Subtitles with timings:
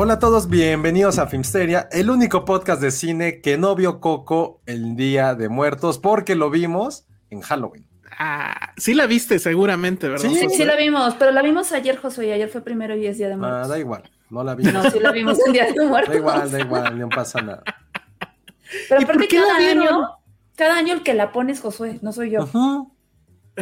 [0.00, 4.60] Hola a todos, bienvenidos a Filmsteria, el único podcast de cine que no vio Coco
[4.64, 7.84] el Día de Muertos porque lo vimos en Halloween.
[8.16, 10.28] Ah, sí la viste seguramente, ¿verdad?
[10.30, 13.18] Sí, sí la vimos, pero la vimos ayer, Josué, y ayer fue primero y es
[13.18, 13.68] Día de Ah, Muertos.
[13.70, 14.72] da igual, no la vimos.
[14.72, 16.14] No, sí la vimos en Día de Muertos.
[16.14, 17.64] Da igual, da igual, no pasa nada.
[18.88, 20.08] Pero ¿Y por aparte qué cada año,
[20.54, 22.44] cada año el que la pone es Josué, no soy yo.
[22.44, 22.92] Ujú.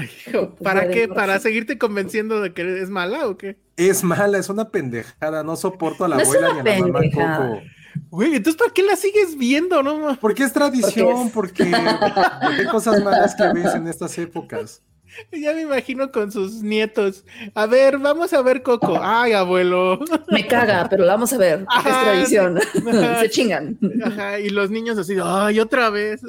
[0.03, 1.09] Hijo, ¿Para qué?
[1.09, 3.57] ¿Para seguirte convenciendo de que es mala o qué?
[3.77, 7.01] Es mala, es una pendejada, no soporto a la No abuela ni a la mamá.
[7.13, 7.63] Coco.
[8.11, 10.19] Güey, entonces ¿para qué la sigues viendo, no?
[10.21, 14.83] Porque es tradición, porque, porque hay cosas malas que ves en estas épocas.
[15.33, 17.25] Ya me imagino con sus nietos.
[17.55, 18.99] A ver, vamos a ver Coco.
[19.01, 20.01] Ay, abuelo.
[20.31, 22.59] Me caga, pero la vamos a ver, porque es tradición.
[22.89, 23.21] Ajá.
[23.21, 23.79] Se chingan.
[24.05, 26.21] Ajá, y los niños así, ay, otra vez.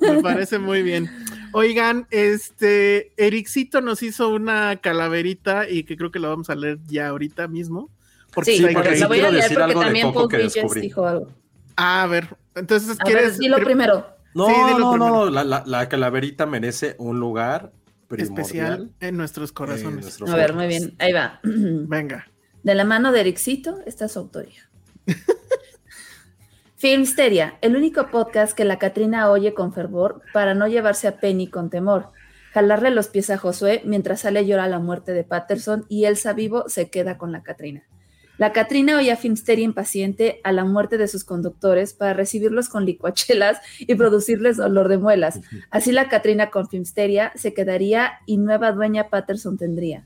[0.00, 1.10] Me parece muy bien.
[1.54, 6.78] Oigan, este, Ericito nos hizo una calaverita y que creo que la vamos a leer
[6.86, 7.90] ya ahorita mismo.
[8.34, 11.28] Porque Sí, porque la voy a leer porque también Paul que Bridges dijo algo.
[11.76, 13.32] A ver, entonces, A ¿quieres?
[13.32, 14.06] ver, dilo primero.
[14.34, 15.14] No, Sí, dilo no, primero.
[15.26, 17.70] no, la, la- la calaverita merece un lugar
[18.08, 18.40] primordial.
[18.40, 20.02] especial en nuestros en corazones.
[20.02, 21.38] nuestros A ver, muy bien, ahí va.
[21.44, 22.26] Venga.
[22.64, 24.68] De la mano de Ericito está su autoría.
[26.84, 31.46] Filmsteria, el único podcast que la Catrina oye con fervor para no llevarse a Penny
[31.46, 32.10] con temor.
[32.52, 36.68] Jalarle los pies a Josué mientras sale llora la muerte de Patterson y Elsa vivo
[36.68, 37.84] se queda con la Catrina.
[38.36, 43.62] La Catrina oía Filmsteria impaciente a la muerte de sus conductores para recibirlos con licuachelas
[43.78, 45.40] y producirles dolor de muelas.
[45.70, 50.04] Así la Catrina con Filmsteria se quedaría y nueva dueña Patterson tendría.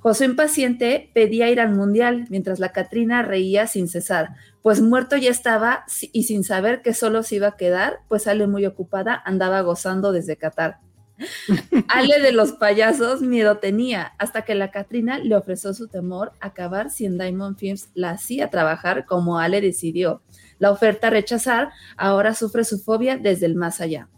[0.00, 4.30] Josué impaciente pedía ir al mundial, mientras la Catrina reía sin cesar,
[4.62, 8.46] pues muerto ya estaba y sin saber que solo se iba a quedar, pues Ale
[8.46, 10.78] muy ocupada andaba gozando desde Qatar.
[11.88, 16.90] Ale de los payasos miedo tenía, hasta que la Catrina le ofreció su temor acabar
[16.90, 20.22] si en Diamond Films la hacía trabajar como Ale decidió.
[20.58, 24.08] La oferta rechazar, ahora sufre su fobia desde el más allá.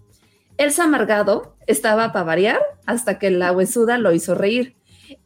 [0.57, 4.77] Elsa Amargado estaba para variar hasta que la huesuda lo hizo reír.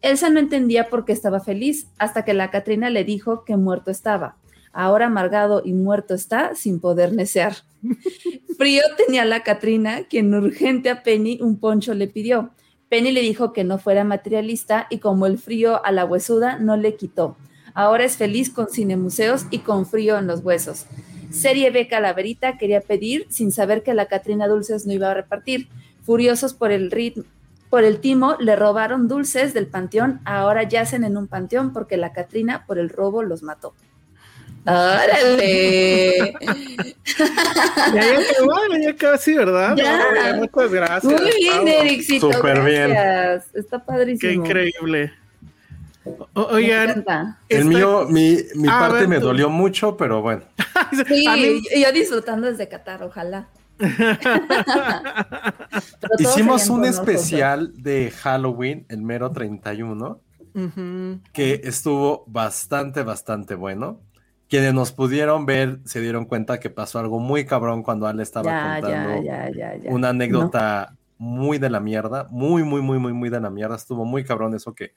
[0.03, 3.91] Elsa no entendía por qué estaba feliz hasta que la Catrina le dijo que muerto
[3.91, 4.37] estaba.
[4.73, 7.57] Ahora amargado y muerto está sin poder necear.
[8.59, 12.51] Frío tenía la Catrina, quien urgente a Penny un poncho le pidió.
[12.89, 16.77] Penny le dijo que no fuera materialista y como el frío a la huesuda no
[16.77, 17.37] le quitó.
[17.73, 20.87] Ahora es feliz con cinemuseos y con frío en los huesos.
[21.31, 25.69] Serie B Calaverita quería pedir sin saber que la Catrina Dulces no iba a repartir.
[26.03, 27.25] Furiosos por el ritmo,
[27.71, 30.21] por el timo, le robaron dulces del panteón.
[30.25, 33.75] Ahora yacen en un panteón porque la Catrina por el robo los mató.
[34.67, 36.35] ¡Órale!
[37.95, 39.77] Ya, ya acabó, ya acabó, sí, ¿verdad?
[39.77, 40.37] Ya.
[40.37, 41.05] Muchas gracias.
[41.05, 41.69] Muy bien.
[41.69, 42.33] Ericito.
[42.33, 42.91] Súper bien.
[42.91, 43.55] gracias.
[43.55, 44.21] Está padrísimo.
[44.31, 45.13] Qué increíble.
[46.35, 47.05] O- oigan.
[47.49, 49.27] El mío, mi, mi Ah, parte ver, me tú.
[49.27, 50.43] dolió mucho, pero bueno.
[51.09, 53.47] Sí, mí- y yo disfrutando desde Qatar, ojalá.
[56.19, 60.21] Hicimos un especial de Halloween, el mero 31,
[60.55, 61.21] Ujú.
[61.33, 64.01] que estuvo bastante, bastante bueno.
[64.49, 68.51] Quienes nos pudieron ver se dieron cuenta que pasó algo muy cabrón cuando Ale estaba
[68.51, 73.31] Ya, contando ya, ya, una anécdota muy de la mierda, muy, muy, muy, muy, muy
[73.31, 73.77] de la mierda.
[73.77, 74.95] Estuvo muy cabrón eso que,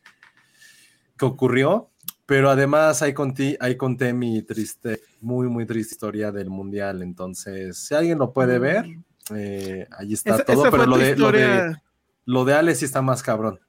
[1.17, 1.89] que ocurrió.
[2.27, 7.01] Pero además ahí conté, ahí conté mi triste, muy, muy triste historia del mundial.
[7.01, 8.85] Entonces, si alguien lo puede ver,
[9.33, 10.61] eh, allí está Esa- todo.
[10.61, 11.83] esa Pero lo de, lo, de, historia-
[12.25, 13.59] lo de Ale sí está más cabrón.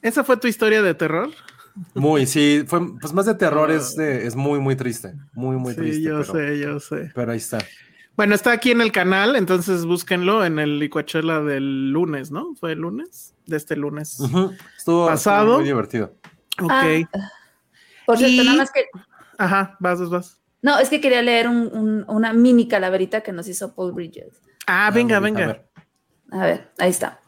[0.00, 1.28] ¿Esa fue tu historia de terror?
[1.94, 5.12] Muy, sí, fue pues más de terror, es, de- es muy, muy triste.
[5.32, 6.02] Muy, muy sí, triste.
[6.02, 7.10] yo pero, sé, yo sé.
[7.16, 7.58] pero ahí está.
[8.16, 12.54] Bueno, está aquí en el canal, entonces búsquenlo en el licuachela del lunes, ¿no?
[12.54, 13.34] ¿Fue el lunes?
[13.46, 14.20] De este lunes.
[14.78, 15.40] Estuvo, Pasado.
[15.46, 16.14] estuvo muy divertido.
[16.62, 16.70] Ok.
[16.70, 17.00] Ah,
[18.06, 18.84] por cierto, Y- nada más que.
[19.38, 20.40] Ajá, vas, vas, vas.
[20.62, 24.40] No, es que quería leer un- un- una mini calaverita que nos hizo Paul Bridges.
[24.66, 25.46] Ah, venga, A venga.
[25.46, 25.68] ver.
[26.30, 27.20] A ver, ahí está.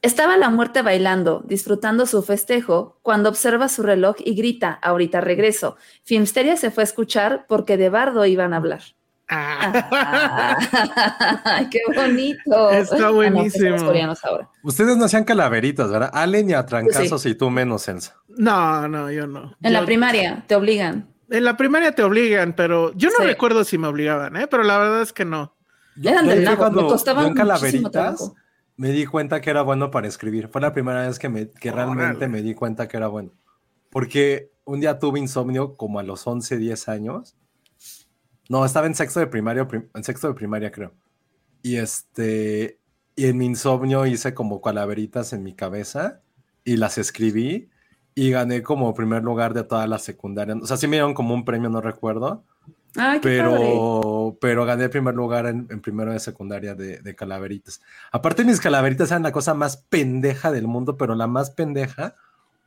[0.00, 5.76] Estaba la muerte bailando, disfrutando su festejo, cuando observa su reloj y grita, ahorita regreso.
[6.04, 8.82] Filmsteria se fue a escuchar porque de bardo iban a hablar.
[9.30, 10.56] Ah.
[11.44, 12.70] ¡Ay, qué bonito!
[12.70, 13.76] Está Ah, no, buenísimo.
[13.76, 14.48] coreanos ahora.
[14.62, 16.10] Ustedes no hacían calaveritas, ¿verdad?
[16.12, 18.16] Allen y a trancazos y tú menos, Elsa.
[18.28, 19.54] No, no, yo no.
[19.62, 21.08] En Yo- la primaria te obligan.
[21.30, 23.24] en la primaria te obligan, pero yo no Sí.
[23.24, 24.46] recuerdo si me obligaban, ¿eh?
[24.46, 25.54] Pero la verdad es que no.
[26.02, 28.34] Eran Yo del nabo, cuando me costaban calaveritas trabajo.
[28.76, 30.48] me di cuenta que era bueno para escribir.
[30.48, 33.30] Fue la primera vez que, me, que realmente me di cuenta que era bueno.
[33.90, 37.36] Porque un día tuve insomnio como a los 11, 10 años.
[38.48, 40.92] No, estaba en sexto de primaria, prim- en sexto de primaria creo.
[41.62, 42.78] Y este,
[43.14, 46.20] y en mi insomnio hice como calaveritas en mi cabeza
[46.64, 47.68] y las escribí
[48.14, 50.54] y gané como primer lugar de toda la secundaria.
[50.56, 52.42] O sea, sí me dieron como un premio, no recuerdo.
[52.96, 53.58] Ay, qué padre.
[53.58, 57.80] Pero, pero gané el primer lugar en, en primero de secundaria de, de calaveritas.
[58.10, 62.14] Aparte, mis calaveritas eran la cosa más pendeja del mundo, pero la más pendeja,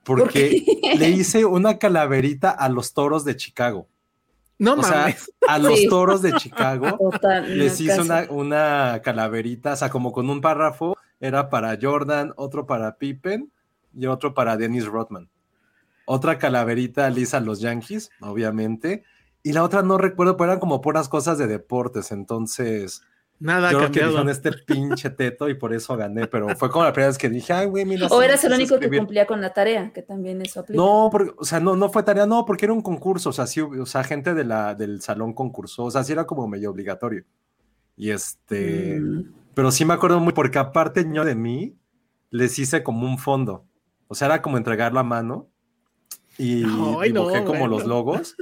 [0.03, 0.63] porque
[0.97, 3.87] le hice una calaverita a los toros de Chicago.
[4.61, 5.15] No O sea,
[5.47, 5.87] a los Sí.
[5.89, 8.01] toros de Chicago Total, les no, hice casi.
[8.01, 13.51] una, una calaverita, o sea, como con un párrafo, era para Jordan, otro para Pippen
[13.97, 15.29] y otro para Dennis Rodman.
[16.05, 19.03] Otra calaverita lisa a los Yankees, obviamente.
[19.41, 22.11] Y la otra no recuerdo, pero eran como puras cosas de deportes.
[22.11, 23.01] Entonces,
[23.41, 26.27] Nada yo creo que dijeron este pinche teto y por eso gané.
[26.27, 28.05] Pero fue como la primera vez que dije, ay, güey, mira.
[28.07, 28.99] O eras el único que escribir".
[28.99, 30.79] cumplía con la tarea, que también eso aplica.
[30.79, 33.47] No, porque, o sea, no, no fue tarea, no, porque era un concurso, o sea,
[33.47, 36.69] sí, o sea, gente de la, del salón concursó, o sea, sí era como medio
[36.69, 37.23] obligatorio.
[37.97, 39.33] Y este, Mm.
[39.55, 41.75] pero sí me acuerdo muy, porque aparte yo de mí,
[42.29, 43.65] les hice como un fondo,
[44.07, 45.49] o sea, era como entregar la mano
[46.37, 48.35] y Ay, no, dibujé como los logos,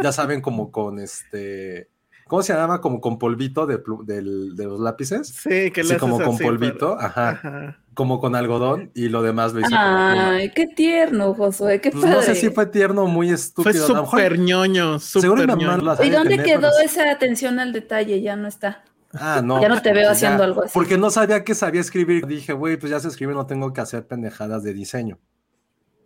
[0.00, 1.90] ya saben, como con este,
[2.34, 2.80] ¿cómo se llama?
[2.80, 5.28] Como con polvito de, de los lápices.
[5.28, 7.78] Sí, que le Sí, como con así, polvito, pero- ajá, Ajá.
[7.94, 10.30] como con algodón y lo demás lo hice con la pluma.
[10.30, 12.16] Ay, qué tierno, Josué, qué Pues padre.
[12.16, 13.88] no sé si fue tierno o muy Fue estúpido.
[13.88, 15.94] lo mejor- súper ñoño, súper ñoño.
[16.02, 18.20] ¿Y dónde tener, quedó pero- esa atención al detalle?
[18.20, 18.82] Ya no está.
[19.12, 19.62] Ah, no.
[19.62, 20.72] Ya no te veo pues haciendo algo así.
[20.74, 22.26] Porque no sabía que sabía escribir.
[22.26, 25.18] Dije, güey, pues ya se escribe, no tengo que hacer pendejadas de diseño.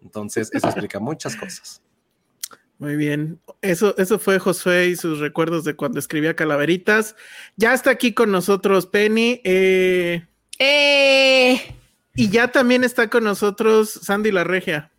[0.02, 1.80] Entonces, eso explica muchas cosas.
[2.78, 3.40] Muy bien.
[3.60, 7.16] Eso, eso fue Josué y sus recuerdos de cuando escribía calaveritas.
[7.56, 9.40] Ya está aquí con nosotros Penny.
[9.44, 10.24] eh,
[10.60, 11.74] ¡Eh!
[12.14, 14.90] y ya también está con nosotros Sandy la Regia.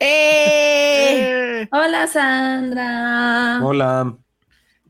[0.00, 1.62] ¡Eh!
[1.62, 3.60] Eh, Hola, Sandra.
[3.62, 4.16] Hola.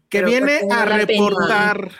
[0.09, 1.05] que Pero viene ¿por qué a Penny?
[1.07, 1.91] reportar.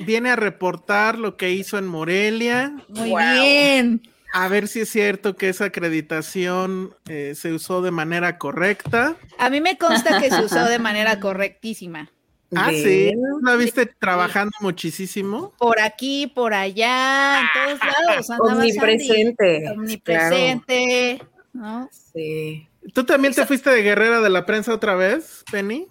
[0.00, 2.74] Viene a reportar lo que hizo en Morelia.
[2.88, 4.02] Muy bien.
[4.36, 9.14] A ver si es cierto que esa acreditación eh, se usó de manera correcta.
[9.38, 12.10] A mí me consta que se usó de manera correctísima.
[12.52, 13.12] Ah, sí.
[13.42, 15.52] ¿La viste trabajando muchísimo?
[15.56, 18.30] Por aquí, por allá, en todos lados.
[18.30, 19.62] andaba Omnipresente.
[19.66, 19.78] Sandy.
[19.78, 21.22] Omnipresente.
[21.52, 21.88] ¿no?
[22.12, 22.66] Sí.
[22.92, 25.86] ¿Tú también te fuiste de guerrera de la prensa otra vez, Penny?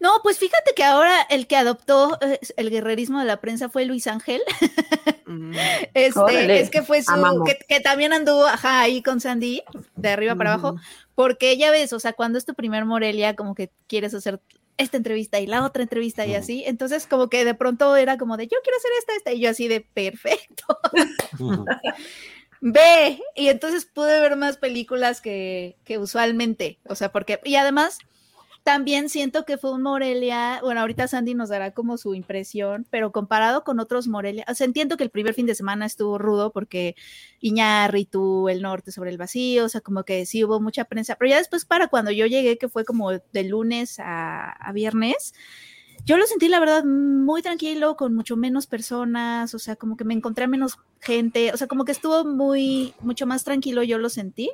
[0.00, 3.84] No, pues fíjate que ahora el que adoptó eh, el guerrerismo de la prensa fue
[3.84, 4.42] Luis Ángel.
[5.26, 5.52] Mm.
[5.94, 6.60] Este, Órale.
[6.60, 9.62] es que fue su, que, que también anduvo, ajá, ahí con Sandy,
[9.94, 10.76] de arriba para abajo,
[11.14, 14.40] porque ya ves, o sea, cuando es tu primer Morelia, como que quieres hacer
[14.76, 18.36] esta entrevista y la otra entrevista y así, entonces como que de pronto era como
[18.36, 20.64] de, yo quiero hacer esta, esta, y yo así de, perfecto,
[22.60, 27.98] ve, y entonces pude ver más películas que, que usualmente, o sea, porque, y además...
[28.62, 33.10] También siento que fue un Morelia, bueno, ahorita Sandy nos dará como su impresión, pero
[33.10, 36.52] comparado con otros Morelia, o sea, entiendo que el primer fin de semana estuvo rudo
[36.52, 36.94] porque
[37.40, 41.30] Iñárritu, el norte sobre el vacío, o sea, como que sí hubo mucha prensa, pero
[41.30, 45.32] ya después para cuando yo llegué, que fue como de lunes a, a viernes,
[46.04, 50.04] yo lo sentí, la verdad, muy tranquilo, con mucho menos personas, o sea, como que
[50.04, 54.10] me encontré menos gente, o sea, como que estuvo muy, mucho más tranquilo, yo lo
[54.10, 54.50] sentí,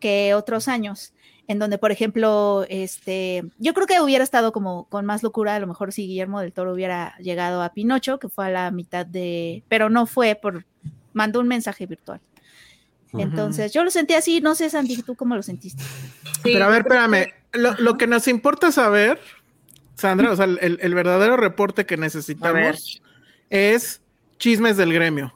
[0.00, 1.14] que otros años
[1.48, 5.60] en donde, por ejemplo, este, yo creo que hubiera estado como con más locura, a
[5.60, 9.04] lo mejor si Guillermo del Toro hubiera llegado a Pinocho, que fue a la mitad
[9.04, 10.64] de, pero no fue por,
[11.12, 12.20] mandó un mensaje virtual.
[13.14, 15.82] Entonces, yo lo sentí así, no sé, Sandy, ¿tú cómo lo sentiste?
[15.82, 17.26] Sí, Pero a ver, espérame.
[17.52, 19.20] Lo, lo que nos importa saber,
[19.96, 23.02] Sandra, o sea, el, el verdadero reporte que necesitamos
[23.50, 24.00] es
[24.38, 25.34] chismes del gremio.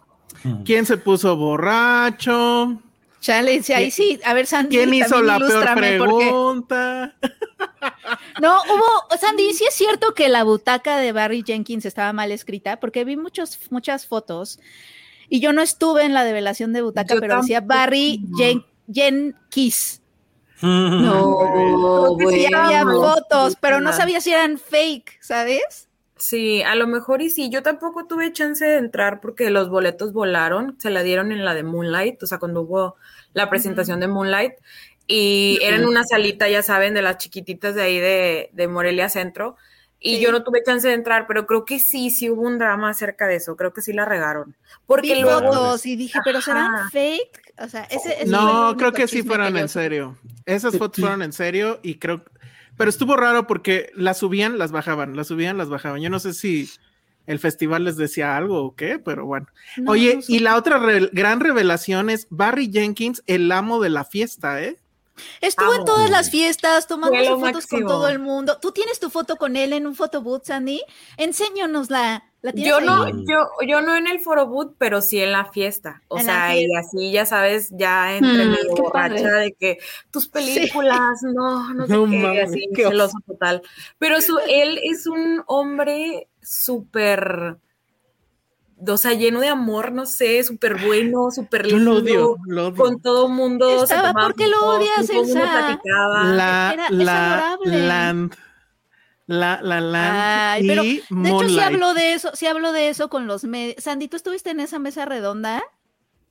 [0.65, 2.81] ¿Quién se puso borracho?
[3.27, 7.17] Chale, sí, ahí sí, a ver, Sandy, ¿Quién hizo también la peor ilústrame, porque- pregunta?
[8.41, 12.79] No, hubo, Sandy, sí es cierto que la butaca de Barry Jenkins estaba mal escrita,
[12.79, 14.61] porque vi muchos, muchas fotos
[15.29, 17.61] y yo no estuve en la develación de butaca, Yo pero decía.
[17.63, 20.03] Barry Jen, Jenkins.
[20.63, 21.39] No,
[22.17, 25.89] Creo que sí había fotos, pero no sabía si eran fake, ¿sabes?
[26.19, 27.51] Sí, a lo mejor y sí.
[27.51, 30.77] Yo tampoco tuve chance de entrar porque los boletos volaron.
[30.81, 32.97] Se la dieron en la de Moonlight, o sea, cuando hubo
[33.37, 34.55] la presentación de Moonlight.
[35.07, 39.09] Y era en una salita, ya saben, de las chiquititas de ahí de, de Morelia
[39.09, 39.57] Centro.
[40.01, 40.23] Y Sí.
[40.23, 43.27] yo no tuve chance de entrar, pero creo que sí, sí hubo un drama acerca
[43.27, 43.55] de eso.
[43.57, 44.57] Creo que sí la regaron.
[44.87, 45.53] Porque Vi luego.
[45.53, 47.55] fotos y dije, pero serán fake.
[47.59, 50.17] O sea, ese, No, creo que sí fueron yo en serio.
[50.45, 52.25] Esas fotos fueron en serio y creo.
[52.77, 56.01] Pero estuvo raro porque las subían, las bajaban, las subían, las bajaban.
[56.01, 56.69] Yo no sé si
[57.27, 59.47] el festival les decía algo o qué, pero bueno.
[59.77, 63.91] No, Oye, no y la otra re- gran revelación es Barry Jenkins, el amo de
[63.91, 64.77] la fiesta, ¿eh?
[65.41, 68.59] Estuvo en todas las fiestas, tomando fotos con todo el mundo.
[68.61, 70.83] ¿Tú tienes tu foto con él en un photobooth, Sandy?
[71.17, 72.25] Enséñanosla.
[72.43, 72.87] ¿La Yo ahí?
[72.87, 76.03] no, yo, yo no en el foro boot, pero sí en la fiesta.
[76.09, 79.41] O En sea, y así ya sabes, ya entre Mm, medio borracha padre.
[79.41, 79.79] de que
[80.11, 82.91] tus películas, no, no sé No qué, mames, así, qué oso.
[82.93, 83.63] celoso total.
[83.99, 87.57] Pero su, él es un hombre súper,
[88.87, 91.93] o sea, lleno de amor, no sé, súper bueno, súper Yo lindo.
[91.95, 92.77] lo odio, lo odio.
[92.83, 93.83] Con todo mundo.
[93.83, 95.41] Estaba, ¿por qué lo odias, Elsa?
[95.41, 96.25] platicaba.
[96.25, 97.59] La, Era- la.
[97.65, 98.35] Land.
[99.29, 100.53] La, la.
[100.53, 103.43] Ay, y pero, De hecho, sí habló de eso, sí habló de eso con los
[103.45, 103.83] medios.
[103.83, 105.65] Sandy, ¿tú estuviste en esa mesa redonda?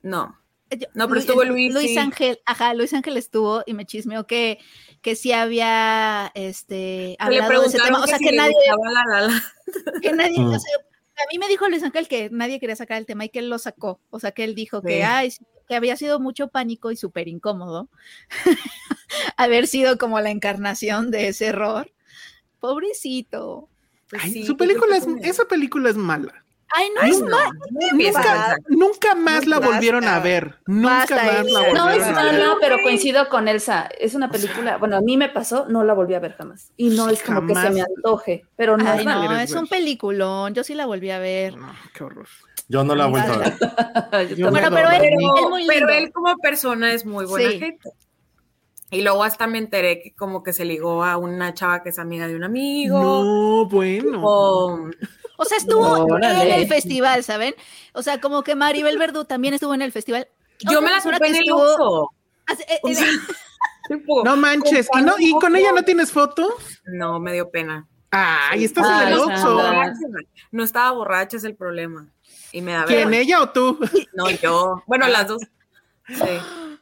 [0.02, 0.38] No.
[0.70, 1.98] Eh, yo- No, pero estuvo Luis, sí.
[1.98, 4.58] Ángel, ajá, Luis Ángel estuvo y me chismeó que,
[5.06, 8.02] que sí había este hablado de ese tema.
[8.02, 10.00] O sea, que nadie, gustaba la, la, la.
[10.02, 10.48] que nadie, Mm.
[10.48, 13.28] o sea, a mí me dijo Luis Ángel que nadie quería sacar el tema y
[13.28, 14.00] que él lo sacó.
[14.10, 14.88] O sea, que él dijo Sí.
[14.88, 15.32] que, ay,
[15.68, 17.88] que había sido mucho pánico y súper incómodo
[19.36, 21.92] haber sido como la encarnación de ese error.
[22.58, 23.68] Pobrecito.
[24.10, 26.44] Pues Ay, sí, su película es, esa película es mala.
[26.74, 27.50] Ay, no Ay, es no, mal.
[28.68, 30.56] Nunca, más la volvieron a ver.
[30.66, 32.14] Nunca Basta, más la volvieron No es a ver.
[32.14, 33.88] mala, pero coincido con Elsa.
[33.98, 36.72] Es una película, bueno, a mí me pasó, no la volví a ver jamás.
[36.76, 39.10] Y no es como que se me antoje, pero no Ay, es no.
[39.12, 39.22] mala.
[39.24, 40.54] no, quieres es un peliculón.
[40.54, 41.56] Yo sí la volví a ver.
[41.56, 42.26] No, qué horror.
[42.68, 43.54] Yo no la he vuelto a ver.
[44.50, 47.58] Bueno, pero él, él muy pero él como persona es muy buena Sí.
[47.60, 47.90] gente.
[48.90, 51.98] Y luego hasta me enteré que como que se ligó a una chava que es
[51.98, 53.00] amiga de un amigo.
[53.00, 54.20] No, bueno.
[54.24, 54.88] O,
[55.36, 57.54] O sea, estuvo en el festival, ¿saben?
[57.92, 60.28] O sea, como que Maribel Verdú también estuvo en el festival.
[60.70, 62.10] yo me la topé en que el estuvo- Oxxo.
[62.46, 63.06] Hace- eh, O eh, sea,
[64.24, 64.88] No manches.
[64.98, 66.48] ¿Y, no, ¿Y con ella no tienes foto?
[66.86, 67.86] no, me dio pena.
[68.10, 69.18] Ay, estás en el.
[69.18, 69.60] Oxxo.
[70.52, 72.08] No estaba borracha, es el problema.
[72.52, 73.78] Y me da ¿Quién, ella o tú?
[74.14, 74.82] No, yo.
[74.86, 75.42] Bueno, las dos.
[76.08, 76.14] Sí.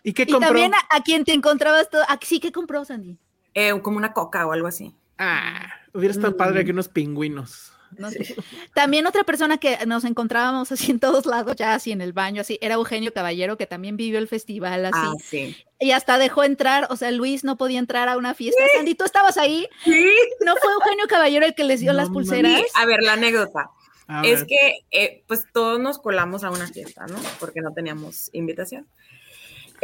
[0.02, 0.48] ¿Y qué y compró?
[0.48, 2.02] también a, a quien te encontrabas todo.
[2.02, 3.18] ¿a- sí, ¿qué compró, Sandy?
[3.54, 4.94] Eh, como una coca o algo así.
[5.18, 7.72] Ah, hubiera estado padre que unos pingüinos.
[7.98, 8.34] No sé.
[8.74, 12.40] También otra persona que nos encontrábamos así en todos lados, ya así en el baño,
[12.40, 14.98] así, era Eugenio Caballero, que también vivió el festival así.
[15.00, 15.56] Ah, sí.
[15.80, 18.62] Y hasta dejó entrar, o sea, Luis no podía entrar a una fiesta.
[18.76, 19.68] Sandy, ¿tú estabas ahí?
[19.84, 20.06] Sí.
[20.44, 22.60] ¿No fue Eugenio Caballero el que les dio No las pulseras?
[22.60, 23.70] Sí, A ver, la anécdota.
[24.06, 24.46] A Es ver.
[24.46, 27.16] que, eh, pues todos nos colamos a una fiesta, ¿no?
[27.40, 28.86] Porque no teníamos invitación.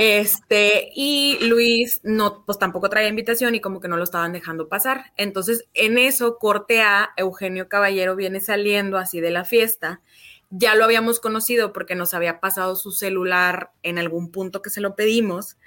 [0.03, 4.67] Este, y Luis no, pues tampoco traía invitación y como que no lo estaban dejando
[4.67, 5.13] pasar.
[5.19, 10.01] Entonces, en eso, corte a Eugenio Caballero viene saliendo así de la fiesta.
[10.49, 14.81] Ya lo habíamos conocido porque nos había pasado su celular en algún punto que se
[14.81, 15.59] lo pedimos.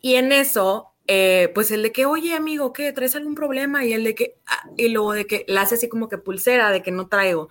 [0.00, 2.92] Y en eso, eh, pues el de que, oye, amigo, ¿qué?
[2.92, 3.84] ¿Traes algún problema?
[3.84, 6.70] Y el de que, ah, y luego de que la hace así como que pulsera,
[6.70, 7.48] de que no traigo.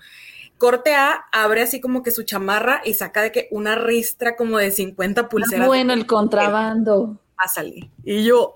[0.58, 4.58] Corte A, abre así como que su chamarra y saca de que una ristra como
[4.58, 5.68] de 50 pulseras.
[5.68, 7.20] bueno, el contrabando.
[7.36, 7.90] Pásale.
[8.06, 8.54] Y yo,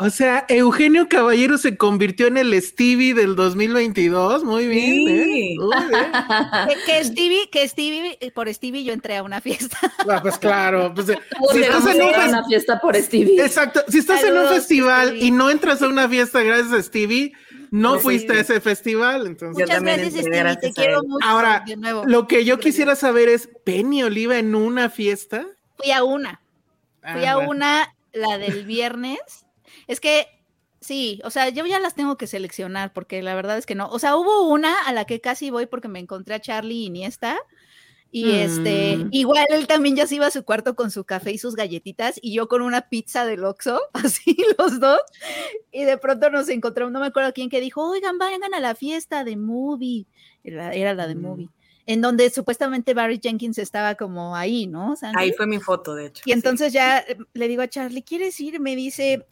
[0.00, 4.42] O sea, Eugenio Caballero se convirtió en el Stevie del 2022.
[4.44, 5.06] Muy bien, Sí.
[5.08, 5.14] ¿eh?
[5.14, 5.56] Muy bien.
[6.86, 9.78] Que, Stevie, que Stevie, eh, por Stevie yo entré a una fiesta.
[10.08, 10.92] Ah, pues claro.
[10.94, 11.18] Pues, eh,
[11.52, 13.42] si estás en a un a una fiesta por Stevie.
[13.42, 13.82] Exacto.
[13.88, 15.24] Si estás en un festival Stevie.
[15.26, 17.32] y no entras a una fiesta gracias a Stevie,
[17.74, 18.02] no Sí.
[18.02, 19.26] fuiste a ese festival.
[19.26, 21.26] Entonces, Muchas gracias, Stevie, te quiero mucho.
[21.26, 22.04] Ahora, de nuevo.
[22.06, 25.44] lo que yo quisiera saber es, ¿Penny Oliva en una fiesta?
[25.76, 26.40] Fui a una.
[27.02, 27.50] Fui Ah, a bueno.
[27.50, 29.18] una, la del viernes.
[29.86, 30.26] Es que,
[30.80, 33.88] sí, o sea, yo ya las tengo que seleccionar porque la verdad es que no.
[33.90, 37.38] O sea, hubo una a la que casi voy porque me encontré a Charlie Iniesta.
[38.16, 39.08] Y este, Mm.
[39.10, 42.16] igual él también ya se iba a su cuarto con su café y sus galletitas
[42.22, 45.00] y yo con una pizza del Oxxo, así los dos.
[45.72, 48.76] Y de pronto nos encontramos, no me acuerdo quién que dijo, oigan, vayan a la
[48.76, 50.06] fiesta de Movie.
[50.44, 51.20] Era, era la de Mm.
[51.22, 51.48] Movie.
[51.86, 54.94] En donde supuestamente Barry Jenkins estaba como ahí, ¿no?
[54.94, 55.18] Sandy?
[55.20, 56.22] ahí fue mi foto, de hecho.
[56.24, 58.60] Y entonces ya eh, le digo a Charlie, ¿quieres ir?
[58.60, 59.26] Me dice,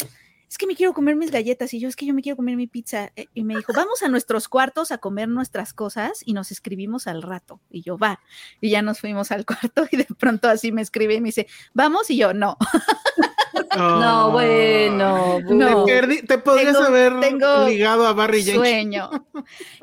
[0.52, 2.56] es que me quiero comer mis galletas y yo es que yo me quiero comer
[2.56, 3.11] mi pizza.
[3.16, 7.06] eh, Y me dijo, vamos a nuestros cuartos a comer nuestras cosas y nos escribimos
[7.06, 7.59] al rato.
[7.71, 8.21] Y yo, va.
[8.61, 11.47] Y ya nos fuimos al cuarto y de pronto así me escribe y me dice,
[11.73, 12.59] vamos y yo, no.
[13.76, 15.40] No, bueno.
[15.48, 15.84] No.
[15.84, 18.56] Te, perdí- te podrías Tengo- haber tengo ligado a Barry Jenkins.
[18.58, 19.10] Sueño.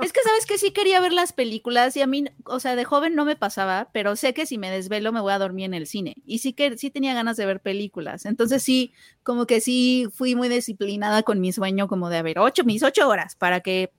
[0.01, 2.85] Es que sabes que sí quería ver las películas y a mí, o sea, de
[2.85, 5.73] joven no me pasaba, pero sé que si me desvelo me voy a dormir en
[5.73, 6.15] el cine.
[6.25, 8.25] Y sí que sí tenía ganas de ver películas.
[8.25, 8.93] Entonces sí,
[9.23, 12.83] como que sí fui muy disciplinada con mi sueño, como de a ver, ocho, mis
[12.83, 13.91] ocho horas para que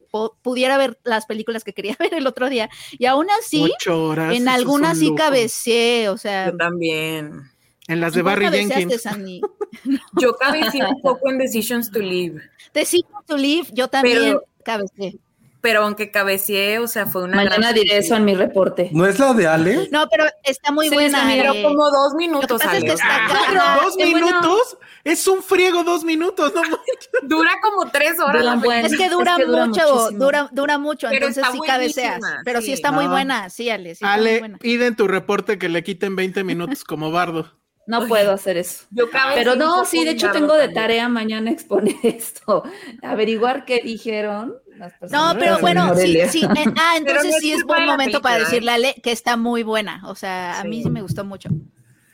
[0.42, 2.68] pudiera ver las películas que quería ver el otro día.
[2.99, 4.35] Y aún así, Ocho horas.
[4.35, 6.50] en algunas un sí cabeceé, o sea.
[6.50, 7.50] Yo también.
[7.90, 9.02] En las de ¿en cuál Barry Jenkins.
[9.02, 9.40] Sandy?
[10.20, 12.40] Yo cabeceé un poco en Decisions to Live,
[12.75, 15.16] Decision to Live, yo también Pero- cabeceé.
[15.61, 18.90] pero aunque cabeceé, o sea, fue una Mañana gran diré eso en mi reporte.
[18.92, 19.88] ¿No es la de Ale?
[19.92, 21.25] No, pero está muy Sí, buena.
[21.28, 21.62] Pero eh.
[21.62, 24.14] como dos Lo que minutos, pasa es Ale, que está Ah, ¿Dos bueno.
[24.26, 24.78] minutos?
[25.04, 26.78] Es un friego dos minutos, no
[27.23, 28.42] dura como tres horas.
[28.42, 30.25] Duran la buen- Es que dura, Es que dura mucho, muchísimo.
[30.25, 32.20] dura, dura mucho, Pero entonces sí cabeceas.
[32.44, 32.73] Pero sí, sí.
[32.75, 34.59] está muy buena, sí, Ale, sí Ale, buena.
[34.59, 37.50] pide en tu reporte que le quiten 20 minutos como bardo.
[37.90, 38.87] No puedo hacer eso.
[38.90, 42.62] Yo Pero no, sí, de hecho tengo de tarea mañana exponer esto,
[43.02, 45.35] averiguar qué dijeron las personas.
[45.35, 46.47] No, pero bueno, sí, sí.
[46.47, 49.37] ah, entonces no sí es buen la momento para película, decirle a Ale que está
[49.37, 50.02] muy buena.
[50.06, 50.90] O sea, a mí Sí.
[50.90, 51.49] me gustó mucho.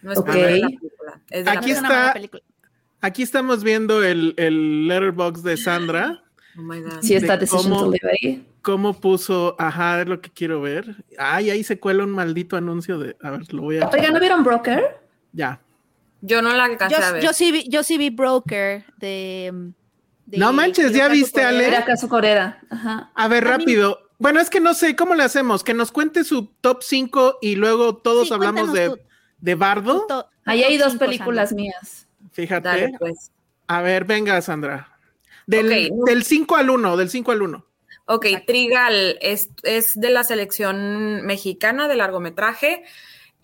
[0.02, 0.26] No es Ok.
[0.26, 2.42] culpa de la película, es de la Aquí una está- película.
[3.02, 6.22] Aquí estamos viendo el, el letterbox de Sandra.
[6.58, 7.02] Oh my God.
[7.02, 8.46] Sí está de cómo- to Live ahí.
[8.62, 9.54] ¿Cómo puso?
[9.60, 11.04] Ajá, es lo que quiero ver.
[11.18, 13.16] Ay, ahí se cuela un maldito anuncio de.
[13.22, 13.88] A ver, lo voy a.
[13.88, 14.82] Oiga, ¿no vieron Broker?
[15.32, 15.60] Ya.
[16.20, 17.22] Yo no la alcancé a Yo, ver.
[17.22, 19.52] yo sí vi, yo sí vi Broker de.
[20.26, 21.42] de No manches, ¿ya viste.
[21.42, 21.66] Ale?
[21.68, 22.60] Era caso Coreda.
[22.70, 23.10] Ajá.
[23.14, 24.00] A ver, A mí- rápido.
[24.18, 25.62] Bueno, es que no sé, ¿cómo le hacemos?
[25.62, 28.98] Que nos cuente su top 5 y luego todos Sí, hablamos de,
[29.38, 30.06] de Bardo.
[30.46, 31.62] Ahí hay dos películas Sandra.
[31.64, 32.06] mías.
[32.32, 32.66] Fíjate.
[32.68, 33.30] Dale, pues.
[33.66, 34.98] A ver, venga, Sandra.
[35.46, 36.06] Del, Ok.
[36.08, 37.66] del 5 al 1, del 5 al 1.
[38.06, 42.84] Ok, Trigal es, es de la selección mexicana de largometraje.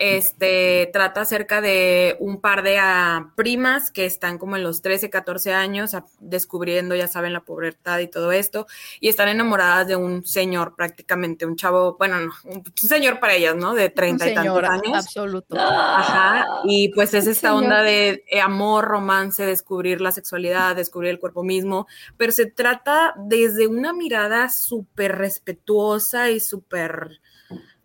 [0.02, 5.10] Este trata acerca de un par de ah, primas que están como en los 13,
[5.10, 8.67] 14 años, ah, descubriendo, ya saben, la pubertad y todo esto,
[8.99, 13.54] y están enamoradas de un señor, prácticamente un chavo, bueno, no, un señor para ellas,
[13.54, 13.75] ¿no?
[13.75, 14.93] De Un 30 y tantos años.
[14.93, 15.56] absoluto.
[15.56, 17.62] Ajá, y pues es esta Señor.
[17.62, 21.86] onda de eh, amor, romance, descubrir la sexualidad, descubrir el cuerpo mismo,
[22.17, 27.21] pero se trata desde una mirada súper respetuosa y súper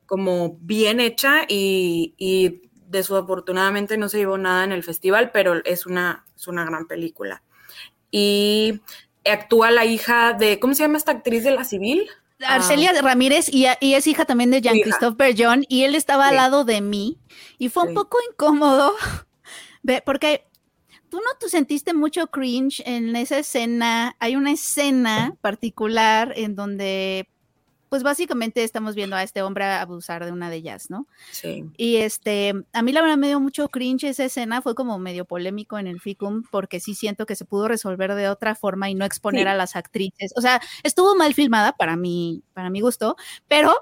[0.07, 5.85] como bien hecha y, y desafortunadamente no se llevó nada en el festival, pero es
[5.85, 7.43] una, es una gran película.
[8.09, 8.81] Y
[9.25, 12.07] actúa la hija de, ¿cómo se llama esta actriz de la civil?
[12.39, 14.61] Arcelia Ramírez y, y es hija también de.
[14.61, 16.29] Jean-Christophe Bergeon y él estaba Sí.
[16.29, 17.19] al lado de mí
[17.57, 17.95] y fue un Sí.
[17.95, 18.93] poco incómodo
[20.05, 20.45] porque
[21.09, 24.15] tú no te sentiste mucho cringe en esa escena.
[24.19, 27.27] Hay una escena particular en donde
[27.89, 31.07] pues básicamente estamos viendo a este hombre abusar de una de ellas, ¿no?
[31.31, 31.63] Sí.
[31.77, 35.25] Y este, a mí la verdad me dio mucho cringe esa escena, fue como medio
[35.25, 38.95] polémico en el FICUM, porque sí siento que se pudo resolver de otra forma y
[38.95, 39.47] no exponer Sí.
[39.49, 40.33] a las actrices.
[40.35, 43.15] O sea, estuvo mal filmada para mí, para mi gusto,
[43.47, 43.73] pero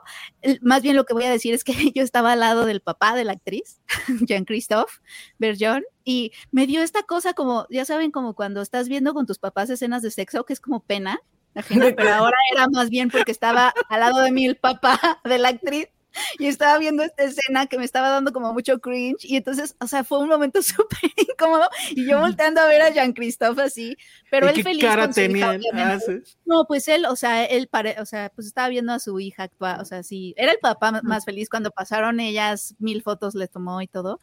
[0.61, 3.15] más bien lo que voy a decir es que yo estaba al lado del papá
[3.15, 3.81] de la actriz,
[4.27, 4.99] Jean-Christophe
[5.39, 9.39] Bergeon, y me dio esta cosa como, ya saben, como cuando estás viendo con tus
[9.39, 11.19] papás escenas de sexo, que es como pena.
[11.55, 15.37] Ajena, pero ahora era más bien porque estaba al lado de mí el papá de
[15.37, 15.87] la actriz
[16.39, 19.87] y estaba viendo esta escena que me estaba dando como mucho cringe y entonces, o
[19.87, 23.97] sea, fue un momento súper incómodo y yo volteando a ver a Jean-Christophe así,
[24.29, 25.51] pero ¿Y él qué feliz cara con su hija, tenía?
[25.51, 26.23] obviamente.
[26.25, 26.39] Ah.
[26.45, 29.43] No, pues él, o sea, él, pare, o sea, pues estaba viendo a su hija
[29.43, 33.47] actuar, o sea, sí, era el papá más feliz cuando pasaron ellas, mil fotos le
[33.47, 34.19] tomó y todo,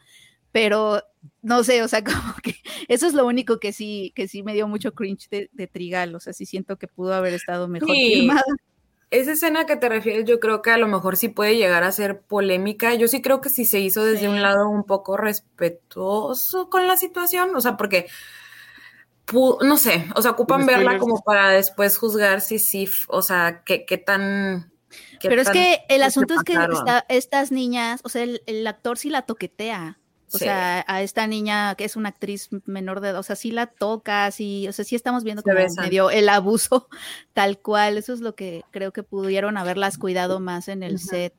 [0.52, 1.02] pero
[1.40, 2.54] no sé, o sea, como que
[2.88, 6.14] eso es lo único que sí, que sí me dio mucho cringe de, de Trigal,
[6.14, 8.14] o sea, sí siento que pudo haber estado mejor Sí.
[8.14, 8.42] filmada.
[9.10, 11.92] Esa escena que te refieres, yo creo que a lo mejor sí puede llegar a
[11.92, 12.94] ser polémica.
[12.94, 14.26] Yo sí creo que si se hizo desde Sí.
[14.26, 18.06] un lado un poco respetuoso con la situación, o sea, porque
[19.62, 23.84] no sé, o sea, ocupan verla como para después juzgar si sí, o sea, qué,
[23.86, 24.72] qué tan.
[25.20, 28.66] qué Pero es que el asunto es que esta- estas niñas, o sea, el, el
[28.66, 29.98] actor sí la toquetea.
[30.34, 30.44] O Sí.
[30.44, 33.66] sea, a esta niña que es una actriz menor de edad, o sea, sí la
[33.66, 36.88] toca, sí, o sea, sí estamos viendo como medio el abuso
[37.34, 37.98] tal cual.
[37.98, 41.34] Eso es lo que creo que pudieron haberlas cuidado más en el set.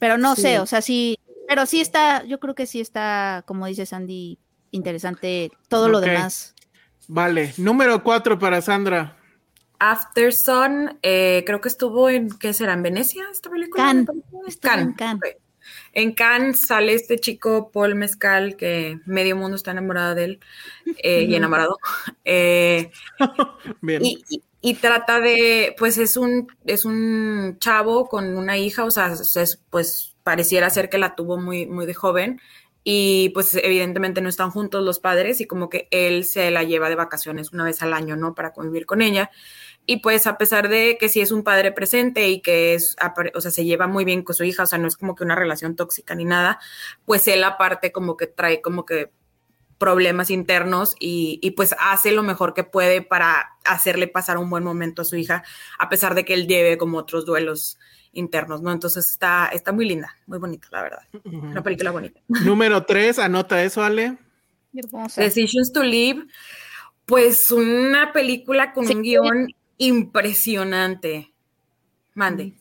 [0.00, 0.42] Pero no Sí.
[0.42, 4.38] sé, o sea, sí, pero sí está, yo creo que sí está, como dice Sandy,
[4.70, 6.54] interesante todo lo demás.
[7.08, 9.16] Vale, número 4 para Sandra.
[9.78, 12.72] After Sun, eh, creo que estuvo en, ¿qué será?
[12.74, 13.92] ¿En Venecia esta película?
[13.92, 14.22] Me parece?
[14.46, 14.70] Estuvo
[15.92, 20.40] en Cannes, sale este chico Paul Mezcal, que medio mundo está enamorado de él
[21.02, 21.78] eh, y enamorado.
[22.24, 22.90] Eh,
[23.80, 24.04] Bien.
[24.04, 28.92] y, y- y trata de, pues es un, es un chavo con una hija, o
[28.92, 32.40] sea, es- pues pareciera ser que la tuvo muy, muy de joven.
[32.84, 36.88] Y pues evidentemente no están juntos los padres y como que él se la lleva
[36.88, 38.34] de vacaciones una vez al año, ¿no?
[38.34, 39.30] Para convivir con ella.
[39.84, 42.96] Y pues a pesar de que sí es un padre presente y que es,
[43.34, 45.24] o sea, se lleva muy bien con su hija, o sea, no es como que
[45.24, 46.60] una relación tóxica ni nada,
[47.04, 49.10] pues él aparte como que trae como que
[49.78, 54.62] problemas internos y, y, pues hace lo mejor que puede para hacerle pasar un buen
[54.62, 55.42] momento a su hija,
[55.76, 57.80] a pesar de que él lleve como otros duelos
[58.12, 58.70] internos, ¿no?
[58.70, 61.02] Entonces está, está muy linda, muy bonita, la verdad.
[61.24, 62.20] Una película bonita.
[62.28, 64.18] Número tres, anota eso, Ale.
[64.72, 65.20] Hermosa.
[65.20, 66.26] Decisions to Live,
[67.04, 68.94] pues una película con Sí.
[68.94, 69.48] un guion
[69.86, 71.32] impresionante.
[72.14, 72.52] Mande.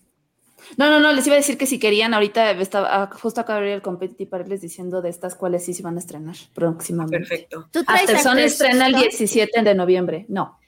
[0.78, 3.56] No, no, no, les iba a decir que si querían, ahorita estaba, ah, justo acabo
[3.56, 6.36] de abrir el competitivo para irles diciendo de estas cuales sí se van a estrenar
[6.54, 7.18] próximamente.
[7.18, 7.68] Perfecto.
[7.72, 9.02] ¿Tú Afterson After estrena el Sun?
[9.02, 10.26] 17 de noviembre.
[10.30, 10.60] No.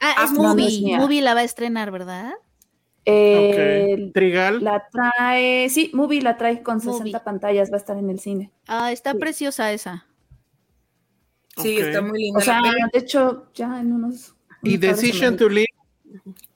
[0.00, 0.96] Ah, es Ah, no es movie.
[0.98, 2.32] movie la va a estrenar, ¿verdad?
[3.04, 4.10] Eh.
[4.12, 4.62] Trigal.
[4.64, 6.92] La trae, sí, Movie la trae con Movie.
[6.98, 8.50] 60 pantallas, va a estar en el cine.
[8.66, 9.18] Ah, está Sí.
[9.18, 10.06] preciosa esa.
[11.56, 12.40] Sí, está muy linda.
[12.40, 12.60] O sea,
[12.92, 14.34] de hecho, ya en unos.
[14.62, 15.66] Y unos Decision to Live.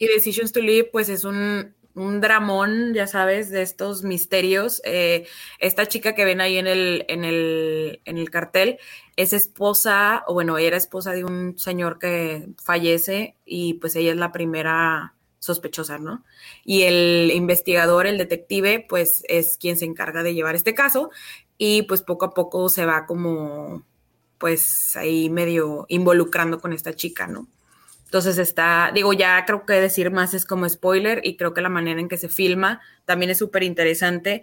[0.01, 4.81] Y Decisions to Live, pues es un, un dramón, ya sabes, de estos misterios.
[4.87, 5.27] Eh,
[5.59, 8.79] esta chica que ven ahí en el, en el, en el cartel
[9.17, 14.17] es esposa, o bueno, era esposa de un señor que fallece y pues ella es
[14.17, 16.25] la primera sospechosa, ¿no?
[16.65, 21.11] Y el investigador, el detective, pues es quien se encarga de llevar este caso
[21.59, 23.85] y pues poco a poco se va como,
[24.39, 27.49] pues ahí medio involucrando con esta chica, ¿no?
[28.11, 31.69] Entonces está, digo, ya creo que decir más es como spoiler y creo que la
[31.69, 34.43] manera en que se filma también es súper interesante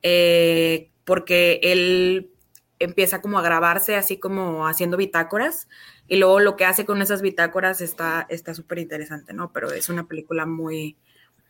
[0.00, 2.30] eh, porque él
[2.78, 5.68] empieza como a grabarse así como haciendo bitácoras
[6.08, 9.52] y luego lo que hace con esas bitácoras está está súper interesante, ¿no?
[9.52, 10.96] Pero es una película muy,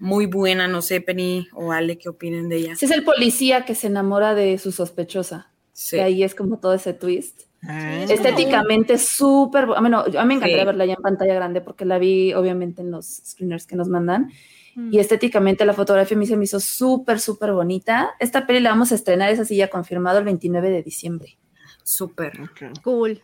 [0.00, 2.72] muy buena, no sé, Penny o Ale, ¿qué opinen de ella?
[2.72, 5.52] Ese es el policía que se enamora de su sospechosa.
[5.74, 5.98] Sí.
[5.98, 7.42] Y ahí es como todo ese twist.
[7.66, 8.02] Ah.
[8.08, 10.66] Estéticamente súper, bu- bueno, a mí me encantaría Sí.
[10.66, 14.30] verla ya en pantalla grande porque la vi obviamente en los screeners que nos mandan
[14.74, 14.92] Mm.
[14.94, 18.10] y estéticamente la fotografía a mí se me hizo súper, súper bonita.
[18.18, 21.38] Esta peli la vamos a estrenar, es así ya confirmado el 29 de diciembre.
[21.84, 22.40] Súper.
[22.40, 22.80] Ok.
[22.82, 23.20] Cool.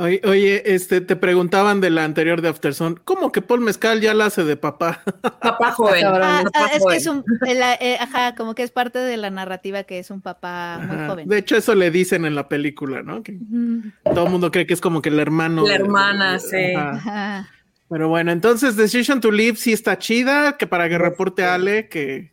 [0.00, 4.14] Oye, oye, este, te preguntaban de la anterior de Afterson, ¿cómo que Paul Mezcal ya
[4.14, 5.02] la hace de papá?
[5.42, 6.04] Papá joven.
[6.06, 6.96] Ah, papá ah, es que joven.
[6.96, 10.20] es un, el- eh, ajá, como que es parte de la narrativa que es un
[10.22, 11.28] papá muy joven.
[11.28, 13.22] De hecho, eso le dicen en la película, ¿no?
[13.22, 13.38] Que
[14.04, 15.62] todo el mundo cree que es como que el hermano.
[15.62, 16.74] La de- hermana, de- sí.
[16.74, 16.90] Ajá.
[17.38, 17.50] Ajá.
[17.88, 22.30] Pero bueno, entonces Decision to Live sí está chida, que para que reporte Ale que,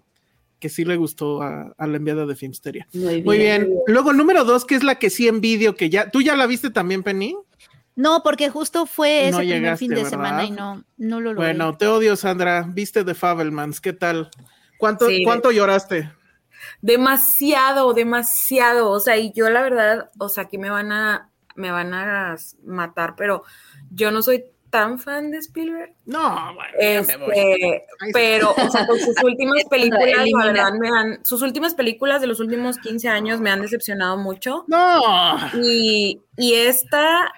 [0.60, 2.88] que sí le gustó a, a la enviada de Filmsteria.
[2.94, 3.24] Muy bien.
[3.26, 3.70] Muy bien.
[3.88, 6.70] Luego, número dos, que es la que sí envidio, que ya, ¿tú ya la viste
[6.70, 7.36] también, Penny?
[7.98, 10.10] No, porque justo fue No ese primer llegaste, fin de ¿verdad?
[10.10, 11.48] semana y no, no lo logré.
[11.50, 12.64] Bueno, te odio, Sandra.
[12.68, 14.30] Viste de Fabelmans, ¿qué tal?
[14.78, 15.24] ¿Cuánto, Sí.
[15.26, 16.10] ¿cuánto lloraste?
[16.82, 18.90] Demasiado, demasiado.
[18.92, 22.36] O sea, y yo la verdad, o sea, aquí me van a, me van a
[22.64, 23.44] matar, pero
[23.92, 25.94] yo no soy tan fan de Spielberg.
[26.06, 27.34] No, bueno, ya me voy.
[27.36, 32.22] Este, pero, o sea, con sus últimas películas, la verdad, me han, sus últimas películas
[32.22, 34.66] de los últimos 15 años me han decepcionado mucho.
[34.68, 35.02] No.
[35.64, 37.32] Y, y esta,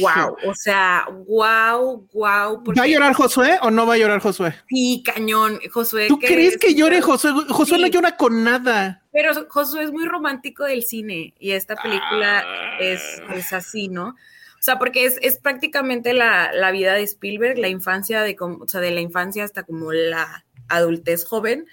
[0.00, 2.62] wow, o sea, wow, wow.
[2.76, 4.54] ¿Va a llorar Josué o no va a llorar Josué?
[4.68, 6.08] Sí, cañón, Josué.
[6.08, 7.32] ¿Tú crees es- que llore Josué?
[7.48, 9.02] Josué no llora con nada.
[9.12, 12.78] Pero Josué es muy romántico del cine y esta película Ah.
[12.80, 13.02] es,
[13.34, 14.08] es así, ¿no?
[14.08, 18.66] O sea, porque es, es prácticamente la, la vida de Spielberg, la infancia de, o
[18.66, 21.66] sea, de la infancia hasta como la adultez joven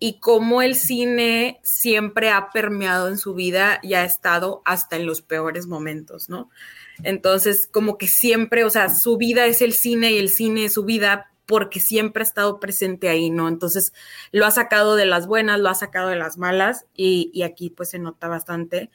[0.00, 5.06] y cómo el cine siempre ha permeado en su vida y ha estado hasta en
[5.06, 6.50] los peores momentos, ¿no?
[7.02, 10.74] Entonces, como que siempre, o sea, su vida es el cine y el cine es
[10.74, 13.48] su vida porque siempre ha estado presente ahí, ¿no?
[13.48, 13.92] Entonces,
[14.32, 17.70] lo ha sacado de las buenas, lo ha sacado de las malas y, y aquí
[17.70, 18.90] pues se nota bastante.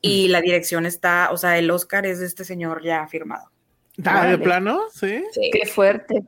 [0.00, 3.50] Y la dirección está, o sea, el Oscar es de este señor ya firmado.
[4.04, 4.82] Ah, ¿De plano?
[4.92, 5.24] Sí.
[5.32, 5.50] Sí.
[5.50, 6.24] Qué fuerte.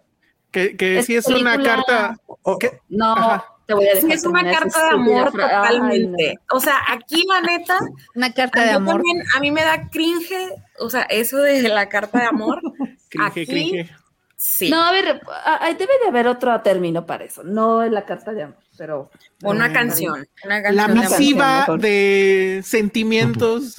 [0.50, 2.16] Que, que sí es una carta.
[2.58, 2.80] ¿Qué?
[2.88, 3.55] No, Ajá.
[3.66, 4.12] Te voy a Sí, dejar.
[4.12, 5.84] es una carta de amor fra- Ay, no.
[5.86, 6.38] totalmente.
[6.50, 7.78] O sea, aquí la neta,
[8.14, 8.94] Una carta de amor.
[8.96, 10.34] también- a mí me da cringe,
[10.78, 12.60] o sea, eso de la carta de amor.
[13.08, 13.90] Cringe, Aquí, cringe.
[14.36, 14.68] Sí.
[14.70, 17.42] No, a ver, a- a- debe de haber otro término para eso.
[17.44, 19.10] No es la carta de amor, pero.
[19.42, 20.26] una canción.
[20.44, 21.10] Una La canción de amor.
[21.18, 23.76] misiva de sentimientos.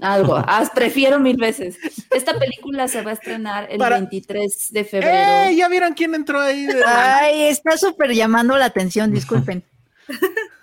[0.00, 0.36] Algo.
[0.46, 1.76] Ah, prefiero mil veces.
[2.10, 5.48] Esta película se va a estrenar el Para- 23 de febrero.
[5.50, 5.56] ¡Eh!
[5.56, 6.66] ¿Ya vieron quién entró ahí?
[6.86, 9.64] Ay, está súper llamando la atención, disculpen.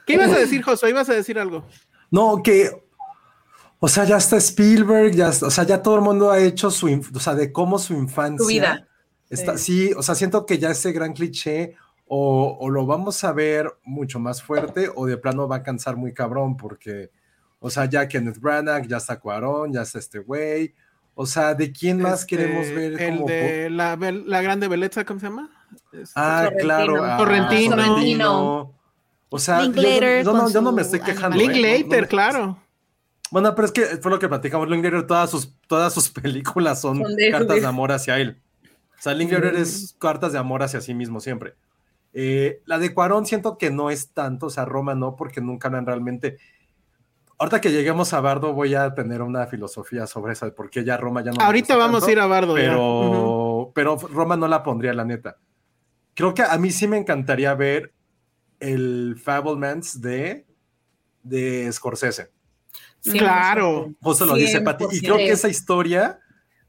[0.05, 0.89] ¿Qué ibas a decir, Josué?
[0.89, 1.65] ¿Ibas a decir algo?
[2.11, 2.69] No, que,
[3.79, 6.87] o sea, ya está Spielberg, ya, o sea, ya todo el mundo ha hecho su,
[7.13, 8.37] o sea, de cómo su infancia.
[8.43, 8.87] Su vida.
[9.29, 9.91] Está, sí.
[9.95, 11.75] o sea, siento que ya ese gran cliché
[12.11, 15.95] o, o, lo vamos a ver mucho más fuerte o de plano va a cansar
[15.95, 17.11] muy cabrón porque,
[17.59, 20.73] o sea, ya Kenneth Branagh, ya está Cuarón, ya está este güey.
[21.13, 22.99] O sea, ¿de quién más este, queremos ver?
[22.99, 25.51] El de la, la, grande belleza, ¿cómo se llama?
[25.91, 27.03] Este, ah, claro.
[27.03, 27.75] Ah, Torrentino.
[27.75, 28.73] Torrentino.
[29.29, 31.37] O sea, yo, yo, no, yo, no, me estoy quejando.
[31.37, 32.07] Linklater, ¿eh?
[32.07, 32.57] claro.
[33.29, 34.67] Bueno, pero es que fue lo que platicamos.
[34.67, 38.41] Linklater, todas sus, todas sus películas son, son de cartas de amor hacia él.
[38.97, 39.61] O sea, Linklater mm.
[39.61, 41.53] es cartas de amor hacia sí mismo siempre.
[42.13, 45.67] Eh, la de Cuarón siento que no es tanto, o sea, Roma no, porque nunca
[45.67, 46.37] han realmente.
[47.37, 51.23] Ahorita que lleguemos a Bardo voy a tener una filosofía sobre eso, porque ya Roma
[51.23, 51.41] ya no.
[51.41, 52.55] Ahorita vamos a ir a Bardo.
[52.55, 53.71] Pero, uh -huh.
[53.73, 55.37] pero Roma no la pondría, la neta.
[56.15, 57.93] Creo que a mí sí me encantaría ver
[58.59, 60.45] el Fablemans de,
[61.23, 62.31] de Scorsese.
[63.03, 63.93] Claro.
[64.01, 64.85] Justo lo dice Pati.
[64.91, 66.19] Y creo que esa historia,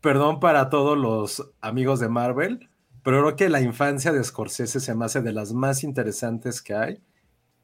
[0.00, 2.69] perdón para todos los amigos de Marvel,
[3.02, 6.74] pero creo que la infancia de Scorsese se me hace de las más interesantes que
[6.74, 7.02] hay.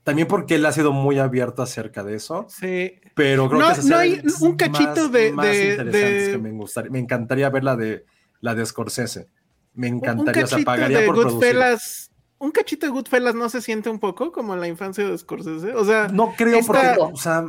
[0.02, 2.46] También porque él ha sido muy abierto acerca de eso.
[2.48, 3.00] Sí.
[3.16, 6.32] Pero creo no, que no hay un cachito más, de, más de, interesantes de...
[6.32, 6.90] que me gustaría.
[6.92, 8.06] Me encantaría ver la de
[8.40, 9.28] la de Scorsese.
[9.74, 11.16] Me un encantaría, o sea, pagaría de por.
[11.16, 12.10] Goodfellas.
[12.38, 15.74] Un cachito de Goodfellas no se siente un poco como en la infancia de Scorsese.
[15.74, 17.46] O sea, No creo Esta- porque, o sea,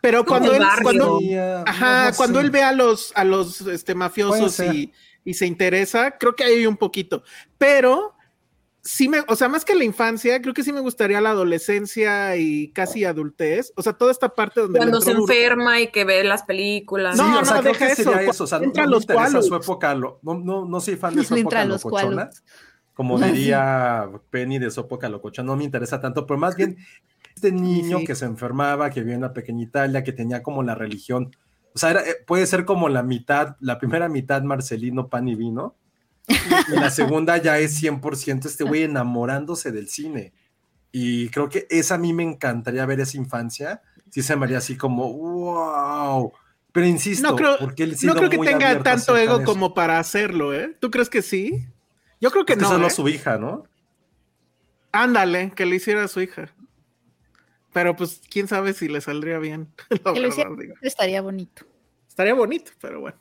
[0.00, 0.82] pero cuando él, barrio.
[0.82, 1.20] cuando,
[1.66, 2.44] ajá, no, no cuando sé.
[2.46, 4.92] él ve a los, a los este, mafiosos y,
[5.26, 7.22] y se interesa, creo que hay un poquito.
[7.58, 8.14] Pero
[8.80, 12.36] sí me, o sea, más que la infancia, creo que sí me gustaría la adolescencia
[12.36, 13.72] y casi adultez.
[13.76, 14.78] O sea, toda esta parte donde.
[14.78, 17.16] Cuando se enferma y que ve las películas.
[17.16, 18.30] No, sí, no, o sea, creo deja que sería eso.
[18.30, 18.44] eso.
[18.44, 19.46] O sea, no, Entra no los me interesa cualos.
[19.48, 19.94] su época.
[19.96, 22.30] lo- no, no, no soy fan de su Le época entra los locochona.
[22.94, 25.46] Como diría Penny de su época locochona.
[25.48, 26.76] No me interesa tanto, pero más bien
[27.34, 28.04] este niño sí.
[28.04, 31.34] que se enfermaba, que vivía en una pequeña Italia, que tenía como la religión.
[31.76, 35.34] O sea, era- eh, puede ser como la mitad, la primera mitad Marcelino pan y
[35.34, 35.76] vino.
[36.26, 40.32] Y la segunda ya es 100% este güey enamorándose del cine.
[40.90, 43.82] Y creo que esa a mí me encantaría ver esa infancia.
[44.10, 46.32] Sí se me haría así como, wow.
[46.72, 50.54] Pero insisto, No creo, porque él no creo que tenga tanto ego como para hacerlo,
[50.54, 50.74] ¿eh?
[50.80, 51.66] ¿Tú crees que sí?
[52.22, 52.70] Yo creo que Es que no.
[52.70, 52.90] solo ¿eh?
[52.90, 53.64] su hija, ¿no?
[54.92, 56.48] Ándale, que le hiciera a su hija.
[57.76, 59.68] Pero pues quién sabe si le saldría bien.
[60.02, 61.66] la Que verdad, estaría bonito.
[62.08, 63.18] Estaría bonito, pero bueno.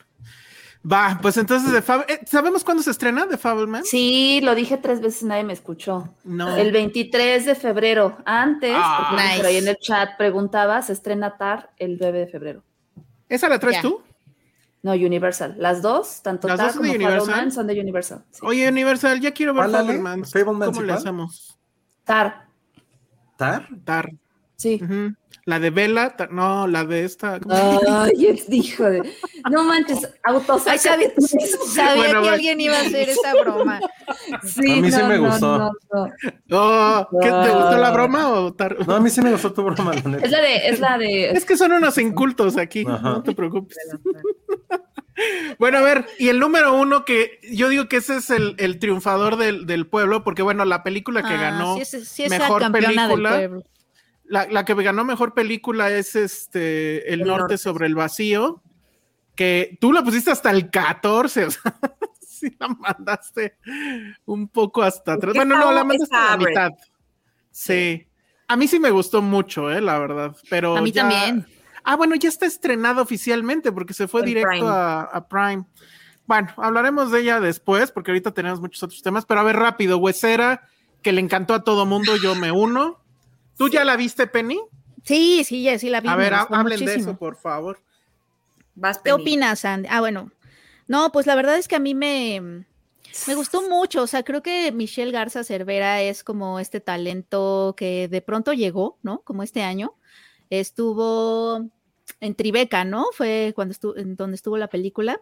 [0.89, 3.83] Va, pues entonces de Fab- eh, ¿sabemos cuándo se estrena de Fableman?
[3.83, 6.15] Sí, lo dije tres veces, nadie me escuchó.
[6.23, 6.55] No.
[6.55, 8.17] El 23 de febrero.
[8.23, 9.07] Antes, Ah.
[9.09, 9.37] porque Nice.
[9.39, 12.63] por ahí en el chat preguntaba, se estrena TAR el 9 de febrero.
[13.27, 13.81] ¿Esa la traes Ya.
[13.81, 14.03] tú?
[14.83, 15.55] No, Universal.
[15.57, 16.93] Las dos, tanto ¿Las TAR dos como?
[16.93, 18.23] Fableman son de Universal.
[18.31, 18.39] sí.
[18.41, 19.69] Oye, Universal, ya quiero ver.
[19.69, 20.23] Fableman.
[20.23, 21.59] ¿Fablemans ¿Cómo le hacemos?
[22.05, 22.45] TAR,
[23.35, 23.67] ¿Tar?
[23.83, 24.11] Tar.
[24.57, 24.81] Sí.
[25.47, 27.39] La de Vela, no, la de esta.
[27.51, 29.03] Ay, es hijo de.
[29.51, 31.13] No manches, autosácate
[31.67, 33.79] sabía, Bueno, que alguien iba a hacer esa broma.
[34.43, 35.57] Sí, A mí sí no, me no, gustó.
[35.59, 36.09] no, no.
[36.51, 38.87] Oh, ¿qué, ¿Te gustó la broma o Tar?
[38.87, 40.25] No, a mí sí me gustó tu broma, la neta.
[40.25, 41.29] Es la de, es la de.
[41.29, 43.01] Es que son unos incultos aquí, Ajá.
[43.09, 43.77] no te preocupes.
[45.59, 48.79] Bueno, a ver, y el número uno que yo digo que ese es el, el
[48.79, 52.29] triunfador del, del pueblo, porque bueno, la película que Ah, ganó, sí es, sí es
[52.29, 53.37] mejor campeona película.
[53.37, 53.63] del pueblo.
[54.27, 57.57] La, la que ganó mejor película es este El, El norte, Norte.
[57.57, 58.61] sobre el vacío,
[59.35, 61.61] que tú la pusiste hasta el 14, o sea,
[62.27, 63.57] sí la mandaste
[64.25, 65.33] un poco hasta atrás.
[65.33, 66.71] ¿Qué Bueno, no, la mandaste a la mitad.
[67.51, 68.07] Sí.
[68.47, 70.35] A mí sí me gustó mucho, eh, la verdad.
[70.49, 71.45] Pero A mí ya- también.
[71.83, 74.67] Ah, bueno, ya está estrenada oficialmente porque se fue directo Prime.
[74.67, 75.65] A, a Prime.
[76.25, 79.97] Bueno, hablaremos de ella después porque ahorita tenemos muchos otros temas, pero a ver rápido,
[79.99, 80.67] Huesera,
[81.03, 83.03] que le encantó a todo mundo, yo me uno.
[83.57, 84.59] ¿Tú ya la viste, Penny?
[85.03, 86.07] Sí, sí, ya sí la vi.
[86.09, 87.79] A ver, hablen de eso, por favor.
[88.75, 89.87] Vas, ¿Qué opinas, Andy?
[89.89, 90.31] Ah, bueno.
[90.87, 92.65] No, pues la verdad es que a mí me,
[93.27, 94.03] me gustó mucho.
[94.03, 98.97] O sea, creo que Michelle Garza Cervera es como este talento que de pronto llegó,
[99.01, 99.21] ¿no?
[99.21, 99.95] Como este año.
[100.49, 101.65] Estuvo
[102.19, 103.07] en Tribeca, ¿no?
[103.13, 105.21] Fue cuando estuvo, en donde estuvo la película.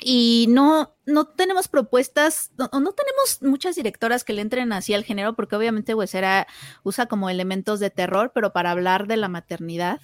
[0.00, 5.04] Y no, no tenemos propuestas, no, no tenemos muchas directoras que le entren así al
[5.04, 6.46] género, porque obviamente Huesera
[6.82, 10.00] usa como elementos de terror, pero para hablar de la maternidad.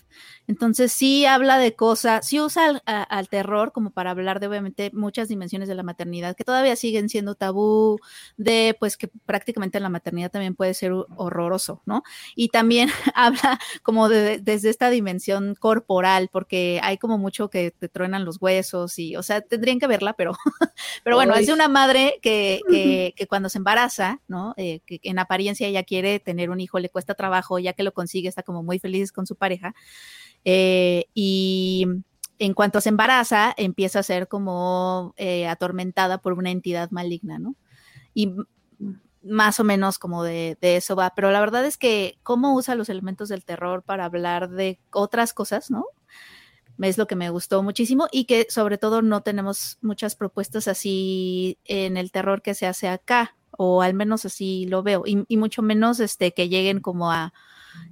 [0.47, 4.91] Entonces sí habla de cosas, sí usa al, al terror como para hablar de obviamente
[4.93, 7.99] muchas dimensiones de la maternidad que todavía siguen siendo tabú,
[8.37, 12.03] de pues que prácticamente la maternidad también puede ser horroroso, ¿no?
[12.35, 17.89] Y también habla como de, desde esta dimensión corporal, porque hay como mucho que te
[17.89, 20.33] truenan los huesos y, o sea, tendrían que verla, pero
[21.05, 24.55] Pero bueno, es una madre que, que, que cuando se embaraza, ¿no?
[24.57, 27.93] Eh, que, en apariencia ella quiere tener un hijo, le cuesta trabajo, ya que lo
[27.93, 29.75] consigue, está como muy feliz con su pareja.
[30.45, 31.87] Eh, y
[32.39, 37.55] en cuanto se embaraza, empieza a ser como eh, atormentada por una entidad maligna, ¿no?
[38.15, 38.35] Y
[39.23, 41.13] más o menos como de, de eso va.
[41.15, 45.35] Pero la verdad es que cómo usa los elementos del terror para hablar de otras
[45.35, 45.85] cosas, ¿no?
[46.81, 51.59] Es lo que me gustó muchísimo y que sobre todo no tenemos muchas propuestas así
[51.65, 55.37] en el terror que se hace acá, o al menos así lo veo, y, y
[55.37, 57.33] mucho menos este que lleguen como a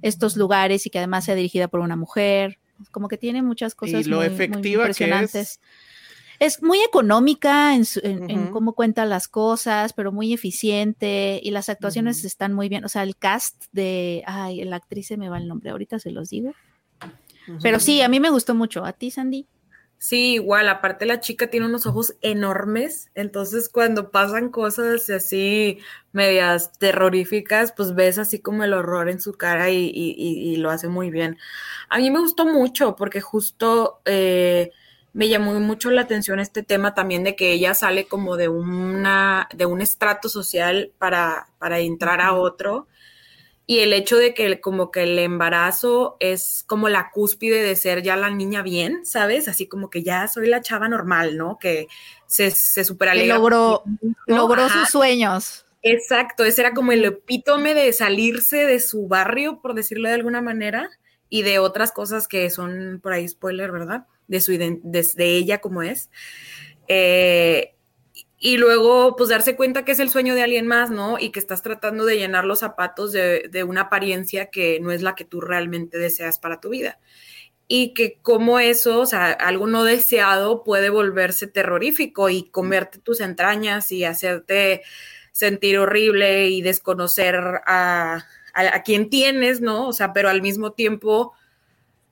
[0.01, 2.57] estos lugares y que además sea dirigida por una mujer,
[2.91, 5.01] como que tiene muchas cosas lo muy, muy efectiva que es.
[5.01, 5.59] impresionantes.
[6.39, 11.67] Es muy económica en, su- en- cómo cuenta las cosas, pero muy eficiente y las
[11.67, 12.85] actuaciones están muy bien.
[12.85, 16.11] O sea, el cast de, ay, la actriz se me va el nombre, ahorita se
[16.11, 16.53] los digo.
[17.61, 18.85] Pero sí, a mí me gustó mucho.
[18.85, 19.47] ¿A ti, Sandy?
[19.97, 25.79] Sí, igual, aparte la chica tiene unos ojos enormes, entonces cuando pasan cosas así
[26.13, 30.55] medias terroríficas, pues ves así como el horror en su cara y, y- y- y
[30.55, 31.37] lo hace muy bien.
[31.89, 34.71] A mí me gustó mucho porque justo eh,
[35.11, 39.49] me llamó mucho la atención este tema también de que ella sale como de una,
[39.53, 42.87] de un estrato social para, para entrar a otro.
[43.69, 48.01] Y el hecho de que como que el embarazo es como la cúspide de ser
[48.01, 49.47] ya la niña bien, ¿sabes?
[49.47, 51.59] Así como que ya soy la chava normal, ¿no?
[51.59, 51.87] Que
[52.25, 54.15] se, se super Que logró, ¿no?
[54.25, 55.67] logró Ajá, sus sueños.
[55.83, 60.41] Exacto, ese era como el epítome de salirse de su barrio, por decirlo de alguna
[60.41, 60.89] manera,
[61.29, 64.07] y de otras cosas que son por ahí spoiler, ¿verdad?
[64.27, 66.09] De su de, de ella como es.
[66.87, 67.75] Eh,
[68.39, 71.19] y luego, pues darse cuenta que es el sueño de alguien más, ¿no?
[71.19, 75.01] Y que estás tratando de llenar los zapatos de, de una apariencia que no es
[75.01, 76.99] la que tú realmente deseas para tu vida.
[77.67, 83.19] Y que como eso, o sea, algo no deseado puede volverse terrorífico y comerte tus
[83.21, 84.83] entrañas y hacerte
[85.33, 89.87] sentir horrible y desconocer a, a, quien tienes, ¿no?
[89.87, 91.33] O sea, pero al mismo tiempo,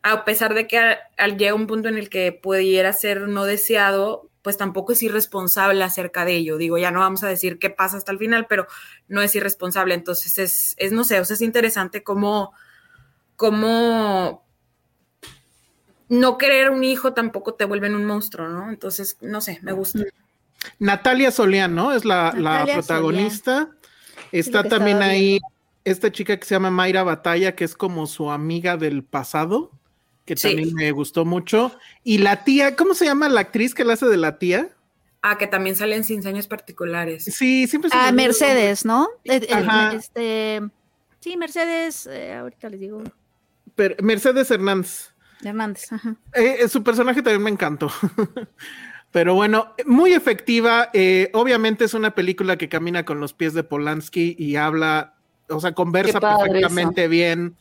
[0.04, 0.80] a pesar de que
[1.18, 5.84] al llega un punto en el que pudiera ser no deseado, pues tampoco es irresponsable
[5.84, 6.56] acerca de ello.
[6.56, 8.66] Digo, ya no vamos a decir qué pasa hasta el final, pero
[9.10, 9.94] no es irresponsable.
[9.94, 12.54] Entonces es, es no sé, o sea, es interesante cómo,
[13.36, 14.46] cómo
[16.08, 18.70] no querer un hijo tampoco te vuelve en un monstruo, ¿no?
[18.70, 20.06] Entonces, no sé, me gusta.
[20.80, 21.92] Natalia Solián, ¿no?
[21.92, 22.32] Es la,
[22.74, 23.72] protagonista.
[24.32, 25.42] Está también ahí
[25.84, 29.74] esta chica que se llama Mayra Batalla, que es como su amiga del pasado,
[30.28, 30.50] que Sí.
[30.50, 31.72] también me gustó mucho.
[32.04, 34.70] Y la tía, ¿cómo se llama la actriz que la hace de la tía?
[35.24, 37.24] Ah, que también salen sin años particulares.
[37.24, 39.08] Sí, siempre Ah, Mercedes, ¿no?
[39.24, 39.94] Eh, eh, Ajá.
[39.96, 40.62] este,
[41.20, 43.02] sí, Mercedes, eh, ahorita les digo,
[43.76, 45.10] pero- Mercedes Hernández.
[45.44, 45.92] Hernández.
[45.92, 46.16] Ajá.
[46.34, 47.90] Eh, eh, su personaje también me encantó.
[49.12, 50.90] Pero bueno, muy efectiva.
[50.94, 55.16] eh, obviamente es una película que camina con los pies de Polanski y habla,
[55.50, 57.56] o sea, conversa perfectamente bien.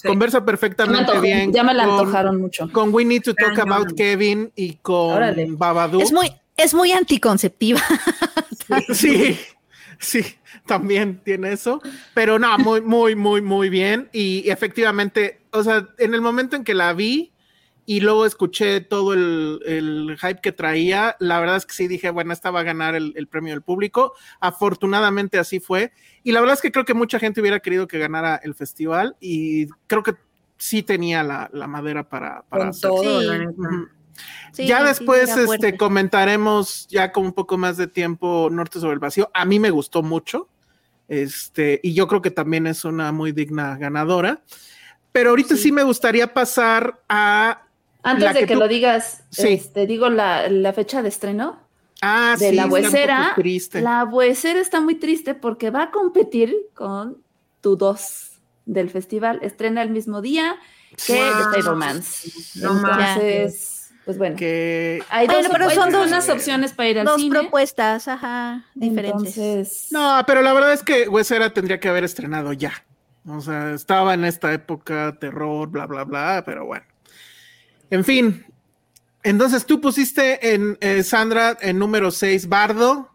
[0.00, 0.08] Sí.
[0.08, 1.52] Conversa perfectamente bien.
[1.52, 2.70] ya me la con- antojaron mucho.
[2.72, 3.58] Con We Need to Talk.
[3.58, 5.46] About Kevin y con Órale.
[5.50, 6.00] Babadook.
[6.02, 7.80] Es muy, es muy anticonceptiva.
[8.94, 9.36] Sí,
[9.98, 10.24] sí,
[10.66, 11.82] también tiene eso.
[12.14, 14.08] Pero no, muy, muy, muy, muy bien.
[14.12, 17.32] Y efectivamente, o sea, en el momento en que la vi
[17.86, 22.10] y luego escuché todo el, el hype que traía, la verdad es que sí dije,
[22.10, 24.14] bueno, esta va a ganar el, el premio del público.
[24.40, 25.92] Afortunadamente así fue.
[26.22, 29.16] Y la verdad es que creo que mucha gente hubiera querido que ganara el festival
[29.20, 30.14] y creo que
[30.56, 32.90] sí tenía la, la madera para, para Con hacer.
[32.90, 33.20] todo,
[34.52, 34.62] Sí.
[34.64, 38.98] la ya después este, comentaremos ya con un poco más de tiempo Norte sobre el
[38.98, 39.30] Vacío.
[39.32, 40.48] A mí me gustó mucho.
[41.08, 44.42] Este, y yo creo que también es una muy digna ganadora.
[45.12, 45.72] Pero ahorita sí, Sí.
[45.72, 47.62] me gustaría pasar a.
[48.02, 49.48] Antes La de que que, tú- lo digas, Sí.
[49.48, 51.58] este, digo la, la fecha de estreno
[52.02, 53.32] Ah, de sí, la está un poco huesera.
[53.36, 53.80] triste.
[53.82, 57.18] La huesera está muy triste porque va a competir con
[57.60, 59.38] tu dos del festival.
[59.42, 60.56] Estrena el mismo día
[61.06, 61.52] que Wow.
[61.52, 62.56] The Fablemans.
[62.56, 64.36] No Entonces, pues bueno.
[64.36, 67.38] Que Hay Bueno, dos, pero son dos- unas opciones para ir al Dos cine.
[67.40, 69.36] propuestas, ajá, diferentes.
[69.36, 72.72] Entonces, No, pero la verdad es que Huesera tendría que haber estrenado ya.
[73.28, 76.86] O sea, estaba en esta época, terror, bla, bla, bla, pero bueno.
[77.90, 78.44] En fin.
[79.22, 83.10] Entonces tú pusiste en eh, Sandra en número 6 Bardo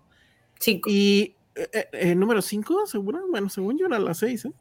[0.59, 0.89] Cinco.
[0.91, 3.21] y eh, eh, en número 5, seguro.
[3.29, 4.51] Bueno, según yo era la 6, ¿eh?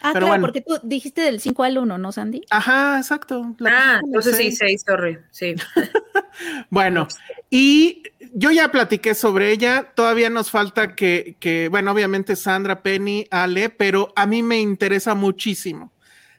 [0.00, 0.42] Ah, Pero claro, bueno.
[0.42, 2.42] porque tú dijiste del 5 al 1, ¿no, Sandy?
[2.50, 3.54] Ajá, exacto.
[3.58, 4.58] La Ah, entonces sí, seis.
[4.58, 5.18] seis, sorry.
[5.30, 5.54] Sí.
[6.70, 7.08] Bueno,
[7.50, 13.26] y yo ya platiqué sobre ella, todavía nos falta que, que, bueno, obviamente Sandra, Penny,
[13.32, 15.90] Ale, pero a mí me interesa muchísimo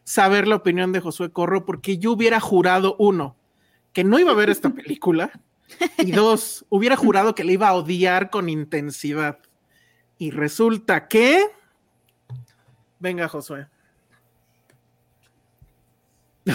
[0.10, 3.36] saber la opinión de Josué Corro, porque yo hubiera jurado, uno,
[3.94, 5.30] que no iba a ver esta película,
[6.00, 9.38] Y dos, hubiera jurado que le iba a odiar con intensidad.
[10.18, 11.46] Y resulta que...
[12.98, 13.68] Venga, Josué.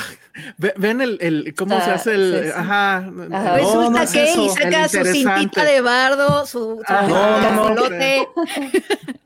[0.58, 2.40] Ve- Ven el, el- cómo se Ah, hace el.
[2.42, 2.52] sí, sí.
[2.56, 2.96] Ajá.
[2.96, 3.10] Ajá.
[3.10, 7.40] No, Resulta no que y saca su cintita de bardo, su, su Ah, no, no,
[7.70, 8.28] no, cajolote.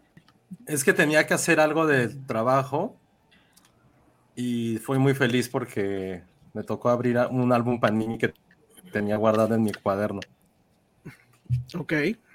[0.67, 2.95] Es que tenía que hacer algo del trabajo
[4.41, 6.23] y fui muy feliz porque
[6.55, 8.33] me tocó abrir un álbum Panini que
[8.93, 10.21] tenía guardado en mi cuaderno
[11.77, 11.93] Ok.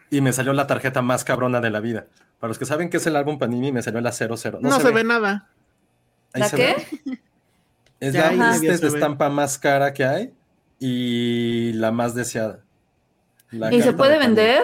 [0.10, 2.08] y me salió la tarjeta más cabrona de la vida.
[2.40, 4.60] Para los que saben qué es el álbum Panini, me salió la 00.
[4.62, 5.48] No, se, ve nada.
[6.34, 6.76] Ahí ¿La se qué?
[7.06, 7.20] ve.
[8.02, 8.68] Es Ya, la ve.
[8.68, 10.34] estampa más cara que hay
[10.80, 12.60] y la más deseada.
[13.52, 14.62] La ¿Y se puede de vender?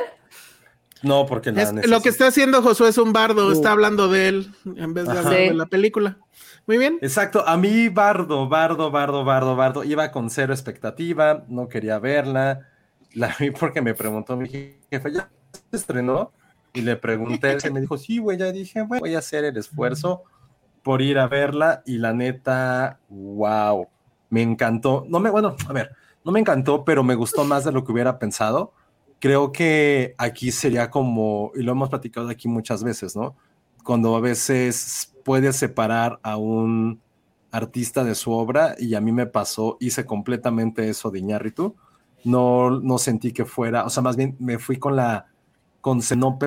[1.03, 3.51] No, porque la Es- lo que está haciendo Josué es un bardo, Uh.
[3.53, 5.19] está hablando de él en vez de Ajá.
[5.21, 5.47] hablar Sí.
[5.49, 6.17] de la película.
[6.70, 6.99] Muy bien.
[7.01, 12.67] Exacto, a mí Bardo, Bardo, Bardo, Bardo, Bardo, iba con cero expectativa, no quería verla,
[13.15, 15.32] la vi porque me preguntó mi jefe, ¿ya
[15.72, 16.32] se estrenó?
[16.74, 19.57] Y le pregunté, y me dijo, sí, güey, ya dije, bueno, voy a hacer el
[19.57, 20.22] esfuerzo
[20.84, 23.88] por ir a verla y la neta, wow,
[24.30, 27.72] me encantó, no me, bueno, a ver, no me encantó, pero me gustó más de
[27.72, 28.74] lo que hubiera pensado.
[29.17, 33.36] Creo que aquí sería como, y lo hemos platicado aquí muchas veces, ¿no?
[33.84, 36.99] Cuando a veces puedes separar a un
[37.51, 41.75] artista de su obra y a mí me pasó, hice completamente eso de Iñárritu.
[42.23, 45.27] No, no sentí que fuera, o sea, más bien me fui con la,
[45.82, 46.39] con no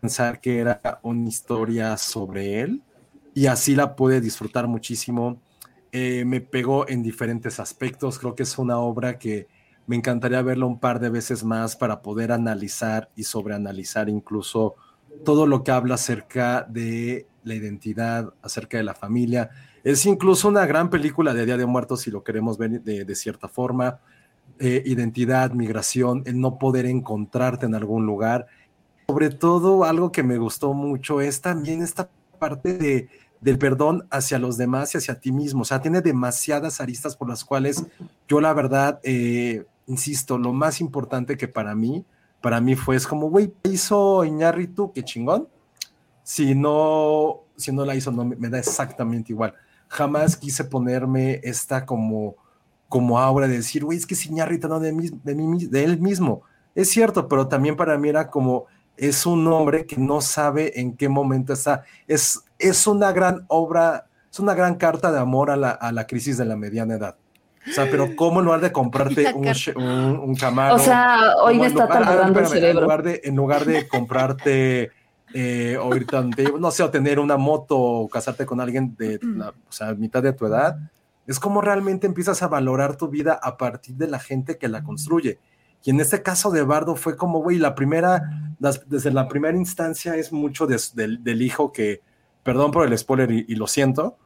[0.00, 2.80] pensar que era una historia sobre él
[3.34, 5.40] y así la pude disfrutar muchísimo.
[5.90, 9.48] Eh, me pegó en diferentes aspectos, creo que es una obra que
[9.88, 14.76] me encantaría verla un par de veces más para poder analizar y sobreanalizar incluso
[15.24, 19.50] todo lo que habla acerca de la identidad, acerca de la familia.
[19.84, 23.14] Es incluso una gran película de Día de Muertos, si lo queremos ver de, de
[23.14, 24.00] cierta forma.
[24.58, 28.46] Eh, identidad, migración, el no poder encontrarte en algún lugar.
[29.08, 33.08] Sobre todo, algo que me gustó mucho es también esta parte de,
[33.40, 35.62] del perdón hacia los demás y hacia ti mismo.
[35.62, 37.84] O sea, tiene demasiadas aristas por las cuales
[38.28, 42.04] yo la verdad, eh, insisto, lo más importante que para mí,
[42.40, 45.48] para mí fue es como, güey, hizo Iñárritu, qué chingón.
[46.22, 49.54] Si no, si no la hizo, no me, da exactamente igual.
[49.88, 52.36] Jamás quise ponerme esta como,
[52.88, 55.84] como aura de decir, güey, es que es Iñárritu no de, mí, de, mí, de
[55.84, 56.42] él mismo.
[56.74, 58.66] Es cierto, pero también para mí era como,
[58.96, 61.84] es un hombre que no sabe en qué momento está.
[62.06, 66.06] Es, es una gran obra, es una gran carta de amor a la, a la
[66.06, 67.16] crisis de la mediana edad.
[67.68, 69.46] O sea, pero ¿cómo en lugar de comprarte un,
[69.76, 70.74] un, un, camaro?
[70.74, 72.80] O sea, hoy me está talando el cerebro.
[72.80, 74.90] En lugar de, en lugar de comprarte,
[75.34, 76.16] eh, o irte
[76.58, 80.22] no sé, o tener una moto o casarte con alguien de la o sea, mitad
[80.22, 80.78] de tu edad,
[81.26, 84.82] es como realmente empiezas a valorar tu vida a partir de la gente que la
[84.82, 85.38] construye.
[85.84, 89.56] Y en este caso de Bardo fue como, güey, la primera, las, desde la primera
[89.56, 92.02] instancia es mucho de, del, del, hijo que,
[92.42, 94.16] perdón por el spoiler y, y, lo siento,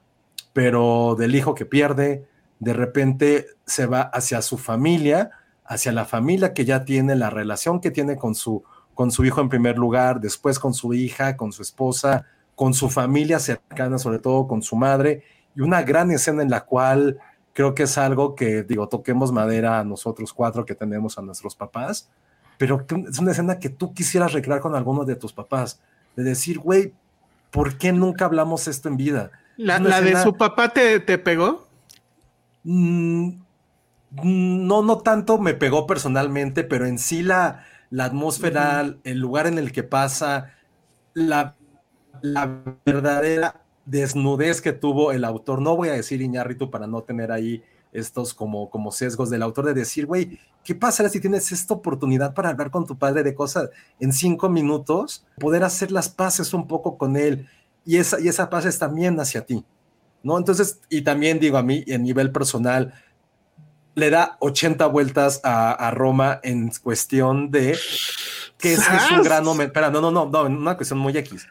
[0.52, 2.26] pero del hijo que pierde,
[2.58, 5.30] de repente se va hacia su familia,
[5.64, 8.62] hacia la familia que ya tiene, la relación que tiene con su,
[8.96, 12.24] con su hijo en primer lugar, después con su hija, con su esposa,
[12.54, 15.22] con su familia cercana, sobre todo con su madre,
[15.54, 17.18] y una gran escena en la cual
[17.52, 21.54] creo que es algo que, digo, toquemos madera a nosotros cuatro que tenemos a nuestros
[21.54, 22.08] papás,
[22.56, 25.78] pero es una escena que tú quisieras recrear con alguno de tus papás,
[26.16, 26.94] de decir, güey,
[27.50, 29.30] ¿por qué nunca hablamos esto en vida?
[29.58, 30.18] ¿La, la escena...
[30.18, 31.68] de su papá te, te pegó?
[32.64, 33.32] Mm,
[34.22, 39.00] no, no tanto me pegó personalmente, pero en sí la, la atmósfera, uh -huh.
[39.04, 40.52] el lugar en el que pasa,
[41.14, 41.56] la,
[42.22, 47.30] la verdadera desnudez que tuvo el autor, no voy a decir Iñárritu para no tener
[47.32, 47.62] ahí
[47.92, 52.34] estos como, como sesgos del autor de decir, güey, ¿qué pasa si tienes esta oportunidad
[52.34, 53.70] para hablar con tu padre de cosas
[54.00, 55.24] en cinco minutos?
[55.38, 57.48] Poder hacer las paces un poco con él
[57.84, 59.64] y esa, y esa paz es también hacia ti,
[60.22, 60.36] ¿no?
[60.36, 62.92] Entonces, y también digo a mí, en nivel personal,
[63.96, 67.76] le da 80 vueltas a, a Roma en cuestión de
[68.58, 71.48] que es, es un gran homenaje, espera, no, no, no, no, una cuestión muy X,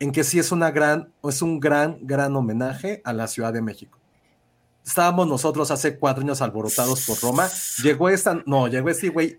[0.00, 3.62] en que sí es una gran, es un gran, gran homenaje a la Ciudad de
[3.62, 3.98] México.
[4.86, 7.48] Estábamos nosotros hace cuatro años alborotados por Roma.
[7.82, 9.38] Llegó esta, no, llegó este güey.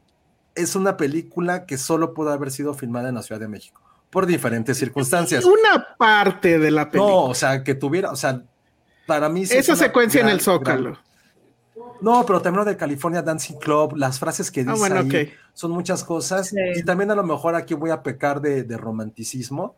[0.54, 4.26] Es una película que solo pudo haber sido filmada en la Ciudad de México por
[4.26, 5.46] diferentes circunstancias.
[5.46, 7.14] Una parte de la película.
[7.14, 8.44] No, o sea, que tuviera, o sea,
[9.08, 9.46] para mí.
[9.46, 10.92] Sí Esa secuencia gran, en el Zócalo.
[10.92, 11.09] Gran,
[12.02, 15.08] no, pero también lo de California Dancing Club, las frases que dice ah, bueno, ahí,
[15.08, 15.34] okay.
[15.54, 16.50] son muchas cosas.
[16.50, 16.58] Sí.
[16.76, 19.76] Y también a lo mejor aquí voy a pecar de, de romanticismo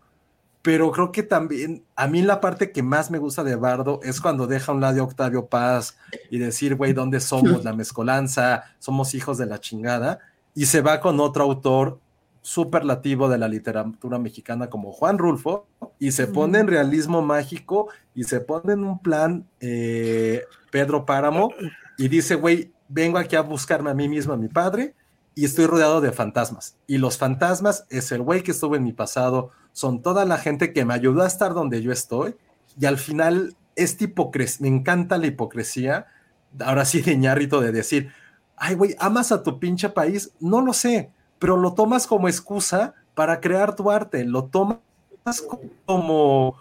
[0.61, 4.21] pero creo que también, a mí la parte que más me gusta de Bardo es
[4.21, 5.97] cuando deja a un lado de Octavio Paz
[6.29, 7.63] y decir, güey, ¿dónde somos?
[7.63, 10.19] La mezcolanza, somos hijos de la chingada.
[10.53, 11.99] y se va con otro autor
[12.41, 15.67] superlativo de la literatura mexicana como Juan Rulfo
[15.99, 21.53] y se pone en realismo mágico y se pone en un plan eh, Pedro Páramo
[21.97, 24.95] y dice, güey, vengo aquí a buscarme a mí mismo, a mi padre,
[25.35, 26.77] y estoy rodeado de fantasmas.
[26.87, 30.73] Y los fantasmas es el güey que estuvo en mi pasado, son toda la gente
[30.73, 32.35] que me ayudó a estar donde yo estoy,
[32.79, 36.07] y al final esta hipocresía, me encanta la hipocresía,
[36.59, 38.11] ahora sí de ñarrito de decir,
[38.57, 42.93] ay güey, amas a tu pinche país, no lo sé, pero lo tomas como excusa
[43.15, 44.79] para crear tu arte, lo tomas
[45.85, 46.55] como,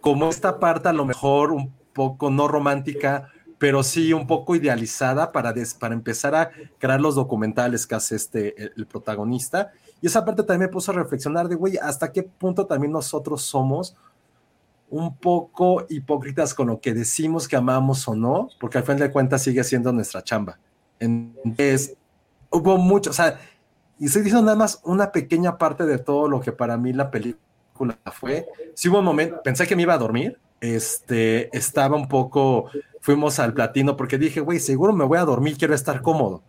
[0.00, 5.32] como esta parte a lo mejor un poco no romántica, pero sí un poco idealizada
[5.32, 9.72] para, para empezar a crear los documentales que hace este, el, protagonista.
[10.00, 13.42] Y esa parte también me puso a reflexionar de, güey, hasta qué punto también nosotros
[13.42, 13.96] somos
[14.90, 19.10] un poco hipócritas con lo que decimos que amamos o no, porque al fin de
[19.10, 20.58] cuentas sigue siendo nuestra chamba.
[21.00, 21.96] Entonces,
[22.50, 23.40] hubo mucho, o sea,
[23.98, 27.10] y estoy diciendo nada más una pequeña parte de todo lo que para mí la
[27.10, 28.46] película fue.
[28.74, 32.70] Sí hubo un momento, pensé que me iba a dormir, este, estaba un poco,
[33.04, 36.42] fuimos al platino porque dije, güey, seguro me voy a dormir, quiero estar cómodo.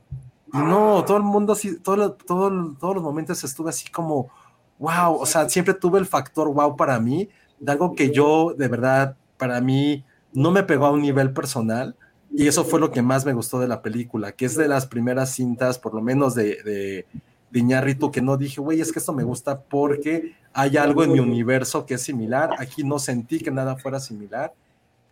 [0.53, 1.53] Y no, todo el mundo,
[1.83, 4.29] todo, todo, todos los momentos estuve así como,
[4.79, 7.27] wow, o sea, siempre tuve el factor wow para mí,
[7.59, 11.93] de algo que yo, de verdad, para mí, no me pegó a un nivel personal.
[12.31, 14.85] Y eso fue lo que más me gustó de la película, que es de las
[14.85, 17.05] primeras cintas, por lo menos de, de,
[17.51, 21.19] de que no dije, güey, es que esto me gusta porque hay algo en mi
[21.19, 22.51] universo que es similar.
[22.59, 24.53] Aquí no sentí que nada fuera similar.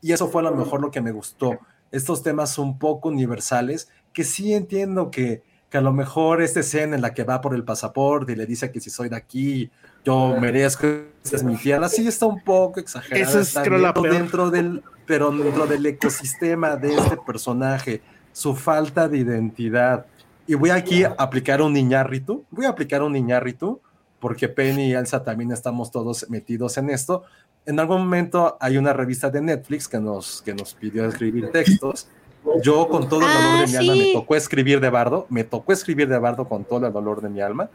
[0.03, 1.57] Y eso fue a lo mejor lo que me gustó.
[1.89, 6.97] Estos temas un poco universales, que sí entiendo que, que a lo mejor esta escena
[6.97, 9.71] en la que va por el pasaporte y le dice que si soy de aquí,
[10.03, 10.85] yo merezco,
[11.23, 13.23] esta es mi tierra, sí está un poco exagerado.
[13.23, 18.01] Eso es creo, la dentro del, pero dentro del ecosistema de este personaje,
[18.33, 20.05] su falta de identidad.
[20.45, 23.79] Y voy aquí a aplicar un niñarrito, voy a aplicar un niñarrito
[24.23, 27.23] porque Penny y Elsa también estamos todos metidos en esto.
[27.65, 32.07] En algún momento hay una revista de Netflix que nos, que nos pidió escribir textos.
[32.61, 35.43] Yo con todo el dolor de mi ah, alma me tocó escribir de bardo, me
[35.45, 37.69] tocó escribir de bardo con todo el dolor de mi alma.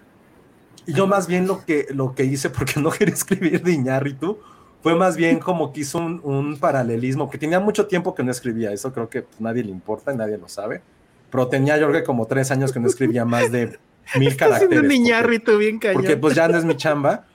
[0.86, 4.39] Y yo más bien lo que, lo que hice, porque no quería escribir de Iñárritu,
[4.82, 8.30] fue más bien como que hizo un, un, paralelismo, que tenía mucho tiempo que no
[8.30, 10.82] escribía, eso creo que pues, nadie le importa y nadie lo sabe,
[11.30, 13.78] pero tenía yo que como tres años que no escribía más de
[14.16, 14.84] mil caracteres.
[14.84, 15.97] Niñarrito bien cañón.
[15.97, 17.26] Porque pues ya no es mi chamba.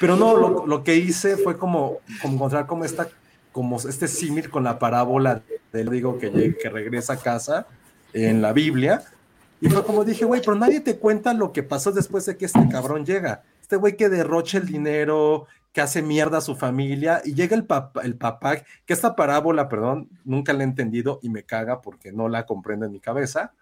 [0.00, 3.08] Pero no, lo, lo, que hice fue como, como encontrar como esta,
[3.52, 5.42] como este símil con la parábola
[5.72, 7.66] del digo que, que regresa a casa
[8.12, 9.02] en la Biblia.
[9.60, 12.44] Y fue como dije, güey, pero nadie te cuenta lo que pasó después de que
[12.46, 13.42] este cabrón llega.
[13.62, 17.64] Este güey que derrocha el dinero, que hace mierda a su familia, y llega el
[17.64, 22.12] papá, el papá, que esta parábola, perdón, nunca la he entendido y me caga porque
[22.12, 23.52] no la comprendo en mi cabeza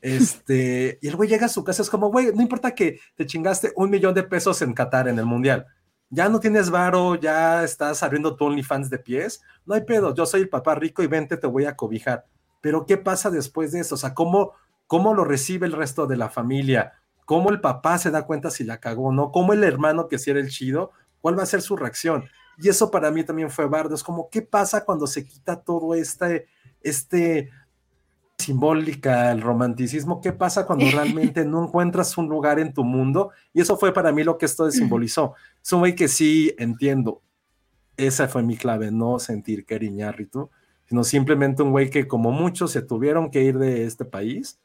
[0.00, 3.26] este, y el güey llega a su casa, es como, güey, no importa que te
[3.26, 5.66] chingaste un millón de pesos en Qatar en el Mundial.
[6.08, 9.42] Ya no tienes varo, ya estás abriendo tu OnlyFans de pies.
[9.64, 12.26] No hay pedo, yo soy el papá rico y vente, te voy a cobijar.
[12.60, 13.94] Pero ¿qué pasa después de eso?
[13.94, 14.52] O sea, ¿cómo,
[14.86, 16.94] cómo lo recibe el resto de la familia?
[17.24, 19.30] ¿Cómo el papá se da cuenta si la cagó o no?
[19.30, 20.90] ¿Cómo el hermano que si era el chido?
[21.20, 22.24] ¿Cuál va a ser su reacción?
[22.58, 23.94] Y eso para mí también fue bardo.
[23.94, 26.48] Es como, ¿qué pasa cuando se quita todo este,
[26.82, 27.50] este
[28.40, 33.30] simbólica, el romanticismo, ¿qué pasa cuando realmente no encuentras un lugar en tu mundo?
[33.54, 35.34] Y eso fue para mí lo que esto simbolizó.
[35.62, 37.22] Es un güey que sí entiendo.
[37.96, 39.78] Esa fue mi clave, no sentir que
[40.86, 44.58] sino simplemente un güey que como muchos se tuvieron que ir de este país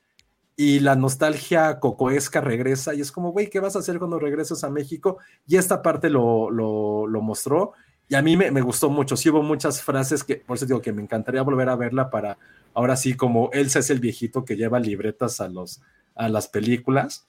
[0.57, 4.63] y la nostalgia cocoesca regresa y es como, güey, ¿qué vas a hacer cuando regreses
[4.63, 5.17] a México?
[5.45, 7.73] Y esta parte lo, lo, lo mostró
[8.07, 9.17] y a mí me, me, gustó mucho.
[9.17, 12.37] Sí hubo muchas frases que, por eso digo que me encantaría volver a verla para
[12.75, 15.81] ahora sí, como Elsa es el viejito que lleva libretas a, los,
[16.13, 17.25] a las películas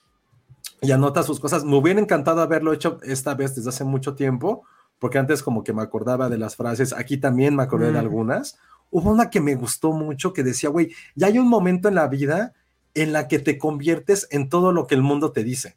[0.81, 1.63] y anota sus cosas.
[1.63, 4.63] Me hubiera encantado haberlo hecho esta vez desde hace mucho tiempo,
[4.99, 7.97] porque antes como que me acordaba de las frases, aquí también me acordé de mm.
[7.97, 8.59] algunas.
[8.91, 12.07] Hubo una que me gustó mucho que decía, güey, ya hay un momento en la
[12.07, 12.53] vida
[12.93, 15.75] en la que te conviertes en todo lo que el mundo te dice.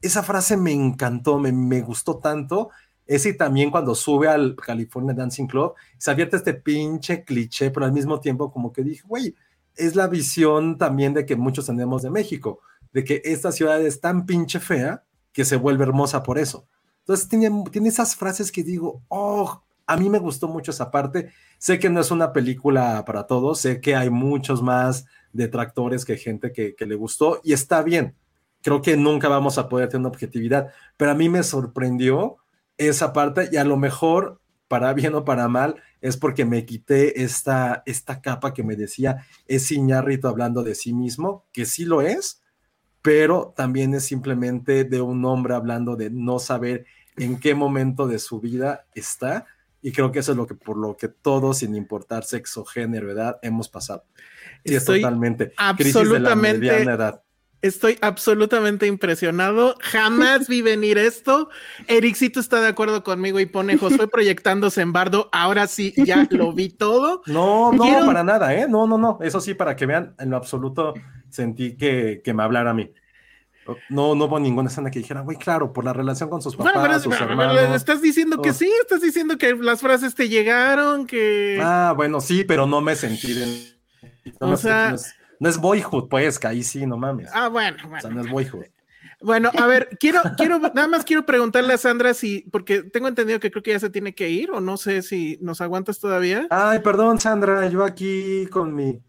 [0.00, 2.70] Esa frase me encantó, me, me gustó tanto
[3.08, 7.92] ese también cuando sube al California Dancing Club, se abierta este pinche cliché, pero al
[7.92, 9.34] mismo tiempo como que dije, güey,
[9.74, 12.60] es la visión también de que muchos tenemos de México,
[12.92, 16.68] de que esta ciudad es tan pinche fea que se vuelve hermosa por eso.
[16.98, 21.32] Entonces tiene, tiene esas frases que digo, oh, a mí me gustó mucho esa parte.
[21.56, 26.18] Sé que no es una película para todos, sé que hay muchos más detractores que
[26.18, 28.14] gente que le gustó y está bien.
[28.60, 32.36] Creo que nunca vamos a poder tener una objetividad, pero a mí me sorprendió
[32.78, 37.22] esa parte y a lo mejor, para bien o para mal, es porque me quité
[37.22, 42.02] esta, esta capa que me decía es Iñárritu hablando de sí mismo, que sí lo
[42.02, 42.40] es,
[43.02, 48.18] pero también es simplemente de un hombre hablando de no saber en qué momento de
[48.18, 49.46] su vida está.
[49.80, 53.10] Y creo que eso es lo que por lo que todos, sin importar sexo, género,
[53.10, 54.04] edad, hemos pasado.
[54.64, 57.22] Y es totalmente absolutamente- crisis de la mediana edad.
[57.60, 59.74] Estoy absolutamente impresionado.
[59.80, 61.48] Jamás vi venir esto.
[61.88, 65.28] Ericito está de acuerdo conmigo y pone Josué proyectándose en bardo.
[65.32, 67.22] Ahora sí, ya lo vi todo.
[67.26, 68.66] No, no, Quiero- para nada, ¿eh?
[68.68, 69.18] No, no, no.
[69.22, 70.94] Eso sí, para que vean, en lo absoluto
[71.30, 72.92] sentí que, que me hablara a mí.
[73.90, 76.72] No, no hubo ninguna escena que dijera, güey, claro, por la relación con sus papás,
[76.72, 77.56] Bueno, pero, sus pero- hermanos.
[77.60, 78.54] pero estás diciendo que Oh.
[78.54, 81.58] sí, estás diciendo que las frases te llegaron, que...
[81.62, 83.46] Ah, bueno, sí, pero no me sentí de...
[84.40, 87.30] No, O me sea- sentí- no no es boyhood, pues, que ahí sí, no mames.
[87.32, 88.16] Ah, bueno, o sea, bueno.
[88.16, 88.64] no es boyhood.
[89.20, 93.40] Bueno, a ver, quiero, quiero, nada más quiero preguntarle a Sandra si, porque tengo entendido
[93.40, 96.46] que creo que ya se tiene que ir, o no sé si nos aguantas todavía.
[96.50, 99.00] Ay, perdón, Sandra, yo aquí con mi...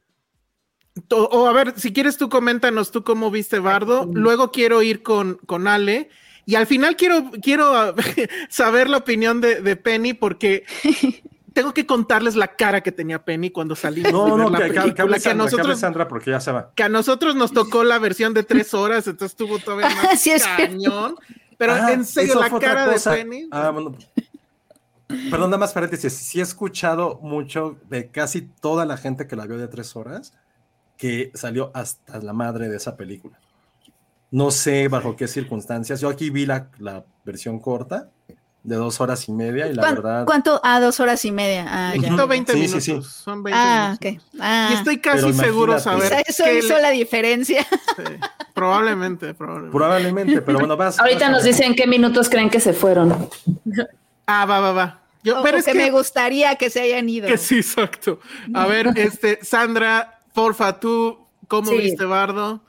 [1.12, 5.04] O, o a ver, si quieres tú coméntanos tú cómo viste Bardo, luego quiero ir
[5.04, 6.10] con, con Ale,
[6.46, 7.94] y al final quiero, quiero
[8.50, 10.66] saber la opinión de, de Penny, porque
[11.54, 14.82] tengo que contarles la cara que tenía Penny cuando salimos No, no, la que, película,
[14.82, 16.72] hable que a Sandra, que hable nosotros, Sandra, porque ya se va.
[16.76, 20.32] que a nosotros nos tocó la versión de tres horas, entonces estuvo todavía más Sí,
[20.32, 20.64] es cierto.
[20.64, 21.16] cañón.
[21.58, 23.00] Pero Ah, en serio, la cara de.
[23.00, 23.48] Penny.
[23.52, 23.96] Ah, bueno.
[25.08, 26.14] Perdón, nada más paréntesis.
[26.14, 30.34] Sí he escuchado mucho de casi toda la gente que la vio de tres horas
[30.98, 33.40] que salió hasta la madre de esa película.
[34.32, 36.00] No sé bajo qué circunstancias.
[36.02, 38.10] Yo aquí vi la, la versión corta
[38.64, 40.26] de dos horas y media y la ¿Cuán- verdad.
[40.26, 40.60] ¿Cuánto?
[40.64, 41.66] Ah, dos horas y media.
[41.70, 42.10] Ah, Me ya.
[42.10, 42.84] quitó 20 Sí, minutos.
[42.84, 43.02] sí.
[43.02, 44.24] Son 20 Ah, minutos.
[44.26, 44.40] ok.
[44.42, 46.14] Ah, Y estoy casi seguro saber.
[46.28, 47.64] eso que hizo le- la diferencia.
[47.98, 48.04] sí,
[48.54, 49.72] probablemente, probablemente.
[49.78, 51.00] Probablemente, pero bueno, vas.
[51.00, 53.30] Ahorita vas, nos dicen qué minutos creen que se fueron.
[54.28, 55.00] Ah, va, va, va.
[55.24, 57.28] Yo, O- pero o es que, que, me gustaría que se hayan ido.
[57.28, 58.20] que sí, exacto.
[58.54, 61.78] A ver, este, Sandra, porfa, tú, ¿cómo Sí.
[61.78, 62.62] viste Bardo?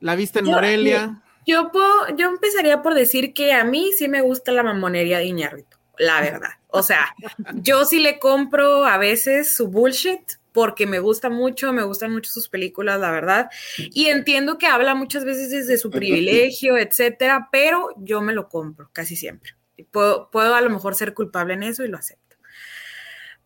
[0.00, 1.20] ¿La viste en Yo- Morelia?
[1.46, 5.26] Yo, puedo, yo empezaría por decir que a mí sí me gusta la mamonería de
[5.26, 6.50] Iñárritu, la verdad.
[6.68, 7.14] O sea,
[7.54, 10.22] yo sí le compro a veces su bullshit
[10.52, 13.50] porque me gusta mucho, me gustan mucho sus películas, la verdad.
[13.76, 18.88] Y entiendo que habla muchas veces desde su privilegio, etcétera, pero yo me lo compro
[18.92, 19.56] casi siempre.
[19.90, 22.36] Puedo, puedo a lo mejor ser culpable en eso y lo acepto.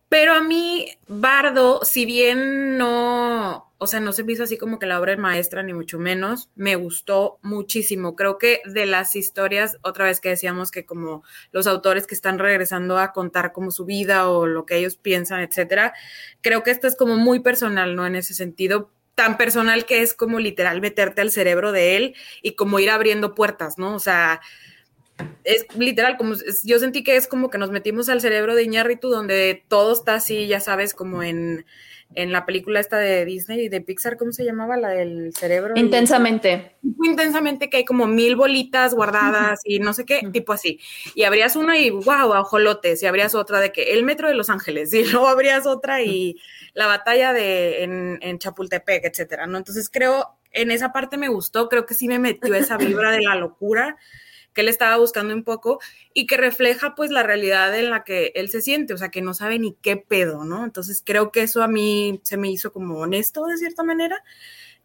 [0.07, 4.77] Pero a mí, Bardo, si bien no, o sea, no se me hizo así como
[4.77, 8.13] que la obra es maestra, ni mucho menos, me gustó muchísimo.
[8.13, 11.23] Creo que de las historias, otra vez que decíamos que como
[11.53, 15.39] los autores que están regresando a contar como su vida o lo que ellos piensan,
[15.39, 15.93] etcétera,
[16.41, 18.05] creo que esto es como muy personal, ¿no?
[18.05, 22.55] En ese sentido, tan personal que es como literal meterte al cerebro de él y
[22.55, 23.95] como ir abriendo puertas, ¿no?
[23.95, 24.41] O sea,
[25.45, 29.09] es literal, como yo sentí que es como que nos metimos al cerebro de Iñárritu,
[29.09, 31.65] donde todo está así, ya sabes, como en,
[32.15, 34.77] en la película esta de Disney, de Pixar, ¿cómo se llamaba?
[34.77, 35.73] La del cerebro.
[35.75, 36.75] Intensamente.
[36.81, 40.79] Muy intensamente que hay como mil bolitas guardadas y no sé qué, tipo así.
[41.13, 44.49] Y abrías una y wow, ajolotes, y abrías otra de que el metro de Los
[44.49, 46.37] Ángeles, y luego abrías otra y
[46.73, 49.57] la batalla de en, en Chapultepec, etcétera, ¿no?
[49.57, 53.21] Entonces creo, en esa parte me gustó, creo que sí me metió esa vibra de
[53.21, 53.97] la locura
[54.59, 55.79] que él estaba buscando un poco
[56.13, 59.21] y que refleja pues la realidad en la que él se siente, o sea, que
[59.21, 60.65] no sabe ni qué pedo, ¿no?
[60.65, 64.21] Entonces creo que eso a mí se me hizo como honesto de cierta manera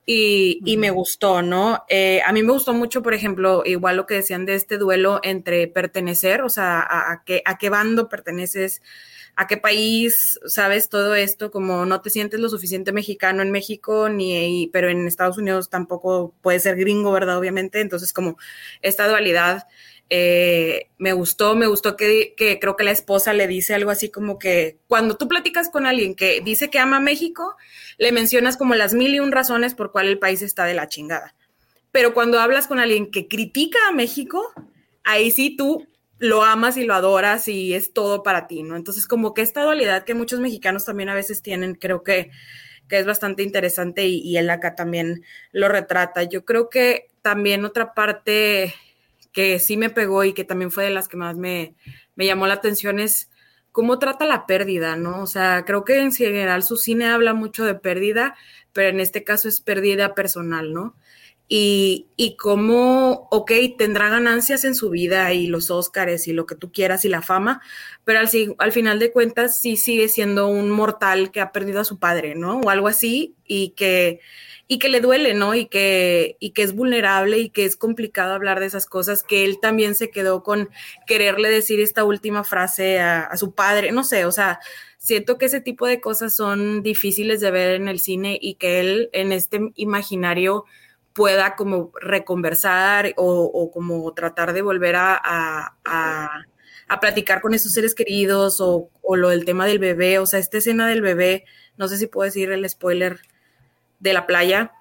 [0.06, 1.82] y, y me gustó, ¿no?
[1.88, 5.18] Eh, a mí me gustó mucho, por ejemplo, igual lo que decían de este duelo
[5.24, 8.80] entre pertenecer, o sea, a, a qué, a qué bando perteneces,
[9.36, 14.08] a qué país, sabes, todo esto, como no te sientes lo suficiente mexicano en México,
[14.08, 17.38] ni, pero en Estados Unidos tampoco puedes ser gringo, ¿verdad?
[17.38, 18.36] Obviamente, entonces como
[18.80, 19.66] esta dualidad
[20.10, 24.10] eh, me gustó, me gustó que, que, creo que la esposa le dice algo así
[24.10, 27.56] como que cuando tú platicas con alguien que dice que ama México,
[27.98, 30.88] le mencionas como las mil y un razones por cuál el país está de la
[30.88, 31.34] chingada.
[31.90, 34.52] Pero cuando hablas con alguien que critica a México,
[35.04, 35.86] ahí sí tú
[36.24, 38.76] lo amas y lo adoras y es todo para ti, ¿no?
[38.76, 42.30] Entonces como que esta dualidad que muchos mexicanos también a veces tienen, creo que,
[42.88, 45.22] que es bastante interesante y, y él acá también
[45.52, 46.22] lo retrata.
[46.22, 48.74] Yo creo que también otra parte
[49.32, 51.74] que sí me pegó y que también fue de las que más me,
[52.14, 53.30] me llamó la atención es
[53.70, 55.20] cómo trata la pérdida, ¿no?
[55.20, 58.34] O sea, creo que en general su cine habla mucho de pérdida,
[58.72, 60.96] pero en este caso es pérdida personal, ¿no?
[61.46, 66.54] Y, y cómo, ok, tendrá ganancias en su vida y los Óscares y lo que
[66.54, 67.60] tú quieras y la fama,
[68.04, 68.28] pero al,
[68.58, 72.34] al final de cuentas sí sigue siendo un mortal que ha perdido a su padre,
[72.34, 72.60] ¿no?
[72.60, 74.20] O algo así y que
[74.66, 75.54] y que le duele, ¿no?
[75.54, 79.44] Y que, y que es vulnerable y que es complicado hablar de esas cosas, que
[79.44, 80.70] él también se quedó con
[81.06, 84.60] quererle decir esta última frase a, a, su padre, no sé, o sea,
[84.98, 88.80] siento que ese tipo de cosas son difíciles de ver en el cine y que
[88.80, 90.64] él en este imaginario
[91.14, 96.44] pueda como reconversar o, o como tratar de volver a, a, a,
[96.88, 100.40] a platicar con esos seres queridos o, o, lo del tema del bebé, o sea,
[100.40, 101.44] esta escena del bebé,
[101.76, 103.20] no sé si puedo decir el spoiler
[104.00, 104.72] de la playa.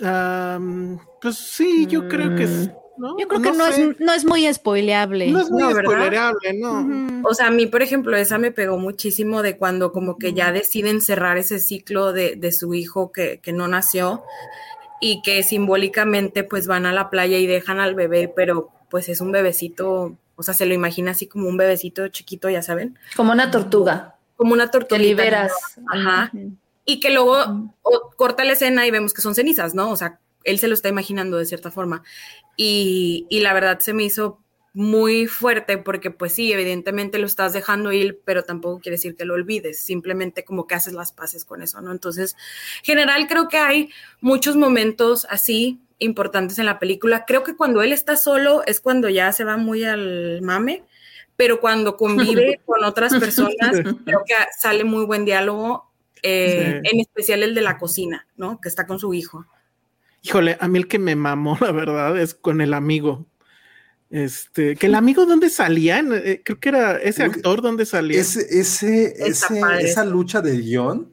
[0.00, 2.72] Um, pues sí, yo creo que mm.
[2.96, 3.18] ¿no?
[3.18, 5.30] Yo creo no que no es, no es, muy spoileable.
[5.30, 6.72] No es muy no, spoileable, ¿no?
[6.72, 7.20] Uh -huh.
[7.24, 10.52] O sea, a mí, por ejemplo, esa me pegó muchísimo de cuando como que ya
[10.52, 14.24] deciden cerrar ese ciclo de, de su hijo que, que, no nació
[15.00, 19.20] y que simbólicamente pues van a la playa y dejan al bebé, pero pues es
[19.20, 22.98] un bebecito, o sea, se lo imagina así como un bebecito chiquito, ya saben.
[23.16, 24.16] Como una tortuga.
[24.36, 24.98] Como una tortuga.
[24.98, 25.52] Que liberas.
[25.90, 26.30] Ajá.
[26.32, 26.56] Uh -huh.
[26.84, 27.74] Y que luego uh -huh.
[27.82, 29.90] o, corta la escena y vemos que son cenizas, ¿no?
[29.90, 32.02] O sea, él se lo está imaginando de cierta forma.
[32.56, 34.38] Y, y, la verdad se me hizo
[34.74, 39.24] muy fuerte porque pues sí, evidentemente lo estás dejando ir, pero tampoco quiere decir que
[39.24, 41.92] lo olvides, simplemente como que haces las paces con eso, ¿no?
[41.92, 42.36] Entonces,
[42.82, 47.24] general creo que hay muchos momentos así importantes en la película.
[47.24, 50.82] Creo que cuando él está solo es cuando ya se va muy al mame,
[51.36, 55.88] pero cuando convive con otras personas, creo que sale muy buen diálogo,
[56.20, 56.90] eh, sí.
[56.92, 58.60] en especial el de la cocina, ¿no?
[58.60, 59.46] Que está con su hijo.
[60.22, 63.26] Híjole, a mí el que me mamó, la verdad, es con el amigo.
[64.14, 68.20] Este, que el amigo dónde salía, eh, creo que era ese actor dónde salía.
[68.20, 71.10] Ese, ese, ese esa lucha de guion,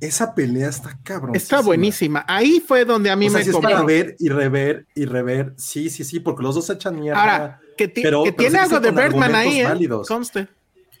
[0.00, 1.34] esa pelea está cabrón.
[1.34, 2.26] Está buenísima.
[2.28, 5.06] Ahí fue donde a mí o sea, me si es para ver y rever y
[5.06, 5.54] rever.
[5.56, 7.22] Sí, sí, sí, porque los dos se echan mierda.
[7.22, 9.88] Ahora, que, pero, que pero tiene algo de Bergman ahí, ¿eh?
[10.06, 10.46] Conste.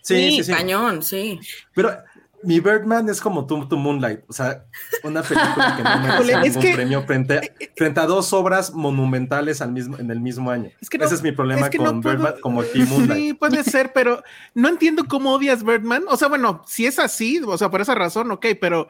[0.00, 1.38] Sí, sí, sí, sí, cañón, sí.
[1.74, 1.94] Pero
[2.42, 4.64] mi Birdman es como tu, tu Moonlight, o sea,
[5.04, 8.32] una película que no merece ningún es que, premio frente, eh, eh, frente, a dos
[8.32, 10.70] obras monumentales al mismo, en el mismo año.
[10.80, 12.82] Es que no, Ese es mi problema es que con no puedo, Birdman, como ti
[12.88, 13.20] Moonlight.
[13.20, 14.22] Sí, puede ser, pero
[14.54, 16.04] no entiendo cómo odias Birdman.
[16.08, 18.88] O sea, bueno, si es así, o sea, por esa razón, ok, pero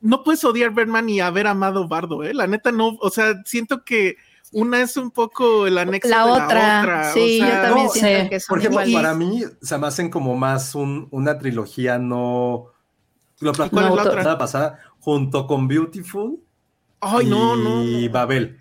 [0.00, 2.34] no puedes odiar Birdman y haber amado Bardo, ¿eh?
[2.34, 4.16] La neta no, o sea, siento que
[4.52, 6.54] una es un poco el anexo la, de otra.
[6.54, 7.12] la otra.
[7.12, 8.94] Sí, o sea, yo también no, siento que son Por ejemplo, iguales.
[8.94, 12.71] para mí se me hacen como más un, una trilogía no
[13.42, 14.22] lo ¿Cuál es la otra?
[14.22, 16.38] la pasada junto con Beautiful
[17.00, 18.10] Ay, y no, no, no.
[18.10, 18.58] Babel.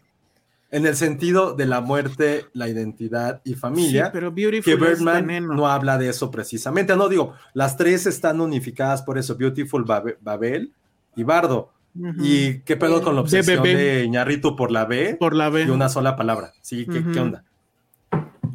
[0.71, 4.05] En el sentido de la muerte, la identidad y familia.
[4.05, 6.95] Sí, pero Beautiful que Birdman no habla de eso precisamente.
[6.95, 10.73] No digo, las tres están unificadas por eso: Beautiful, Babel, Babel
[11.15, 11.73] y Bardo.
[11.93, 12.15] Uh -huh.
[12.19, 15.17] ¿Y qué pedo con la obsesión de, de Ñarrito por la B?
[15.19, 15.63] Por la B.
[15.63, 16.53] Y una sola palabra.
[16.61, 17.13] Sí, ¿qué, uh -huh.
[17.13, 17.43] ¿qué onda?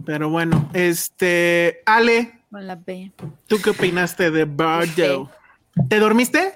[0.07, 2.41] Pero bueno, este, Ale.
[2.51, 3.13] Con la B.
[3.47, 5.31] ¿Tú qué opinaste de Bardo?
[5.89, 6.55] ¿Te dormiste?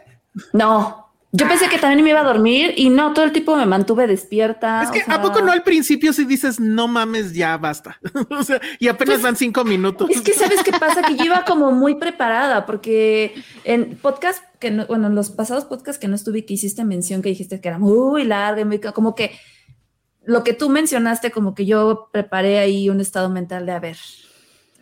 [0.53, 1.11] No.
[1.33, 4.09] Yo pensé que también me iba a dormir y no, todo el tiempo me mantuve
[4.09, 4.83] despierta.
[4.83, 5.15] Es que, sea...
[5.15, 8.01] ¿a poco no al principio si dices, no mames, ya basta?
[8.31, 10.11] o sea, y apenas pues, van cinco minutos.
[10.11, 11.03] Es que, ¿sabes qué pasa?
[11.03, 15.67] Que yo iba como muy preparada porque en podcast, que no, bueno, en los pasados
[15.67, 19.15] podcasts que no estuve, que hiciste mención, que dijiste que era muy larga, muy, como
[19.15, 19.39] que
[20.25, 23.99] lo que tú mencionaste, como que yo preparé ahí un estado mental de, a ver,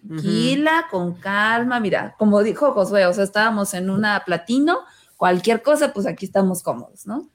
[0.09, 0.91] tranquila, uh -huh.
[0.91, 4.79] con calma, mira, como dijo Josué, o sea, estábamos en una platino,
[5.17, 7.31] cualquier cosa, pues aquí estamos cómodos, ¿no?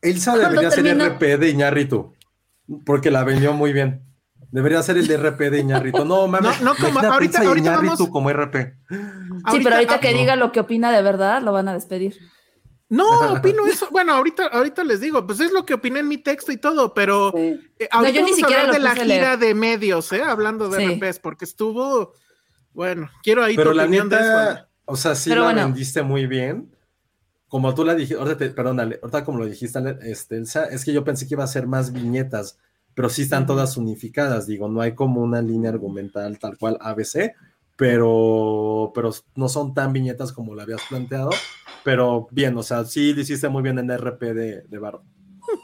[0.00, 1.06] Elsa debería ser termino...
[1.06, 2.12] RP de Iñarrito,
[2.84, 4.02] porque la vendió muy bien.
[4.50, 6.04] Debería ser el de RP de Iñarrito.
[6.04, 6.60] No, mames.
[6.60, 8.08] No, no como ahorita, ahorita vamos...
[8.08, 8.54] como RP.
[8.88, 8.96] Sí,
[9.42, 10.18] ahorita, pero ahorita que no.
[10.18, 12.16] diga lo que opina de verdad, lo van a despedir.
[12.94, 13.88] No, opino eso.
[13.90, 16.94] Bueno, ahorita, ahorita les digo, pues es lo que opiné en mi texto y todo,
[16.94, 17.60] pero sí.
[17.78, 19.38] eh, ahorita no, yo ni siquiera de la gira leer.
[19.38, 20.22] de medios, ¿eh?
[20.22, 20.94] Hablando de sí.
[20.94, 22.14] RPs, porque estuvo,
[22.72, 24.66] bueno, quiero ahí pero la neta, de eso.
[24.84, 25.62] O sea, sí pero la bueno.
[25.66, 26.70] vendiste muy bien.
[27.48, 30.92] Como tú la dijiste, ahorita, te, perdón, ahorita como lo dijiste, este, Elsa, es que
[30.92, 32.58] yo pensé que iba a ser más viñetas,
[32.94, 37.32] pero sí están todas unificadas, digo, no hay como una línea argumental tal cual ABC,
[37.76, 41.30] pero, pero no son tan viñetas como la habías planteado,
[41.84, 45.04] pero bien, o sea, sí lo hiciste muy bien en RP de, de Bardo.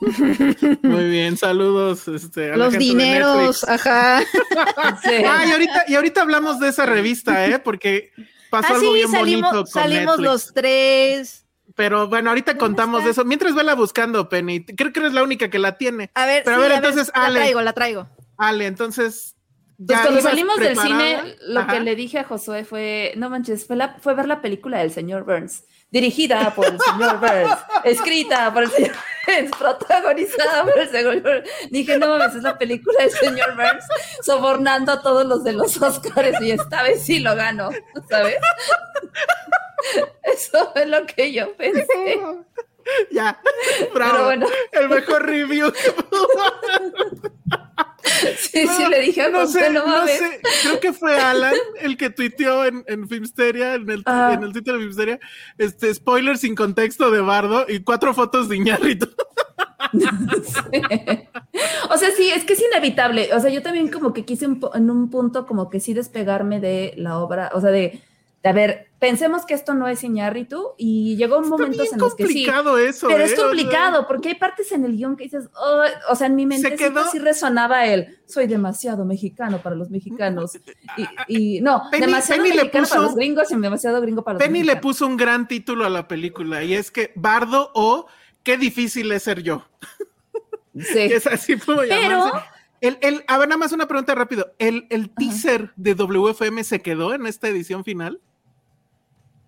[0.83, 2.07] Muy bien, saludos.
[2.07, 4.21] Este, a Los dineros, ajá.
[5.03, 5.25] sí.
[5.27, 7.59] Ah, y ahorita, y ahorita hablamos de esa revista, ¿eh?
[7.59, 8.13] Porque
[8.51, 9.73] pasó ah, algo sí, bien salimos, bonito.
[9.73, 10.25] Con salimos Netflix.
[10.25, 11.47] los tres.
[11.75, 13.25] Pero bueno, ahorita contamos de eso.
[13.25, 14.65] Mientras vela buscando, Penny.
[14.65, 16.11] Creo que eres la única que la tiene.
[16.15, 17.33] A ver, Pero sí, a ver, a entonces, ver, Ale.
[17.33, 18.09] La traigo, la traigo.
[18.37, 19.37] Ale, entonces.
[19.87, 20.99] Pues cuando salimos preparada?
[20.99, 21.73] del cine, lo Ajá.
[21.73, 24.91] que le dije a Josué fue, no manches, fue, la, fue ver la película del
[24.91, 28.95] señor Burns, dirigida por el señor Burns, escrita por el señor
[29.27, 31.49] Burns, protagonizada por el señor Burns.
[31.71, 33.85] Dije, no mames, es la película del señor Burns,
[34.23, 37.71] sobornando a todos los de los Oscars y esta vez sí lo gano,
[38.09, 38.37] ¿sabes?
[40.23, 42.21] Eso es lo que yo pensé.
[43.11, 43.41] Ya,
[43.95, 44.13] bravo.
[44.13, 44.47] Pero bueno.
[44.73, 46.29] El mejor review que pudo
[48.39, 50.19] Sí, no, sí, le dije a no José, sé, no no mames.
[50.19, 54.33] sé, creo que fue Alan el que tuiteó en, en Filmsteria, en el, Ah.
[54.35, 55.21] en el sitio de Filmsteria,
[55.59, 59.09] este, spoiler sin contexto de Bardo y cuatro fotos de Iñárritu.
[59.93, 60.83] Sí.
[61.93, 63.31] O sea, sí, es que es inevitable.
[63.35, 66.61] O sea, yo también como que quise un en un punto como que sí despegarme
[66.61, 68.01] de la obra, o sea, de
[68.43, 72.27] a ver, pensemos que esto no es Iñárritu y llegó un bien en los que
[72.27, 72.45] sí.
[72.47, 73.09] complicado eso.
[73.09, 73.25] Pero ¿eh?
[73.27, 76.27] es O sea, complicado porque hay partes en el guion que dices, "Oh", o sea,
[76.27, 80.53] en mi mente quedó- sí resonaba el, soy demasiado mexicano para los mexicanos.
[81.29, 84.47] Y, y no, Penny- demasiado Penny mexicano para los gringos y demasiado gringo para los
[84.47, 88.07] Penny le puso un gran título a la película y es que Bardo o
[88.43, 89.67] Qué difícil es ser yo.
[90.75, 90.99] Sí.
[91.13, 92.39] Es así como Pero- llamarse.
[92.81, 94.55] El, el, a ver, nada más una pregunta rápido.
[94.59, 98.19] ¿El, el teaser de WFM se quedó en esta edición final?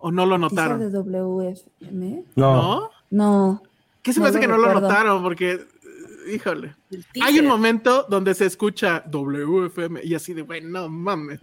[0.05, 0.79] ¿O no lo ¿Teaser notaron?
[0.79, 2.23] de WFM?
[2.35, 2.55] No.
[2.55, 2.89] ¿No?
[3.09, 3.63] No.
[4.01, 5.23] ¿Qué se No me hace que no lo notaron?
[5.23, 5.65] Porque, eh,
[6.35, 6.75] híjole.
[7.21, 11.39] Hay un momento donde se escucha WFM y así de, bueno, no mames.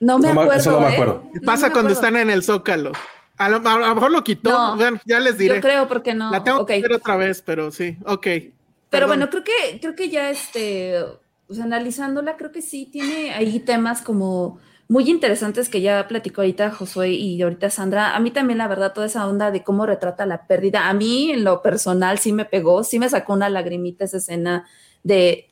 [0.00, 0.52] No me acuerdo.
[0.54, 0.92] eso no me ¿eh?
[0.94, 1.22] acuerdo.
[1.34, 2.08] No Pasa me cuando acuerdo.
[2.08, 2.92] están en el Zócalo.
[3.36, 4.50] A lo, a lo mejor lo quitó.
[4.50, 4.76] No.
[4.76, 5.56] Bueno, ya les diré.
[5.56, 6.30] Yo creo porque no.
[6.30, 6.68] La tengo ok.
[6.68, 7.98] que ver otra vez, pero sí.
[8.06, 8.22] Ok.
[8.22, 8.54] Pero
[8.88, 9.08] Perdón.
[9.08, 13.60] bueno, creo que, creo que ya este, o sea, analizándola, creo que sí tiene ahí
[13.60, 14.58] temas como
[14.88, 18.14] muy interesantes que ya platicó ahorita Josué y ahorita Sandra.
[18.14, 21.30] A mí también, la verdad, toda esa onda de cómo retrata la pérdida, a mí
[21.30, 24.66] en lo personal sí me pegó, sí me sacó una lagrimita esa escena
[25.02, 25.50] de,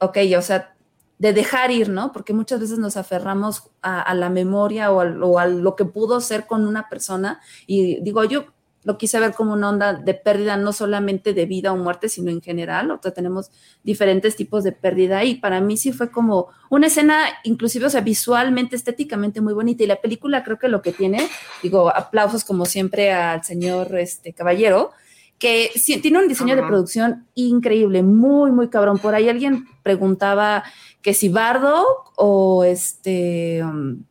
[0.00, 0.74] ok, o sea,
[1.18, 2.12] de dejar ir, ¿no?
[2.12, 5.84] Porque muchas veces nos aferramos a, a la memoria o, al- o a lo que
[5.84, 7.40] pudo ser con una persona.
[7.66, 8.46] Y digo, yo
[8.84, 12.30] lo quise ver como una onda de pérdida, no solamente de vida o muerte, sino
[12.30, 12.90] en general.
[12.90, 13.50] O sea, tenemos
[13.82, 18.02] diferentes tipos de pérdida y para mí sí fue como una escena, inclusive, o sea,
[18.02, 19.82] visualmente, estéticamente muy bonita.
[19.82, 21.26] Y la película creo que lo que tiene,
[21.62, 24.92] digo, aplausos como siempre al señor este, Caballero,
[25.38, 28.98] que sí, tiene un diseño de producción increíble, muy, muy cabrón.
[28.98, 30.62] Por ahí alguien preguntaba
[31.00, 31.84] que si Bardo
[32.16, 33.64] o este...
[33.64, 34.04] um,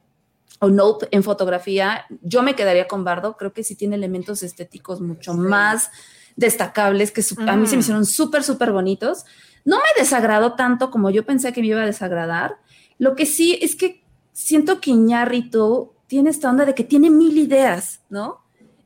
[0.64, 5.02] o Nope en fotografía, yo me quedaría con Bardo, creo que sí tiene elementos estéticos
[5.02, 5.38] mucho Sí.
[5.40, 5.90] más
[6.36, 9.26] destacables, que su- a mí se me hicieron súper, súper bonitos.
[9.66, 12.58] No me desagradó tanto como yo pensé que me iba a desagradar.
[12.98, 17.38] Lo que sí es que siento que Iñárritu tiene esta onda de que tiene mil
[17.38, 18.42] ideas, ¿no?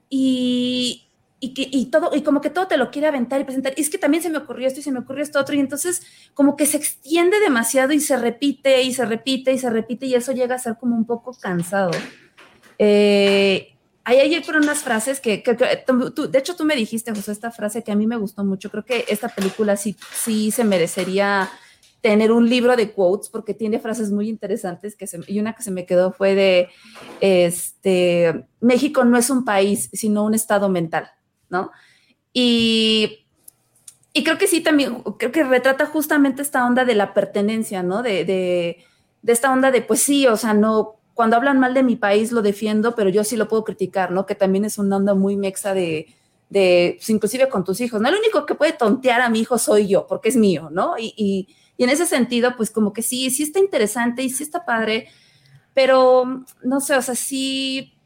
[0.09, 1.06] Y,
[1.39, 3.73] y, que, y todo, y como que todo te lo quiere aventar y presentar.
[3.77, 5.55] Y es que también se me ocurrió esto y se me ocurrió esto otro.
[5.55, 6.01] Y entonces
[6.33, 10.15] como que se extiende demasiado y se repite y se repite y se repite y
[10.15, 11.91] eso llega a ser como un poco cansado.
[12.79, 17.83] Eh, ahí hay por unas frases que, de hecho tú me dijiste, José, esta frase
[17.83, 18.71] que a mí me gustó mucho.
[18.71, 21.49] Creo que esta película sí, sí se merecería
[22.01, 25.71] tener un libro de quotes porque tiene frases muy interesantes que y una que se
[25.71, 26.69] me quedó fue de
[27.19, 31.09] este México no es un país sino un estado mental,
[31.49, 31.71] ¿no?
[32.33, 33.25] Y,
[34.13, 38.01] y creo que sí también, creo que retrata justamente esta onda de la pertenencia, ¿no?
[38.01, 38.83] De, de,
[39.31, 42.41] esta onda de, pues sí, o sea, no, cuando hablan mal de mi país lo
[42.41, 44.25] defiendo, pero yo sí lo puedo criticar, ¿no?
[44.25, 46.07] Que también es una onda muy mexa de,
[46.49, 48.09] de pues, inclusive con tus hijos, ¿no?
[48.09, 50.97] El único que puede tontear a mi hijo soy yo, porque es mío, ¿no?
[50.97, 54.43] Y, y, y en ese sentido, pues como que sí, sí está interesante y sí
[54.43, 55.09] está padre,
[55.73, 57.96] pero no sé, o sea, sí,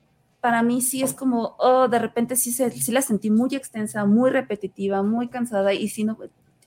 [0.42, 4.06] para mí sí es como, oh, de repente sí, se, sí la sentí muy extensa,
[4.06, 6.18] muy repetitiva, muy cansada y sí, no,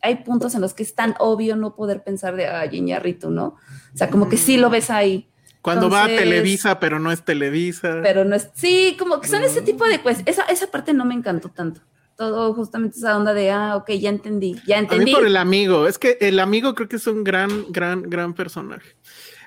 [0.01, 3.57] hay puntos en los que es tan obvio no poder pensar de, ay, Iñárritu, ¿no?
[3.93, 5.29] O sea, como que sí lo ves ahí.
[5.63, 8.01] Cuando va a Televisa, pero no es Televisa.
[8.03, 9.65] Pero no es, sí, como que son ese Mm.
[9.65, 11.81] tipo de, pues, esa, esa parte no me encantó tanto.
[12.17, 15.13] Todo justamente esa onda de, ah, ok, ya entendí, ya a mí entendí.
[15.15, 15.89] por el amigo.
[15.89, 18.95] Es que el amigo creo que es un gran, gran, gran personaje.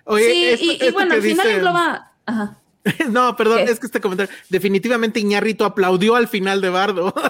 [0.05, 2.59] Oye, sí, esto- y, y bueno, al final dice- engloba, ajá.
[3.09, 3.71] No, perdón, ¿Qué?
[3.71, 4.33] es que este comentario.
[4.49, 7.13] Definitivamente Iñarrito aplaudió al final de Bardo.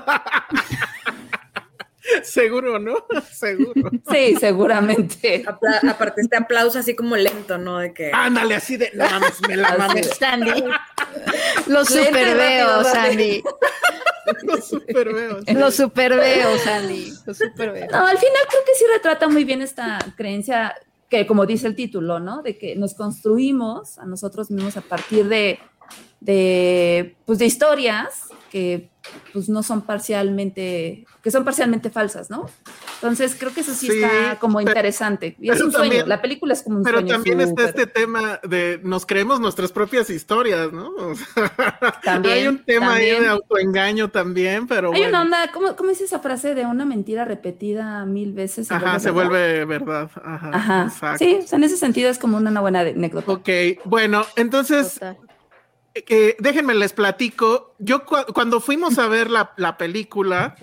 [2.24, 3.06] Seguro, ¿no?
[3.32, 3.92] Seguro.
[4.10, 5.44] Sí, seguramente.
[5.46, 7.80] Apla- aparte, este aplauso así como lento, ¿no?
[7.80, 8.12] De que.
[8.14, 8.92] Ándale, así de.
[8.94, 10.10] No mames, me la Así mames.
[10.10, 10.64] de- Sandy.
[11.68, 13.44] Lo super veo, Sandy.
[14.44, 15.40] Lo super veo.
[15.46, 15.54] sí.
[15.54, 17.14] Lo super veo, Sandy.
[17.26, 17.88] Lo super veo.
[17.92, 20.76] No, al final creo que sí retrata muy bien esta creencia
[21.10, 22.42] que, como dice el título, ¿no?
[22.42, 25.60] De que nos construimos a nosotros mismos a partir de,
[26.20, 28.90] de, pues, de historias que
[29.34, 32.50] pues no son parcialmente, que son parcialmente falsas, ¿no?
[32.96, 35.36] Entonces creo que eso sí, Sí, está como pero- interesante.
[35.40, 37.14] Y es pero un sueño, también- la película es como un Pero sueño.
[37.14, 40.90] también está este tema de nos creemos nuestras propias historias, ¿no?
[40.98, 45.10] O sea, También, hay un tema ahí de autoengaño también, pero Hay bueno.
[45.10, 48.72] una onda, ¿cómo, ¿cómo es esa frase de una mentira repetida mil veces?
[48.72, 49.30] Ajá, se verdad?
[49.30, 50.10] vuelve verdad.
[50.24, 53.32] Ajá, sí, o sea, en ese sentido es como una buena anécdota.
[53.32, 53.50] Ok,
[53.86, 55.18] bueno, entonces Total.
[56.08, 57.76] Eh, déjenme les platico.
[57.80, 60.56] Yo cu- cuando fuimos a ver la, la película,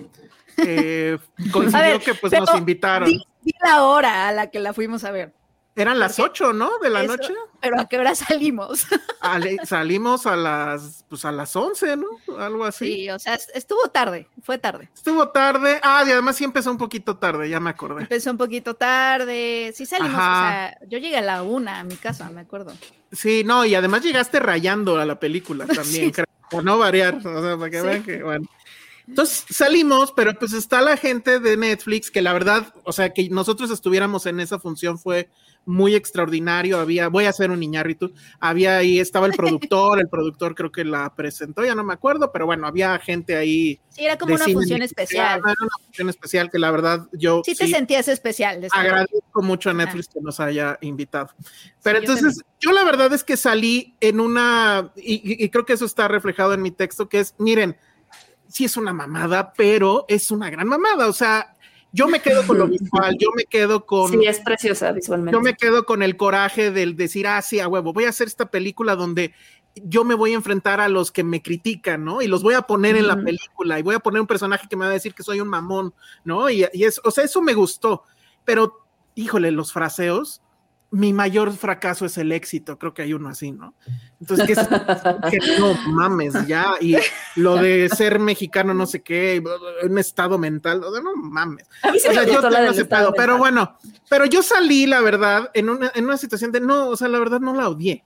[0.59, 1.19] eh,
[1.53, 3.09] coincidió ver, que pues nos invitaron.
[3.09, 5.33] Di, di la hora a la que la fuimos a ver.
[5.77, 6.79] Eran las 8, ¿no?
[6.79, 7.35] De la eso- noche.
[7.61, 8.87] Pero ¿a qué hora salimos?
[9.65, 12.07] Salimos a las, pues a las 11, ¿no?
[12.39, 12.87] Algo así.
[12.95, 14.89] Sí, o sea, estuvo tarde, fue tarde.
[14.95, 15.81] Estuvo tarde.
[15.83, 18.03] Ah, y además sí empezó un poquito tarde, ya me acordé.
[18.03, 20.33] Empezó un poquito tarde, sí salimos, Ajá.
[20.33, 22.73] o sea, yo llegué a la una a mi casa, me acuerdo.
[23.13, 26.13] Sí, no, y además llegaste rayando a la película también, Sí.
[26.13, 27.87] creo, para no variar, o sea, para que Sí.
[27.87, 28.47] vean que, bueno.
[29.09, 33.29] Entonces salimos, pero pues está la gente de Netflix, que la verdad, o sea, que
[33.29, 35.29] nosotros estuviéramos en esa función fue
[35.67, 36.79] muy extraordinario.
[36.79, 40.85] Había, voy a hacer un Iñárritu, había ahí, estaba el productor, el productor creo que
[40.85, 43.81] la presentó, ya no me acuerdo, pero bueno, había gente ahí.
[43.91, 45.39] Sí, era como una función especial.
[45.41, 48.61] Era una función especial que la verdad yo Sí te sí sentías especial.
[48.61, 48.87] de estar ahí.
[48.89, 51.31] agradezco mucho a Netflix que nos haya invitado.
[51.83, 55.65] Pero Sí, entonces, yo, la verdad es que salí en una, y, y- y creo
[55.65, 57.77] que eso está reflejado en mi texto, que es, miren,
[58.49, 61.09] sí es una mamada, pero es una gran mamada.
[61.09, 61.54] O sea,
[61.95, 64.11] yo me quedo con lo visual, yo me quedo con...
[64.11, 65.33] Sí, es preciosa visualmente.
[65.33, 68.27] Yo me quedo con el coraje del decir, ah, sí, a huevo, voy a hacer
[68.27, 69.33] esta película donde
[69.77, 72.21] yo me voy a enfrentar a los que me critican, ¿no?
[72.21, 74.77] Y los voy a poner en la película y voy a poner un personaje que
[74.77, 76.51] me va a decir que soy un mamón, ¿no?
[76.51, 78.03] Y, y es, o sea, eso me gustó,
[78.45, 80.43] pero, híjole, los fraseos,
[80.95, 83.75] mi mayor fracaso es el éxito, creo que hay uno así, ¿no?
[84.21, 84.69] Entonces, que, es-
[85.31, 86.97] que no mames, ya, y
[87.37, 89.43] lo de ser mexicano, no sé qué,
[89.83, 91.67] un estado mental, no mames.
[91.83, 93.39] A mí O me sea, yo tengo pedo, pero mental.
[93.39, 93.79] bueno,
[94.09, 97.19] pero yo salí, la verdad, en una, en una situación de no, o sea, la
[97.19, 98.05] verdad no la odié.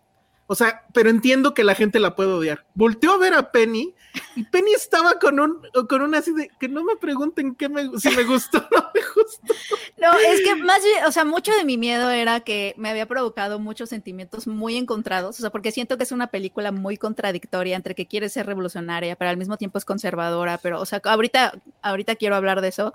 [0.51, 2.64] O sea, pero entiendo que la gente la puede odiar.
[2.72, 3.95] Volteó a ver a Penny
[4.34, 5.61] y Penny estaba con un,
[5.91, 8.91] con una así de que no me pregunten qué me, si me gustó o no
[8.95, 8.97] me gustó.
[9.97, 13.59] No, es que más o sea, mucho de mi miedo era que me había provocado
[13.59, 17.95] muchos sentimientos muy encontrados, o sea, porque siento que es una película muy contradictoria entre
[17.95, 22.16] que quiere ser revolucionaria, pero al mismo tiempo es conservadora, pero, o sea, ahorita, ahorita
[22.16, 22.93] quiero hablar de eso,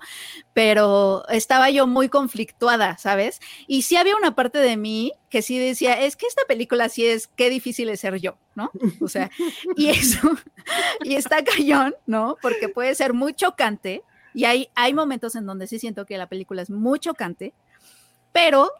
[0.52, 3.40] pero estaba yo muy conflictuada, ¿sabes?
[3.66, 7.04] Y sí había una parte de mí que sí decía, es que esta película sí
[7.06, 8.70] es, qué difícil es ser yo, ¿no?
[9.00, 9.30] O sea,
[9.76, 10.20] y eso,
[11.04, 12.36] y está cañón, ¿no?
[12.40, 14.02] Porque puede ser muy chocante,
[14.34, 17.54] y hay, hay momentos en donde sí siento que la película es muy chocante,
[18.32, 18.70] pero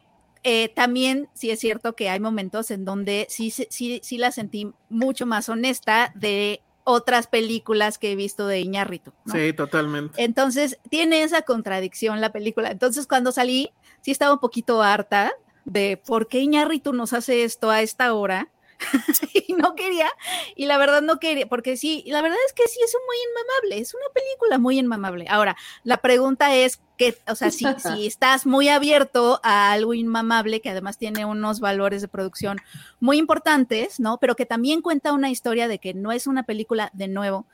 [0.42, 4.72] eh, también sí es cierto que hay momentos en donde sí, sí, sí la sentí
[4.90, 9.12] mucho más honesta de otras películas que he visto de Iñárritu.
[9.24, 9.32] ¿no?
[9.32, 10.22] Sí, totalmente.
[10.22, 12.70] Entonces, tiene esa contradicción la película.
[12.70, 13.70] Entonces, cuando salí,
[14.02, 15.32] sí estaba un poquito harta
[15.64, 18.48] de por qué Iñárritu nos hace esto a esta hora.
[19.32, 20.10] y no quería,
[20.56, 23.82] y la verdad no quería, porque sí, la verdad es que sí es muy inmamable,
[23.82, 25.26] es una película muy inmamable.
[25.28, 30.60] Ahora, la pregunta es que, o sea, si, si estás muy abierto a algo inmamable,
[30.60, 32.58] que además tiene unos valores de producción
[33.00, 34.18] muy importantes, ¿no?
[34.18, 37.46] Pero que también cuenta una historia de que no es una película de nuevo,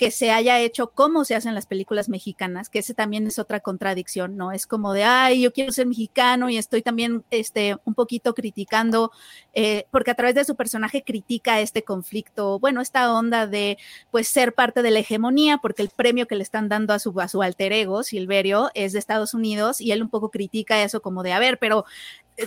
[0.00, 3.60] que se haya hecho como se hacen las películas mexicanas, que ese también es otra
[3.60, 4.50] contradicción, ¿no?
[4.50, 9.12] Es como de, ay, yo quiero ser mexicano y estoy también este, un poquito criticando,
[9.52, 13.76] eh, porque a través de su personaje critica este conflicto, bueno, esta onda de,
[14.10, 17.20] pues, ser parte de la hegemonía, porque el premio que le están dando a su,
[17.20, 21.02] a su alter ego, Silverio, es de Estados Unidos, y él un poco critica eso
[21.02, 21.84] como de, a ver, pero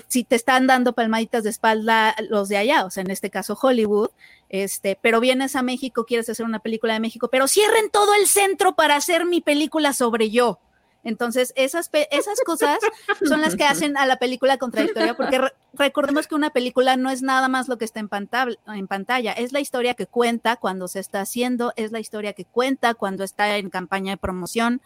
[0.08, 3.58] si te están dando palmaditas de espalda los de allá, o sea, en este caso
[3.62, 4.10] Hollywood,
[4.50, 8.28] este, pero vienes a México, quieres hacer una película de México, pero cierren todo el
[8.28, 10.60] centro para hacer mi película sobre yo.
[11.04, 12.80] Entonces, esas, esas cosas
[13.28, 17.10] son las que hacen a la película contradictoria, porque re- recordemos que una película no
[17.10, 20.56] es nada más lo que está en pantalla, en pantalla, es la historia que cuenta
[20.56, 24.82] cuando se está haciendo, es la historia que cuenta cuando está en campaña de promoción.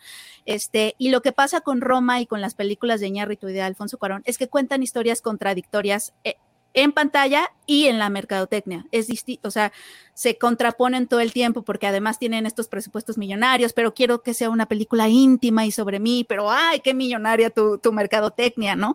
[0.45, 3.61] Este, y lo que pasa con Roma y con las películas de Iñárritu y de
[3.61, 6.37] Alfonso Cuarón es que cuentan historias contradictorias eh,
[6.77, 8.85] en pantalla y en la mercadotecnia.
[8.91, 9.73] Es distinto, o sea,
[10.13, 14.51] se contraponen todo el tiempo porque además tienen estos presupuestos millonarios, pero quiero que sea
[14.51, 18.93] una película íntima y sobre mí, pero ay, qué millonaria tu, tu mercadotecnia, ¿no?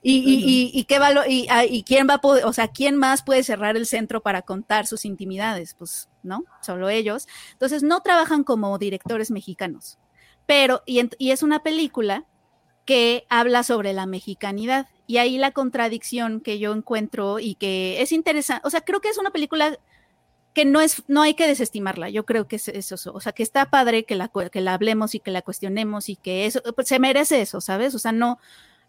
[0.00, 2.68] Y, y, y, y qué valor, y, ah, y quién va a poder, o sea,
[2.68, 6.44] quién más puede cerrar el centro para contar sus intimidades, pues, ¿no?
[6.62, 7.28] Solo ellos.
[7.52, 9.98] Entonces, no trabajan como directores mexicanos,
[10.46, 12.24] pero, y es una película
[12.86, 14.86] que habla sobre la mexicanidad.
[15.08, 19.08] Y ahí la contradicción que yo encuentro y que es interesante, o sea, creo que
[19.08, 19.78] es una película
[20.52, 22.10] que no es, no hay que desestimarla.
[22.10, 25.14] Yo creo que es eso, o sea, que está padre que la, que la hablemos
[25.14, 27.94] y que la cuestionemos y que eso, pues, se merece eso, ¿sabes?
[27.94, 28.38] O sea, no,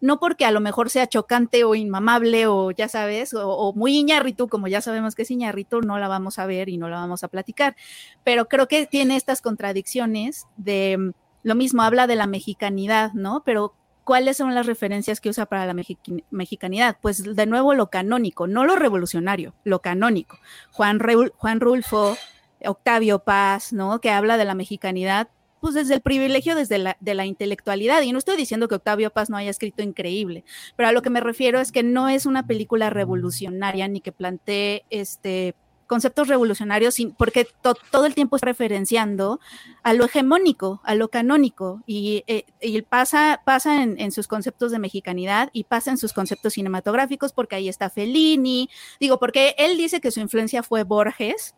[0.01, 3.95] no porque a lo mejor sea chocante o inmamable o ya sabes, o, o muy
[3.97, 6.97] Iñárritu, como ya sabemos que es Iñárritu, no la vamos a ver y no la
[6.97, 7.77] vamos a platicar.
[8.25, 11.11] Pero creo que tiene estas contradicciones de mm,
[11.43, 13.41] lo mismo, habla de la mexicanidad, ¿no?
[13.45, 13.73] Pero
[14.09, 15.75] ¿cuáles son las referencias que usa para la
[16.31, 16.97] mexicanidad?
[16.99, 20.39] Pues de nuevo lo canónico, no lo revolucionario, lo canónico.
[20.71, 20.99] Juan,
[21.35, 22.17] Juan Rulfo,
[22.65, 24.01] Octavio Paz, ¿no?
[24.01, 25.29] Que habla de la mexicanidad
[25.61, 28.01] pues desde el privilegio, desde de la intelectualidad.
[28.01, 30.43] Y no estoy diciendo que Octavio Paz no haya escrito increíble,
[30.75, 34.11] pero a lo que me refiero es que no es una película revolucionaria ni que
[34.11, 35.53] plantee este
[35.89, 39.39] conceptos revolucionarios, porque todo el tiempo está referenciando
[39.81, 42.45] a lo hegemónico, a lo canónico, y, eh,
[42.87, 47.67] pasa, pasa en, sus conceptos de mexicanidad y pasa en sus conceptos cinematográficos, porque ahí
[47.67, 48.69] está Fellini,
[48.99, 51.55] digo, porque él dice que su influencia fue Borges,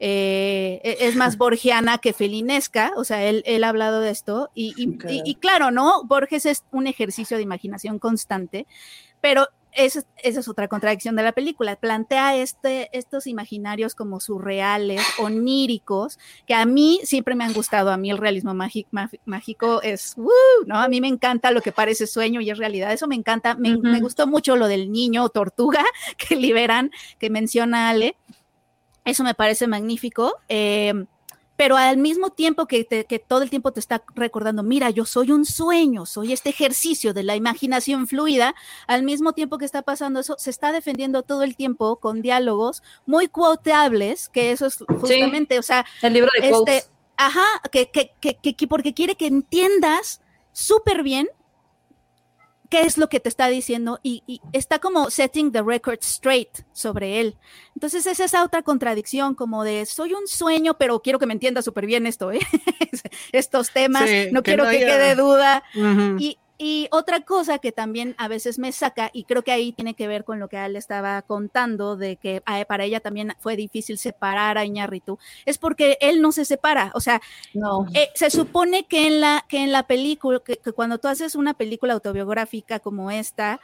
[0.00, 4.72] eh, e, es más borgiana que felinesca, o sea, él, ha hablado de esto, y,
[4.78, 6.04] y, claro, ¿no?
[6.04, 8.66] Borges es un ejercicio de imaginación constante,
[9.20, 11.76] pero esa, es otra contradicción de la película.
[11.76, 17.90] Plantea este, estos imaginarios como surreales, oníricos, que a mí siempre me han gustado.
[17.90, 20.30] A mí el realismo mágico, es, uh,
[20.66, 20.78] ¿no?
[20.78, 22.92] A mí me encanta lo que parece sueño y es realidad.
[22.92, 23.54] Eso me encanta.
[23.54, 25.84] Me, me gustó mucho lo del niño tortuga
[26.16, 28.16] que liberan, que menciona Ale.
[29.04, 30.36] Eso me parece magnífico.
[30.48, 31.04] Eh,
[31.56, 32.84] pero al mismo tiempo que,
[33.26, 37.22] todo el tiempo te está recordando, mira, yo soy un sueño, soy este ejercicio de
[37.22, 38.54] la imaginación fluida,
[38.86, 42.82] al mismo tiempo que está pasando eso, se está defendiendo todo el tiempo con diálogos
[43.06, 46.84] muy quotables, que eso es justamente, o sea, el libro de este,
[47.16, 50.20] ajá, que, que, que, porque quiere que entiendas
[50.52, 51.28] súper bien
[52.74, 57.20] qué es lo que te está diciendo y, está como setting the record straight sobre
[57.20, 57.36] él.
[57.76, 61.62] Entonces es esa otra contradicción como de soy un sueño, pero quiero que me entienda
[61.62, 62.40] súper bien esto, ¿eh?
[63.32, 65.62] estos temas, no quiero que quede duda.
[66.18, 69.94] Y y otra cosa que también a veces me saca, y creo que ahí tiene
[69.94, 73.56] que ver con lo que él estaba contando, de que ah, para ella también fue
[73.56, 76.92] difícil separar a Iñarritu, es porque él no se separa.
[76.94, 77.20] O sea,
[77.54, 77.86] no.
[77.92, 81.54] Eh, se supone que en la, que en la película, que, cuando tú haces una
[81.54, 83.60] película autobiográfica como esta,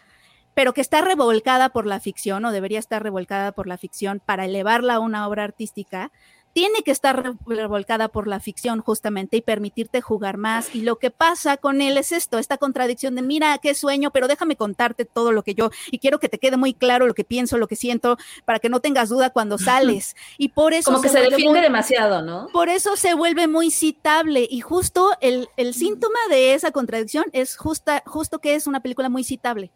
[0.55, 4.47] pero que está revolcada por la ficción, o debería estar revolcada por la ficción para
[4.47, 6.11] elevarla a una obra artística,
[6.53, 10.74] tiene que estar revolcada por la ficción justamente y permitirte jugar más.
[10.74, 14.28] Y lo que pasa con él es esto, esta contradicción de, mira, qué sueño, pero
[14.28, 17.24] déjame contarte todo lo que yo, y quiero que te quede muy claro lo que
[17.24, 20.16] pienso, lo que siento, para que no tengas duda cuando sales.
[20.38, 20.90] Y por eso...
[20.90, 22.48] Como que se, defiende demasiado, ¿no?
[22.53, 24.46] Por eso se vuelve muy citable.
[24.51, 29.09] Y justo el, el síntoma de esa contradicción es justa, justo que es una película
[29.09, 29.70] muy citable.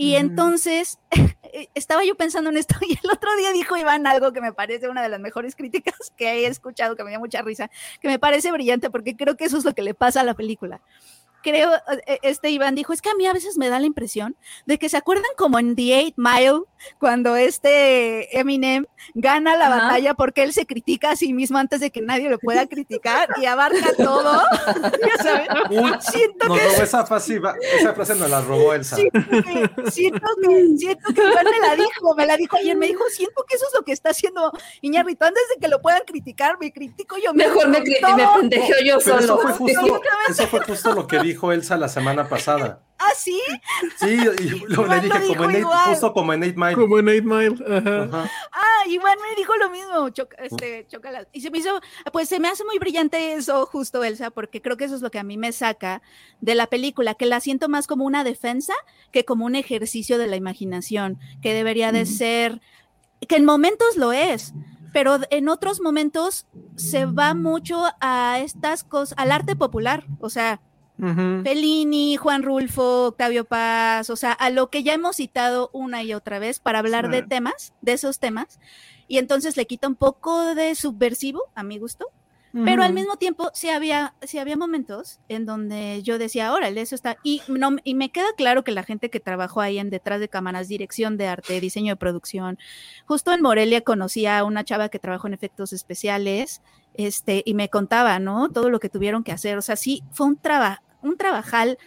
[0.00, 0.98] Y entonces
[1.52, 4.50] eh, estaba yo pensando en esto y el otro día dijo Iván algo que me
[4.50, 7.70] parece una de las mejores críticas que he escuchado, que me dio mucha risa,
[8.00, 10.32] que me parece brillante porque creo que eso es lo que le pasa a la
[10.32, 10.80] película
[11.42, 11.74] creo,
[12.06, 14.36] eh, este Iván dijo, es que a mí a veces me da la impresión
[14.66, 16.62] de que se acuerdan como en The Eight Mile,
[16.98, 21.90] cuando este Eminem gana la batalla porque él se critica a sí mismo antes de
[21.90, 24.42] que nadie lo pueda criticar y abarca todo.
[25.06, 25.48] ya sabes,
[26.10, 26.60] siento que...
[26.60, 27.40] robó esa frase,
[27.78, 28.96] esa frase nos la robó Elsa.
[28.96, 32.86] Siento que, siento que, siento que Iván me la dijo, me la dijo ayer, me
[32.86, 36.02] dijo, siento que eso es lo que está haciendo Iñárritu, antes de que lo puedan
[36.06, 37.34] criticar, me critico yo.
[37.34, 37.96] Mejor me, me,
[38.40, 39.20] pendejeo yo solo.
[39.20, 42.82] Eso fue, justo, eso fue justo lo que dijo dijo Elsa la semana pasada.
[43.00, 43.40] ¿Ah, sí?
[43.96, 46.74] Sí, y lo, le dije como en, eight, justo como en Eight Mile.
[46.74, 47.56] Como en Eight Mile.
[47.66, 48.30] Ajá.
[48.52, 50.08] Ah, igual me dijo lo mismo,
[50.38, 51.28] este, chocolate.
[51.32, 51.80] Y se me hizo,
[52.12, 55.10] pues se me hace muy brillante eso, justo Elsa, porque creo que eso es lo
[55.10, 56.02] que a mí me saca
[56.42, 58.74] de la película, que la siento más como una defensa
[59.12, 62.60] que como un ejercicio de la imaginación, que debería de ser,
[63.26, 64.52] que en momentos lo es,
[64.92, 70.60] pero en otros momentos se va mucho a estas cosas, al arte popular, o sea,
[71.44, 76.14] Fellini, Juan Rulfo, Octavio Paz, o sea, a lo que ya hemos citado una y
[76.14, 78.58] otra vez para hablar de temas, de esos temas,
[79.08, 82.06] y entonces le quita un poco de subversivo, a mi gusto,
[82.52, 86.96] pero al mismo tiempo sí había, sí había momentos en donde yo decía, órale, eso
[86.96, 90.18] está, y, no, y me queda claro que la gente que trabajó ahí en detrás
[90.18, 92.58] de cámaras, dirección de arte, diseño de producción,
[93.06, 96.60] justo en Morelia conocí a una chava que trabajó en efectos especiales,
[96.94, 98.50] este, y me contaba, ¿no?
[98.50, 101.78] Todo lo que tuvieron que hacer, o sea, sí, fue un trabajo, un trabajal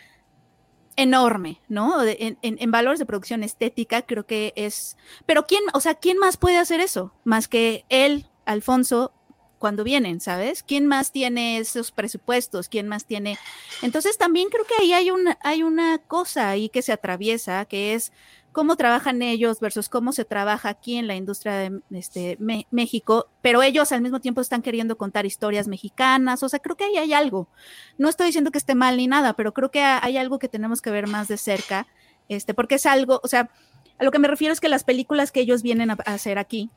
[0.95, 2.03] enorme, ¿no?
[2.03, 4.97] En, valores de producción estética, creo que es.
[5.25, 7.13] Pero quién, o sea, ¿quién más puede hacer eso?
[7.23, 9.11] Más que él, Alfonso,
[9.57, 10.61] cuando vienen, ¿sabes?
[10.61, 12.67] ¿Quién más tiene esos presupuestos?
[12.67, 13.37] ¿Quién más tiene?
[13.81, 17.93] Entonces también creo que ahí hay una, hay una cosa ahí que se atraviesa, que
[17.93, 18.11] es
[18.53, 22.37] cómo trabajan ellos versus cómo se trabaja aquí en la industria de este,
[22.71, 26.85] México, pero ellos al mismo tiempo están queriendo contar historias mexicanas, o sea, creo que
[26.85, 27.49] ahí hay algo.
[27.97, 30.81] No estoy diciendo que esté mal ni nada, pero creo que hay algo que tenemos
[30.81, 31.87] que ver más de cerca,
[32.29, 33.49] este, porque es algo, o sea,
[33.97, 36.69] a lo que me refiero es que las películas que ellos vienen a hacer aquí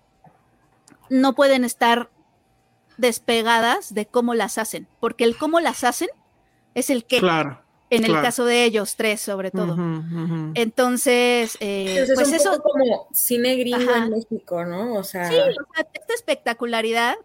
[1.11, 2.11] no pueden estar
[2.97, 6.09] despegadas de cómo las hacen, porque el cómo las hacen
[6.75, 7.21] es el que.
[7.21, 9.77] Claro en el caso de ellos, tres sobre todo.
[10.55, 12.61] Entonces, eh, pues es eso.
[12.63, 14.95] como cine gringo en México, ¿no?
[14.95, 15.29] O sea.
[15.29, 15.37] Sí,
[15.95, 17.17] esta espectacularidad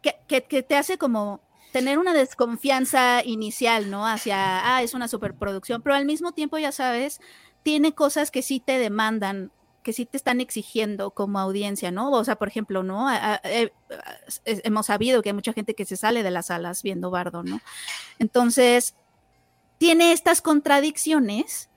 [0.00, 1.40] que, que, te hace como
[1.72, 4.06] tener una desconfianza inicial, ¿no?
[4.06, 7.20] Hacia, ah, es una superproducción, pero al mismo tiempo, ya sabes,
[7.62, 9.52] tiene cosas que sí te demandan
[9.82, 12.12] que sí te están exigiendo como audiencia, ¿no?
[12.12, 13.08] O sea, por ejemplo, ¿no?
[13.42, 13.72] Eh,
[14.46, 17.60] hemos sabido que hay mucha gente que se sale de las salas viendo Bardo, ¿no?
[18.18, 18.94] Entonces,
[19.82, 21.68] tiene estas contradicciones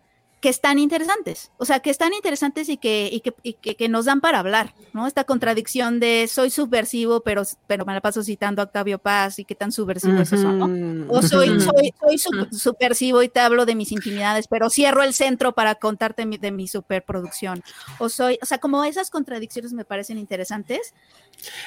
[0.41, 4.05] que están interesantes, o sea, que están interesantes y que, y que, y que, nos
[4.05, 5.07] dan para hablar, ¿no?
[5.07, 9.45] Esta contradicción de soy subversivo, pero, pero me la paso citando a Octavio Paz y
[9.45, 11.11] qué tan subversivo es eso, ¿no?
[11.11, 15.53] O soy, soy, soy subversivo y te hablo de mis intimidades, pero cierro el centro
[15.53, 17.63] para contarte de mi superproducción.
[17.97, 20.93] O soy, o sea, como esas contradicciones me parecen interesantes.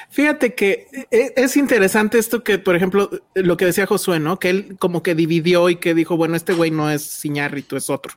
[0.09, 4.39] Fíjate que e, es interesante esto que, por ejemplo, lo que decía Josué, ¿no?
[4.39, 7.89] Que él como que dividió y que dijo, bueno, este güey no es Ciñarrito, es
[7.89, 8.13] otro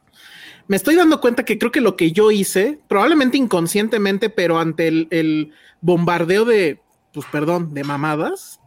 [0.73, 4.89] me estoy dando cuenta que creo que lo que yo hice, probablemente inconscientemente, pero ante
[4.89, 6.81] el, bombardeo de,
[7.13, 8.59] pues perdón, de mamadas,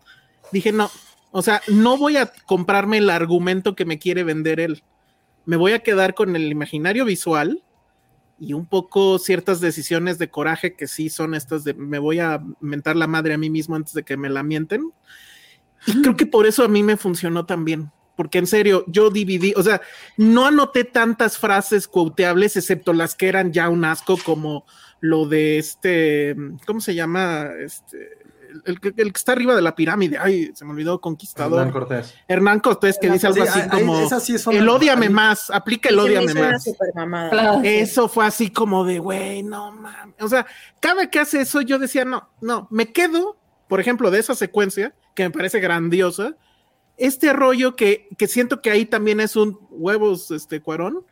[0.51, 0.91] dije, no,
[1.31, 4.83] o sea, no voy a comprarme el argumento que me quiere vender él.
[5.45, 7.63] Me voy a quedar con el imaginario visual
[8.37, 12.39] y un poco ciertas decisiones de coraje que sí son estas de me voy a
[12.59, 14.91] mentar la madre a mí mismo antes de que me la mienten.
[15.87, 19.53] Y creo que por eso a mí me funcionó también porque en serio, yo dividí,
[19.55, 19.81] o sea,
[20.17, 24.65] no anoté tantas frases quoteables, excepto las que eran ya un asco, como
[24.99, 26.35] lo de este,
[26.65, 27.49] ¿cómo se llama?
[27.59, 28.25] Este,
[28.65, 31.59] el, que está arriba de la pirámide, ay, se me olvidó, conquistador.
[31.59, 32.15] Hernán Cortés.
[32.27, 34.07] Hernán Cortés, que dice algo así como,
[34.51, 36.65] el odiame más, aplica el odiame más.
[37.63, 40.15] Eso fue así como de, güey, no mames.
[40.21, 40.45] O sea,
[40.79, 43.37] cada vez que hace eso, yo decía, no, no, me quedo,
[43.67, 46.35] por ejemplo, de esa secuencia, que me parece grandiosa,
[46.97, 51.05] este rollo que, siento que ahí también es un huevos, este cuarón,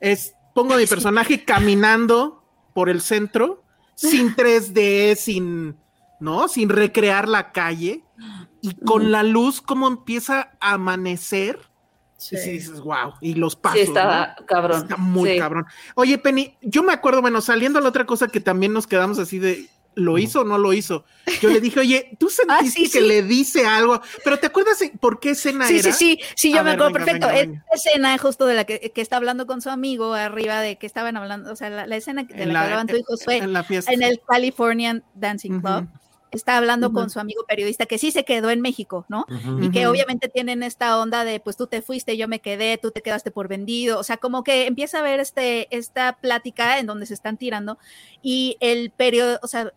[0.00, 2.44] es pongo a mi personaje caminando
[2.74, 3.62] por el centro,
[3.94, 5.76] sin 3D, sin,
[6.20, 6.48] ¿no?
[6.48, 8.04] Sin recrear la calle,
[8.60, 11.58] y con la luz como empieza a amanecer.
[12.18, 12.36] Sí.
[12.36, 13.80] Y dices, wow, y los pasos.
[13.80, 14.82] Sí, está cabrón.
[14.82, 15.64] Está muy cabrón.
[15.94, 19.18] Oye, Penny, yo me acuerdo, bueno, saliendo a la otra cosa que también nos quedamos
[19.18, 21.04] así de, ¿Lo hizo o no lo hizo?
[21.42, 24.00] Yo le dije, oye, ¿tú ah, sentiste que le dice algo?
[24.24, 25.92] Pero ¿te acuerdas por qué escena sí, era?
[25.92, 27.28] Sí, sí, sí, yo me acuerdo perfecto.
[27.28, 31.16] Es escena justo de la que, está hablando con su amigo arriba de que estaban
[31.16, 34.20] hablando, o sea, la, escena de la, que hablaban tu hijo fue en, en, el
[34.26, 35.88] Californian Dancing Club
[36.36, 39.26] está hablando con su amigo periodista que sí se quedó en México, ¿no?
[39.60, 42.90] Y que obviamente tienen esta onda de, pues tú te fuiste, yo me quedé, tú
[42.90, 46.86] te quedaste por vendido, o sea, como que empieza a ver este, esta plática en
[46.86, 47.78] donde se están tirando
[48.22, 49.72] y el periodista, o sea,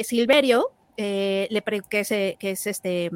[0.00, 3.10] Silverio, eh, le que, se, que es este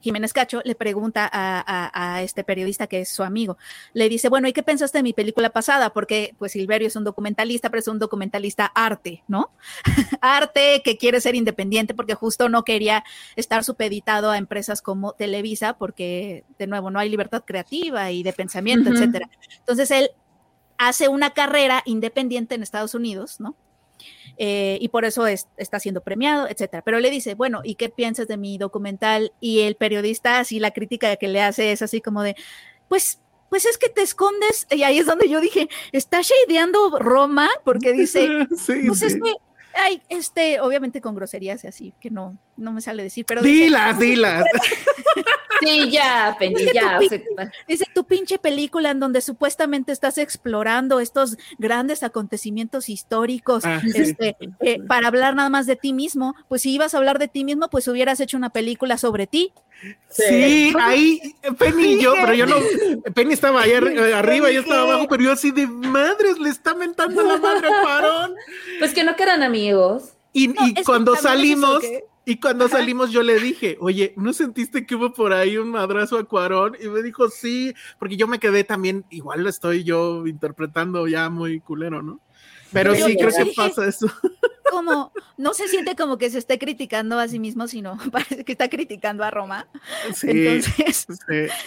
[0.00, 3.56] Jiménez Cacho le pregunta a, este periodista que es su amigo,
[3.92, 5.92] le dice, bueno, ¿y qué pensaste de mi película pasada?
[5.92, 9.50] Porque pues Silverio es un documentalista, pero es un documentalista arte, ¿no?
[10.20, 13.04] arte que quiere ser independiente porque justo no quería
[13.36, 18.32] estar supeditado a empresas como Televisa porque, de nuevo, no hay libertad creativa y de
[18.32, 19.28] pensamiento, etcétera.
[19.58, 20.10] Entonces él
[20.78, 23.54] hace una carrera independiente en Estados Unidos, ¿no?
[24.36, 26.82] Eh, y por eso está siendo premiado, etcétera.
[26.82, 29.32] Pero le dice, bueno, ¿y qué piensas de mi documental?
[29.40, 32.36] Y el periodista, así la crítica que le hace es así como de,
[32.88, 33.20] pues
[33.50, 37.92] pues es que te escondes, y ahí es donde yo dije, está shadeando Roma, porque
[37.92, 38.28] dice,
[38.86, 39.34] pues es que,
[39.74, 43.42] ay, este, obviamente con groserías y así, que no, no me sale decir, pero...
[43.42, 44.44] Dilas, dilas.
[45.60, 46.98] Sí, ya, Penny, ya.
[47.68, 54.36] Dice tu pinche película en donde supuestamente estás explorando estos grandes acontecimientos históricos ah, este,
[54.60, 56.34] eh, para hablar nada más de ti mismo.
[56.48, 59.52] Pues si ibas a hablar de ti mismo, pues hubieras hecho una película sobre ti.
[60.08, 62.56] Sí, ahí Penny y yo, pero yo no,
[63.14, 67.22] Penny estaba ahí arriba, yo estaba abajo, pero yo así de madres, le está mentando
[67.22, 68.34] la madre al parón.
[68.78, 70.14] Pues que no quedan amigos.
[70.32, 70.52] Y,
[70.84, 71.82] cuando salimos,
[72.24, 76.18] y cuando salimos yo le dije, oye, ¿no sentiste que hubo por ahí un madrazo
[76.18, 76.76] a Cuarón?
[76.80, 81.30] Y me dijo, sí, porque yo me quedé también, igual lo estoy yo interpretando ya
[81.30, 82.20] muy culero, ¿no?
[82.72, 84.06] Pero sí, creo que pasa eso.
[84.70, 88.52] Como, no se siente como que se esté criticando a sí mismo, sino parece que
[88.52, 89.68] está criticando a Roma.
[90.14, 91.06] Sí, Entonces,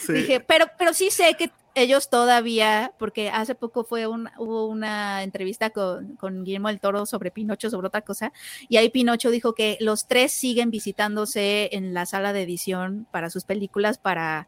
[0.07, 5.23] dije, pero, pero sí sé que ellos todavía, porque hace poco fue un, hubo una
[5.23, 8.31] entrevista con, con, Guillermo del Toro sobre Pinocho, sobre otra cosa,
[8.69, 13.29] y ahí Pinocho dijo que los tres siguen visitándose en la sala de edición para
[13.29, 14.47] sus películas para,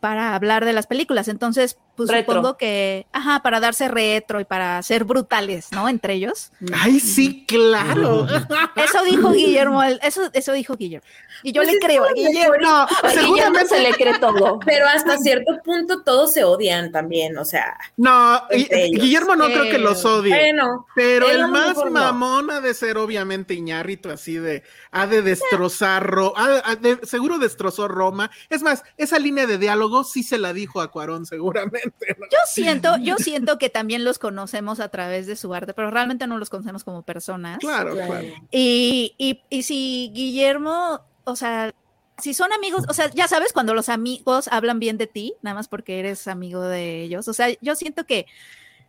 [0.00, 1.28] para hablar de las películas.
[1.28, 2.34] Entonces, pues Retro.
[2.34, 5.88] supongo que, ajá, para darse retro y para ser brutales, ¿no?
[5.88, 6.52] Entre ellos.
[6.74, 8.26] Ay, sí, claro.
[8.76, 11.06] Eso dijo Guillermo, eso, eso dijo Guillermo.
[11.42, 12.54] Y yo Pues le creo a Guillermo.
[12.60, 13.68] No, Guillermo seguramente.
[13.68, 14.58] se le cree todo.
[14.64, 18.42] Pero hasta cierto punto todos se odian también, o sea, No.
[18.50, 20.34] Guillermo no creo que los odie.
[20.34, 26.06] bueno, Pero el más mamón ha de ser obviamente Iñárritu, así de, ha de destrozar,
[26.06, 28.30] Ro- ha- ha de- seguro destrozó Roma.
[28.50, 31.85] Es más, esa línea de diálogo sí se la dijo a Cuarón seguramente.
[32.18, 32.26] ¿No?
[32.26, 36.26] Yo siento, yo siento que también los conocemos a través de su arte, pero realmente
[36.26, 37.58] no los conocemos como personas.
[37.58, 38.12] Claro, Claro.
[38.12, 38.26] claro.
[38.50, 41.72] Y, y, y si Guillermo, o sea,
[42.18, 45.54] si son amigos, o sea, ya sabes, cuando los amigos hablan bien de ti, nada
[45.54, 48.26] más porque eres amigo de ellos, o sea, yo siento que,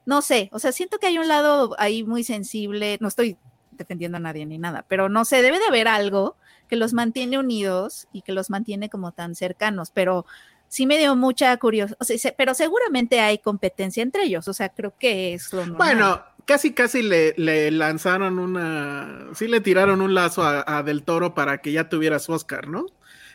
[0.05, 3.37] no sé, o sea, siento que hay un lado ahí muy sensible, no estoy
[3.71, 6.37] defendiendo a nadie ni nada, pero no sé, debe de haber algo
[6.67, 10.25] que los mantiene unidos y que los mantiene como tan cercanos, pero
[10.67, 14.53] sí me dio mucha curiosidad, o sea, se- pero seguramente hay competencia entre ellos, o
[14.53, 15.77] sea, creo que es lo normal.
[15.77, 21.03] Bueno, casi casi le, le lanzaron una, sí le tiraron un lazo a, a Del
[21.03, 22.85] Toro para que ya tuviera su Oscar, ¿no?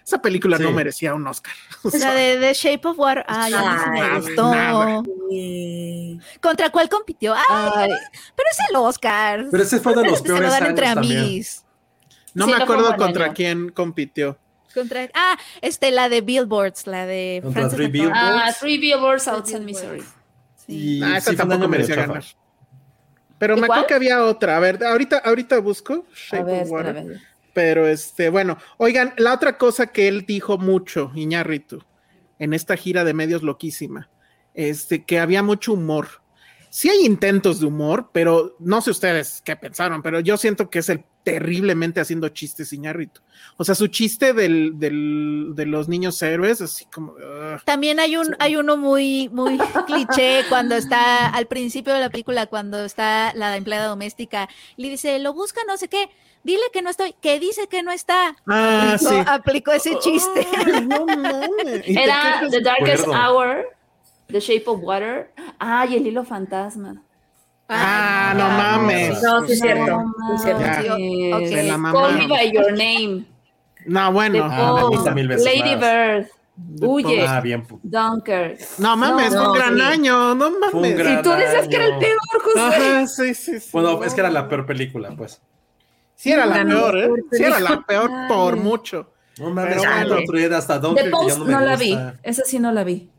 [0.05, 1.53] Esa película no merecía un Oscar.
[1.85, 3.53] O o sea, sea, de, de Shape of Water, ay,
[3.93, 4.51] me gustó.
[4.53, 5.03] nada.
[6.41, 7.35] ¿Contra cuál compitió?
[7.35, 7.89] Ay,
[8.35, 9.47] pero es el Oscar.
[9.51, 11.19] Pero ese fue de los Se lo peores dan entre también.
[11.21, 11.65] amigos.
[12.35, 13.35] no sí, me acuerdo contra año.
[13.35, 14.39] quién compitió.
[14.73, 17.89] Contra, ah, este, la de Billboards, la de Contra Frances Three.
[17.91, 18.19] Billboards.
[18.21, 20.03] ah, Three Billboards Outside Missouri.
[20.67, 20.99] Sí.
[20.99, 22.07] Y Ah, esa sí, tampoco merecía chafa.
[22.09, 22.25] ganar.
[23.39, 24.57] Pero ¿Y me acuerdo que había otra.
[24.57, 25.95] A ver, ahorita, ahorita busco.
[25.95, 27.21] A Shape ver, of Water.
[27.53, 31.85] Pero este, bueno, oigan, la otra cosa que él dijo mucho, Iñárritu,
[32.39, 34.09] en esta gira de medios loquísima,
[34.55, 36.09] este, que había mucho humor.
[36.71, 40.79] Sí hay intentos de humor, pero no sé ustedes qué pensaron, pero yo siento que
[40.79, 43.21] es el terriblemente haciendo chistes Iñárritu.
[43.57, 47.13] O sea, su chiste del, del- de los niños héroes, así como...
[47.13, 47.61] ugh.
[47.65, 52.47] También hay un, hay uno muy, muy cliché cuando está al principio de la película,
[52.47, 56.09] cuando está la empleada doméstica, y le dice, lo busca no sé qué,
[56.43, 58.37] dile que no estoy, que dice que no está.
[58.49, 59.25] Ah, aplicó, sí.
[59.27, 60.47] aplicó ese chiste.
[60.87, 61.07] No
[61.85, 63.07] Era The Darkest.
[63.07, 63.67] Hour,
[64.29, 65.31] The Shape of Water.
[65.61, 67.01] Ah, y el hilo fantasma.
[67.69, 69.23] Ah, no mames.
[69.23, 70.05] No, sí es cierto.
[71.93, 73.25] Call me by your name.
[73.87, 74.47] No, bueno.
[74.51, 75.81] Ah, Lady más.
[75.81, 76.27] Bird.
[76.81, 77.27] Huye.
[77.27, 77.67] Ah, bien.
[77.83, 78.61] Dunkirk.
[78.79, 79.81] No mames, No, fue un no, gran sí.
[79.81, 81.01] año, no mames.
[81.01, 82.61] Y tú decías que era el peor, José.
[82.61, 83.69] Ajá, sí, sí, sí.
[83.73, 85.41] Bueno, es que era la peor película, pues.
[86.15, 87.11] Sí era la peor, ¿eh?
[87.33, 88.29] Sí era la peor Ay.
[88.29, 89.13] por mucho.
[89.39, 90.57] No mames, bueno.
[90.57, 91.99] hasta The Dunkirk que Post ya no, la vi.
[92.23, 93.11] Esa sí no la vi.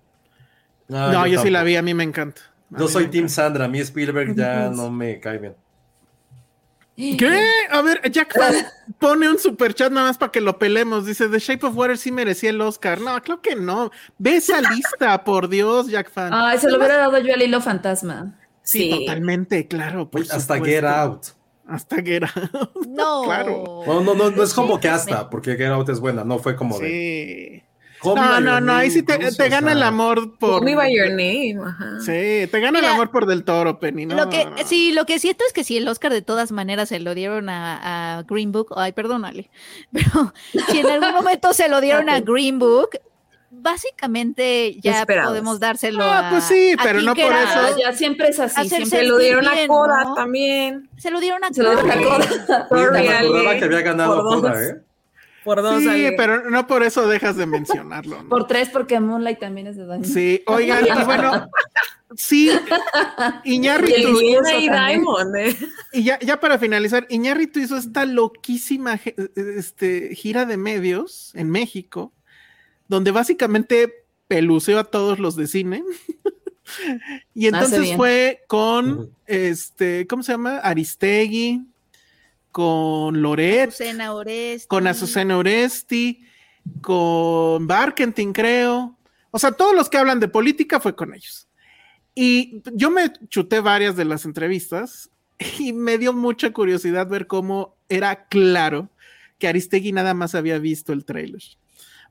[0.90, 2.42] Ah, No, yo sí la vi, a mí me encanta.
[2.82, 3.30] Mí soy Team.
[3.30, 5.56] Sandra, a mí Spielberg ya no me cae bien.
[6.96, 7.42] ¿Qué?
[7.72, 8.54] A ver, Jack Fan
[9.00, 11.06] pone un super chat nada más para que lo pelemos.
[11.08, 13.02] Dice, The Shape of Water sí merecía el Oscar.
[13.02, 13.90] No, claro que no.
[14.20, 16.32] Ve esa lista, por Dios, Jack Fan.
[16.34, 18.40] Ay, se lo hubiera dado yo al hilo fantasma.
[18.62, 19.00] sí, Sí.
[19.06, 20.10] totalmente, claro.
[20.14, 20.64] hasta supuesto.
[20.66, 21.26] Get Out.
[21.68, 22.72] Hasta Get Out.
[22.88, 23.24] No.
[23.24, 23.84] Claro.
[23.88, 26.56] No, no, no, no es como que hasta, porque Get Out es buena, no fue
[26.56, 26.88] como de.
[27.62, 27.63] Sí.
[28.04, 30.60] No, no, no, ahí sí te, incluso, te o gana sea, el amor por.
[30.60, 31.56] Call me by your name.
[31.66, 32.00] Ajá.
[32.02, 34.06] Sí, te gana el amor por Del Toro, Penny.
[34.06, 36.52] No, Lo que, no, sí, lo que siento es que si el Oscar de todas
[36.52, 39.50] maneras se lo dieron a, a Green Book, ay, perdónale,
[39.92, 40.34] pero
[40.70, 42.90] si en algún momento se lo dieron a Green Book,
[43.56, 45.30] básicamente ya Esperabas.
[45.30, 47.34] podemos dárselo Ah, a pues sí, pero no por eso.
[47.56, 48.68] Ah, ya siempre es así.
[48.68, 50.14] Siempre Se lo dieron a Coda ¿no?
[50.16, 50.90] también.
[50.98, 52.68] Se lo dieron a se lo dieron a Coda.
[52.68, 52.68] Coda.
[52.70, 54.64] Sorry, que había ganado Coda.
[54.64, 54.82] ¿eh?
[55.44, 55.82] Por dos.
[55.82, 58.24] Sí, pero no por eso dejas de mencionarlo.
[58.24, 58.30] ¿no?
[58.30, 60.06] Por tres, porque Moonlight también es de Dani.
[60.06, 61.50] Sí, oigan, y bueno,
[62.16, 62.52] sí,
[63.44, 64.72] Y Diana y también.
[64.72, 65.36] Diamond.
[65.36, 65.58] eh.
[65.94, 69.16] y ya, ya para finalizar, Iñárritu hizo esta loquísima ge-
[69.58, 72.14] este, gira de medios en México,
[72.88, 75.84] donde básicamente peluceó a todos los de cine.
[77.34, 80.58] y entonces fue con, este, ¿cómo se llama?
[80.60, 81.62] Aristegui,
[82.54, 84.68] con Loret, Azucena Oresti.
[84.68, 86.24] con Azucena Oresti,
[86.82, 88.96] con Barkentin, creo.
[89.32, 91.48] O sea, todos los que hablan de política fue con ellos.
[92.14, 95.10] Y yo me chuté varias de las entrevistas
[95.58, 98.88] y me dio mucha curiosidad ver cómo era claro
[99.40, 101.42] que Aristegui nada más había visto el tráiler.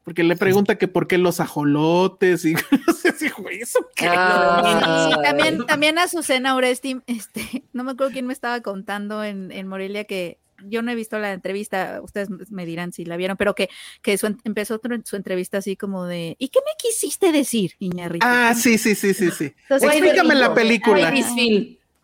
[0.05, 2.55] Porque le pregunta que por qué los ajolotes y
[2.87, 4.07] no sé si güey, eso qué.
[4.09, 5.11] Ah.
[5.11, 9.69] Sí, también, también Azucena Oresti, este, no me acuerdo quién me estaba contando en, en
[9.69, 10.39] Morelia que
[10.69, 13.69] yo no he visto la entrevista, ustedes me dirán si la vieron, pero que,
[14.01, 18.27] que su empezó su entrevista así como de, ¿y qué me quisiste decir, Iñárritu?
[18.29, 19.55] Ah, sí, sí, sí, sí, sí.
[19.63, 21.11] Entonces, Explícame la película.
[21.11, 21.27] this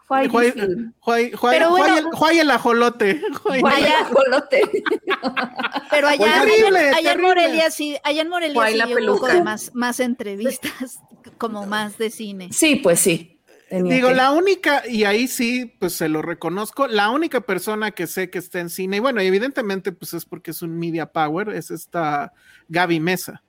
[0.09, 0.93] Juay, film?
[1.01, 3.23] Juay- Juay- Pero bueno- Juay el, Juay el ajolote.
[3.43, 4.63] Juay- el colote?
[5.91, 7.21] Pero allá, Terrible, allá en.
[7.21, 9.35] Morelia sí, allá en Morelia sí un poco peluca.
[9.35, 11.01] de más, más entrevistas
[11.39, 12.49] como más de cine.
[12.53, 13.41] Sí, pues sí.
[13.69, 14.15] tenía Digo, que.
[14.15, 18.39] la única, y ahí sí, pues se lo reconozco, la única persona que sé que
[18.39, 22.33] está en cine, y bueno, evidentemente, pues es porque es un media power, es esta
[22.69, 23.43] Gaby Mesa.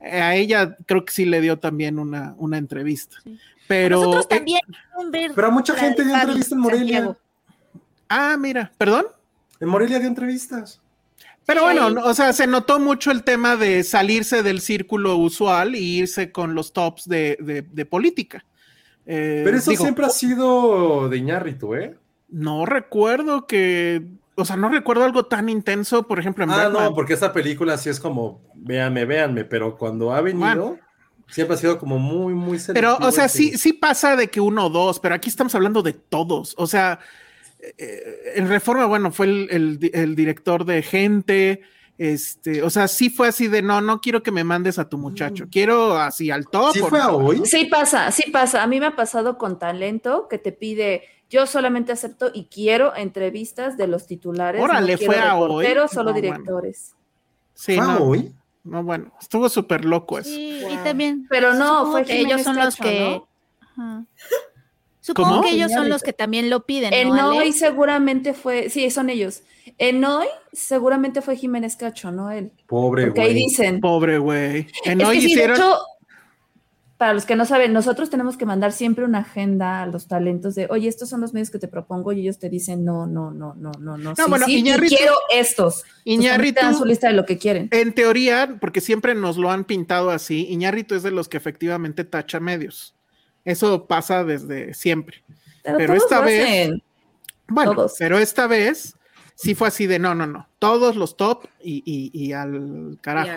[0.00, 3.18] A ella creo que sí le dio también una, una entrevista.
[3.70, 3.98] Pero.
[3.98, 4.60] Nosotros eh, también
[5.12, 6.96] ver Pero a mucha gente dio Fabi entrevista en Morelia.
[7.04, 7.16] Santiago.
[8.08, 9.06] ah, mira, perdón.
[9.60, 10.80] En Morelia dio entrevistas.
[11.46, 15.74] Pero bueno, no, o sea, se notó mucho el tema de salirse del círculo usual
[15.76, 18.44] e irse con los tops de, de- de política.
[19.06, 21.96] Eh, Pero eso digo, siempre ha sido de Iñárritu, ¿eh?
[22.28, 24.02] No recuerdo que,
[24.36, 26.84] o sea, no recuerdo algo tan intenso, por ejemplo, en Ah, Batman.
[26.86, 30.78] no, porque esta película sí es como, véanme, véanme, pero cuando ha venido, Bueno.
[31.30, 34.40] Siempre ha sido como muy, muy Pero, selectivo o sea, sí, sí pasa de que
[34.40, 36.54] uno o dos, pero aquí estamos hablando de todos.
[36.58, 36.98] O sea,
[37.78, 41.60] eh, en Reforma, bueno, fue el, el di- el director de gente.
[41.98, 44.96] Este, o sea, sí fue así de no, no quiero que me mandes a tu
[44.96, 46.72] muchacho, quiero así al top.
[46.72, 47.16] ¿Sí fue a no".
[47.18, 47.42] hoy?
[47.44, 48.62] Sí pasa, sí pasa.
[48.62, 52.96] A mí me ha pasado con talento que te pide, yo solamente acepto y quiero
[52.96, 54.62] entrevistas de los titulares.
[54.62, 55.42] Órale, no fue a hoy.
[55.66, 56.32] reporteros, solo No, bueno.
[56.38, 56.94] directores.
[57.52, 58.32] Sí, ¿Fue a hoy?
[58.64, 60.30] No, bueno, estuvo súper loco eso.
[60.30, 61.26] Sí, y también.
[61.30, 63.22] Pero no, fue que ellos Jiménez son los Cacho, que.
[65.02, 65.42] Supongo ¿Cómo?
[65.42, 66.92] que ellos son los que también lo piden.
[66.92, 67.52] En ¿no, hoy Ale?
[67.52, 69.42] seguramente fue, sí, son ellos.
[69.78, 72.52] En hoy seguramente fue Jiménez Cacho, no él.
[72.66, 73.42] Pobre Porque ahí güey.
[73.44, 73.80] dicen.
[73.80, 74.66] Pobre güey.
[74.84, 75.56] En Es hoy que sí, de hicieron.
[75.56, 75.78] hecho,
[77.00, 80.54] para los que no saben, nosotros tenemos que mandar siempre una agenda a los talentos
[80.54, 83.30] de, oye, estos son los medios que te propongo y ellos te dicen, no, no,
[83.30, 84.14] no, no, no, no.
[84.14, 85.82] sí, bueno, sí, Iñárritu- quiero estos.
[85.82, 87.68] Te dan Iñárritu- su lista de lo que quieren.
[87.70, 92.04] En teoría, porque siempre nos lo han pintado así, Iñárritu es de los que efectivamente
[92.04, 92.94] tacha medios.
[93.46, 95.24] Eso pasa desde siempre.
[95.62, 96.70] pero todos esta vez-.
[97.48, 97.94] Bueno, Todos.
[97.98, 98.94] pero esta vez
[99.42, 100.46] sí fue así de no, no, no.
[100.58, 103.30] Todos los top y, y- y al carajo.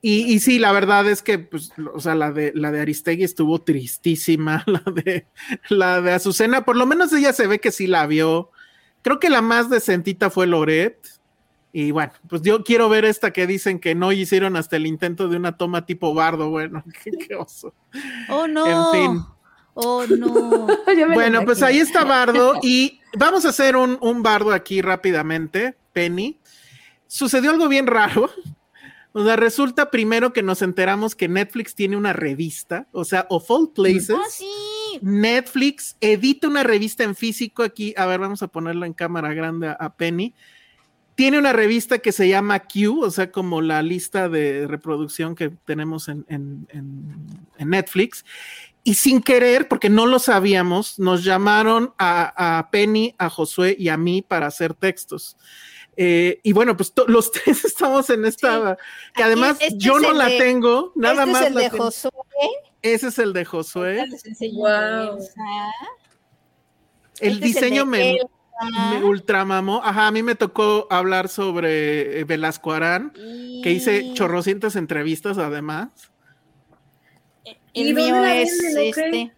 [0.00, 3.24] Y, y sí, la verdad es que, pues, o sea, la de, la de Aristegui
[3.24, 5.26] estuvo tristísima, la de,
[5.68, 8.50] la de Azucena, por lo menos ella se ve que sí la vio.
[9.02, 10.96] Creo que la más decentita fue Loret.
[11.72, 15.28] Y bueno, pues yo quiero ver esta que dicen que no hicieron hasta el intento
[15.28, 16.48] de una toma tipo bardo.
[16.48, 17.74] Bueno, qué, qué oso.
[18.30, 18.94] Oh, no.
[18.94, 19.22] En fin.
[19.74, 20.66] Oh, no.
[21.14, 26.38] Bueno, pues ahí está Bardo y vamos a hacer un, un Bardo aquí rápidamente, Penny.
[27.06, 28.30] Sucedió algo bien raro.
[29.12, 33.48] O sea, resulta primero que nos enteramos que Netflix tiene una revista, o sea, Of
[33.48, 34.10] All Places.
[34.10, 34.44] Ah, sí.
[35.02, 37.94] Netflix edita una revista en físico aquí.
[37.96, 40.34] A ver, vamos a ponerla en cámara grande a, a Penny.
[41.14, 45.50] Tiene una revista que se llama Q, o sea, como la lista de reproducción que
[45.64, 48.24] tenemos en, en- en- en Netflix.
[48.86, 53.88] Y sin querer, porque no lo sabíamos, nos llamaron a, a Penny, a Josué y
[53.88, 55.36] a mí para hacer textos.
[55.96, 58.76] Eh, y bueno, pues to- los tres estamos en esta,
[59.14, 61.40] que Aquí, además este yo no la de- tengo, nada este más.
[61.42, 61.84] es el la de tengo.
[61.84, 62.10] Josué.
[62.82, 64.04] Ese es el de Josué.
[64.52, 65.18] Wow.
[65.18, 65.28] El Este
[67.20, 68.18] es el diseño me,
[68.90, 69.80] me ultramamó.
[69.82, 75.88] Ajá, a mí me tocó hablar sobre eh, Velasco Arán, que hice chorrocientas entrevistas además.
[77.72, 79.32] ¿Y El dónde mío la es venden, este.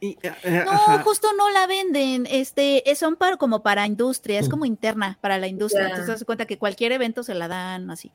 [0.00, 1.02] Y, eh, eh, No, ajá.
[1.02, 2.26] justo no la venden.
[2.30, 4.50] Este, es- son para, como para industria, es Mm.
[4.50, 5.82] como interna para la industria.
[5.82, 5.88] Ya.
[5.88, 8.12] Entonces, te das cuenta que cualquier evento se la dan así.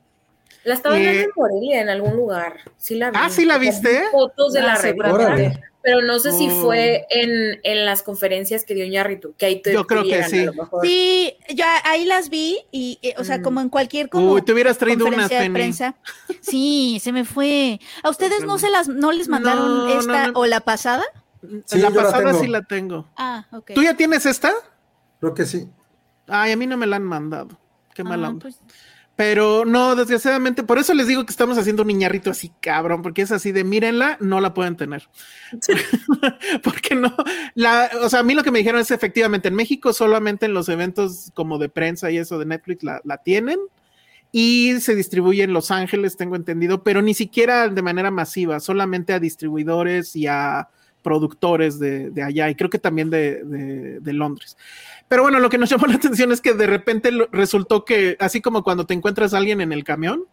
[0.64, 2.56] La estaban dando Eh, en Morelia en algún lugar.
[2.78, 3.16] Sí la vi.
[3.20, 3.88] Ah, ¿sí la viste?
[4.00, 5.60] vi Fotos de Ah, la revista.
[5.82, 6.62] Pero no sé si Oh.
[6.62, 10.38] fue en, en las conferencias que dio Ñarritu, que ahí te Yo creo que sí.
[10.40, 10.80] a lo mejor.
[10.86, 13.42] Sí, ya ahí las vi y, eh, o sea, Mm.
[13.42, 15.94] como en cualquier como Uy, te hubieras traído unas conferencia de prensa.
[16.40, 17.80] Sí, se me fue.
[18.02, 20.40] ¿A ustedes no se las, no les mandaron No, esta no, no.
[20.40, 21.04] o la pasada?
[21.66, 23.06] Sí, la yo la pasada sí la tengo.
[23.18, 23.72] Ah, ok.
[23.74, 24.54] ¿Tú ya tienes esta?
[25.20, 25.68] Creo que sí.
[26.28, 27.58] Ay, a mí no me la han mandado.
[27.94, 28.40] Qué Ah, mala onda.
[28.40, 28.58] pues,
[29.16, 33.22] Pero no, desgraciadamente, por eso les digo que estamos haciendo un niñarrito así, cabrón, porque
[33.22, 35.08] es así de mírenla, no la pueden tener.
[36.62, 37.14] porque no,
[37.54, 40.54] la, o sea, a mí lo que me dijeron es efectivamente en México solamente en
[40.54, 43.58] los eventos como de prensa y eso de Netflix la, la tienen
[44.32, 49.12] y se distribuye en Los Ángeles, tengo entendido, pero ni siquiera de manera masiva, solamente
[49.12, 50.68] a distribuidores y a
[51.02, 54.56] productores de, de allá y creo que también de, de- de Londres.
[55.08, 58.40] Pero bueno, lo que nos llamó la atención es que de repente resultó que, así
[58.40, 60.24] como cuando te encuentras a alguien en el camión,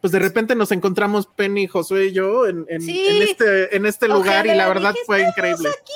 [0.00, 3.06] pues de repente nos encontramos Penny, Josué y yo en, en- Sí.
[3.08, 5.68] en este, en este lugar y la verdad dije, fue "Estamos increíble.
[5.70, 5.92] Aquí,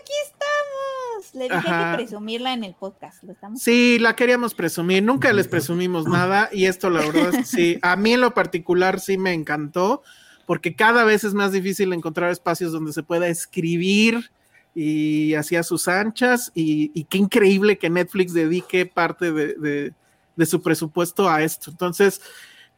[0.00, 1.34] aquí estamos.
[1.34, 1.90] Le dije Ajá.
[1.96, 3.22] que presumirla en el podcast.
[3.24, 7.36] Lo estamos Sí, la queríamos presumir, nunca les presumimos nada y esto la verdad es
[7.38, 10.02] que sí, a mí en lo particular sí me encantó
[10.46, 14.30] porque cada vez es más difícil encontrar espacios donde se pueda escribir
[14.74, 19.92] y hacia sus anchas y, y qué increíble que Netflix dedique parte de, de-
[20.36, 21.70] de su presupuesto a esto.
[21.70, 22.22] Entonces,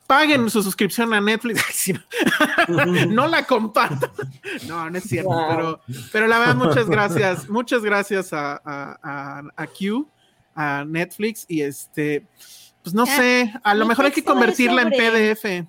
[0.09, 1.93] paguen su suscripción a Netflix.
[2.69, 2.85] No.
[3.07, 4.11] no la compartan.
[4.69, 5.49] No, no es cierto, Wow.
[5.51, 5.81] pero,
[6.13, 7.49] pero la verdad, muchas gracias.
[7.49, 10.09] Muchas gracias a, a, a- a Q,
[10.55, 12.27] a Netflix, y este,
[12.83, 15.67] pues no sé, a lo mejor hay que convertirla en sobre- PDF.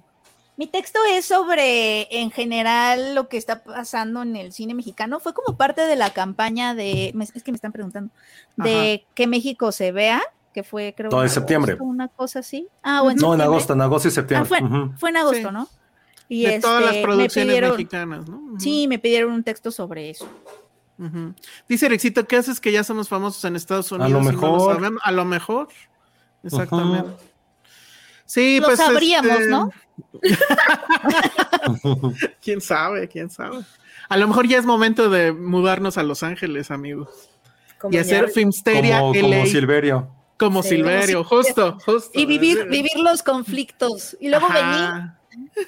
[0.56, 5.20] Mi texto es sobre, en general, lo que está pasando en el cine mexicano.
[5.20, 8.14] Fue como parte de la campaña de, es que me están preguntando,
[8.58, 10.22] de que México se vea,
[10.54, 11.78] que fue, creo, Todo en agosto, septiembre.
[11.80, 12.68] Una cosa así.
[12.84, 14.48] Ah, o en No, en agosto, en agosto y Ah, septiembre.
[14.48, 14.94] fue, Ujú.
[14.98, 15.54] fue en agosto, Sí.
[15.54, 15.68] ¿no?
[16.30, 18.60] Y de todas las este, me producciones pidieron- mexicanas, ¿no?
[18.60, 20.28] Sí, me pidieron un texto sobre eso.
[21.68, 24.12] Dice Erexito, ¿qué haces que ya somos famosos en Estados lo Unidos?
[24.22, 24.76] y no mejor.
[24.76, 25.02] sabemos?
[25.04, 25.68] A lo mejor.
[26.44, 27.10] Exactamente.
[28.34, 28.80] Sí, Lo pues.
[28.80, 29.70] sabríamos, este, ¿no?
[32.42, 33.60] quién sabe, quién sabe.
[34.10, 37.10] A lo mejor ya es momento de mudarnos a Los Ángeles, amigos.
[37.80, 40.10] Como y hacer Filmsteria como, LA como como, Silverio.
[40.64, 42.20] Silverio, justo, justo.
[42.20, 44.18] Y vivir, vivir los conflictos.
[44.20, 45.12] Y luego venir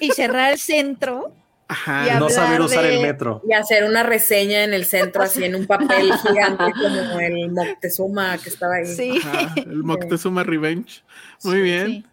[0.00, 1.32] y cerrar el centro.
[1.68, 2.16] ajá.
[2.16, 3.42] y No saber usar de- el metro.
[3.48, 8.38] Y hacer una reseña en el centro, así en un papel gigante como el Moctezuma
[8.38, 8.86] que estaba ahí.
[8.86, 9.18] Sí.
[9.22, 11.02] Ajá, el Moctezuma Revenge.
[11.44, 11.86] Muy Sí, bien.
[11.86, 12.06] sí.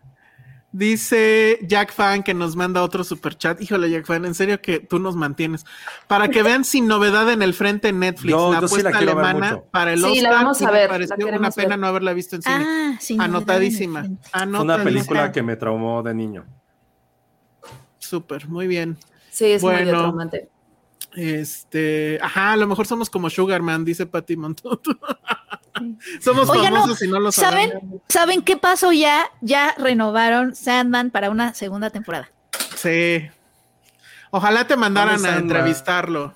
[0.75, 3.61] Dice Jack Fan que nos manda otro super chat.
[3.61, 5.65] Híjole, Jack Fan, en serio que tú nos mantienes.
[6.07, 8.89] Para que vean sin novedad en el frente en Netflix, Yo- la yo sí la
[8.89, 9.67] apuesta quiero ver alemana mucho.
[9.69, 10.23] para el Sí, Oscar.
[10.23, 11.79] la vamos a me ver, la pareció una pena ver.
[11.79, 12.55] no haberla visto en cine.
[12.67, 13.15] Ah, sí.
[13.19, 14.01] Anotadísima.
[14.01, 14.83] Fue una Anotadísima.
[14.83, 16.43] película que me traumó de niño.
[17.99, 18.97] Súper, muy bien.
[19.29, 19.79] Sí, es Bueno.
[19.79, 20.49] medio traumante.
[21.15, 24.97] Este, ajá, a lo mejor somos como Sugarman, dice Patty Montuto.
[26.21, 27.69] somos Oigan, no, famosos y no lo ¿Saben?
[27.69, 28.01] sabemos.
[28.09, 29.29] ¿Saben qué pasó ya?
[29.41, 32.31] Ya renovaron Sandman para una segunda temporada.
[32.75, 33.29] Sí.
[34.31, 36.35] Ojalá te mandaran ¿Dónde a entrevistarlo.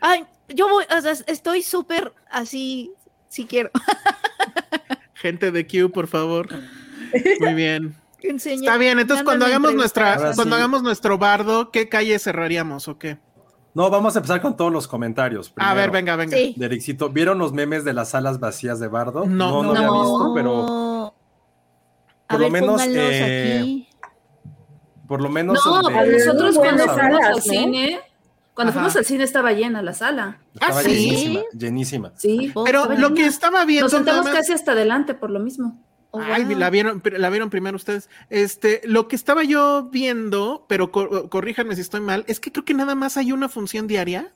[0.00, 2.92] Ay, yo voy, o sea, estoy súper así,
[3.28, 3.70] si quiero.
[5.14, 6.48] Gente de Q, por favor.
[7.40, 7.96] Muy bien.
[8.22, 10.52] Está bien, entonces cuando hagamos nuestra, cuando sí.
[10.54, 13.18] hagamos nuestro bardo, ¿qué calle cerraríamos o qué?
[13.76, 15.52] No, vamos a empezar con todos los comentarios.
[15.56, 16.34] A ver, venga, venga.
[16.34, 16.54] Sí.
[16.56, 19.26] De Ericito, ¿vieron los memes de las salas vacías de Bardo?
[19.26, 19.70] No, no, no.
[19.72, 20.02] había No.
[20.02, 21.12] visto, pero A
[22.26, 23.88] por ver, lo menos, eh, aquí.
[25.06, 25.60] por lo menos.
[25.62, 27.40] No, nosotros cuando fuimos al ¿no?
[27.42, 28.00] cine,
[28.54, 28.78] cuando Ajá.
[28.80, 30.38] fuimos al cine estaba llena la sala.
[30.54, 30.88] Estaba ¿Ah, sí?
[30.94, 32.12] llenísima, llenísima.
[32.16, 32.52] Sí.
[32.64, 33.14] Pero lo llena.
[33.14, 33.84] que estaba viendo.
[33.84, 35.84] Nos sentamos más- casi hasta adelante por lo mismo.
[36.16, 36.58] Oh, Ay, wow.
[36.58, 38.08] la vieron, la vieron primero ustedes.
[38.30, 42.64] Este, lo que estaba yo viendo, pero cor- corríjanme si estoy mal, es que creo
[42.64, 44.32] que nada más hay una función diaria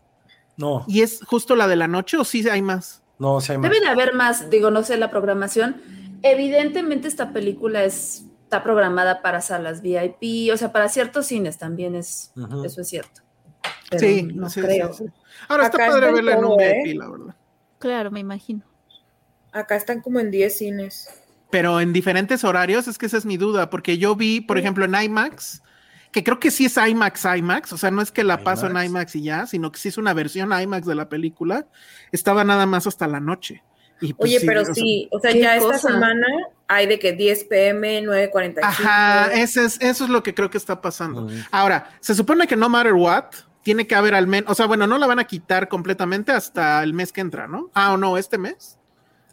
[0.57, 3.03] No, y es justo la de la noche o sí hay más.
[3.19, 3.71] no, sí hay más.
[3.71, 5.81] Debe de haber más, digo, no sé, la programación.
[6.23, 11.95] Evidentemente esta película es, está programada para salas VIP, o sea, para ciertos cines también
[11.95, 12.33] es,
[12.65, 13.23] eso es cierto.
[13.89, 14.93] Pero sí, no sí, creo.
[14.93, 15.13] sí, sí.
[15.49, 16.83] Ahora Acá está padre verla en un todo, ¿eh?
[16.85, 17.35] VIP, la verdad.
[17.79, 18.63] Claro, me imagino.
[19.53, 21.09] Acá están como en 10 cines.
[21.51, 24.85] Pero en diferentes horarios, es que esa es mi duda, porque yo vi, por ejemplo,
[24.85, 25.63] en IMAX,
[26.13, 28.77] que creo que sí es IMAX, IMAX, o sea, no es que la paso en
[28.77, 29.17] IMAX.
[29.17, 31.67] Y ya, sino que sí es una versión IMAX de la película,
[32.13, 33.63] estaba nada más hasta la noche.
[34.01, 36.27] Y pues Oye, sí, pero o sí, o sea, ¿qué ya esta semana
[36.69, 38.59] hay de que 10 pm, 9.45.
[38.63, 41.29] Ajá, ese es, eso es lo que creo que está pasando.
[41.51, 43.25] Ahora, se supone que no matter what,
[43.63, 46.83] tiene que haber al menos, o sea, bueno, no la van a quitar completamente hasta
[46.83, 47.71] el mes que entra, ¿no?
[47.75, 48.79] Ah, o no, este mes.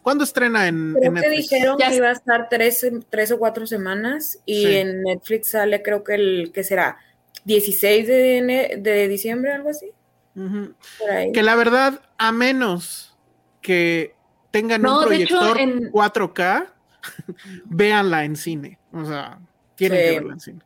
[0.08, 3.38] ¿Cuándo estrena en, Creo en que dijeron Ya que iba a estar tres, tres o
[3.38, 4.76] cuatro semanas y Sí.
[4.76, 6.96] en Netflix sale creo que el, que será?
[7.44, 9.90] 16 de, de diciembre, algo así.
[10.34, 10.74] Ujú.
[10.98, 11.32] Por ahí.
[11.32, 13.16] Que la verdad, a menos
[13.60, 14.14] que
[14.50, 16.72] tengan No, un hecho, proyector en- 4K,
[17.66, 18.78] véanla en cine.
[18.92, 19.38] O sea,
[19.76, 20.04] tienen Sí.
[20.04, 20.60] que verla en cine.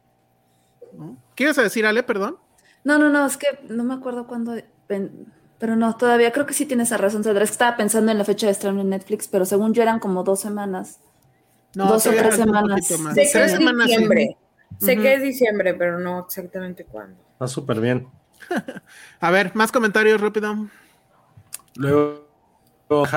[0.97, 1.17] ¿No?
[1.35, 2.03] ¿Qué ibas a decir, Ale?
[2.05, 2.37] Perdón.
[2.85, 4.55] No, no, no, es que no me acuerdo cuándo,
[5.63, 7.45] pero no, todavía creo que sí tienes esa razón, Sandra.
[7.45, 10.01] Es que estaba pensando en la fecha de estreno en Netflix, pero según yo eran
[10.01, 10.99] como dos semanas.
[11.77, 12.85] No, Dos o tres semanas.
[12.85, 13.93] Sé que es semanas, sí.
[13.93, 14.37] diciembre.
[14.81, 17.17] Sé que es diciembre, pero no exactamente cuándo.
[17.35, 18.09] Está súper bien.
[19.21, 20.53] A ver, más comentarios rápido.
[21.77, 22.27] Luego,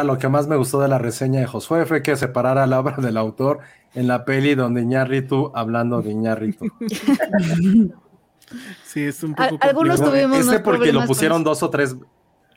[0.04, 2.98] lo que más me gustó de la reseña de Josué fue que separara la obra
[2.98, 3.62] del autor
[3.96, 6.68] en la peli donde Iñárritu hablando de Iñárritu.
[8.86, 10.30] Sí, es un poco algunos complicado.
[10.30, 11.96] tuvimos Este porque lo pusieron dos o tres,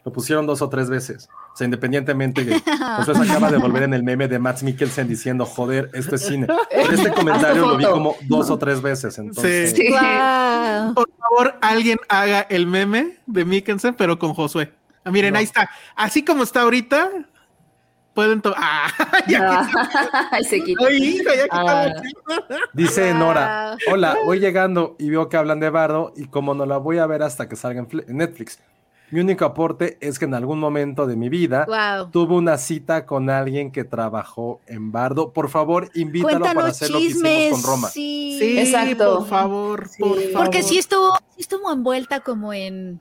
[0.05, 1.29] lo pusieron dos o tres veces.
[1.53, 2.61] O sea, independientemente de
[2.97, 6.27] Josué se acaba de volver en el meme de Matt Mikkelsen diciendo, joder, esto es
[6.27, 6.47] cine.
[6.71, 9.19] Pero este comentario lo vi como dos o tres veces.
[9.19, 9.89] Entonces, Sí.
[9.91, 10.95] Guau.
[10.95, 14.73] Por favor, alguien haga el meme de Mikkelsen, pero con Josué.
[15.05, 15.39] Ah, miren, No.
[15.39, 15.69] ahí está.
[15.97, 17.11] Así como está ahorita,
[18.15, 18.59] pueden tomar.
[18.61, 18.91] Ah,
[19.29, 19.69] ya
[20.31, 20.57] Ay, se.
[20.57, 21.93] Ay, hijo, ya Ah.
[22.73, 26.79] Dice Nora, hola, voy llegando y veo que hablan de Bardo y como no la
[26.79, 28.59] voy a ver hasta que salga en Netflix.
[29.11, 32.11] Mi único aporte es que en algún momento de mi vida Wow.
[32.11, 35.33] tuve una cita con alguien que trabajó en Bardo.
[35.33, 37.33] Por favor, invítalo para hacer lo que chismes.
[37.47, 37.89] hicimos con Roma.
[37.89, 38.37] Sí.
[38.39, 39.19] Sí, Exacto.
[39.21, 40.03] por favor, Sí.
[40.03, 40.33] por favor.
[40.45, 43.01] Porque sí estuvo, sí estuvo envuelta como en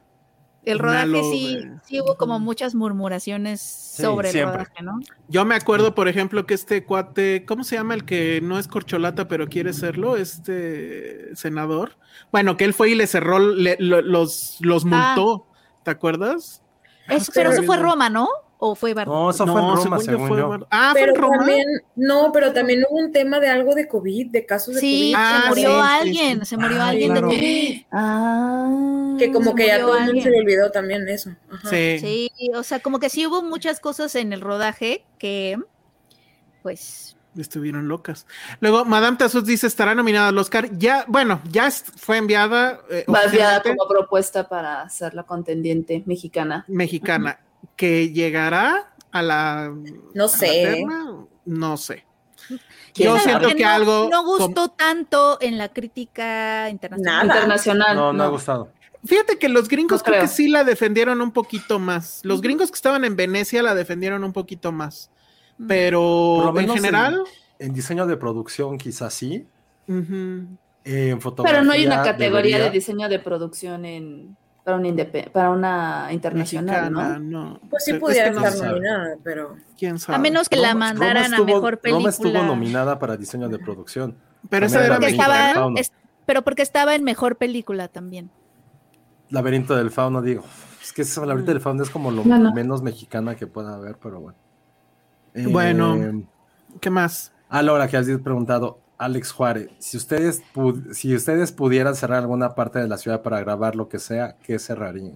[0.64, 4.58] el rodaje, sí, sí hubo como muchas murmuraciones sobre el siempre.
[4.66, 5.00] rodaje, ¿no?
[5.30, 8.68] Yo me acuerdo, por ejemplo, que este cuate, ¿cómo se llama el que no es
[8.68, 10.18] corcholata pero quiere serlo?
[10.18, 11.98] Este senador.
[12.32, 15.14] Bueno, que él fue y le cerró, le- lo- los, los Ah.
[15.88, 16.62] ¿Te acuerdas?
[17.08, 18.28] Eso- pero eso fue Roma, ¿no?
[18.60, 20.50] ¿O fue Bar- No, eso fue en Roma, yo según fue yo.
[20.50, 21.38] Bar- Ah, fue Pero en Roma.
[21.38, 21.66] también,
[21.96, 25.16] no, pero también hubo un tema de algo de COVID, de casos de Sí, COVID.
[25.16, 26.46] Ah, se murió sí, sí, alguien, sí.
[26.48, 27.28] se murió Ah, alguien claro.
[27.30, 27.82] de COVID.
[27.92, 29.16] Ah.
[29.20, 30.24] Que como que ya murió todo el mundo alguien.
[30.24, 31.30] se le olvidó también eso.
[31.52, 31.70] Ajá.
[31.70, 32.00] Sí.
[32.00, 35.58] Sí, o sea, como que sí hubo muchas cosas en el rodaje que,
[36.64, 38.26] pues, Estuvieron locas.
[38.60, 40.70] Luego, Madame Tassos dice, estará nominada al Oscar.
[40.78, 42.82] Ya, bueno, ya fue enviada.
[42.90, 46.66] eh, Va enviada como propuesta para ser la contendiente mexicana.
[46.68, 47.40] mexicana.
[47.76, 49.72] Que llegará a la.
[50.14, 50.48] No la sé.
[50.48, 52.06] terna, No sé.
[52.94, 54.08] ¿Quién Yo siento que no, algo.
[54.12, 57.28] no gustó tanto en la crítica internacional.
[57.28, 57.40] Nada.
[57.40, 57.96] Internacional.
[57.96, 58.72] No, no, ha gustado.
[59.06, 60.22] Fíjate que los gringos No creo.
[60.22, 62.20] que sí la defendieron un poquito más.
[62.24, 65.12] Los gringos que estaban en Venecia la defendieron un poquito más.
[65.58, 67.24] Por Pero lo en general.
[67.60, 69.48] En diseño de producción, quizás sí.
[69.88, 70.46] ujú.
[70.84, 71.60] En fotografía.
[71.60, 76.92] Pero no hay una categoría de diseño de producción en para una para una internacional,
[76.92, 77.52] Mexicana, ¿no?
[77.54, 77.60] no.
[77.70, 79.56] Pues sí Es que pudiera no estar nominada, pero.
[79.80, 80.18] ¿Quién sabe?
[80.18, 82.00] A menos que la mandaran a mejor película.
[82.00, 84.18] Roma estuvo nominada para diseño de producción.
[84.50, 85.94] Pero esa era Porque estaba, es-
[86.26, 88.30] pero porque estaba en mejor película también.
[89.30, 90.44] Laberinto del Fauno, digo.
[90.84, 94.20] Es que esa Laberinto del Fauno es como lo menos mexicana que pueda haber, pero
[94.20, 94.38] bueno.
[95.38, 96.24] Eh, Bueno.
[96.82, 97.32] ¿Qué más?
[97.50, 100.42] Ah, Laura, que has preguntado, Alex Juárez, si ustedes,
[100.92, 104.60] si ustedes pudieran cerrar alguna parte de la ciudad para grabar lo que sea, ¿qué
[104.60, 105.16] cerrarían?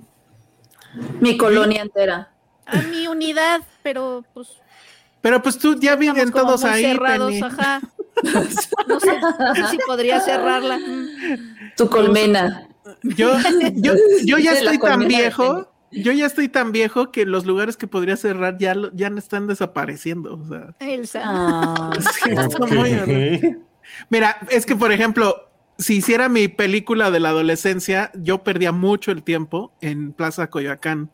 [1.20, 2.32] Mi colonia entera.
[2.66, 4.50] A mi unidad, pero pues
[5.22, 6.84] Pero pues tú ya viven todos muy ahí.
[6.84, 7.42] cerrados, Penny.
[7.42, 7.82] ajá.
[8.88, 10.78] No sé, no sé si podría cerrarla.
[11.76, 12.68] Tu colmena.
[13.04, 13.32] Yo,
[13.76, 13.94] yo,
[14.26, 18.18] yo ya estoy tan viejo, yo ya estoy tan viejo que los lugares que podría
[18.18, 20.36] cerrar ya, ya no están desapareciendo.
[20.36, 21.22] O sea, Elsa.
[21.24, 21.92] Ah,
[22.24, 23.58] sí, está muy-.
[24.10, 29.12] Mira, es que por ejemplo, si hiciera mi película de la adolescencia, yo perdía mucho
[29.12, 31.12] el tiempo en Plaza Coyoacán.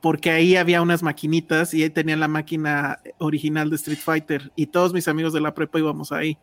[0.00, 4.66] Porque ahí había unas maquinitas y ahí tenía la máquina original de Street Fighter y
[4.66, 6.38] todos mis amigos de la prepa íbamos ahí.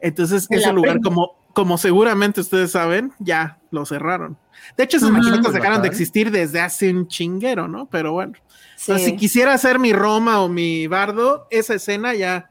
[0.00, 4.38] Entonces, ¿De ese lugar, como, como seguramente ustedes saben, ya lo cerraron.
[4.76, 5.18] De hecho, esas Ujú.
[5.18, 7.86] maquinitas dejaron de existir desde hace un chinguero, ¿no?
[7.86, 8.34] Pero bueno.
[8.76, 8.98] sí.
[8.98, 12.50] Si quisiera hacer mi Roma o mi Bardo, esa escena ya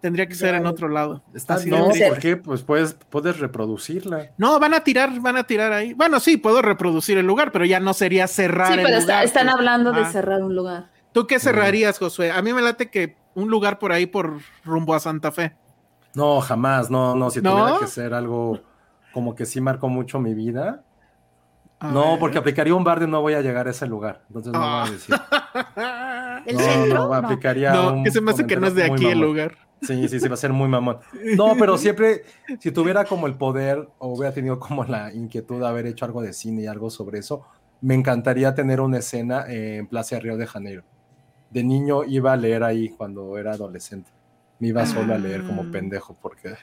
[0.00, 0.58] tendría que ser Ya.
[0.58, 1.22] en otro lado.
[1.34, 2.08] Está Así triste.
[2.08, 2.36] ¿por qué?
[2.38, 4.30] Pues puedes, puedes reproducirla.
[4.38, 5.92] No, van a tirar, van a tirar ahí.
[5.94, 9.12] Bueno, sí, puedo reproducir el lugar, pero ya no sería cerrar Sí, el pero está-
[9.12, 9.24] lugar.
[9.24, 9.54] están pues.
[9.56, 10.10] hablando de Ah.
[10.12, 10.90] cerrar un lugar.
[11.12, 12.30] ¿Tú qué cerrarías, Josué?
[12.30, 15.52] A mí me late que un lugar por ahí por rumbo a Santa Fe.
[16.14, 17.52] No, jamás, no, no, si ¿No?
[17.52, 18.60] tuviera que ser algo
[19.12, 20.82] como que sí marcó mucho mi vida.
[21.78, 22.18] A no, ver.
[22.20, 24.22] porque aplicaría un bar de no voy a llegar a ese lugar.
[24.28, 24.80] Entonces no Ah.
[24.82, 25.14] voy a decir.
[26.46, 27.08] ¿El no, centro?
[27.08, 29.56] no, aplicaría No, un que se me hace que no es de aquí el lugar.
[29.82, 30.98] Sí, sí, sí, va a ser muy mamón.
[31.36, 32.24] No, pero siempre,
[32.58, 36.20] si tuviera como el poder o hubiera tenido como la inquietud de haber hecho algo
[36.22, 37.46] de cine y algo sobre eso,
[37.80, 40.82] me encantaría tener una escena en Plaza de Río de Janeiro.
[41.50, 44.10] De niño iba a leer ahí cuando era adolescente.
[44.60, 45.68] Me iba solo a leer como Ah.
[45.72, 46.54] pendejo porque...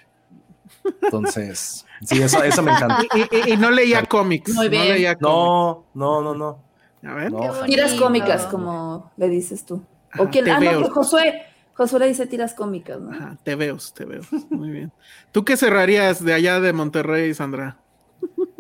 [1.02, 3.00] Entonces, sí, eso, eso me encanta.
[3.16, 4.54] Y, y- y no leía cómics.
[4.54, 4.88] Muy No bien.
[4.90, 5.22] leía cómics.
[5.22, 6.64] No, no, no, no.
[7.10, 7.32] A ver.
[7.32, 7.64] no.
[7.66, 9.76] Tiras cómicas, como le dices tú.
[10.18, 10.80] O Ajá, te ah, veo.
[10.80, 11.42] no, que Josué,
[11.74, 13.12] Josué le dice tiras cómicas, ¿no?
[13.12, 14.22] Ajá, te veo, te veo.
[14.50, 14.92] Muy bien.
[15.32, 17.78] ¿Tú qué cerrarías de allá de Monterrey, Sandra?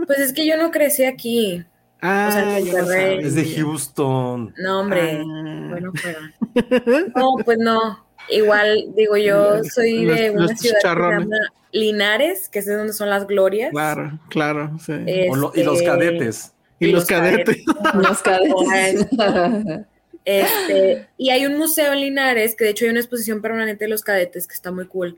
[0.06, 1.66] Pues es que yo no crecí aquí.
[2.02, 3.20] Ah, O sea, lo Monterrey.
[3.26, 4.54] Es de Houston.
[4.60, 5.22] No, hombre.
[5.22, 5.68] Ah.
[5.70, 6.20] Bueno, fuera.
[7.16, 8.07] No, pues no.
[8.30, 11.36] Igual, digo, yo soy de Los- una los ciudad que se llama
[11.72, 13.72] Linares, que es de donde son las glorias.
[13.72, 14.94] Claro, claro, sí.
[15.34, 16.54] Lo- y los Este, cadetes.
[16.80, 17.58] y los cadetes.
[17.94, 19.08] Los cadetes.
[20.26, 23.90] Este, y hay un museo en Linares, que de hecho hay una exposición permanente de
[23.90, 25.16] los cadetes, que está muy cool.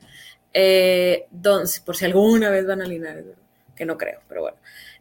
[0.54, 3.26] Eh, donde, por si alguna vez van a Linares,
[3.76, 4.58] que no creo, pero bueno.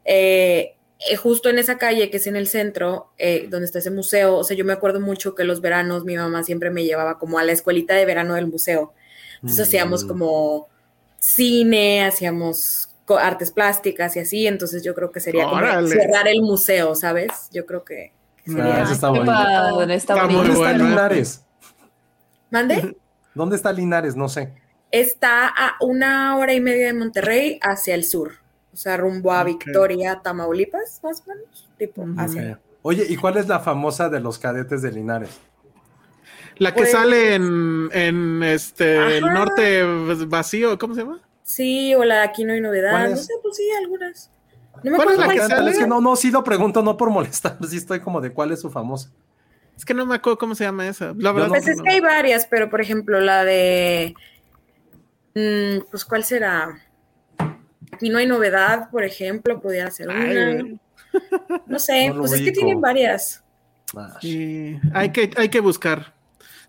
[0.07, 3.91] Eh, eh, justo en esa calle que es en el centro, eh, donde está ese
[3.91, 7.19] museo, o sea, yo me acuerdo mucho que los veranos mi mamá siempre me llevaba
[7.19, 8.93] como a la escuelita de verano del museo.
[9.37, 9.69] Entonces Mm.
[9.69, 10.69] hacíamos como
[11.21, 12.89] cine, hacíamos
[13.19, 17.49] artes plásticas y así, entonces yo creo que sería como cerrar el museo, ¿sabes?
[17.53, 18.13] Yo creo que,
[18.45, 18.83] que sería...
[18.83, 19.71] eso está padre.
[19.71, 20.79] ¿Dónde está ¿eh?
[20.79, 21.45] Linares?
[22.51, 22.97] ¿Mande?
[23.35, 24.17] ¿Dónde está Linares?
[24.17, 24.53] No sé.
[24.91, 28.33] Está a una hora y media de Monterrey hacia el sur,
[28.79, 29.47] sea, rumbo a Ok.
[29.47, 32.15] Victoria, Tamaulipas, más o menos, tipo, Ujú.
[32.21, 32.61] hacia.
[32.83, 35.31] Oye, ¿y cuál es la famosa de los cadetes de Linares?
[36.57, 39.35] La que Pues- sale en, en este el Ajá.
[39.35, 39.83] norte
[40.27, 41.21] vacío, ¿cómo se llama?
[41.43, 42.91] Sí, o la aquí no hay novedad.
[42.91, 44.31] ¿Cuál No sé, pues sí, algunas.
[44.83, 45.71] No me ¿Cuál es acuerdo la que sale?
[45.73, 48.53] es que no, no, sí lo pregunto, no por molestar, sí estoy como de cuál
[48.53, 49.11] es su famosa.
[49.77, 51.15] Es que no me acuerdo cómo se llama esa.
[51.17, 51.85] La verdad no- Pues que es no.
[51.85, 54.15] que hay varias, pero por ejemplo, la de.
[55.35, 56.77] mm, pues, ¿cuál será?
[57.99, 60.63] Aquí no hay novedad, por ejemplo, pudiera ser una.
[61.67, 63.43] No sé, No, pues es que tienen varias.
[63.97, 66.15] Ah, Sí, hay que, hay que buscar.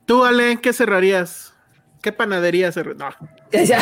[0.07, 1.53] Tú, Ale, ¿qué cerrarías?
[2.01, 3.15] ¿Qué panadería cerrarías?
[3.21, 3.29] No.
[3.51, 3.79] Ya.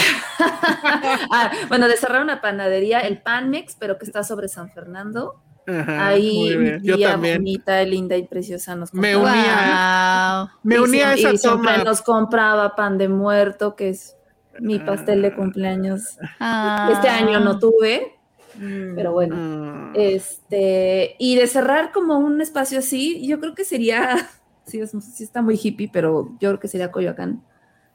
[1.31, 5.41] Ah, bueno, de cerrar una panadería, el Pan Mix, pero que está sobre San Fernando.
[5.67, 6.81] Ajá, Ahí muy bien.
[6.81, 7.37] mi Yo tía también.
[7.37, 9.37] bonita, linda y preciosa nos Me compraba.
[9.37, 10.47] unía.
[10.53, 10.59] Wow.
[10.63, 11.83] Me Y uní a esa y siempre toma.
[11.85, 14.16] nos compraba pan de muerto, que es
[14.59, 16.17] mi pastel de cumpleaños.
[16.39, 16.89] Ah.
[16.93, 18.13] Este año no tuve,
[18.59, 18.95] Mm.
[18.95, 19.35] pero bueno.
[19.35, 19.91] Mm.
[19.95, 24.15] Este, y de cerrar como un espacio así, yo creo que sería,
[24.65, 27.43] sí, es- sí está muy hippie, pero yo creo que sería Coyoacán.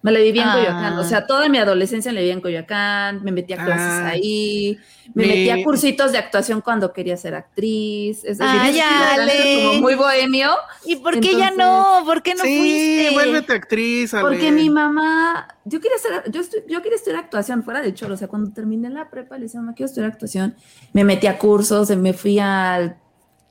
[0.02, 0.54] Me la viví en Ah.
[0.54, 4.08] Coyoacán, o sea, toda mi adolescencia la viví en Coyoacán, me metí a clases Ah.
[4.08, 4.76] ahí,
[5.14, 9.62] me Mi- metí a cursitos de actuación cuando quería ser actriz, es decir, Ale.
[9.68, 10.50] como muy bohemio,
[10.84, 12.02] ¿Y por qué ya no?
[12.04, 13.10] ¿Por qué no sí, fuiste?
[13.12, 14.22] vuélvete actriz, Ale.
[14.22, 18.14] porque mi mamá, yo quería hacer, yo, estu- yo quería estudiar actuación fuera de choro,
[18.14, 20.56] o sea, cuando terminé la prepa le decía, mamá, quiero estudiar actuación,
[20.92, 22.96] me metí a cursos, me fui al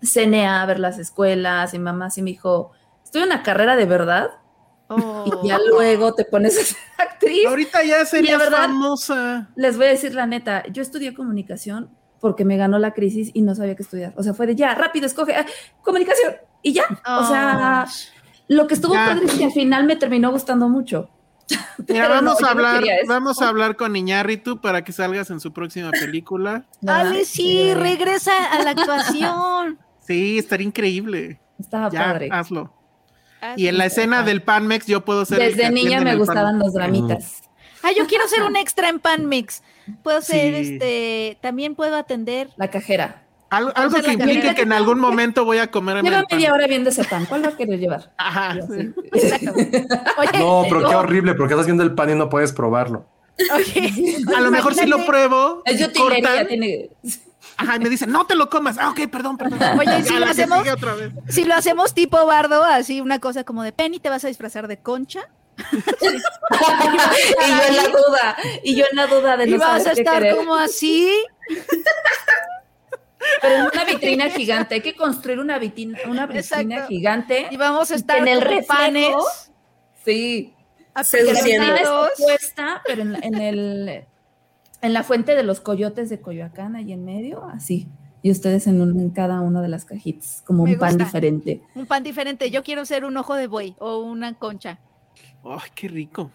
[0.04, 2.72] CNA a ver las escuelas, y mamá sí me dijo,
[3.06, 4.32] estoy en una carrera de verdad,
[4.92, 5.40] Oh.
[5.44, 7.46] y ya luego te pones a ser actriz.
[7.48, 9.50] Ahorita ya serías verdad- famosa.
[9.56, 11.90] Les voy a decir la neta, yo estudié comunicación
[12.20, 14.14] porque me ganó la crisis y no sabía qué estudiar.
[14.18, 15.46] O sea, fue de ya, rápido, escoge ah,
[15.82, 16.84] comunicación y ya.
[17.08, 17.88] O sea,
[18.48, 19.06] lo que estuvo Ya.
[19.08, 21.10] padre es que al final me terminó gustando mucho.
[21.88, 22.94] Mira, vamos no, a no hablar, eso.
[23.08, 26.66] vamos a hablar con Iñárritu para que salgas en su próxima película.
[26.82, 29.80] No, Ale, sí, regresa a la actuación.
[30.02, 31.40] Sí, estaría increíble.
[31.60, 32.30] Estaba Ya, padre.
[32.32, 32.74] hazlo.
[33.42, 36.66] Ah, Y en la escena del Panmex yo puedo ser Desde niña me gustaban Panmex.
[36.66, 37.42] los dramitas.
[37.84, 39.64] Ah, yo quiero ser un extra en Pan Mix.
[40.04, 40.74] Puedo ser, Sí.
[40.74, 42.50] este, también puedo atender.
[42.56, 43.24] La cajera.
[43.50, 46.38] Algo, que implique que en algún momento voy a comer en Lleva el pan.
[46.38, 47.26] media hora viendo ese pan.
[47.26, 48.12] ¿Cuál va a querer llevar?
[48.18, 48.94] Ajá, sí.
[50.18, 53.06] Oye, No, pero qué horrible, porque estás viendo el pan y no puedes probarlo.
[53.56, 56.90] oye, A lo mejor si lo pruebo, Es cortan, tiene...
[57.58, 58.78] ajá, y me dicen, no te lo comas.
[58.80, 59.60] Ah, ok, perdón, perdón.
[59.80, 61.12] Oye, Ya, si la lo hacemos- sigue otra vez.
[61.30, 64.68] Si lo hacemos tipo bardo, así una cosa como de Penny, te vas a disfrazar
[64.68, 65.30] de concha.
[65.62, 66.06] y
[67.50, 68.36] yo en la duda.
[68.64, 70.36] Y yo en la duda de Y no vas a estar querer.
[70.38, 71.12] como así.
[73.42, 74.76] Pero en una vitrina gigante.
[74.76, 76.40] Hay que construir una vitrina, una vitrina
[76.76, 76.88] Exacto.
[76.88, 77.48] gigante.
[77.52, 79.16] Y vamos a estar en el como reflejo, panes.
[80.04, 80.54] Sí.
[81.04, 81.76] Seduciendo.
[81.76, 84.06] Está puesta, pero en, la- en el
[84.82, 87.88] en la fuente de los coyotes de Coyoacán, ahí en medio, así.
[88.24, 91.06] Y ustedes en, un- en cada una de las cajitas, como Me un pan gusta.
[91.06, 91.62] diferente.
[91.76, 92.52] Un pan diferente.
[92.52, 94.80] Yo quiero ser un ojo de buey o una concha.
[95.44, 96.32] Ay, qué rico.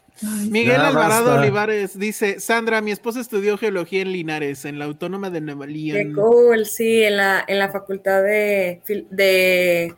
[0.51, 1.41] Miguel Alvarado basta.
[1.43, 5.73] Olivares dice, Sandra, mi esposa estudió geología en Linares, en la Autónoma de Nueva Qué
[5.73, 6.15] León.
[6.15, 9.95] cool, sí, en la, en la facultad de, de,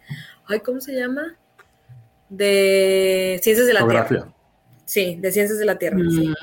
[0.47, 1.37] ay, ¿cómo se llama?
[2.29, 4.33] De Ciencias de la Tierra.
[4.85, 5.99] Sí, de Ciencias de la Tierra.
[6.11, 6.35] sí.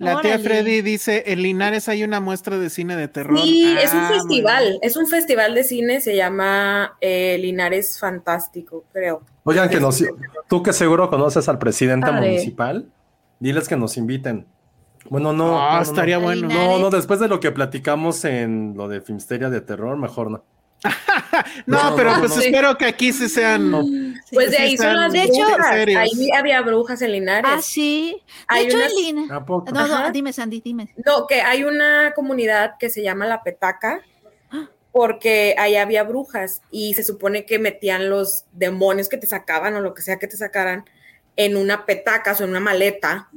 [0.00, 0.38] La tía.
[0.38, 3.38] Freddy dice, en Linares hay una muestra de cine de terror.
[3.38, 8.84] Sí, es un Ah, festival, es un festival de cine, se llama eh, Linares Fantástico,
[8.92, 9.22] creo.
[9.44, 10.02] Oigan, que nos,
[10.48, 12.28] tú que seguro conoces al presidente Padre.
[12.30, 12.88] municipal,
[13.38, 14.46] diles que nos inviten.
[15.08, 15.58] Bueno, no.
[15.60, 16.24] Ah, no, no, estaría no.
[16.24, 16.48] bueno.
[16.48, 20.44] No, no, después de lo que platicamos en lo de Filmsteria de terror, mejor no.
[21.66, 22.42] No, No, pero no, pues no.
[22.42, 23.70] espero que aquí sí sean...
[23.70, 23.84] No.
[24.32, 25.46] Pues de sí ahí son las De hecho-
[25.98, 27.50] ahí había brujas en Linares.
[27.52, 28.16] Ah, sí.
[28.26, 29.26] De Hay hecho, unas- en.
[29.28, 30.92] No, no, dime, Sandy, dime.
[31.04, 34.00] No, que hay una comunidad que se llama La Petaca,
[34.92, 39.80] porque ahí había brujas y se supone que metían los demonios que te sacaban o
[39.80, 40.84] lo que sea que te sacaran
[41.36, 43.28] en una petaca o en una maleta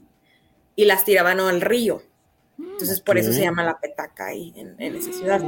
[0.75, 2.01] y las tiraban al río.
[2.57, 5.41] Entonces, por eso se llama La Petaca ahí en, en esa ciudad.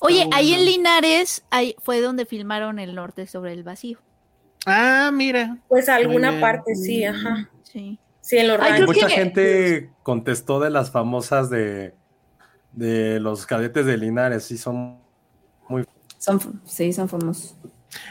[0.00, 3.98] Oye, ahí en Linares ahí fue donde filmaron El Norte sobre el Vacío.
[4.66, 5.58] Ah, mira.
[5.68, 7.50] Pues alguna parte, sí, ajá.
[7.62, 7.98] Sí.
[8.20, 11.94] Sí, en los Ay, Mucha que- gente contestó de las famosas de,
[12.72, 14.98] de los cadetes de Linares, sí son
[15.68, 15.84] muy
[16.18, 17.54] Son, sí, son famosos.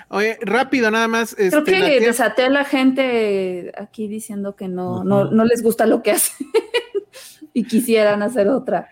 [0.09, 1.35] Oye, rápido nada más.
[1.35, 5.45] Creo este, que la tía- desaté a la gente aquí diciendo que no, no, no
[5.45, 6.47] les gusta lo que hacen
[7.53, 8.89] y quisieran hacer otra.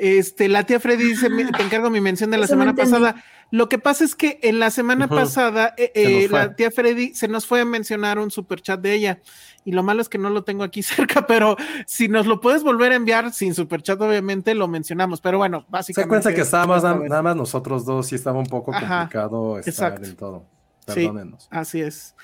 [0.00, 3.22] Este, la tía Freddy dice, me- te encargo mi mención de la Eso semana pasada.
[3.50, 7.14] Lo que pasa es que en la semana pasada, eh, Se eh, la tía Freddy
[7.14, 9.18] se nos fue a mencionar un super chat de ella.
[9.64, 10.82] Y lo malo es que no lo tengo aquí
[11.22, 11.56] cerca, pero
[11.86, 15.20] si nos lo puedes volver a enviar sin super chat, obviamente lo mencionamos.
[15.20, 16.08] Pero bueno, Se básicamente.
[16.08, 19.72] cuenta que estábamos nada, nada más nosotros dos y estaba un poco Ajá, complicado estar
[19.92, 20.08] exacto.
[20.08, 20.44] en todo.
[20.86, 20.94] Sí.
[20.94, 21.46] Perdónenos.
[21.50, 22.14] Así es.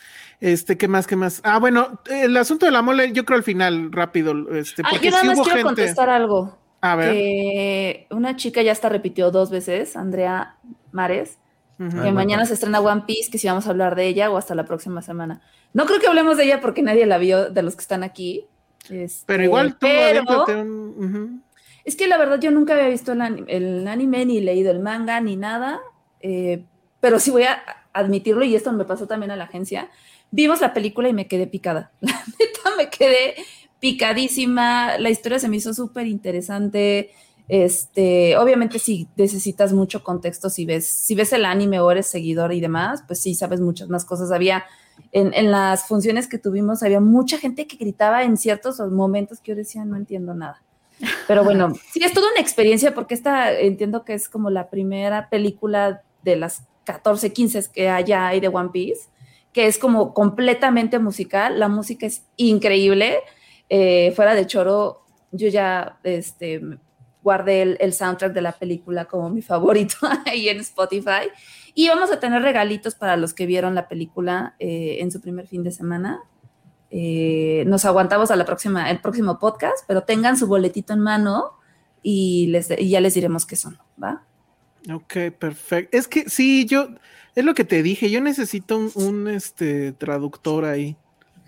[0.40, 1.06] Este, ¿qué más?
[1.06, 1.40] ¿Qué más?
[1.44, 4.32] Ah, bueno, el asunto de la mole, yo creo al final, rápido.
[4.54, 5.68] Este, Ah, porque yo nada sí más hubo quiero gente.
[5.82, 6.58] contestar algo.
[6.80, 7.12] A ver.
[7.12, 10.56] Que una chica ya hasta repitió dos veces, Andrea
[10.92, 11.38] Mares,
[11.78, 12.46] que Ay, mañana bueno.
[12.46, 15.02] se estrena One Piece, que si vamos a hablar de ella o hasta la próxima
[15.02, 15.42] semana.
[15.74, 18.46] No creo que hablemos de ella porque nadie la vio de los que están aquí.
[18.88, 20.22] Este, Pero igual tú pero
[21.84, 24.80] es que la verdad yo nunca había visto el anime, el anime, ni leído el
[24.80, 25.80] manga, ni nada.
[26.20, 26.64] eh,
[27.00, 27.62] pero sí voy a
[27.92, 29.88] admitirlo, y esto me pasó también a la agencia.
[30.32, 31.92] Vimos la película y me quedé picada.
[32.00, 33.36] La neta me quedé
[33.80, 34.98] picadísima.
[34.98, 37.10] La historia se me hizo súper interesante.
[37.48, 42.52] Este, obviamente, si necesitas mucho contexto, si ves, si ves el anime o eres seguidor
[42.52, 44.32] y demás, pues sí sabes muchas más cosas.
[44.32, 44.64] Había
[45.12, 49.52] en, en las funciones que tuvimos, había mucha gente que gritaba en ciertos momentos que
[49.52, 50.62] yo decía, no entiendo nada.
[51.26, 55.28] Pero bueno, sí, es toda una experiencia porque esta entiendo que es como la primera
[55.28, 59.08] película de las 14, 15 que haya hay de One Piece,
[59.52, 61.58] que es como completamente musical.
[61.58, 63.18] La música es increíble.
[63.68, 66.60] Eh, fuera de choro, yo ya este,
[67.22, 71.28] guardé el, soundtrack de la película como mi favorito ahí en Spotify.
[71.74, 75.46] Y vamos a tener regalitos para los que vieron la película eh, en su primer
[75.46, 76.20] fin de semana.
[76.90, 81.54] Eh, nos aguantamos a la próxima, el próximo podcast, pero tengan su boletito en mano
[82.00, 82.52] y,
[82.88, 84.22] ya les diremos qué son, ¿va?
[84.92, 85.96] Ok, perfecto.
[85.96, 86.90] Es que sí, yo,
[87.34, 90.96] es lo que te dije, yo necesito un, un, este, traductor ahí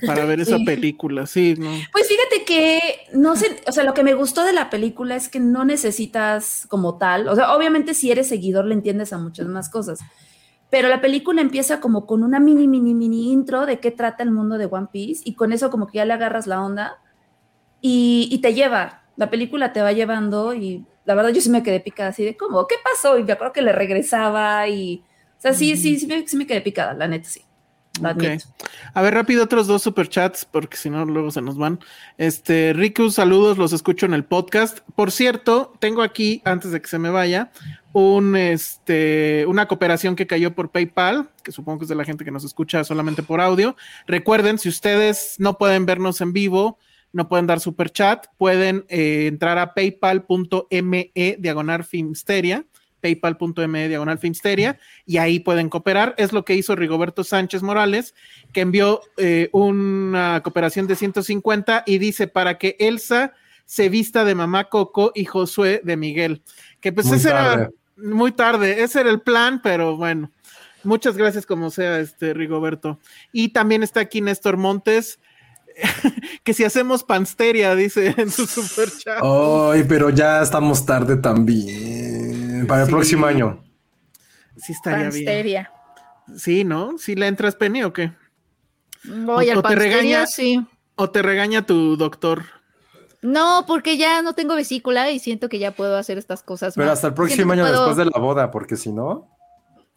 [0.07, 0.65] para ver esa Sí.
[0.65, 1.71] película, sí, ¿no?
[1.93, 2.81] Pues fíjate que
[3.15, 6.67] no sé, o sea, lo que me gustó de la película es que no necesitas
[6.69, 9.99] como tal, o sea, obviamente si eres seguidor le entiendes a muchas más cosas,
[10.71, 14.31] pero la película empieza como con una mini, mini, mini intro de qué trata el
[14.31, 16.99] mundo de One Piece y con eso como que ya le agarras la onda
[17.81, 21.63] y, y te lleva, la película te va llevando y la verdad yo sí me
[21.63, 23.19] quedé picada así de cómo, ¿qué pasó?
[23.19, 25.03] Y me acuerdo que le regresaba y,
[25.39, 27.43] o sea, sí, sí, sí me, sí me quedé picada, la neta sí.
[28.01, 28.39] Lo.
[28.95, 31.81] A ver, rápido, otros dos superchats, porque si no, luego se nos van.
[32.17, 34.81] Este, Riku, saludos, los escucho en el podcast.
[34.95, 37.51] Por cierto, tengo aquí, antes de que se me vaya,
[37.93, 42.25] un, este, una cooperación que cayó por PayPal, que supongo que es de la gente
[42.25, 43.77] que nos escucha solamente por audio.
[44.07, 46.79] Recuerden, si ustedes no pueden vernos en vivo,
[47.13, 52.67] no pueden dar super chat, pueden eh, entrar a paypal.me diagonal filmsteria,
[53.01, 56.15] paypal.me diagonal filmsteria, y ahí pueden cooperar.
[56.19, 58.15] Es lo que hizo Rigoberto Sánchez Morales,
[58.53, 63.35] que envió eh, una cooperación de 150 y dice para que Elsa
[63.65, 66.43] se vista de mamá Coco y Josué de Miguel.
[66.81, 67.69] Que pues Muy ese era tarde.
[67.97, 70.31] muy tarde, ese era el plan, pero bueno.
[70.85, 72.99] Muchas gracias como sea, este Rigoberto.
[73.33, 75.19] Y también está aquí Néstor Montes,
[76.45, 79.23] que si hacemos pansteria, dice en su super chat.
[79.23, 82.38] Ay, pero ya estamos tarde también.
[82.67, 82.93] Para el Sí.
[82.93, 83.63] próximo año.
[84.57, 85.25] Sí estaría bien.
[85.25, 85.73] Pansteria.
[86.37, 86.99] Sí, ¿no?
[86.99, 88.13] ¿Sí le entras Penny o qué?
[89.05, 90.27] Voy O- al o te regaña.
[90.27, 90.67] sí.
[90.97, 92.45] ¿O te regaña tu doctor?
[93.23, 96.75] No, porque ya no tengo vesícula y siento que ya puedo hacer estas cosas.
[96.75, 96.95] Pero más.
[96.95, 99.29] hasta el próximo año puedo- después de la boda, porque si no.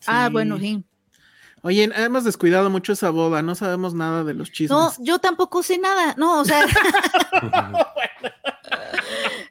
[0.07, 0.83] Ah, bueno, sí.
[1.63, 4.71] Oye, hemos descuidado mucho esa boda, no sabemos nada de los chismes.
[4.71, 6.15] No, yo tampoco sé nada.
[6.17, 6.65] No, o sea.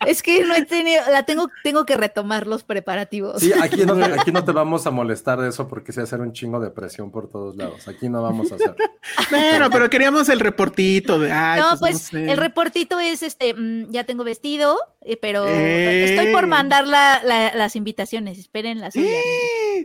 [0.06, 3.40] es que no he tenido, la tengo, tengo que retomar los preparativos.
[3.40, 6.20] Sí, aquí no, te, aquí no te vamos a molestar de eso porque se hacer
[6.20, 7.86] un chingo de presión por todos lados.
[7.88, 8.74] Aquí no vamos a hacer.
[9.30, 11.30] Bueno, pero queríamos el reportito de.
[11.32, 12.30] Ay, no, pues, pues no sé.
[12.32, 17.54] el reportito es este, mm, ya tengo vestido, eh, pero estoy por mandar la- la-
[17.54, 18.94] las invitaciones, espérenlas.
[18.96, 19.10] oigan.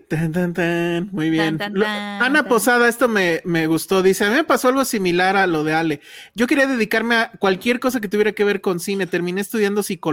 [0.10, 1.10] Tan, tan, tan.
[1.12, 1.58] Muy bien.
[1.58, 2.50] Tan, tan, Lo- tan, Ana tan.
[2.50, 4.02] Posada, esto me, me gustó.
[4.04, 6.02] Dice: A mí me pasó algo similar a lo de Ale.
[6.34, 9.08] Yo quería dedicarme a cualquier cosa que tuviera que ver con cine.
[9.08, 10.06] Terminé estudiando psicología,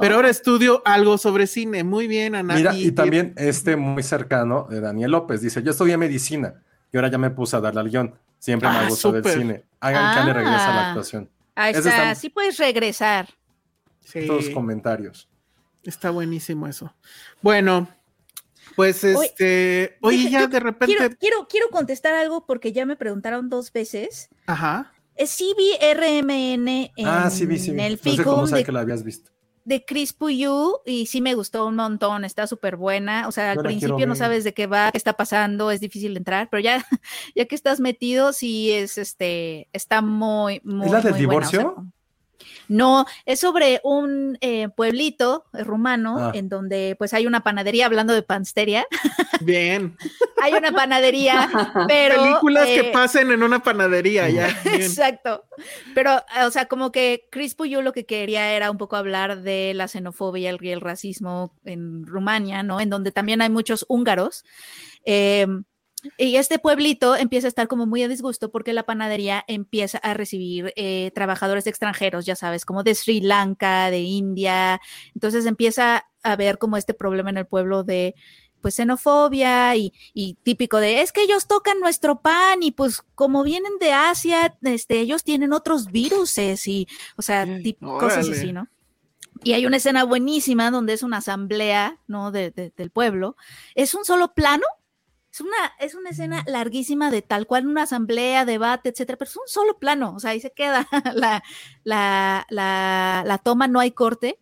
[0.00, 0.16] pero Oh.
[0.16, 1.84] ahora estudio algo sobre cine.
[1.84, 2.54] Muy bien, Ana.
[2.54, 6.54] Mira, y también este muy cercano de Daniel López dice: Yo estudié medicina
[6.92, 8.14] y ahora ya me puse a darle al guion.
[8.38, 9.64] Siempre me Ah, ha gustado el cine.
[9.80, 10.88] Hagan que Ale regrese a la Ah.
[10.90, 11.30] actuación.
[11.54, 13.28] Ahí está, está- sí puedes regresar.
[14.00, 15.28] Sí, Todos comentarios.
[15.84, 16.92] está buenísimo eso.
[17.40, 17.88] Bueno,
[18.76, 19.96] pues este.
[20.00, 20.86] Oye, ya de repente.
[20.96, 24.28] Quiero, quiero, quiero contestar algo porque ya me preguntaron dos veces.
[24.46, 24.92] Ajá.
[25.16, 27.72] Eh, Sí vi RMN en ah, sí, vi, sí.
[27.72, 27.80] vi.
[27.80, 29.30] el No sé cómo Ficum sabe de, que la habías visto.
[29.64, 33.28] de Chris Puyu y sí me gustó un montón, está súper buena.
[33.28, 36.48] O sea, al principio no sabes de qué va, qué está pasando, es difícil entrar,
[36.50, 36.84] pero ya,
[37.34, 40.86] ya que estás metido, sí es este, está muy, muy.
[40.86, 41.93] ¿Es la del muy buena, o sea, divorcio?
[42.68, 46.32] No, es sobre un eh, pueblito rumano Ah.
[46.34, 48.86] en donde pues hay una panadería, hablando de pansteria,
[49.40, 49.96] Bien.
[50.42, 51.50] hay una panadería,
[51.88, 52.22] pero...
[52.22, 54.48] Películas que eh, pasen en una panadería, ya.
[54.64, 54.82] Bien.
[54.82, 55.44] Exacto.
[55.94, 59.72] Pero, o sea, como que Chris Puyú lo que quería era un poco hablar de
[59.74, 62.80] la xenofobia y el racismo en Rumania, ¿no?
[62.80, 64.44] En donde también hay muchos húngaros.
[65.04, 65.46] Eh,
[66.18, 70.14] y este pueblito empieza a estar como muy a disgusto porque la panadería empieza a
[70.14, 74.80] recibir eh, trabajadores extranjeros, ya sabes, como de Sri Lanka, de India.
[75.14, 78.14] Entonces empieza a haber como este problema en el pueblo de
[78.60, 83.42] pues xenofobia y, y típico de es que ellos tocan nuestro pan y pues como
[83.42, 88.68] vienen de Asia, este, ellos tienen otros viruses y, o sea, tip- cosas así, ¿no?
[89.42, 92.30] Y hay una escena buenísima donde es una asamblea, ¿no?
[92.30, 93.36] De- de- del pueblo.
[93.74, 94.64] Es un solo plano.
[95.34, 99.36] Es una, es una escena larguísima de tal cual una asamblea, debate, etcétera, pero es
[99.36, 100.86] un solo plano, o sea, ahí se queda
[101.16, 101.42] la,
[101.82, 104.38] la, la, la toma, no hay corte.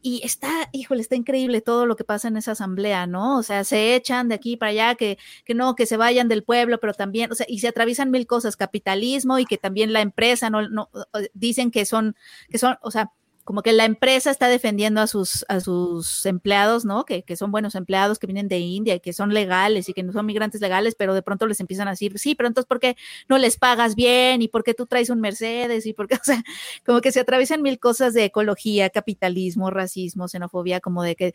[0.00, 3.36] Y está, híjole, está increíble todo lo que pasa en esa asamblea, ¿no?
[3.36, 6.42] O sea, se echan de aquí para allá, que, que no, que se vayan del
[6.42, 10.00] pueblo, pero también, o sea, y se atraviesan mil cosas, capitalismo y que también la
[10.00, 10.88] empresa, no, no,
[11.34, 12.16] dicen que son,
[12.48, 13.12] que son, o sea,
[13.44, 17.04] como que la empresa está defendiendo a sus, a sus empleados, ¿no?
[17.04, 20.02] Que, que son buenos empleados, que vienen de India y que son legales y que
[20.02, 22.80] no son migrantes legales, pero de pronto les empiezan a decir, sí, pero entonces, ¿por
[22.80, 22.96] qué
[23.28, 24.40] no les pagas bien?
[24.40, 25.84] ¿Y por qué tú traes un Mercedes?
[25.86, 26.14] ¿Y por qué?
[26.24, 26.42] O sea,
[26.86, 31.34] como que se atraviesan mil cosas de ecología, capitalismo, racismo, xenofobia, como de que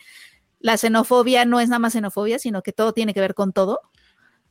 [0.59, 3.81] la xenofobia no es nada más xenofobia, sino que todo tiene que ver con todo.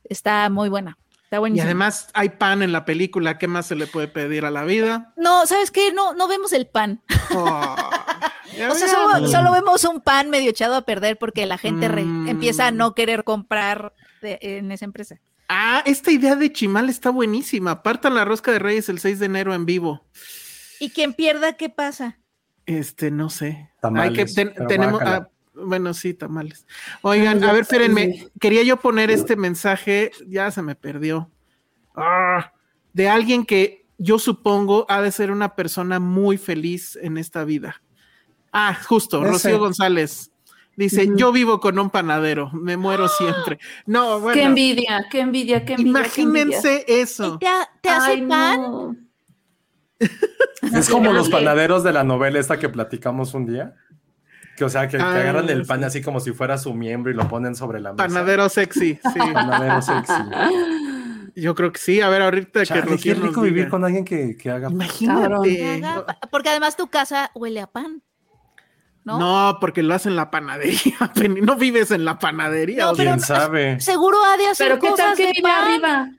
[0.05, 0.97] Está muy buena.
[1.31, 3.37] Está Y además hay pan en la película.
[3.37, 5.13] ¿Qué más se le puede pedir a la vida?
[5.15, 5.93] no, ¿sabes qué?
[5.93, 7.01] No, no vemos el pan.
[7.35, 7.75] Oh,
[8.71, 12.03] O sea, solo, solo vemos un pan medio echado a perder porque la gente re-
[12.03, 12.27] Mm.
[12.29, 15.19] empieza a no querer comprar de- en esa empresa.
[15.47, 17.83] Ah, esta idea de Chimal está buenísima.
[17.83, 20.03] Partan la rosca de Reyes el 6 de enero en vivo.
[20.79, 22.17] Y quien pierda, ¿qué pasa?
[22.65, 23.69] Este, no sé.
[23.81, 25.01] Tamales, Hay que ten- tenemos.
[25.05, 25.29] ah,
[25.65, 26.65] bueno, sí, tamales.
[27.01, 28.27] Oigan, a ver, espérenme.
[28.39, 31.29] Quería yo poner este mensaje, ya se me perdió.
[31.95, 32.51] Ah,
[32.93, 37.81] de alguien que yo supongo ha de ser una persona muy feliz en esta vida.
[38.51, 39.31] Ah, justo, Ese.
[39.31, 40.31] Rocío González.
[40.75, 43.59] Dice, yo vivo con un panadero, me muero siempre.
[43.85, 44.39] No, bueno.
[44.39, 46.03] Qué envidia, qué envidia, qué envidia.
[46.03, 46.41] qué envidia.
[46.43, 47.37] Imagínense ¿Y eso.
[47.37, 48.61] te, ha- te hace Ay, pan?
[48.61, 48.95] no.
[50.73, 53.75] Es como los panaderos de la novela esta que platicamos un día.
[54.59, 55.85] Que, o sea, que, que Ah, agarran el pan sí.
[55.85, 58.03] así como si fuera su miembro y lo ponen sobre la mesa.
[58.07, 59.19] Panadero sexy, sí.
[59.33, 60.13] Panadero sexy.
[61.35, 62.01] Yo creo que sí.
[62.01, 63.69] A ver, ahorita que Chale, qué Rocío nos rico vivir diga.
[63.69, 64.69] con alguien que, que haga.
[64.69, 65.49] Imagínate.
[65.55, 65.81] Que
[66.29, 68.03] Porque además tu casa huele a pan.
[69.05, 69.17] ¿No?
[69.17, 69.57] ¿No?
[69.61, 70.93] porque lo hacen en la panadería.
[71.41, 72.85] No vives en la panadería.
[72.87, 72.93] No.
[72.95, 73.79] ¿Quién sabe?
[73.79, 75.63] Seguro ha de hacer Pero qué cosas tal que de vive pan.
[75.63, 76.09] arriba.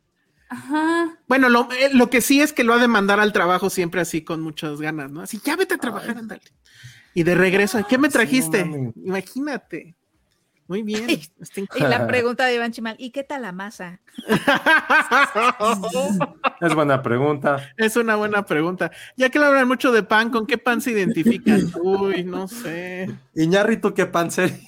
[0.49, 1.19] Ajá.
[1.29, 4.01] Bueno, lo, eh, lo que sí es que lo ha de mandar al trabajo siempre
[4.01, 5.21] así con muchas ganas, ¿no?
[5.21, 6.41] Así, ya vete a trabajar, ándale.
[7.15, 8.61] Y de regreso, ¿qué me trajiste?
[9.05, 9.95] Imagínate.
[10.69, 11.07] Muy bien.
[11.11, 14.01] Y la pregunta de Iván Chimal, ¿y qué tal la masa?
[16.61, 17.71] Es buena pregunta.
[17.77, 18.91] es una buena pregunta.
[19.17, 21.73] Ya que le hablan mucho de pan, ¿con qué pan se identifican?
[21.83, 23.11] Uy, no sé.
[23.35, 24.59] Iñárritu, qué pan sería.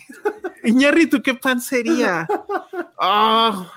[0.64, 2.26] Iñárritu, ¿qué pan sería?
[2.98, 3.70] Ah,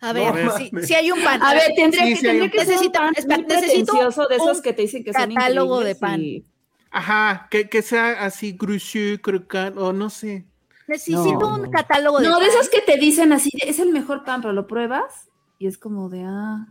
[0.00, 1.42] A ver, No si, hay un pan.
[1.42, 3.12] A ver, tendría Sí, que, sí tendría que ser un Necesito- pan
[3.48, 6.20] necesito de esos un que te dicen que son catálogo de increíbles pan.
[6.20, 6.44] y-
[6.92, 10.46] ajá, que, que sea así, gruchu, crocant, o no sé.
[10.86, 11.70] Necesito No, un no.
[11.70, 14.66] catálogo de No, de esos que te dicen así, es el mejor pan, pero lo
[14.66, 15.28] pruebas
[15.58, 16.66] y es como de, ah.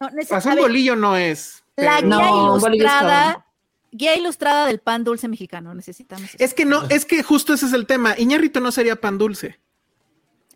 [0.00, 1.62] No, Pues un bolillo no es.
[1.76, 3.46] la guía ilustrada,
[3.92, 5.74] guía ilustrada del pan dulce mexicano.
[5.74, 6.24] Necesitamos.
[6.34, 6.36] eso.
[6.38, 8.14] Es que no, es que justo ese es el tema.
[8.16, 9.60] Iñárritu no sería pan dulce.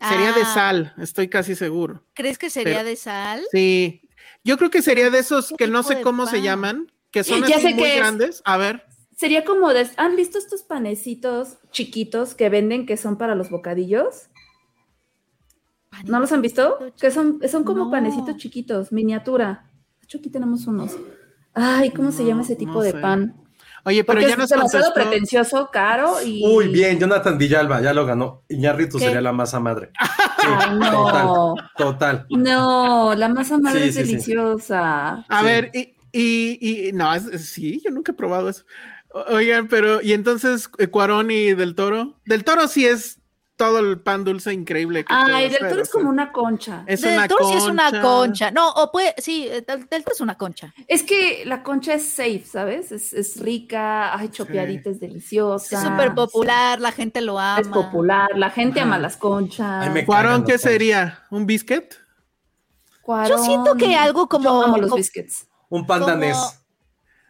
[0.01, 2.03] Sería de Ah, sal, estoy casi seguro.
[2.15, 3.43] ¿Crees que sería Pero- de sal?
[3.51, 4.01] Sí.
[4.43, 7.43] Yo creo que sería de esos ¿Qué que no sé cómo se llaman, que son
[7.47, 8.41] Ya así sé muy grandes.
[8.43, 8.83] A ver.
[9.15, 14.27] Sería como de, ¿han visto estos panecitos chiquitos que venden que son para los bocadillos?
[16.03, 16.77] ¿No los han visto?
[16.99, 17.91] Que son, son como No.
[17.91, 19.71] panecitos chiquitos, miniatura.
[20.01, 20.97] De hecho, aquí tenemos unos.
[21.53, 22.97] Ay, ¿cómo se llama ese tipo no de sé.
[22.97, 23.33] pan?
[23.85, 25.09] Oye, pero Porque ya es nos demasiado contestó.
[25.09, 26.43] pretencioso, caro y...
[26.45, 28.43] Uy, bien, Jonathan Villalba, ya lo ganó.
[28.49, 29.05] Iñárritu ¿Qué?
[29.05, 29.91] sería la masa madre.
[30.45, 30.91] Sí, Ay, no.
[30.91, 32.25] Total, total.
[32.29, 34.07] No, la masa madre Sí, es sí, sí.
[34.11, 35.25] deliciosa.
[35.27, 35.45] A Sí.
[35.45, 38.63] ver, y, y, y- no, es- es- sí, yo nunca he probado eso.
[39.29, 42.19] Oigan, pero, y entonces, eh, Cuarón y Del Toro.
[42.25, 43.21] Del Toro sí es
[43.55, 45.05] todo el pan dulce increíble.
[45.05, 46.83] que Ay, del toro es como una concha.
[46.87, 48.01] Es Del una toro sí es una concha.
[48.01, 48.51] concha.
[48.51, 50.73] No, o puede, sí, eh, del, del toro es una concha.
[50.89, 52.91] Es que la concha es safe, ¿sabes?
[52.91, 55.77] Es, es rica, ay, chopeadita, es deliciosa.
[55.77, 57.61] Es súper popular, la gente lo ama.
[57.61, 58.89] Es popular, la gente Ajá.
[58.89, 59.85] ama las conchas.
[59.87, 61.23] Ay, me Cuarón, ¿qué sería?
[61.31, 61.93] ¿Un biscuit?
[63.29, 65.47] Yo siento que algo como- Yo amo los como- biscuits.
[65.69, 66.37] Un pan Como- danés.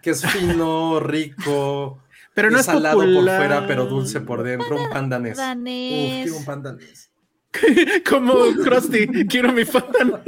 [0.01, 1.99] que es fino, rico,
[2.35, 5.37] Pero no es salado por fuera, pero dulce por dentro, un pandanés.
[5.37, 6.17] Danés.
[6.17, 7.11] Uf, quiero un pandanés.
[8.09, 9.85] Como Krusty, quiero mi fan.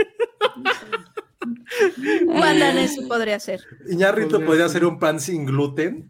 [2.27, 3.61] Un pandanés sí podría ser.
[3.89, 4.77] Iñárritu Podría podría ser.
[4.77, 6.09] hacer un pan sin gluten.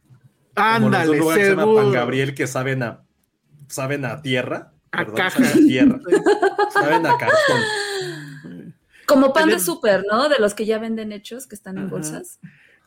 [0.55, 1.91] Ándale, que se llama Pan seguro.
[1.91, 3.03] Gabriel que saben a,
[3.67, 4.73] saben a tierra.
[4.91, 5.43] A perdón, caja.
[5.43, 5.99] saben a tierra.
[6.73, 7.61] saben a cartón.
[9.07, 10.29] Como pan de súper, ¿no?
[10.29, 11.91] De los que ya venden hechos, que están en Ajá.
[11.91, 12.39] bolsas.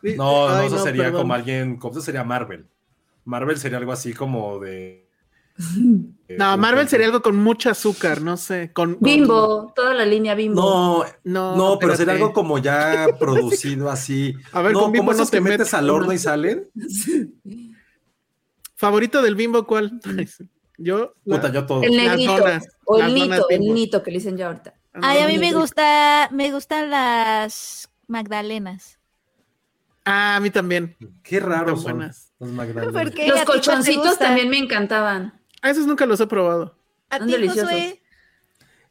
[0.02, 1.22] No, no, eso sería perdón.
[1.22, 2.66] como alguien, como eso sería Marvel.
[3.24, 5.06] Marvel sería algo así como de.
[5.56, 8.70] de- No, Marvel sería algo con mucho azúcar, no sé.
[8.72, 10.60] Con, con- Bimbo, toda la línea Bimbo.
[10.60, 14.34] No, No, no, pero sería algo como ya producido así.
[14.52, 15.94] A ver, no, con Bimbo no te metes al no.
[15.94, 16.68] horno y salen.
[18.76, 20.00] ¿Favorito del Bimbo cuál?
[20.78, 21.14] Yo.
[21.24, 21.82] la- Puta, yo todo.
[21.82, 22.36] El Las negrito.
[22.38, 24.74] donas, o el nito, el nito que le dicen ya ahorita.
[24.94, 28.98] Ay, a mí me gusta, me gustan las magdalenas.
[30.04, 30.96] Ah, a mí también.
[31.22, 32.32] Qué raros Tan son buenas.
[32.40, 32.92] los Magdalenas.
[32.92, 33.26] ¿Por qué?
[33.26, 35.40] ¿A Los colchoncitos también me encantaban.
[35.62, 36.76] A esos nunca los he probado.
[37.10, 37.64] A Son deliciosos.
[37.70, 38.02] Josué.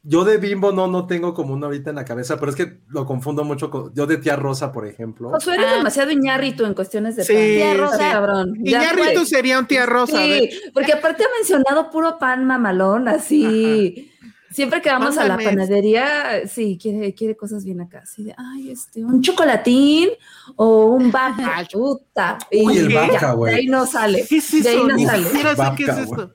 [0.02, 2.80] Yo de bimbo no, no tengo como uno ahorita en la cabeza, pero es que
[2.88, 3.92] lo confundo mucho con.
[3.92, 5.28] Yo de tía Rosa, por ejemplo.
[5.30, 5.76] Josué eres Ah.
[5.76, 7.42] demasiado iñárrito en cuestiones de Sí, pan.
[7.42, 7.98] Tía Rosa.
[8.12, 8.54] cabrón.
[8.64, 9.26] Fue.
[9.26, 10.16] sería un tía Rosa.
[10.16, 14.09] Sí, porque aparte ha mencionado puro pan mamalón, así.
[14.50, 15.46] Siempre que vamos a la Mándames.
[15.68, 18.00] panadería, sí, quiere, quiere cosas bien acá.
[18.02, 20.10] Así de, ay, este, un chocolatín
[20.56, 21.66] o un vaca.
[21.72, 22.36] Puta.
[22.52, 23.52] Uy, el vaca, güey.
[23.54, 24.26] De ahí no sale.
[24.28, 24.86] ¿Qué es De ahí eso?
[24.88, 25.24] no Ni sale.
[25.24, 26.34] siquiera sé qué es esto.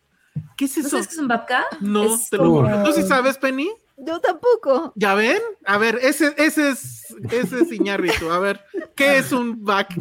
[0.58, 0.90] ¿Qué es ¿No eso?
[0.90, 1.66] sabes qué es un babka?
[1.82, 2.84] No, Es te lo juro.
[2.84, 3.70] ¿Tú sí sabes, Penny?
[3.98, 4.92] Yo tampoco.
[4.96, 5.38] ¿Ya ven?
[5.66, 8.30] A ver, ese, ese es ese es Iñárritu.
[8.30, 8.60] A ver,
[8.96, 9.96] ¿qué es un vaca?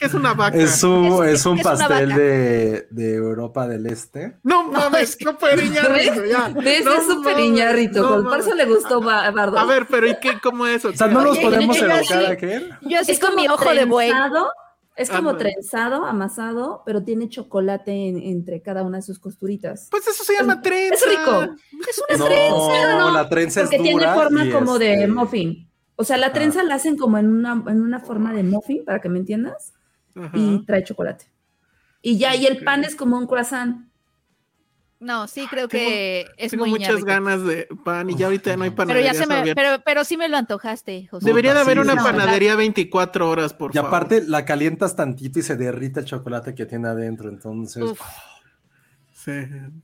[0.00, 0.56] ¿Qué es una vaca?
[0.56, 4.38] Es un, Es- es es pastel de, de Europa del Este.
[4.42, 6.48] No mames, no puede Iñárritu, ya.
[6.64, 6.84] ¿Ves?
[6.86, 7.38] No es súper
[8.22, 9.58] no Por eso le gustó Ba- Bardo.
[9.58, 10.40] A ver, pero ¿y qué?
[10.42, 10.84] ¿Cómo es?
[10.86, 12.70] O sea, no los Oye, podemos yo- yo evocar sí- aquel.
[12.80, 14.08] Yo así es con como mi ojo de buey.
[14.10, 14.50] trenzado,
[14.96, 15.52] Es como Ándale.
[15.52, 19.88] trenzado, amasado, pero tiene chocolate en- entre cada una de sus costuritas.
[19.90, 20.94] Pues eso se llama trenza.
[20.94, 21.42] Es rico.
[21.88, 24.94] Es una No, trenza, no, la trenza es Porque tiene dura forma y como de
[24.94, 25.70] este- muffin.
[25.96, 29.00] O sea, la trenza la hacen como en una, en una forma de muffin, para
[29.00, 29.72] que me entiendas,
[30.14, 30.30] Ajá.
[30.36, 31.26] y trae chocolate.
[32.02, 33.86] Y ya, y el pan es como un croissant.
[34.98, 38.54] No, sí creo Tengo- que es Tengo muy muchas ganas de pan y ya ahorita
[38.58, 41.24] no hay Pero panaderías ya se me, pero, pero sí me lo antojaste, José.
[41.24, 43.88] Debería de haber Sí, una panadería 24 horas, por Y favor.
[43.88, 47.30] aparte la calientas tantito y se derrite el chocolate que tiene adentro.
[47.30, 48.00] Entonces, Uf.
[49.22, 49.32] Sí.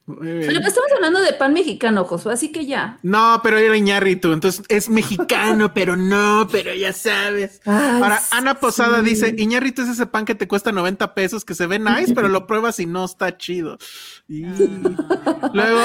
[0.07, 2.99] Pero estamos hablando de pan mexicano, Josué, así que ya.
[3.03, 7.61] No, pero era Iñárritu, entonces es mexicano, pero no, pero ya sabes.
[7.67, 9.11] Ay, Ahora, Ana Posada sí.
[9.11, 12.29] dice, Iñárritu es ese pan que te cuesta 90 pesos, que se ve nice, pero
[12.29, 13.77] lo pruebas y no está chido.
[14.27, 14.45] Y...
[15.53, 15.81] Luego,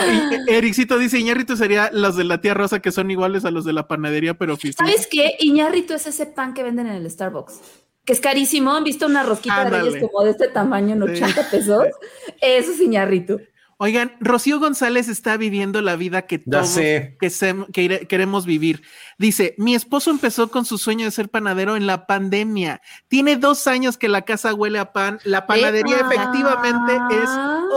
[0.47, 3.65] y- Ericito dice, Iñárritu sería los de la tía Rosa que son iguales a los
[3.65, 4.87] de la panadería, pero oficial.
[4.87, 5.35] ¿Sabes qué?
[5.39, 7.59] Iñárritu es ese pan que venden en el Starbucks.
[8.05, 8.71] Que es carísimo.
[8.71, 11.23] ¿Han visto una rosquita de reyes como de este tamaño en Sí.
[11.23, 11.85] 80 pesos?
[12.41, 13.50] Eso es.
[13.83, 18.83] Oigan, Rocío González está viviendo la vida que todos que se- que ire- queremos vivir.
[19.17, 22.79] Dice, mi esposo empezó con su sueño de ser panadero en la pandemia.
[23.07, 25.19] Tiene dos años que la casa huele a pan.
[25.23, 26.13] La panadería Epa.
[26.13, 26.93] efectivamente
[27.23, 27.29] es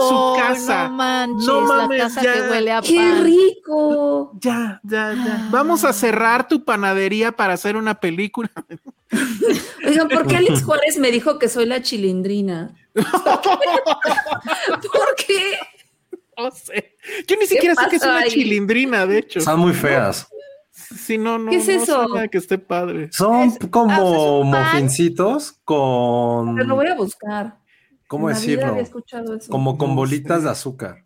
[0.07, 0.89] su casa.
[0.89, 2.33] No manches, No mames, la casa ya.
[2.33, 3.23] que huele a ¡Qué pan.
[3.23, 4.31] rico!
[4.41, 5.47] Ya, ya, ya.
[5.49, 8.51] Vamos a cerrar tu panadería para hacer una película.
[9.87, 12.75] Oigan, ¿por qué Alex Juárez me dijo que soy la chilindrina?
[12.95, 13.09] ¿Por
[15.17, 15.57] qué?
[16.43, 16.95] No sé.
[17.27, 18.29] Yo ni siquiera sé que es una ahí?
[18.29, 19.39] chilindrina, de hecho.
[19.39, 20.27] están muy feas.
[20.71, 22.07] Sí, no, no, ¿Qué es no eso?
[22.31, 23.09] que esté padre.
[23.11, 24.63] Son Es- como ah, o sea, es un pan.
[24.65, 26.55] mofincitos con.
[26.55, 27.57] Pero lo voy a buscar.
[28.07, 28.67] ¿Cómo En decirlo?
[28.67, 29.49] había escuchado eso.
[29.51, 31.05] Como con bolitas de azúcar.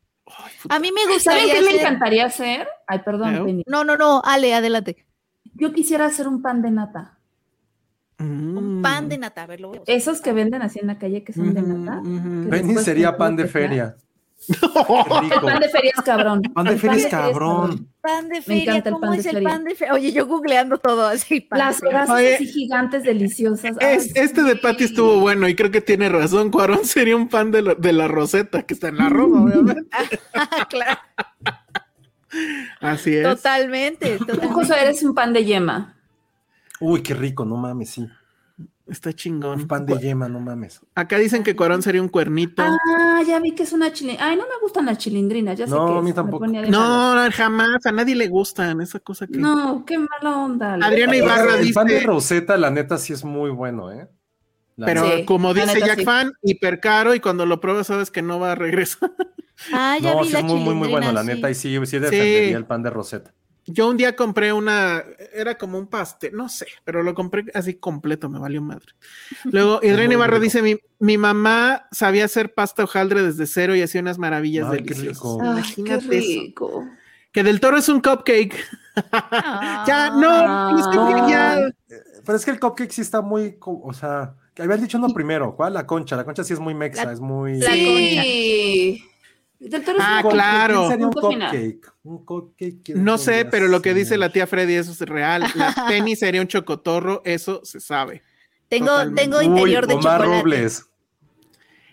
[0.69, 2.67] A mí me ¿Saben gustaría qué me encantaría hacer?
[2.87, 3.41] Ay, perdón, ¿Eh?
[3.43, 3.63] Penny.
[3.67, 5.05] No, no, no, Ale, adelante.
[5.55, 7.17] Yo quisiera hacer un pan de nata.
[8.19, 8.81] Un Mm.
[8.81, 9.95] pan de nata, a ver, lo voy a buscar.
[9.95, 12.01] Esos que venden así en la calle que son de nata.
[12.03, 12.09] que
[12.63, 13.49] después sería pan de que
[14.49, 16.41] El pan de feria es cabrón.
[16.53, 17.87] Pan de feria es cabrón.
[18.01, 19.93] Pan de Me feria, encanta el ¿cómo pan de es el pan de feria?
[19.93, 21.41] Oye, yo googleando todo así.
[21.41, 22.35] pan Las Oye.
[22.35, 23.75] así gigantes, deliciosas.
[23.81, 26.49] Ay, Es- este de Patty estuvo bueno y creo que tiene razón.
[26.51, 29.89] Cuarón sería un pan de la, de la Rosetta que está en la Roma, obviamente.
[30.69, 30.99] claro,
[32.79, 33.23] Así es.
[33.23, 34.39] totalmente, Tú.
[34.49, 35.95] Josué, eres un pan de yema.
[36.79, 38.07] Uy, qué rico, no mames, sí.
[38.89, 39.61] Está chingón.
[39.61, 40.81] Un pan de yema, no mames.
[40.95, 42.63] Acá dicen que Cuarón sería un cuernito.
[42.63, 44.29] Ah, ya vi que es una chilindrina.
[44.29, 46.47] Ay, no me gustan las chilindrinas, ya sé No, que a mí tampoco.
[46.47, 47.85] No, jamás.
[47.85, 49.37] A nadie le gustan esa cosa que.
[49.37, 50.73] No, qué mala onda.
[50.75, 51.15] Adriana.
[51.15, 54.07] Ibarra el pan de dice- Rosetta, la neta, sí es muy bueno, ¿eh?
[54.75, 56.05] La Pero Sí, como dice neta, Jack sí.
[56.05, 59.11] Fan, hiper caro y cuando lo pruebas sabes que no va a regresar.
[59.73, 61.77] Ah, ya no, vi sí la es muy, muy, muy bueno, la neta, y sí.
[61.85, 62.53] sí, defendería Sí.
[62.53, 63.33] el pan de Rosetta.
[63.71, 67.75] Yo un día compré una, era como un pastel, no sé, pero lo compré así
[67.75, 68.85] completo, me valió madre.
[69.45, 70.39] Luego, Irene rico.
[70.39, 74.83] dice, mi, mi mamá sabía hacer pasta hojaldre desde cero y hacía unas maravillas Ay,
[74.83, 75.23] qué deliciosas.
[75.23, 75.41] rico.
[75.43, 76.09] Ay, qué eso.
[76.09, 76.87] rico.
[77.31, 78.55] Que del toro es un cupcake.
[79.87, 81.71] ya, no, es que ya,
[82.25, 85.55] Pero es que el cupcake sí está muy, o sea, que habían dicho uno primero,
[85.55, 85.73] ¿cuál?
[85.73, 87.59] La concha, la concha sí es muy mexa, La- es muy...
[87.59, 89.03] La Sí.
[89.59, 90.83] Del toro Ah, un claro.
[90.83, 91.93] ¿qué sería un cupcake?
[92.03, 92.81] Un cupcake.
[92.83, 95.43] ¿qué no sé, pero lo que dice la tía Freddy, eso es real.
[95.55, 98.23] La Penny sería un chocotorro, eso se sabe.
[98.69, 99.21] Tengo, Totalmente.
[99.21, 100.41] tengo Uy, interior de Omar chocolate.
[100.41, 100.85] Robles.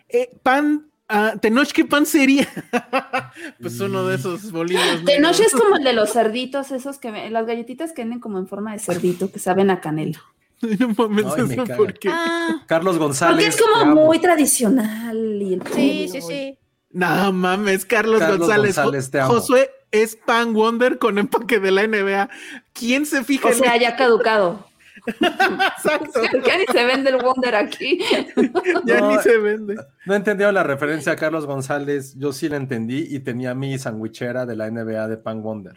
[0.08, 2.46] Eh, pan, ah, Tenoch, ¿qué pan sería?
[3.60, 5.02] pues uno de esos bolillos.
[5.02, 5.40] Negros.
[5.40, 8.46] es como el de los cerditos, esos que ve- las galletitas que venden como en
[8.46, 10.22] forma de cerdito, que saben a canela.
[10.78, 11.64] No mames, Ay, me eso.
[12.08, 13.34] Ah, Carlos González.
[13.34, 14.06] Porque es como amo.
[14.06, 15.42] muy tradicional.
[15.42, 16.58] Y el sí, sí, sí.
[16.96, 18.74] No mames, Carlos, Carlos González.
[18.76, 19.34] González, Jo- te amo.
[19.34, 22.30] Josué es Pan Wonder con empaque de la NBA.
[22.72, 24.66] ¿Quién se fija O en sea, ya caducado.
[25.06, 26.20] Exacto.
[26.46, 27.98] Ya ni se vende el Wonder aquí.
[28.86, 29.76] Ya No, ni se vende.
[30.06, 34.46] No entendieron la referencia a Carlos González, yo sí la entendí y tenía mi sandwichera
[34.46, 35.74] de la NBA de Pan Wonder.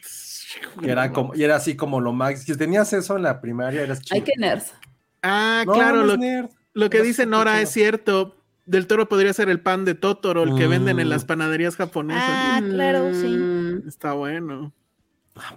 [0.81, 2.43] Era como, y era así como lo más.
[2.43, 4.15] Si tenías eso en la primaria, eras chido.
[4.15, 4.73] Hay que nerds.
[5.21, 6.47] Ah, No, claro, no lo, nerd.
[6.73, 8.35] lo que dice Nora es cierto.
[8.69, 10.69] Del toro podría ser el pan de Totoro, el que Mm.
[10.69, 12.23] venden en las panaderías japonesas.
[12.23, 13.27] Ah, claro, sí.
[13.27, 14.73] Mm, Está bueno.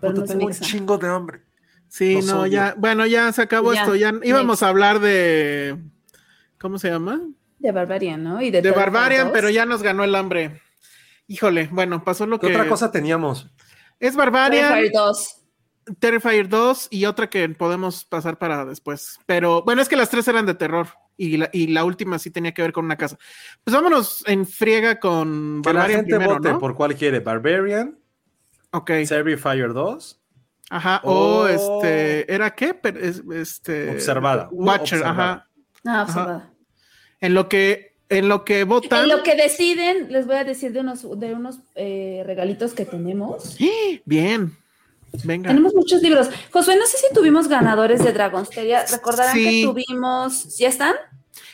[0.01, 1.43] pero Puta, no tengo un chingo de hambre.
[1.89, 2.53] Sí, Los no, odio.
[2.53, 3.95] ya, bueno, ya se acabó Ya, esto.
[3.97, 4.63] Ya íbamos next.
[4.63, 5.77] a hablar de.
[6.59, 7.21] ¿Cómo se llama?
[7.59, 8.41] De Barbarian, ¿no?
[8.41, 9.33] Y De Barbarian, 2.
[9.35, 10.63] pero ya nos ganó el hambre.
[11.27, 12.55] Híjole, bueno, pasó lo ¿Qué que.
[12.55, 13.51] otra cosa teníamos?
[14.01, 15.37] Es Barbarian, Terrifier 2.
[15.99, 19.19] Terrifier 2 y otra que podemos pasar para después.
[19.27, 22.31] Pero bueno, es que las tres eran de terror y la, y la última sí
[22.31, 23.19] tenía que ver con una casa.
[23.65, 26.59] Pues vámonos en friega con Que la Barbarian gente primero, vote ¿no?
[26.59, 27.21] por cuál quiere.
[27.21, 27.99] Barbarian,
[28.75, 28.91] Ok,
[29.39, 30.21] Fire 2,
[30.71, 31.01] ajá.
[31.05, 31.47] O Oh.
[31.47, 32.75] este, ¿era qué?
[33.35, 34.49] Este, Observada.
[34.51, 35.33] Watcher, Observada.
[35.33, 35.49] ajá.
[35.85, 36.51] Ah, observada.
[37.21, 39.03] En lo que, en lo que votan.
[39.03, 42.85] En lo que deciden, les voy a decir de unos, de unos eh, regalitos que
[42.87, 43.59] tenemos.
[44.07, 44.57] Bien.
[45.25, 45.49] Venga.
[45.49, 46.29] Tenemos muchos libros.
[46.53, 48.85] Josué, no sé si tuvimos ganadores de Dragonsteria.
[48.91, 49.45] Recordarán Sí.
[49.45, 50.57] que tuvimos.
[50.59, 50.95] ¿Ya están?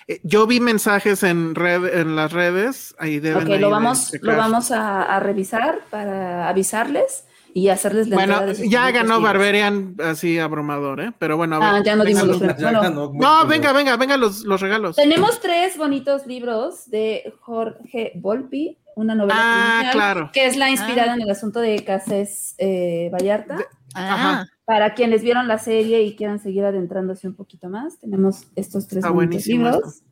[0.06, 2.94] Eh, Yo vi mensajes en red, en las redes.
[2.98, 7.24] Ahí deben Ok, ahí lo vamos, lo vamos a, a revisar para avisarles
[7.54, 9.22] y hacerles la Bueno, ya ganó libros.
[9.22, 11.12] Barbarian así abrumador, ¿eh?
[11.18, 11.68] Pero bueno, a ver.
[11.68, 12.80] Ah, ya no venga dimos los- los- Ya Bueno.
[12.82, 14.96] ganó muy No, venga, venga, venga los, los regalos.
[14.96, 20.30] Tenemos tres bonitos libros de Jorge Volpi, una novela Ah, criminal, claro.
[20.32, 21.14] que es la inspirada Ah.
[21.14, 23.56] en el asunto de Cáceres eh, Vallarta.
[23.56, 23.64] De-
[23.94, 24.44] Ah.
[24.64, 29.02] Para quienes vieron la serie y quieran seguir adentrándose un poquito más, tenemos estos tres
[29.46, 30.02] libros.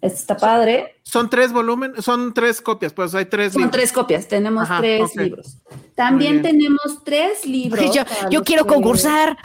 [0.00, 0.94] Este está padre.
[1.02, 3.76] Son tres volúmenes, son tres copias, pues hay tres Son libros.
[3.76, 5.58] tres copias, tenemos Ajá, tres libros.
[5.96, 7.92] También tenemos tres libros.
[7.94, 9.36] yo, yo quiero que- concursar.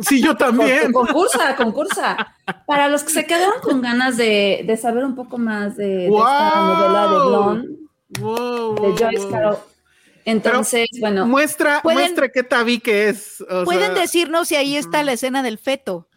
[0.00, 0.92] Sí, yo también.
[0.92, 2.34] Con- Concursa, concursa.
[2.66, 6.06] Para los que se quedaron con ganas de, de saber un poco más de, de
[6.08, 7.68] esta novela de Blonde,
[8.20, 9.30] Wow, de Joyce wow.
[9.30, 9.58] Carol.
[10.24, 13.40] Entonces, bueno, Muestra, Pueden- muestra qué tabique es.
[13.48, 16.08] o Pueden sea, decirnos si ahí está la escena del feto.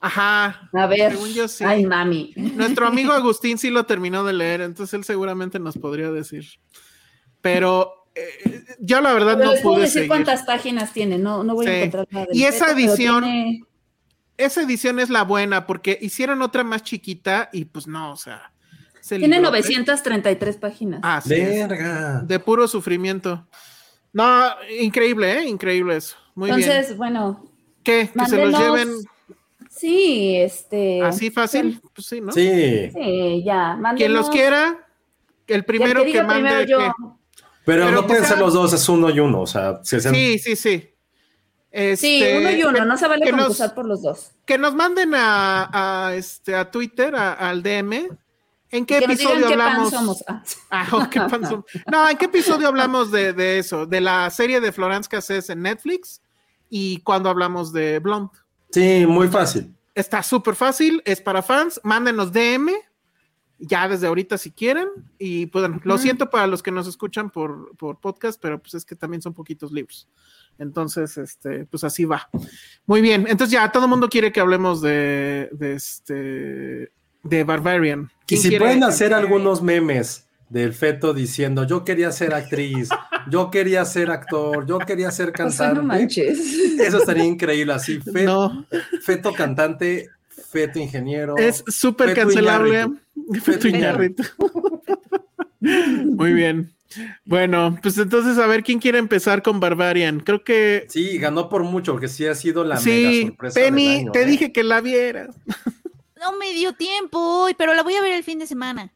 [0.00, 0.68] Ajá.
[0.72, 1.12] a ver.
[1.12, 1.62] Según yo sí.
[1.64, 2.32] Ay, mami.
[2.36, 6.44] Nuestro amigo Agustín sí lo terminó de leer, entonces él seguramente nos podría decir.
[7.40, 10.08] Pero eh, yo la verdad Pero no les puedo pude decir seguir.
[10.08, 11.72] cuántas páginas tiene, no, no voy Sí.
[11.72, 12.26] a encontrar nada.
[12.32, 13.60] Y esa feto, edición- tiene-
[14.38, 18.51] Esa edición es la buena porque hicieron otra más chiquita y pues no, o sea.
[19.08, 21.00] Tiene librote- 933 páginas.
[21.02, 21.30] Ah, sí.
[21.34, 22.20] Verga.
[22.24, 23.46] De puro sufrimiento.
[24.12, 24.44] No,
[24.80, 25.44] increíble, ¿eh?
[25.48, 26.16] Increíble eso.
[26.34, 26.98] Muy Entonces, bien.
[26.98, 27.44] bueno,
[27.82, 28.10] ¿Qué?
[28.16, 28.94] ¿Que se los mándenos- lleven
[29.70, 31.02] sí, este.
[31.02, 31.80] así fácil?
[31.94, 32.32] Pues sí, ¿no?
[32.32, 33.78] Sí, Sí, ya.
[33.96, 34.86] Quien los mándenos- quiera,
[35.46, 36.50] el primero que que, mande.
[36.64, 36.94] primero
[37.64, 39.40] pero, Pero no pueden sea- ser los dos, es uno y uno.
[39.42, 40.56] O sea, si Sí, sí, sí.
[40.56, 40.88] Sí,
[41.70, 44.32] Este, uno y uno, que- no se vale que nos- concursar por los dos.
[44.44, 45.70] que nos manden a,
[46.08, 48.08] a, este, a Twitter, a- al DM.
[48.72, 49.92] ¿En qué episodio hablamos?
[50.70, 50.88] Ah.
[51.90, 53.84] No, ¿en qué episodio hablamos de, de eso?
[53.84, 56.22] De la serie de Florence Cassés en Netflix
[56.70, 58.30] y cuando hablamos de Blonde.
[58.70, 59.74] Sí, muy fácil.
[59.94, 61.78] Está súper fácil, es para fans.
[61.84, 62.70] Mándenos DM
[63.58, 64.88] ya desde ahorita si quieren.
[65.18, 68.74] Y pues bueno, lo siento para los que nos escuchan por, por podcast, pero pues
[68.74, 70.08] es que también son poquitos libros.
[70.58, 72.28] Entonces, este, pues así va.
[72.86, 73.26] Muy bien.
[73.28, 76.92] Entonces ya todo el mundo quiere que hablemos de, de este
[77.22, 78.10] de Barbarian.
[78.28, 82.88] Y ¿Quién si pueden hacer algunos memes del feto diciendo yo quería ser actriz,
[83.30, 85.76] yo quería ser actor, yo quería ser cantante.
[85.80, 86.38] no manches.
[86.78, 88.00] Eso estaría increíble así.
[88.00, 88.66] Fe- No,
[89.02, 90.08] Feto cantante,
[90.50, 91.36] feto ingeniero.
[91.38, 92.70] es súper Feto cancelable.
[92.80, 93.00] Iñárritu.
[93.32, 94.22] Feto Feto Iñárritu.
[95.60, 96.72] Muy bien.
[97.24, 100.20] Bueno, pues entonces a ver quién quiere empezar con Barbarian.
[100.20, 103.60] Creo que Sí, ganó por mucho, porque sí ha sido la mega sí, sorpresa.
[103.60, 104.26] del Penny, año, te ¿eh?
[104.26, 105.34] dije que la vieras.
[106.22, 108.92] No me dio tiempo hoy, pero la voy a ver el fin de semana.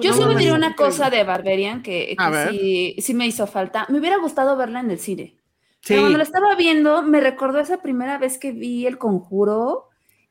[0.00, 3.46] Yo No, solo diré una cosa de Barbarian que, A que sí, sí me hizo
[3.46, 3.86] falta.
[3.88, 5.36] Me hubiera gustado verla en el cine.
[5.80, 9.88] Sí, Pero cuando la estaba viendo, me recordó esa primera vez que vi El Conjuro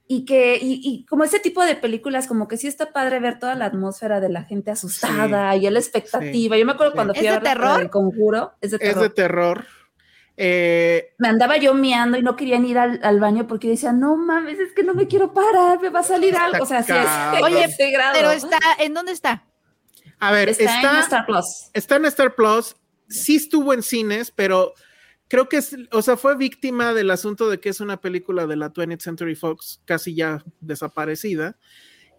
[0.08, 3.40] y que, y, y como ese tipo de películas, como que sí está padre ver
[3.40, 6.58] toda la atmósfera de la gente asustada y la expectativa.
[6.58, 6.96] Yo me acuerdo Sí.
[6.96, 7.78] cuando ¿Es fui a de ver terror?
[7.80, 9.04] del Conjuro, es de es terror.
[9.04, 9.66] de terror.
[10.40, 14.16] Eh, Me andaba yo miando y no querían ir al, al baño porque decía, no
[14.16, 16.64] mames, es que no me quiero parar, me va a salir algo.
[16.64, 17.44] O sea, sí es.
[17.44, 18.14] Oye, grado.
[18.14, 19.44] Pero está, ¿en dónde está?
[20.20, 21.46] a ver, está, está, en Star Plus.
[21.74, 22.76] está en Star Plus,
[23.08, 24.74] sí estuvo en cines, pero
[25.28, 28.56] creo que es, o sea, fue víctima del asunto de que es una película de
[28.56, 31.58] la 20th Century Fox, casi ya desaparecida.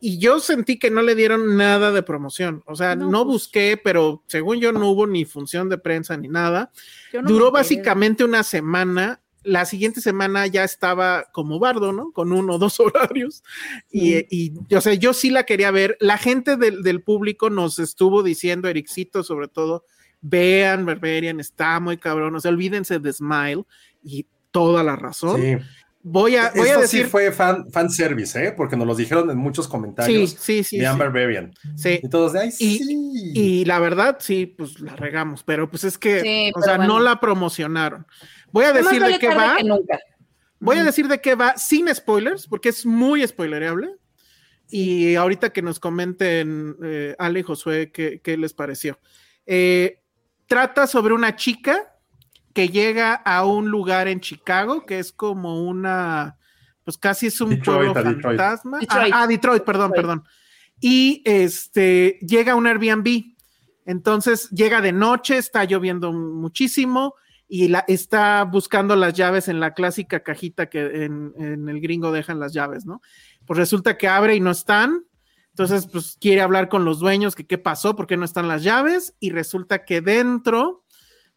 [0.00, 2.62] Y yo sentí que no le dieron nada de promoción.
[2.66, 3.34] O sea, No, no, pues.
[3.34, 6.70] busqué, pero según yo no hubo ni función de prensa ni nada.
[7.12, 9.20] No Duró básicamente una semana.
[9.44, 12.12] La siguiente semana ya estaba como bardo, ¿no?
[12.12, 13.42] Con uno o dos horarios.
[13.90, 15.96] Y, y, o sea, yo sí la quería ver.
[16.00, 19.84] La gente del, del público nos estuvo diciendo, Ericito sobre todo,
[20.20, 22.34] vean Barbarian, está muy cabrón.
[22.34, 23.64] O sea, olvídense de Smile
[24.02, 25.40] y toda la razón.
[25.40, 25.56] Sí.
[26.02, 27.04] Voy a, voy a Esto decir.
[27.04, 28.52] sí fue fan, fan service, ¿eh?
[28.56, 30.78] Porque nos lo dijeron en muchos comentarios sí, sí.
[30.78, 30.96] de sí.
[30.98, 31.52] Barbarian.
[31.76, 32.00] Sí.
[32.02, 33.32] Y todos de ahí, Y- sí.
[33.34, 36.94] Y la verdad, sí, pues la regamos, pero pues es que, Sí, o sea, bueno.
[36.94, 38.06] no la promocionaron.
[38.52, 39.56] Voy a decir de qué va.
[39.58, 39.98] que nunca.
[40.60, 43.90] Voy a decir de qué va sin spoilers, porque es muy spoilereable.
[44.70, 48.98] Y ahorita que nos comenten eh, Ale y Josué qué, qué les pareció.
[49.46, 50.00] Eh,
[50.46, 51.94] trata sobre una chica
[52.58, 56.38] que llega a un lugar en Chicago que es como una,
[56.82, 58.80] pues casi es un Detroit, pueblo fantasma.
[58.80, 59.14] Detroit.
[59.14, 60.06] Ah, ah, Detroit, perdón, Detroit.
[60.08, 60.24] perdón.
[60.80, 63.36] Y este llega a un Airbnb.
[63.86, 67.14] Entonces llega de noche, está lloviendo muchísimo
[67.46, 72.10] y la, está buscando las llaves en la clásica cajita que en, en el gringo
[72.10, 73.02] dejan las llaves, ¿no?
[73.46, 75.04] Pues resulta que abre y no están.
[75.50, 78.64] Entonces, pues quiere hablar con los dueños que qué pasó, por qué no están las
[78.64, 79.14] llaves.
[79.20, 80.82] Y resulta que dentro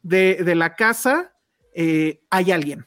[0.03, 1.33] de, de la casa
[1.73, 2.85] eh, hay alguien.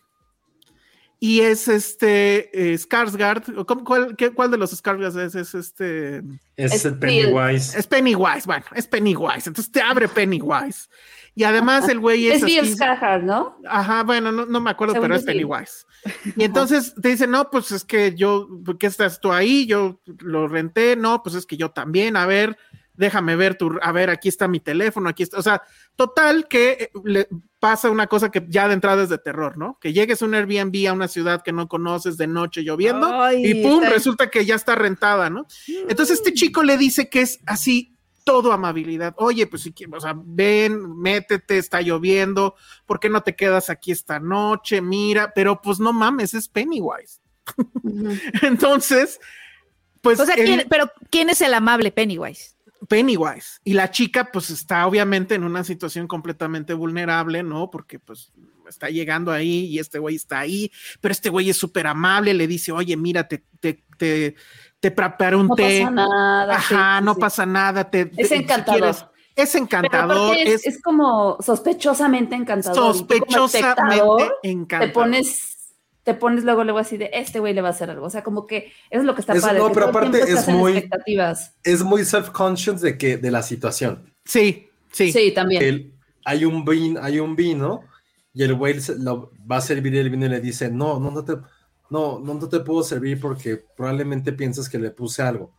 [1.20, 3.56] Y es este eh, Skarsgård.
[3.56, 5.34] ¿o cómo- ¿Cuál, qué- cuál de los Skarsgård es?
[5.34, 6.22] Es este.
[6.56, 7.78] es Pennywise.
[7.78, 9.48] Es Pennywise, bueno, es Pennywise.
[9.48, 10.88] Entonces te abre Pennywise.
[11.34, 12.42] Y además el güey es.
[12.42, 13.56] Es Bill Skarsgård, ¿no?
[13.66, 15.26] Ajá, bueno, no, no me acuerdo, Según pero es sí.
[15.28, 15.86] Pennywise.
[16.36, 19.64] Y entonces te dice, no, pues es que yo, ¿por qué estás tú ahí?
[19.66, 22.58] Yo lo renté, no, pues es que yo también, a ver,
[22.94, 25.62] déjame ver tu, a ver, aquí está mi teléfono, aquí está, o sea,
[25.96, 29.78] total que eh, le pasa una cosa que ya de entrada es de terror, ¿no?
[29.80, 33.44] Que llegues a un Airbnb a una ciudad que no conoces de noche lloviendo Ay,
[33.46, 35.46] y pum, está- resulta que ya está rentada, ¿no?
[35.88, 37.90] Entonces este chico le dice que es así
[38.22, 39.14] todo amabilidad.
[39.18, 42.54] Oye, pues si quieres, o sea, ven, métete, está lloviendo,
[42.86, 44.80] ¿por qué no te quedas aquí esta noche?
[44.80, 47.20] Mira, pero pues no mames, es Pennywise.
[48.42, 49.20] Entonces,
[50.00, 52.53] pues O sea, él- ¿quién- pero ¿quién es el amable Pennywise?
[52.88, 53.60] Pennywise.
[53.64, 57.70] Y la chica, pues está obviamente en una situación completamente vulnerable, ¿no?
[57.70, 58.30] Porque pues
[58.68, 60.70] está llegando ahí y este güey está ahí,
[61.00, 64.34] pero este güey es súper amable, le dice, oye, mira, te, te, te,
[64.80, 65.80] te preparé un No té.
[65.80, 66.54] pasa nada.
[66.56, 67.20] Ajá, sí, no sí.
[67.20, 67.90] pasa nada.
[67.90, 68.80] Te, te- Es si encantador.
[68.80, 69.06] quieres-
[69.36, 72.94] es encantador, es, es, es como sospechosamente encantador.
[72.94, 74.86] sospechosamente encantador.
[74.88, 75.53] te pones,
[76.04, 78.06] te pones luego, luego así de este güey le va a hacer algo.
[78.06, 78.58] O sea, como que
[78.90, 79.58] eso es lo que está Es- padre.
[79.58, 81.54] no, pero aparte es muy- expectativas.
[81.64, 84.12] Es muy self-conscious de que de la situación.
[84.24, 85.10] Sí, sí.
[85.12, 85.62] Sí, también.
[85.62, 85.94] El-
[86.24, 87.82] hay un vino, hay un vino
[88.32, 91.24] y el güey lo- va a servir el vino y le dice, no, no, no
[91.24, 91.34] te,
[91.90, 95.54] no, no, no te puedo servir porque probablemente piensas que le puse algo.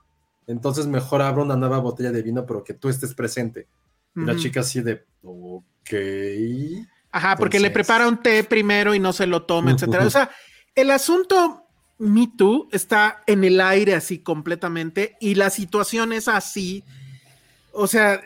[0.47, 3.67] Entonces mejor abro una nueva botella de vino, pero que tú estés presente.
[4.15, 5.91] Y la chica así de, ok.
[7.17, 10.05] Ajale, porque le prepara un té primero y no se lo toma, etcétera.
[10.05, 10.29] O sea,
[10.75, 11.63] el asunto
[11.97, 16.83] Me Too está en el aire así completamente y la situación es así.
[17.71, 18.21] O sea,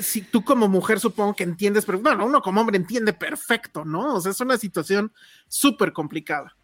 [0.00, 4.14] si tú como mujer supongo que entiendes, pero bueno, uno como hombre entiende perfecto, ¿no?
[4.14, 5.12] O sea, es una situación
[5.46, 6.56] súper complicada.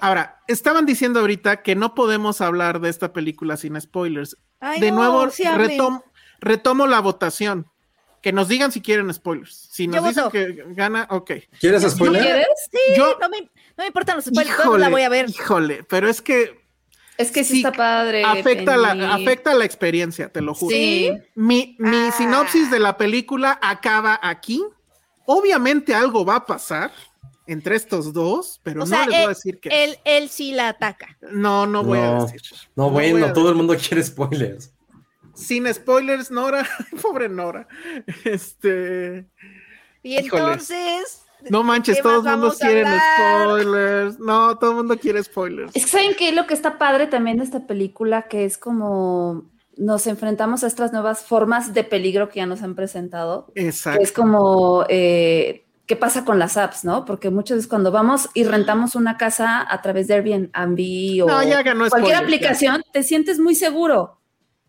[0.00, 4.36] Ahora, estaban diciendo ahorita que no podemos hablar de esta película sin spoilers.
[4.60, 5.78] Ay, de no, nuevo, sí hablen.
[5.78, 6.02] retom-
[6.40, 7.66] retomo la votación.
[8.26, 9.68] Que nos digan si quieren spoilers.
[9.70, 10.32] Si nos Yo dicen voto.
[10.32, 11.30] que gana, ok.
[11.60, 12.22] ¿Quieres ¿No spoiler?
[12.24, 12.46] quieres?
[12.72, 15.30] Sí, Yo- no, me, no me importan los spoilers, Híjole, la voy a ver.
[15.30, 16.60] Híjole, pero es que
[17.18, 18.24] Es que sí, Sí, está padre.
[18.24, 20.74] afecta la, afecta la experiencia, te lo juro.
[20.74, 21.12] Sí.
[21.36, 22.14] Mi, mi Ah.
[22.18, 24.60] sinopsis de la película acaba aquí.
[25.24, 26.90] Obviamente algo va a pasar
[27.46, 30.50] entre estos dos, pero O no sea, les voy a decir que él, él sí
[30.50, 31.16] la ataca.
[31.30, 32.42] no, no voy a No, decir.
[32.74, 34.72] No, bueno, a todo el mundo quiere spoilers.
[35.36, 36.66] Sin spoilers, Nora,
[37.02, 37.68] pobre Nora.
[38.24, 39.26] Este,
[40.02, 40.42] Y Híjole.
[40.42, 41.24] entonces.
[41.50, 43.00] no manches, ¿qué todos más el mundo hablar?
[43.60, 44.18] spoilers.
[44.18, 45.74] No, todo el mundo quiere spoilers.
[45.74, 49.44] Es que saben que lo que está padre también de esta película, que es como
[49.76, 53.52] nos enfrentamos a estas nuevas formas de peligro que ya nos han presentado.
[53.54, 54.02] que Exacto.
[54.02, 57.04] es como eh, qué pasa con las apps, ¿no?
[57.04, 61.42] Porque muchas veces cuando vamos y rentamos una casa a través de Airbnb o No,
[61.42, 64.18] ya ganó cualquier spoilers, aplicación, te sientes muy seguro.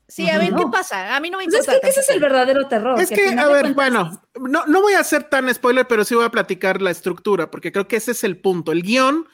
[0.08, 1.16] Sí, a ver qué pasa.
[1.16, 1.82] A mí no me Entonces importa.
[1.82, 3.00] creo que ese es el verdadero terror.
[3.00, 6.16] Es que, a ver, cuentas- bueno, no, no voy a hacer tan spoiler, pero sí
[6.16, 8.72] voy a platicar la estructura, porque creo que ese es el punto.
[8.72, 9.28] El guion,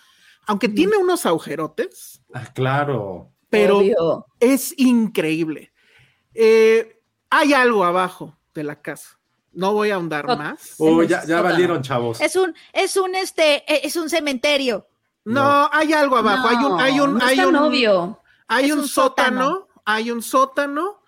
[0.48, 3.32] aunque tiene unos agujerotes, Ah, claro.
[3.50, 4.26] pero Obvio.
[4.40, 5.72] es increíble.
[6.34, 9.20] Eh, hay algo abajo de la casa.
[9.52, 10.74] No voy a ahondar más.
[10.80, 12.20] Oh, el ya, ya valieron, chavos.
[12.20, 14.88] Es un, es un este, eh, es un cementerio.
[15.26, 16.48] No, hay algo abajo.
[16.48, 18.20] hay un, hay un, no hay es un, obvio.
[18.48, 19.68] hay Es un un sótano, sótano.
[19.85, 21.01] Hay un sótano.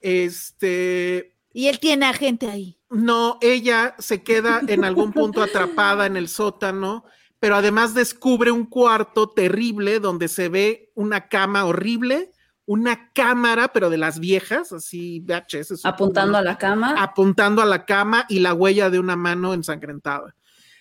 [0.00, 2.78] Este, Y él tiene a gente ahí.
[2.90, 7.04] no, ella se queda en algún punto atrapada en el sótano,
[7.38, 12.30] pero además descubre un cuarto terrible donde se ve una cama horrible,
[12.64, 15.84] una cámara, pero de las viejas, así VHS.
[15.84, 16.94] Apuntando a la cama.
[16.96, 20.34] apuntando a la cama y la huella de una mano ensangrentada.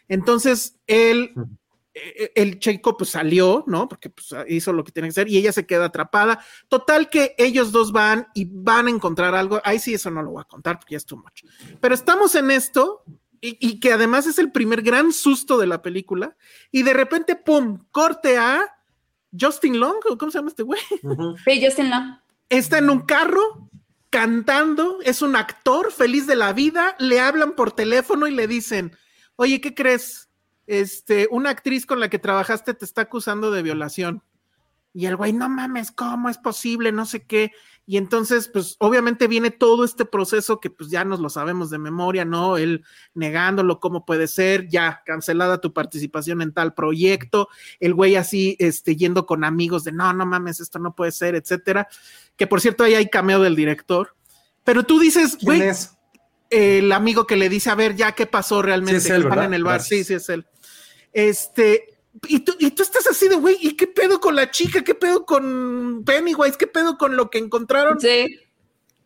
[0.07, 1.33] Entonces, él,
[1.93, 3.87] el chico pues salió, ¿no?
[3.87, 6.43] Porque pues, hizo lo que tiene que hacer y ella se queda atrapada.
[6.67, 9.61] Total que ellos dos van y van a encontrar algo.
[9.63, 11.43] Ahí sí, eso no lo voy a contar porque ya es too much.
[11.79, 13.03] Pero estamos en esto
[13.41, 16.37] y, y que además es el primer gran susto de la película
[16.71, 18.77] y de repente, ¡pum!, corte a
[19.37, 20.81] Justin Long, ¿o ¿cómo se llama este güey?
[21.45, 22.19] Sí, Justin Long.
[22.49, 23.69] está en un carro
[24.09, 28.95] cantando, es un actor feliz de la vida, le hablan por teléfono y le dicen,
[29.37, 30.29] oye, ¿qué crees?
[30.67, 34.23] Este, una actriz con la que trabajaste te está acusando de violación.
[34.93, 36.91] Y el güey, no mames, ¿cómo es posible?
[36.91, 37.51] No sé qué.
[37.85, 41.77] Y entonces, pues obviamente viene todo este proceso que pues ya nos lo sabemos de
[41.77, 42.57] memoria, ¿no?
[42.57, 42.83] Él
[43.13, 47.47] negándolo, cómo puede ser, ya cancelada tu participación en tal proyecto,
[47.79, 51.35] el güey así, este, yendo con amigos de, no, no mames, esto no puede ser,
[51.35, 51.87] etcétera.
[52.35, 54.15] Que por cierto, ahí hay cameo del director.
[54.63, 55.71] Pero tú dices, ¿Quién güey,
[56.49, 58.99] el amigo que le dice, a ver, ya qué pasó realmente.
[58.99, 59.45] Sí es él, que están ¿verdad?
[59.45, 59.99] en el bar, Gracias.
[59.99, 60.45] sí, sí es él.
[61.13, 61.97] Este,
[62.27, 64.83] y tú, y tú estás así de, güey, ¿y qué pedo con la chica?
[64.83, 66.57] ¿Qué pedo con Pennywise?
[66.57, 67.99] ¿Qué pedo con lo que encontraron?
[67.99, 68.39] Sí.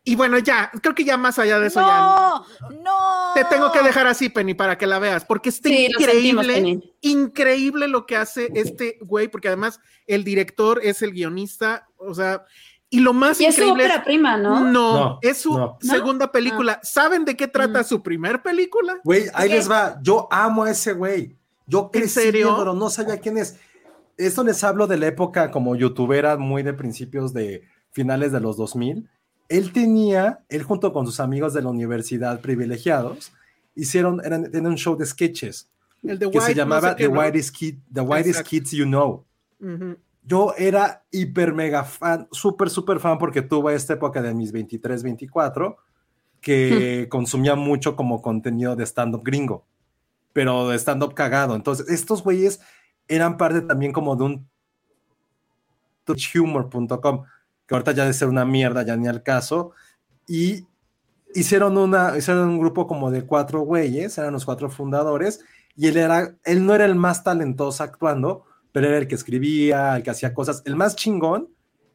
[0.08, 2.46] Y bueno, ya, creo que ya más allá de eso ya No,
[2.84, 3.32] no.
[3.34, 6.44] te tengo que dejar así, Penny, para que la veas, porque está Sí, lo sentimos,
[6.44, 6.94] increíble, Penny.
[7.00, 12.44] increíble lo que hace este güey, porque además el director es el guionista, o sea,
[12.88, 14.60] y lo más Y es su increíble ópera prima, ¿no?
[14.60, 15.76] no, No, es su no.
[15.80, 16.78] segunda película.
[16.84, 17.84] ¿Saben de qué trata Mm.
[17.84, 19.00] su primer película?
[19.02, 19.56] Güey, ahí ¿Qué?
[19.56, 19.98] les va.
[20.02, 21.35] Yo amo a ese güey.
[21.66, 22.46] Yo ¿En crecí serio?
[22.46, 23.58] viéndolo, no sabía quién es.
[24.16, 28.56] Esto les hablo de la época como youtubera muy de principios de finales de los
[28.56, 29.08] 2000.
[29.48, 33.32] Él tenía, él junto con sus amigos de la universidad privilegiados,
[33.74, 35.70] hicieron, eran, un show de sketches
[36.02, 37.20] El de que White, se llamaba no sé qué, The, ¿no?
[37.20, 38.50] Whitest Kid, The Whitest Exacto.
[38.50, 39.24] Kids You Know.
[39.60, 39.96] Ujú.
[40.24, 45.02] Yo era hiper mega fan, súper, súper fan, porque tuve esta época de mis 23,
[45.04, 45.76] 24,
[46.40, 49.64] que consumía mucho como contenido de stand-up gringo,
[50.36, 51.54] pero de stand-up cagado.
[51.54, 52.60] Entonces, estos güeyes
[53.08, 54.48] eran parte también como de un
[56.04, 57.24] touchhumor.com,
[57.66, 59.70] que ahorita ya de ser una mierda, ya ni al caso,
[60.28, 60.66] y
[61.34, 65.42] hicieron, una, hicieron un grupo como de cuatro güeyes, eran los cuatro fundadores,
[65.74, 69.96] y él, era, él no era el más talentoso actuando, pero era el que escribía,
[69.96, 70.60] el que hacía cosas.
[70.66, 71.48] El más chingón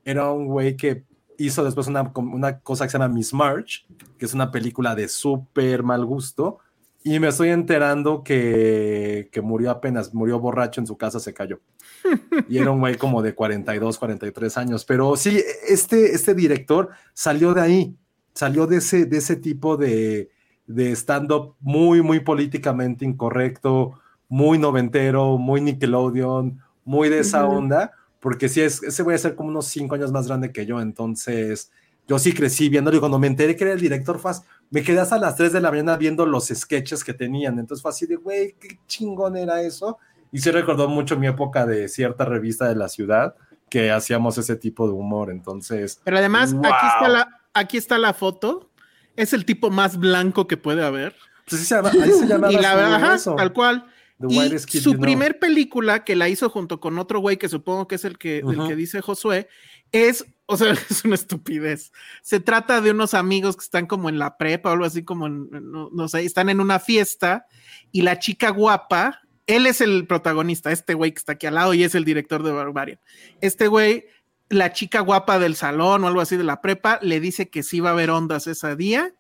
[0.04, 1.04] era un güey que
[1.38, 3.86] hizo después una, una cosa que se llama Miss March,
[4.18, 6.58] que es una película de súper mal gusto,
[7.04, 11.60] y me estoy enterando que, que murió apenas, murió borracho en su casa, se cayó.
[12.48, 14.86] Y era un güey como de 42, 43 años.
[14.86, 17.96] Pero sí, este, este director salió de ahí,
[18.34, 20.30] salió de ese, de ese tipo de,
[20.68, 28.50] de stand-up muy, muy políticamente incorrecto, muy noventero, muy Nickelodeon, muy de esa onda, porque
[28.50, 31.72] sí, es, ese voy a ser como unos cinco años más grande que yo, entonces
[32.08, 34.32] yo sí crecí viéndolo y cuando me enteré que era el director, fue,
[34.70, 37.92] me quedé hasta las 3 de la mañana viendo los sketches que tenían, entonces fue
[37.92, 39.98] así de, güey, qué chingón era eso.
[40.32, 43.36] Y sí recordó mucho mi época de cierta revista de la ciudad
[43.70, 46.02] que hacíamos ese tipo de humor, entonces...
[46.04, 46.66] Pero además, Wow.
[46.66, 48.70] aquí, está la, aquí está la foto.
[49.16, 51.16] Es el tipo más blanco que puede haber.
[51.48, 53.86] Pues así se llama, ahí se llama y la verdad, tal cual.
[54.30, 55.02] Y Kid su You Know.
[55.02, 58.40] primer película que la hizo junto con otro güey que supongo que es el que,
[58.40, 59.48] el que dice Josué,
[59.92, 61.92] es, o sea, es una estupidez.
[62.22, 65.28] Se trata de unos amigos que están como en la prepa o algo así como,
[65.28, 67.46] en- no, sé, están en una fiesta
[67.92, 71.74] y la chica guapa, él es el protagonista, este güey que está aquí al lado
[71.74, 73.00] y es el director de Barbarian.
[73.40, 74.06] Este güey
[74.50, 77.80] la chica guapa del salón o algo así de la prepa le dice que sí
[77.80, 79.14] va a haber ondas ese día.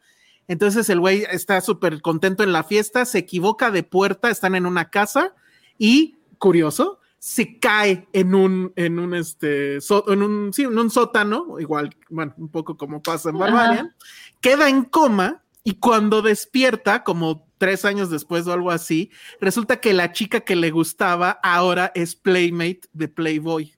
[0.49, 4.65] Entonces el güey está súper contento en la fiesta, se equivoca de puerta, están en
[4.65, 5.33] una casa
[5.77, 11.59] y, curioso, se cae en un, en un, este, en un, sí, en un sótano,
[11.59, 13.95] igual, bueno, un poco como pasa en Barbarian,
[14.39, 19.93] queda en coma y cuando despierta, como tres años después o algo así, resulta que
[19.93, 23.71] la chica que le gustaba ahora es Playmate de Playboy.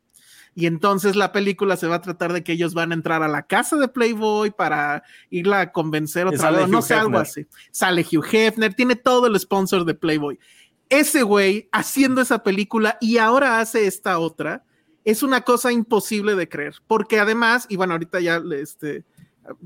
[0.56, 3.28] Y entonces la película se va a tratar de que ellos van a entrar a
[3.28, 7.46] la casa de Playboy para irla a convencer otra vez, no sé, algo así.
[7.72, 10.40] Sale Hugh Hefner, tiene todo el sponsor de Playboy.
[10.94, 14.64] Ese güey haciendo esa película y ahora hace esta otra,
[15.04, 19.04] es una cosa imposible de creer, porque además, y bueno, ahorita ya este,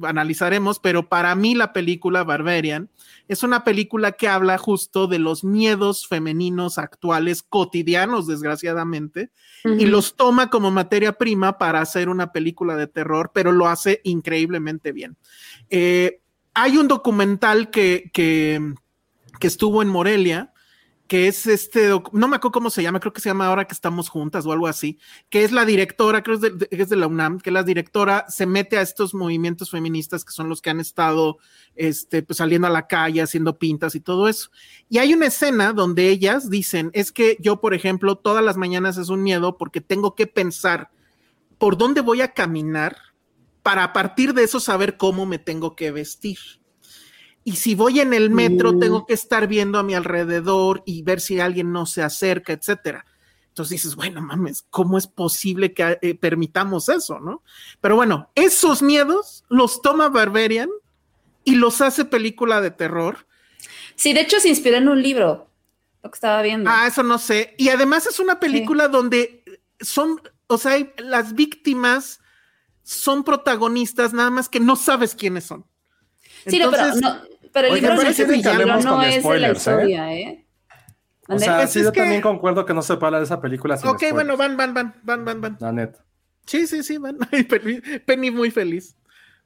[0.03, 2.89] analizaremos, pero para mí la película Barbarian
[3.27, 9.31] es una película que habla justo de los miedos femeninos actuales, cotidianos, desgraciadamente,
[9.65, 13.99] y los toma como materia prima para hacer una película de terror, pero lo hace
[14.05, 15.17] increíblemente bien.
[15.69, 16.21] Eh,
[16.53, 18.73] hay un documental que, que,
[19.39, 20.53] que estuvo en Morelia,
[21.07, 23.73] que es este, no me acuerdo cómo se llama, creo que se llama Ahora que
[23.73, 27.39] estamos juntas o algo así, que es la directora, creo que es de, la UNAM,
[27.39, 31.37] que la directora se mete a estos movimientos feministas que son los que han estado
[31.75, 34.49] este, pues, saliendo a la calle, haciendo pintas y todo eso.
[34.89, 38.97] Y hay una escena donde ellas dicen, es que yo, por ejemplo, todas las mañanas
[38.97, 40.91] es un miedo porque tengo que pensar
[41.57, 42.97] por dónde voy a caminar
[43.63, 46.37] para a partir de eso saber cómo me tengo que vestir.
[47.47, 48.79] Y si voy en el metro, mm.
[48.81, 53.05] tengo que estar viendo a mi alrededor y ver si alguien no se acerca, etcétera.
[53.47, 57.43] Entonces dices, bueno, mames, ¿cómo es posible que eh, permitamos eso, no?
[57.79, 60.69] Pero bueno, esos miedos los toma Barbarian
[61.45, 63.25] y los hace película de terror.
[63.95, 65.47] Sí, de hecho se inspiró en un libro,
[66.03, 66.69] lo que estaba viendo.
[66.69, 67.55] Ah, eso no sé.
[67.57, 72.19] Y además es una película donde son, o sea, las víctimas
[72.83, 75.65] son protagonistas, nada más que no sabes quiénes son.
[76.45, 77.21] Sí, pero no,
[77.51, 79.51] pero el libro no es de la ¿eh?
[79.51, 80.47] historia, ¿eh?
[81.27, 83.75] O sea, pues sí, yo también concuerdo que no se puede hablar de esa película.
[83.75, 85.57] ok, bueno, van, van, van, van, van, van.
[85.59, 86.05] La neta.
[86.45, 87.17] Sí, sí, sí, van.
[88.05, 88.95] Penny muy feliz.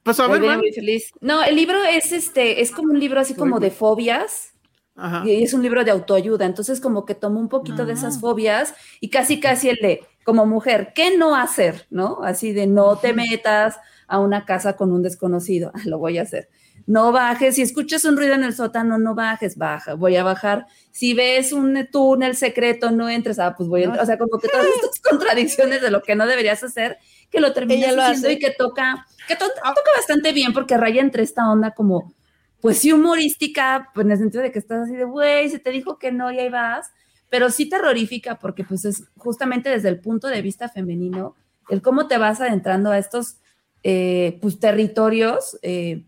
[0.03, 1.11] Pues a ver, Muy feliz.
[1.19, 4.53] No, el libro es este, es como un libro así como de fobias.
[4.95, 5.23] Ajá.
[5.25, 6.45] Y es un libro de autoayuda.
[6.45, 8.19] Entonces, como que tomó un poquito de esas ah.
[8.19, 11.87] fobias y casi, casi el de, como mujer, ¿qué no hacer?
[11.89, 12.23] ¿No?
[12.23, 15.71] Así de no te metas a una casa con un desconocido.
[15.85, 16.49] Lo voy a hacer
[16.87, 20.67] no bajes, si escuchas un ruido en el sótano, no bajes, baja, voy a bajar.
[20.91, 24.03] Si ves un túnel secreto, no entres, ah, pues voy a entrar.
[24.03, 26.97] O sea, como que todas estas contradicciones de lo que no deberías hacer,
[27.29, 29.37] que lo terminas haciendo y que toca, que ah.
[29.37, 32.13] toca bastante bien porque raya entre esta onda como,
[32.59, 35.71] pues sí humorística, pues en el sentido de que estás así de, güey, se te
[35.71, 36.91] dijo que no y ahí vas,
[37.29, 41.35] pero sí terrorífica porque pues es justamente desde el punto de vista femenino,
[41.69, 43.37] el cómo te vas adentrando a estos,
[43.83, 46.03] eh, pues, territorios, eh,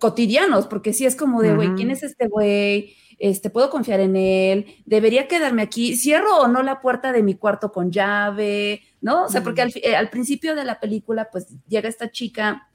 [0.00, 2.96] cotidianos, porque sí es como de, güey, ¿quién es este güey?
[3.18, 4.66] Este, ¿Puedo confiar en él?
[4.86, 5.96] ¿Debería quedarme aquí?
[5.96, 8.82] ¿Cierro o no la puerta de mi cuarto con llave?
[9.00, 9.26] ¿No?
[9.26, 12.68] O sea, porque al, eh, al, principio de la película, pues llega esta chica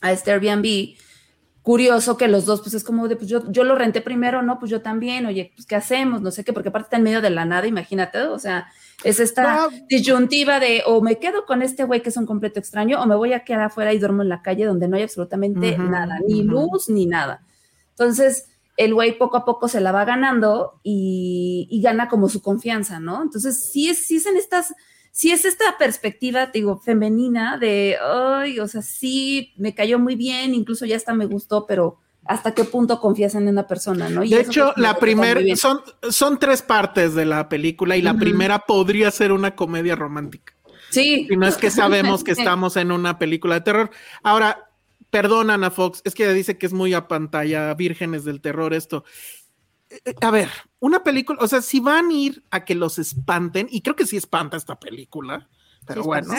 [0.00, 0.96] a este Airbnb
[1.62, 4.58] curioso que los dos, pues es como de, pues yo, yo lo renté primero, no,
[4.58, 6.22] pues yo también, oye, pues ¿qué hacemos?
[6.22, 8.72] No sé qué, porque aparte está en medio de la nada, imagínate, o sea,
[9.04, 13.00] es esta disyuntiva de o me quedo con este güey que es un completo extraño
[13.00, 15.78] o me voy a quedar afuera y duermo en la calle donde no hay absolutamente
[15.78, 17.42] nada, ni luz ni nada.
[17.90, 18.46] Entonces,
[18.76, 22.98] el güey poco a poco se la va ganando y, y, gana como su confianza,
[23.00, 23.22] ¿no?
[23.22, 24.74] Entonces, sí es, sí es en estas
[25.12, 30.54] si es esta perspectiva, digo, femenina de, ay, o sea, sí, me cayó muy bien,
[30.54, 34.22] incluso ya hasta me gustó, pero hasta qué punto confías en una persona, ¿no?
[34.22, 35.80] de hecho, la primera, son,
[36.10, 40.54] son tres partes de la película y la primera podría ser una comedia romántica.
[40.90, 41.26] Sí.
[41.30, 43.90] Y no es que sabemos que estamos en una película de terror.
[44.22, 44.70] Ahora,
[45.10, 49.04] perdón, Ana Fox, es que dice que es muy a pantalla, vírgenes del terror esto
[50.20, 50.48] a ver,
[50.78, 54.06] una película, o sea, si van a ir a que los espanten, y creo que
[54.06, 55.48] sí espanta esta película,
[55.86, 56.32] pero bueno.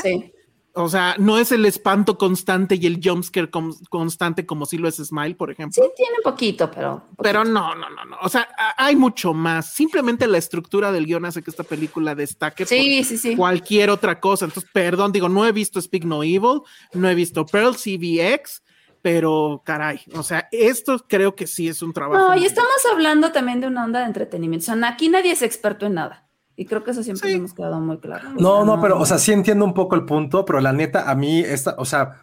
[0.73, 3.49] O sea, no es el espanto constante y el jumpscare
[3.89, 5.83] constante como si lo es Smile, por ejemplo.
[5.83, 7.07] Sí, tiene poquito, pero.
[7.21, 8.17] Pero no, no, no, no.
[8.21, 9.73] O sea, hay mucho más.
[9.73, 13.35] Simplemente la estructura del guion hace que esta película destaque sí, sí, sí.
[13.35, 14.45] cualquier otra cosa.
[14.45, 16.61] Entonces, perdón, digo, no he visto Speak No Evil,
[16.93, 18.63] no he visto Pearl CVX,
[19.01, 22.29] pero caray, o sea, esto creo que sí es un trabajo.
[22.29, 24.71] No, y estamos hablando también de una onda de entretenimiento.
[24.71, 26.27] O sea, aquí nadie es experto en nada.
[26.61, 28.33] Y creo que eso siempre hemos quedado muy claro.
[28.37, 31.15] No, no, pero, o sea, sí entiendo un poco el punto, pero la neta, a
[31.15, 32.21] mí, esta, o sea,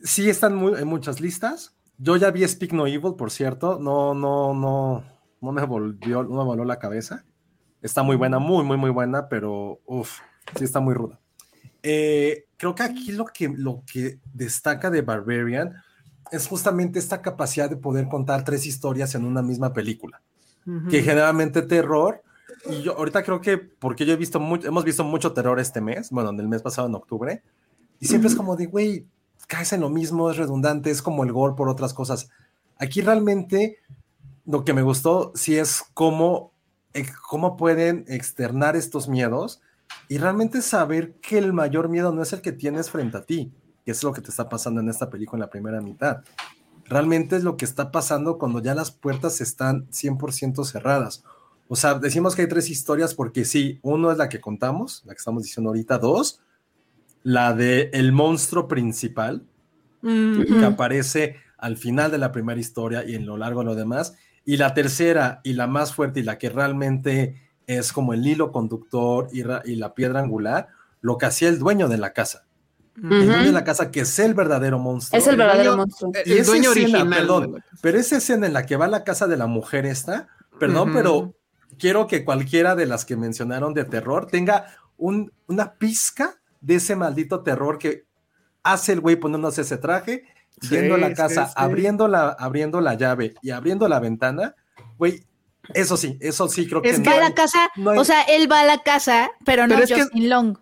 [0.00, 1.74] sí están muy, en muchas listas.
[1.96, 3.80] Yo ya vi Speak No Evil, por cierto.
[3.80, 5.02] No, no, no,
[5.40, 7.24] no me volvió, no me voló la cabeza.
[7.82, 10.20] Está muy buena, muy, muy, muy buena, pero uff,
[10.56, 11.18] sí está muy ruda.
[11.82, 15.74] eh, creo que aquí lo que, lo que destaca de Barbarian
[16.30, 20.22] es justamente esta capacidad de poder contar tres historias en una misma película.
[20.90, 22.22] Que generalmente terror,
[22.66, 25.80] y yo ahorita creo que, porque yo he visto mucho, hemos visto mucho terror este
[25.80, 27.42] mes, bueno, en el mes pasado en octubre,
[28.00, 29.06] y siempre es como de, güey,
[29.46, 32.30] caes en lo mismo, es redundante, es como el gore por otras cosas.
[32.78, 33.78] Aquí realmente
[34.44, 36.52] lo que me gustó sí es cómo,
[36.94, 39.60] eh, cómo pueden externar estos miedos
[40.08, 43.52] y realmente saber que el mayor miedo no es el que tienes frente a ti,
[43.84, 46.22] que es lo que te está pasando en esta película en la primera mitad.
[46.84, 51.24] Realmente es lo que está pasando cuando ya las puertas están 100% cerradas.
[51.68, 55.12] O sea, decimos que hay tres historias porque sí, uno es la que contamos, la
[55.12, 56.40] que estamos diciendo ahorita, dos,
[57.22, 59.44] la de el monstruo principal,
[60.00, 64.14] que aparece al final de la primera historia y en lo largo de lo demás,
[64.44, 67.36] y la tercera y la más fuerte y la que realmente
[67.66, 69.40] es como el hilo conductor y,
[69.70, 70.68] y la piedra angular,
[71.02, 72.46] lo que hacía el dueño de la casa.
[72.96, 75.20] El dueño de la casa, que es el verdadero monstruo.
[75.20, 76.10] Es el verdadero monstruo.
[76.24, 77.08] Y el dueño original.
[77.08, 80.28] Perdón, pero esa escena en la que va a la casa de la mujer esta,
[80.58, 81.34] perdón, pero
[81.78, 86.96] quiero que cualquiera de las que mencionaron de terror tenga un, una pizca de ese
[86.96, 88.04] maldito terror que
[88.62, 90.24] hace el güey poniéndose ese traje,
[90.68, 94.54] yendo a la casa, Abriendo, la, abriendo la llave y abriendo la ventana,
[94.98, 95.24] güey.
[95.74, 96.90] Eso sí, eso sí creo que.
[96.90, 99.92] Es que a la casa, o sea, él va a la casa, pero no es
[99.92, 100.58] Justin Long.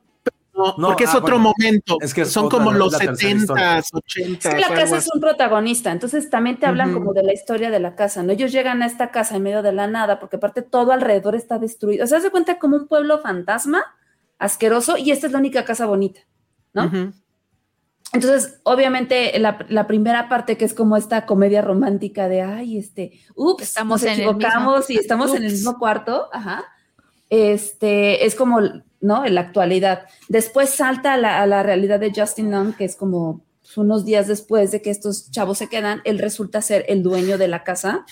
[0.57, 1.99] No, porque es ah, otro momento.
[2.01, 6.31] Es que son como los 70 80 Es que la casa es un protagonista, entonces
[6.31, 8.33] también te hablan como de la historia de la casa, ¿no?
[8.33, 11.59] Ellos llegan a esta casa en medio de la nada, porque aparte todo alrededor está
[11.59, 12.05] destruido.
[12.05, 13.85] O sea, se cuenta como un pueblo fantasma,
[14.39, 16.21] asqueroso, y esta es la única casa bonita,
[16.73, 17.13] ¿no?
[18.13, 23.65] Entonces, obviamente, la, primera parte que es como esta comedia romántica de, ay, este, ups,
[23.65, 26.65] estamos nos equivocamos y estamos en el mismo cuarto, ajá,
[27.31, 28.61] este, es como,
[29.01, 29.25] ¿no?
[29.25, 30.07] En la actualidad.
[30.29, 33.45] Después salta a la, realidad de Justin Long, que es como
[33.77, 37.49] unos días después de que estos chavos se quedan, él resulta ser el dueño de
[37.49, 38.07] la casa.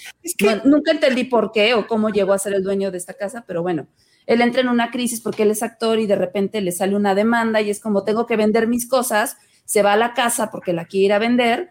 [0.64, 3.62] nunca entendí por qué o cómo llegó a ser el dueño de esta casa, pero
[3.62, 3.86] bueno,
[4.26, 7.14] él entra en una crisis porque él es actor y de repente le sale una
[7.14, 10.72] demanda y es como tengo que vender mis cosas se va a la casa porque
[10.72, 11.70] la quiere ir a vender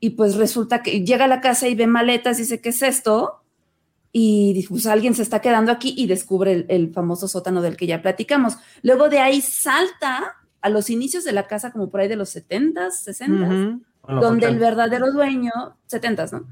[0.00, 3.41] y pues resulta que llega a la casa y ve maletas, dice, ¿qué es esto?
[4.12, 8.02] Y pues alguien se está quedando aquí y descubre el, famoso sótano del que ya
[8.02, 8.58] platicamos.
[8.82, 12.36] Luego de ahí salta a los inicios de la casa, como por ahí de los
[12.36, 15.52] 70s, 60 donde el verdadero dueño,
[15.86, 16.46] 70 ¿no?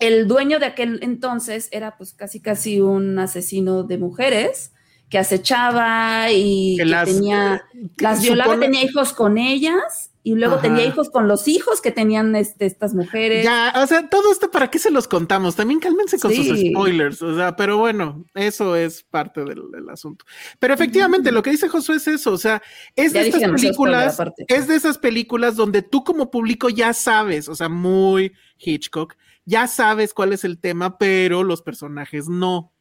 [0.00, 4.72] El dueño de aquel entonces era pues casi casi un asesino de mujeres
[5.08, 7.64] que acechaba y que, tenía,
[7.98, 12.34] las violaba, tenía hijos con ellas y luego tenía hijos con los hijos que tenían
[12.34, 13.44] este, estas mujeres.
[13.44, 15.54] Ya, o sea, todo esto para qué se los contamos.
[15.54, 19.60] También cálmense con sus spoilers, o sea, pero bueno, eso es parte del,
[19.90, 20.24] asunto.
[20.58, 22.62] Pero efectivamente, lo que dice Josué es eso, o sea,
[22.96, 24.18] es de estas películas,
[24.48, 29.66] es de esas películas donde tú como público ya sabes, o sea, muy Hitchcock, ya
[29.66, 32.72] sabes cuál es el tema, pero los personajes no.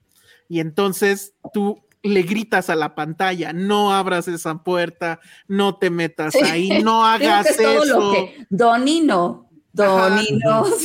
[0.48, 6.36] Y entonces tú le gritas a la pantalla, no abras esa puerta, no te metas
[6.36, 8.14] ahí, no hagas eso.
[8.50, 10.66] Donino, Donino.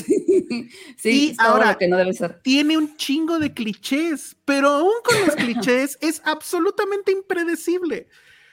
[0.96, 2.40] Sí, ahora que no debe ser.
[2.42, 8.08] Tiene un chingo de clichés, pero aún con los clichés es absolutamente impredecible.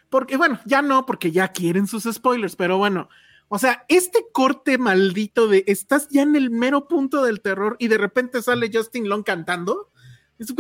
[0.10, 3.10] Porque, bueno, ya no, porque ya quieren sus spoilers, pero bueno,
[3.48, 7.88] o sea, este corte maldito de estás ya en el mero punto del terror y
[7.88, 9.92] de repente sale Justin Long cantando
[10.38, 10.52] es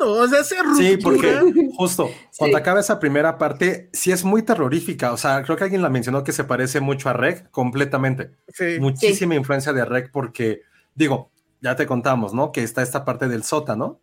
[0.00, 0.42] O sea,
[0.76, 5.12] Sí, porque justo cuando acaba esa primera parte, sí es muy terrorífica.
[5.12, 8.32] O sea, creo que alguien la mencionó que se parece mucho a Rec completamente.
[8.48, 8.78] Sí.
[8.80, 10.62] Muchísima influencia de Rec porque,
[10.94, 12.50] digo, ya te contamos, ¿no?
[12.50, 14.00] Que está esta parte del sótano.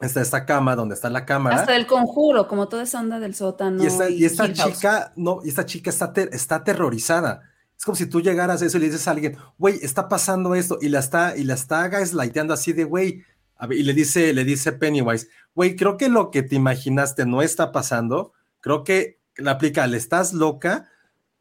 [0.00, 1.56] Está esta cama donde está la cámara.
[1.56, 3.82] Hasta el conjuro, como toda esa onda del sótano.
[3.82, 7.42] Y esta, chica, no, y esta chica está, está aterrorizada.
[7.82, 10.54] Es como si tú llegaras a eso y le dices a alguien, güey, está pasando
[10.54, 13.24] esto, y la está, y la está gaslighteando así de, güey,
[13.70, 17.72] y le dice, le dice Pennywise, güey, creo que lo que te imaginaste no está
[17.72, 20.88] pasando, creo que la aplica, le estás loca,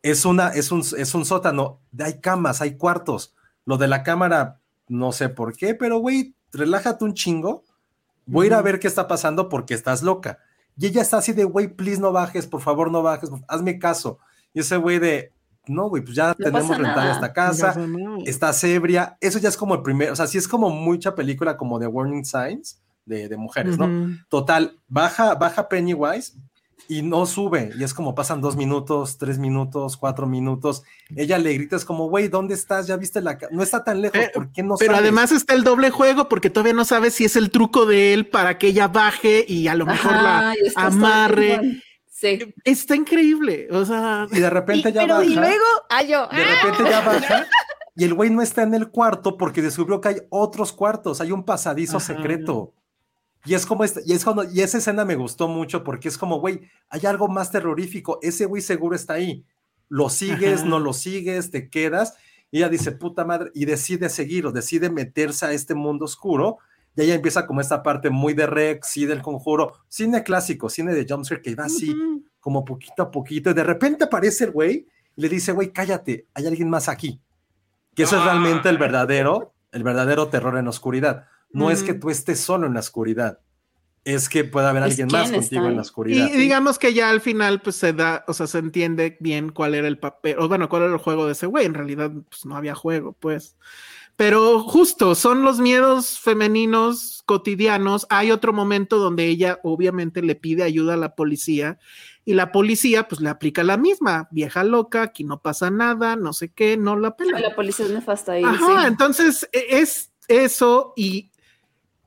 [0.02, 3.36] es, una, es, un, es un sótano, hay camas, hay cuartos,
[3.66, 7.64] lo de la cámara, no sé por qué, pero güey, relájate un chingo,
[8.26, 10.40] voy a ir a ver qué está pasando porque estás loca.
[10.78, 14.20] Y ella está así de, güey, please no bajes, por favor no bajes, hazme caso.
[14.54, 15.32] Y ese güey de,
[15.68, 17.76] no, güey, pues ya tenemos rentada esta casa,
[18.26, 21.58] está ebria, eso ya es como el primer, o sea, sí es como mucha película
[21.58, 24.18] como de Warning Signs de, mujeres, ¿no?
[24.30, 26.34] Total, baja, baja Pennywise
[26.88, 30.84] y no sube, y es como pasan dos minutos, tres minutos, cuatro minutos,
[31.16, 32.88] ella le grita, es como, güey, ¿dónde estás?
[32.88, 35.64] Ya viste la no está tan lejos, eh, ¿por qué no Pero además está el
[35.64, 38.88] doble juego, porque todavía no sabes si es el truco de él para que ella
[38.88, 41.82] baje y a lo mejor la amarre.
[42.22, 42.54] Sí.
[42.64, 43.68] Está increíble.
[43.72, 45.26] O sea, Y de repente Y- ya pero baja.
[45.26, 47.48] y luego, ah, yo, De repente ya baja.
[47.96, 51.32] Y el güey no está en el cuarto porque descubrió que hay otros cuartos, hay
[51.32, 52.06] un pasadizo Ajá.
[52.06, 52.74] secreto.
[53.44, 56.18] Y es como este, y es cuando, y esa escena me gustó mucho porque es
[56.18, 58.20] como, güey, hay algo más terrorífico.
[58.22, 59.44] Ese güey seguro está ahí.
[59.90, 60.70] Lo sigues, Ajá.
[60.70, 62.14] no lo sigues, te quedas.
[62.52, 66.60] Y ella dice, puta madre, y decide seguirlo, decide meterse a este mundo oscuro.
[66.96, 70.94] Y ahí empieza como esta parte muy de Rex, sí, del conjuro, cine clásico, cine
[70.94, 71.96] de jumpscare que va así,
[72.40, 73.50] como poquito a poquito.
[73.50, 77.22] Y de repente aparece el güey y le dice, güey, cállate, hay alguien más aquí.
[77.96, 81.28] Que eso es realmente el verdadero, el verdadero terror en la oscuridad.
[81.52, 83.40] No es que tú estés solo en la oscuridad,
[84.04, 85.70] es que puede haber alguien más está contigo ahí.
[85.70, 86.28] en la oscuridad.
[86.28, 89.76] Y digamos que ya al final, pues se da, o sea, se entiende bien cuál
[89.76, 91.66] era el papel, o bueno, cuál era el juego de ese güey.
[91.66, 93.58] En realidad, pues no había juego, pues.
[94.22, 98.06] Pero justo, son los miedos femeninos cotidianos.
[98.12, 101.80] Hay otro momento donde ella obviamente le pide ayuda a la policía
[102.24, 106.34] y la policía pues le aplica la misma, vieja loca, aquí no pasa nada, no
[106.34, 107.40] sé qué, no la pela.
[107.40, 108.44] La policía es nefasta ahí.
[108.44, 108.88] Ajá, sí.
[108.88, 111.31] entonces e- es eso y,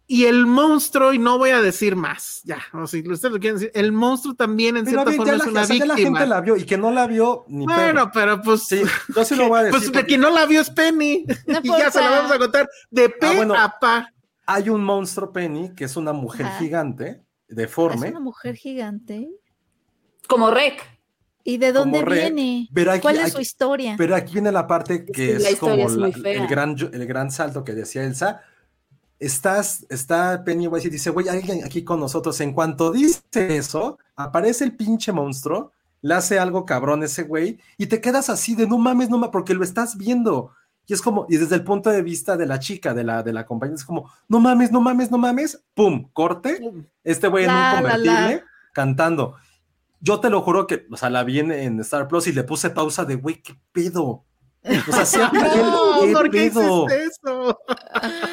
[0.07, 3.59] y el monstruo, y no voy a decir más, ya, o si ustedes lo quieren
[3.59, 5.65] decir, el monstruo también en Pero cierta a ver, forma ya, es la, una o
[5.67, 6.19] sea, ya la víctima.
[6.19, 8.83] gente la vio y que no la vio ni bueno, pero pues, Sí,
[9.17, 9.79] yo sí lo voy a decir.
[9.79, 12.33] pues de porque quien no la vio es Penny, No y ya se la vamos
[12.33, 13.55] a contar de pe Ah, bueno.
[13.55, 14.09] a pa.
[14.47, 16.59] Hay un monstruo Penny que es una mujer Ajá.
[16.59, 18.11] gigante, es deforme.
[18.11, 19.31] una mujer gigante.
[20.29, 20.83] Como Rec.
[21.47, 22.69] ¿Y de dónde viene?
[22.73, 23.95] pero aquí- ¿Cuál es aquí- su historia?
[23.99, 27.31] Pero aquí viene la parte que la es como es la- el, gran, el gran
[27.31, 28.41] salto que decía Elsa.
[29.19, 32.41] Estás, está Pennywise y dice, güey, alguien aquí con nosotros.
[32.41, 37.87] En cuanto dice eso, aparece el pinche monstruo, le hace algo cabrón ese güey, y
[37.87, 40.51] te quedas así de no mames, no mames, porque lo estás viendo.
[40.87, 43.33] Y es como, y desde el punto de vista de la chica, de la, de
[43.33, 46.61] la compañía, es como, no mames, no mames, no mames, pum, corte,
[47.03, 48.45] este güey en un la, convertible la.
[48.73, 49.37] cantando.
[50.01, 52.45] Yo te lo juro que, o sea, la vi en, en Star Plus y le
[52.45, 54.25] puse pausa de, güey, qué pedo.
[54.89, 56.87] O sea, siempre, No, ¿qué ¿por qué pedo?
[56.87, 57.59] hiciste eso?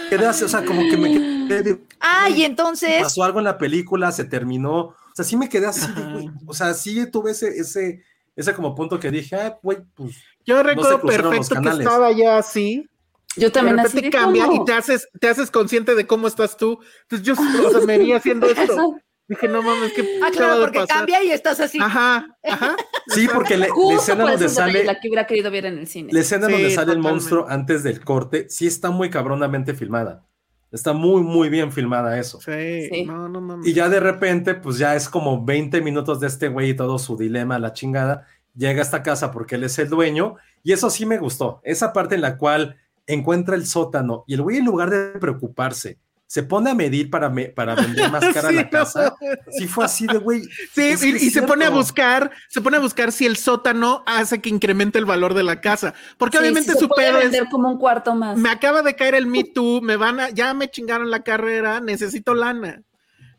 [0.09, 1.11] Quedé así, o sea, como que me
[1.47, 4.79] quedé de, Ah, entonces, pasó algo en la película, se terminó.
[4.79, 8.01] O sea, sí me quedé así, de, güey, o sea, sí tuve ese, ese,
[8.35, 12.87] ese como punto que dije, ah, güey, pues, Yo recuerdo perfecto que estaba yo así,
[13.35, 14.61] Yo de también así de, cambia ¿cómo?
[14.61, 16.79] y te haces, te haces consciente de cómo estás tú.
[17.03, 18.95] Entonces yo o sea, me vi haciendo esto.
[19.31, 20.97] Dije, no mames, ¿qué ah, claro, porque pasar?
[20.97, 21.79] cambia y estás así.
[21.81, 22.75] Ajá, ajá.
[23.07, 25.87] sí, porque le- la escena por donde sale, la que hubiera querido ver en el
[25.87, 26.11] cine.
[26.11, 30.25] la escena Sí, donde sale el monstruo antes del corte, sí está muy cabronamente filmada.
[30.69, 32.41] Está muy, muy bien filmada eso.
[32.41, 33.05] Sí, Sí.
[33.05, 33.65] no, no, no.
[33.65, 36.99] Y ya de repente, pues ya es como 20 minutos de este güey y todo
[36.99, 38.27] su dilema, la chingada.
[38.53, 40.35] Llega a esta casa porque él es el dueño.
[40.63, 41.61] Y eso sí me gustó.
[41.63, 42.75] Esa parte en la cual
[43.07, 45.99] encuentra el sótano y el güey en lugar de preocuparse,
[46.31, 48.69] se pone a medir para, me- para vender más cara Sí, la no.
[48.69, 49.13] casa.
[49.51, 50.43] Sí fue así de güey.
[50.73, 54.47] Sí, y, se pone a buscar, se pone a buscar si el sótano hace que
[54.47, 55.93] incremente el valor de la casa.
[56.17, 58.37] Porque Sí, obviamente sí, se su puede pedo es, vender como un cuarto más.
[58.37, 61.81] me acaba de caer el Me Too, me van a, ya me chingaron la carrera,
[61.81, 62.81] necesito lana.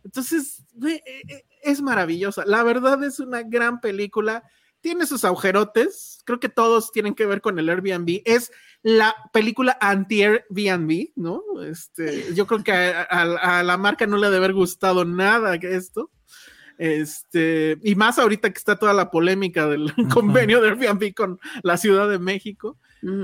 [0.04, 2.42] Entonces, güey, eh, eh, es maravillosa.
[2.44, 4.42] La verdad es una gran película.
[4.82, 6.11] Tiene sus agujerotes.
[6.24, 8.22] Creo que todos tienen que ver con el Airbnb.
[8.24, 8.52] Es
[8.82, 11.42] la película anti-Airbnb, ¿no?
[11.64, 15.04] Este, yo creo que a, a- a la marca no le ha de haber gustado
[15.04, 16.10] nada esto.
[16.78, 21.76] Este, y más ahorita que está toda la polémica del convenio de Airbnb con la
[21.76, 22.78] Ciudad de México.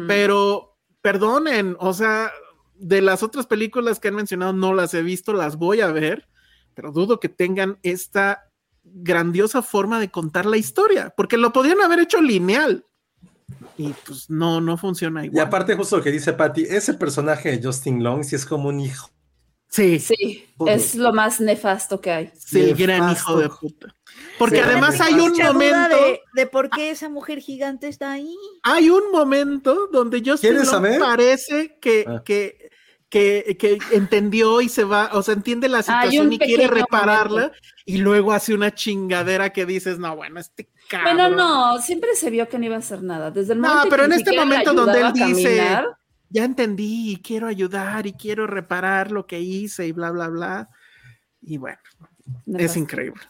[0.06, 2.30] Pero perdonen, o sea,
[2.74, 6.28] de las otras películas que han mencionado no las he visto, las voy a ver,
[6.74, 8.44] pero dudo que tengan esta
[8.84, 12.84] grandiosa forma de contar la historia, porque lo podrían haber hecho lineal.
[13.76, 15.46] Y pues no, no funciona Y igual.
[15.46, 18.80] aparte, justo lo que dice Patty, ese personaje de Justin Long sí es como un
[18.80, 19.10] hijo.
[19.68, 22.30] sí, Sí, es lo más nefasto que hay.
[22.38, 23.94] sí, el gran hijo de puta.
[24.38, 28.34] Porque Sí, además hay un momento, de, de por qué esa mujer gigante está ahí.
[28.64, 30.98] hay un momento donde Justin ¿Quieres Long saber?
[31.00, 32.22] parece que, Ah.
[32.24, 32.67] que,
[33.08, 37.58] que, que entendió y se va, o sea, entiende la situación y quiere repararla momento.
[37.86, 41.16] y luego hace una chingadera que dices, no, bueno, este cabrón.
[41.16, 43.30] Bueno, no, siempre se vio que no iba a hacer nada.
[43.30, 45.82] Desde el No, momento pero que en este momento donde él dice,
[46.30, 50.68] ya entendí y quiero ayudar y quiero reparar lo que hice y bla, bla, bla.
[51.40, 51.78] Y bueno,
[52.58, 53.22] es increíble.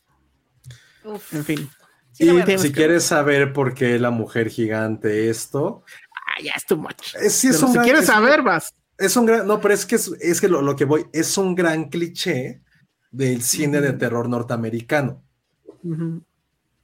[1.05, 1.33] Uf.
[1.35, 1.71] En fin.
[2.13, 6.67] Sí, y si que- quieres saber por qué la mujer gigante esto, Ah, ya es
[6.67, 7.15] too much.
[7.21, 8.75] es, sí es Pero un si gran- quieres es- saber, vas.
[8.99, 11.39] Es un gran, no, pero es que es, es que lo, lo que voy, es
[11.39, 12.62] un gran cliché
[13.10, 15.23] del cine de terror norteamericano.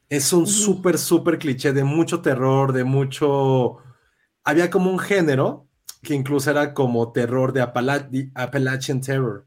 [0.08, 3.78] Es un súper, súper cliché de mucho terror, de mucho...
[4.44, 5.66] Había como un género
[6.02, 7.60] que incluso era como terror de
[8.10, 9.46] de Appalachian Terror.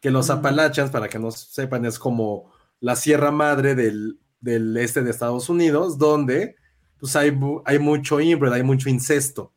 [0.00, 0.30] Que los.
[0.30, 5.48] Appalachians, para que no sepan, es como la sierra madre del, del este de Estados
[5.48, 6.56] Unidos, donde
[6.98, 9.53] pues hay, hay mucho inbred, hay mucho incesto.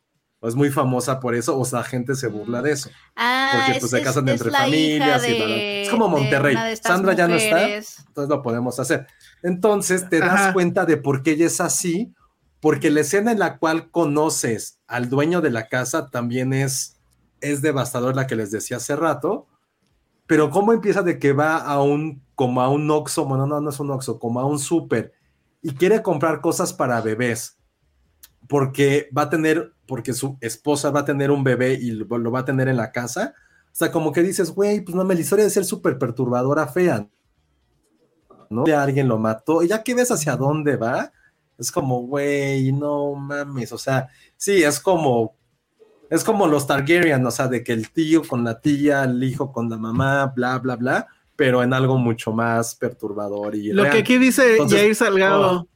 [0.47, 2.89] Es muy famosa por eso, o sea, gente se burla de eso.
[3.15, 5.55] Ah, Porque, pues, se casan es entre familias y bla, bla.
[5.55, 6.55] de- Es como Monterrey.
[6.81, 7.67] Sandra ya no está.
[7.67, 9.07] Entonces lo podemos hacer.
[9.43, 10.53] Entonces te das Ajá.
[10.53, 12.13] cuenta de por qué ella es así,
[12.59, 16.97] porque la escena en la cual conoces al dueño de la casa también es,
[17.41, 19.47] es devastador, la que les decía hace rato.
[20.25, 23.69] Pero cómo empieza de que va a un, como a un Oxxo, bueno, no, no
[23.69, 25.13] es un Oxxo, como a un súper
[25.61, 27.57] y quiere comprar cosas para bebés
[28.47, 32.31] porque va a tener, porque su esposa va a tener un bebé y lo, lo
[32.31, 33.33] va a tener en la casa.
[33.65, 37.07] O sea, como que dices, güey, pues no, la historia de ser súper perturbadora, fea.
[38.49, 38.63] ¿No?
[38.75, 39.63] Alguien lo mató.
[39.63, 41.11] Y ya que ves hacia dónde va,
[41.57, 43.71] es como, güey, no mames.
[43.71, 45.35] O sea, sí, es como,
[46.09, 49.51] es como los Targaryen, o sea, de que el tío con la tía, el hijo
[49.51, 53.93] con la mamá, bla, bla, bla, pero en algo mucho más perturbador y Lo real.
[53.95, 55.51] que aquí dice Entonces, Jair Salgado.
[55.51, 55.67] oh.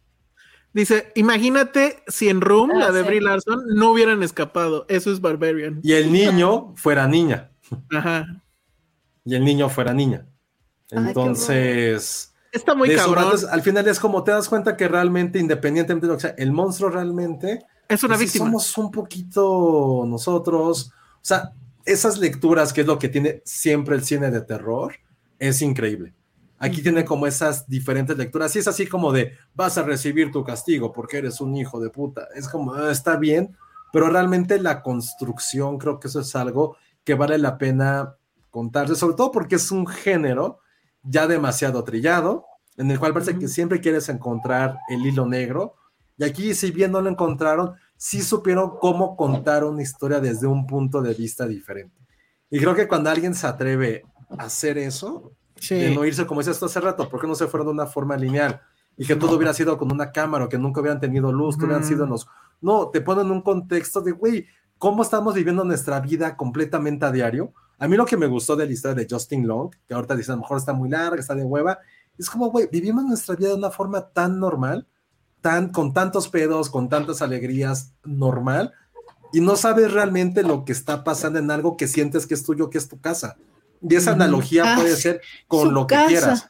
[0.74, 3.08] Dice, imagínate si en Room, Ah, la de sí.
[3.08, 4.85] Brie Larson, no hubieran escapado.
[4.88, 5.80] Eso es Barbarian.
[5.83, 7.51] Y el niño fuera niña.
[7.91, 8.41] Ajá.
[9.25, 10.25] y el niño fuera niña.
[10.90, 13.33] Entonces, Está muy cabrón.
[13.50, 16.51] al final es como te das cuenta que realmente, independientemente de lo que sea, el
[16.51, 18.45] monstruo realmente es una víctima.
[18.45, 20.91] somos un poquito nosotros.
[21.16, 21.51] O sea,
[21.85, 24.95] esas lecturas, que es lo que tiene siempre el cine de terror,
[25.40, 26.14] es increíble.
[26.64, 28.56] Aquí tiene como esas diferentes lecturas.
[28.56, 31.90] Y es así como de vas a recibir tu castigo porque eres un hijo de
[31.90, 32.27] puta.
[32.35, 33.57] Es como, "Ah, está bien,
[33.91, 38.15] pero realmente la construcción, creo que eso es algo que vale la pena
[38.51, 40.59] contarse, sobre todo porque es un género
[41.01, 42.45] ya demasiado trillado,
[42.77, 45.73] en el cual parece que siempre quieres encontrar el hilo negro.
[46.17, 50.67] Y aquí, si bien no lo encontraron, sí supieron cómo contar una historia desde un
[50.67, 51.99] punto de vista diferente.
[52.51, 54.03] Y creo que cuando alguien se atreve
[54.38, 55.31] a hacer eso,
[55.61, 55.75] Sí.
[55.75, 58.17] de no irse como decías hace rato, ¿por qué no se fueron de una forma
[58.17, 58.61] lineal?
[58.98, 61.65] Y que todo hubiera sido con una cámara, o que nunca hubieran tenido luz, que
[61.65, 61.90] hubieran Ujú.
[61.90, 62.27] sido en los...
[62.59, 67.53] No, te ponen un contexto de, güey, ¿cómo estamos viviendo nuestra vida completamente a diario?
[67.80, 70.33] A mí lo que me gustó de la historia de Justin Long, que ahorita dicen,
[70.33, 71.80] a lo mejor está muy larga, está de hueva,
[72.17, 74.88] es como, güey, vivimos nuestra vida de una forma tan normal,
[75.41, 78.73] tan, con tantos pedos, con tantas alegrías, normal,
[79.33, 82.69] y no sabes realmente lo que está pasando en algo que sientes que es tuyo,
[82.69, 83.38] que es tu casa.
[83.82, 86.08] Y esa analogía Ah, puede ser con lo que casa.
[86.08, 86.48] quieras.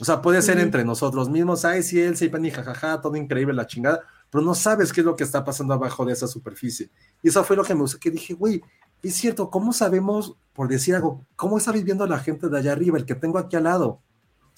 [0.00, 3.52] O sea, puede ser entre nosotros mismos, ay, sí, él, sí, Penny, jajaja, todo increíble,
[3.52, 4.00] la chingada,
[4.30, 6.88] pero no sabes qué es lo que está pasando abajo de esa superficie.
[7.22, 8.62] Y eso fue lo que me gustó, que dije, güey,
[9.02, 12.96] es cierto, ¿cómo sabemos, por decir algo, cómo está viviendo la gente de allá arriba,
[12.96, 13.88] el que tengo aquí al lado?
[13.88, 14.00] O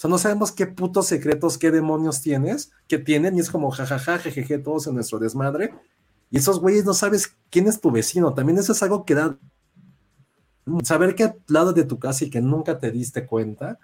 [0.02, 4.18] sea, no sabemos qué putos secretos, qué demonios tienes, que tienen, y es como jajaja,
[4.18, 5.74] jejeje, todos en nuestro desmadre.
[6.30, 8.32] Y esos güeyes no sabes quién es tu vecino.
[8.32, 9.36] También eso es algo que da.
[10.84, 13.78] Saber que al lado de tu casa y que nunca te diste cuenta,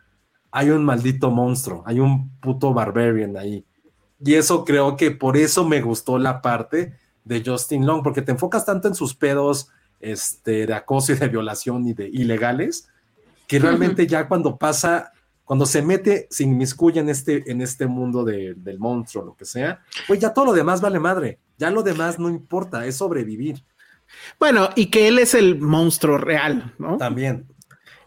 [0.50, 3.64] hay un maldito monstruo, hay un puto barbarian ahí.
[4.24, 8.32] Y eso creo que por eso me gustó la parte de Justin Long, porque te
[8.32, 9.68] enfocas tanto en sus pedos
[10.00, 12.88] este, de acoso y de violación y de ilegales,
[13.46, 15.12] que realmente ya cuando pasa,
[15.44, 19.44] cuando se mete, se inmiscuye en este, en este mundo de- del monstruo, lo que
[19.44, 23.62] sea, pues ya todo lo demás vale madre, ya lo demás no importa, es sobrevivir
[24.38, 26.96] Bueno, y que él es el monstruo real, ¿no?
[26.96, 27.46] también,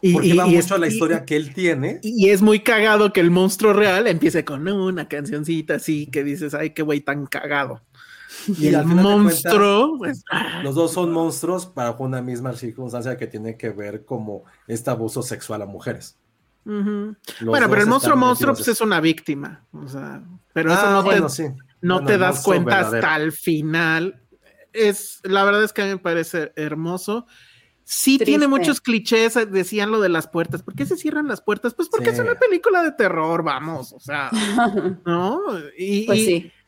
[0.02, 2.00] Y, porque y- va y mucho es, la historia que él tiene.
[2.02, 6.54] y es muy cagado que el monstruo real empiece con una cancioncita así que dices,
[6.54, 7.82] ay, qué güey tan cagado.
[8.48, 10.24] Y, el monstruo, pues,
[10.64, 15.22] Los dos son monstruos bajo una misma circunstancia que tiene que ver como este abuso
[15.22, 16.18] sexual a mujeres.
[16.64, 17.16] bueno,
[17.70, 19.64] pero el monstruo monstruo pues, es una víctima.
[19.74, 20.24] O sea,
[20.54, 21.44] pero eso Ah, no, bueno, te, sí.
[21.82, 23.08] no Bueno, te das cuenta verdadero.
[23.08, 24.22] hasta el final.
[24.74, 27.28] Es, la verdad es que a mí me parece hermoso.
[27.84, 30.64] Sí tiene muchos clichés, eh, decían lo de las puertas.
[30.64, 31.74] ¿Por qué se cierran las puertas?
[31.74, 32.16] Pues porque Sí.
[32.16, 34.30] es una película de terror, vamos, o sea,
[35.06, 35.42] ¿no?
[35.78, 36.20] Y, pues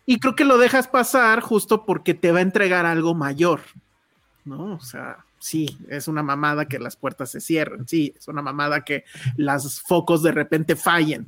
[0.05, 3.61] y creo que lo dejas pasar justo porque te va a entregar algo mayor,
[4.43, 4.73] ¿no?
[4.75, 8.83] O sea, sí, es una mamada que las puertas se cierren, sí, es una mamada
[8.83, 9.05] que
[9.37, 11.27] las focos de repente fallen.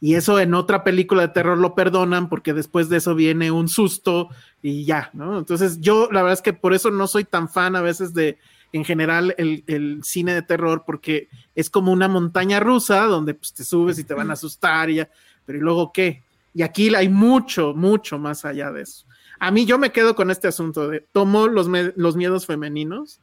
[0.00, 3.68] Y eso en otra película de terror lo perdonan porque después de eso viene un
[3.68, 4.28] susto
[4.60, 5.38] y ya, ¿no?
[5.38, 8.38] Entonces yo la verdad es que por eso no soy tan fan a veces de,
[8.72, 13.54] en general, el, el cine de terror porque es como una montaña rusa donde pues,
[13.54, 15.08] te subes y te van a asustar y ya,
[15.46, 16.22] pero ¿y luego qué?
[16.52, 19.06] Y aquí hay mucho, mucho más allá de eso.
[19.40, 23.20] A mí yo me quedo con este asunto de tomó los, los miedos femeninos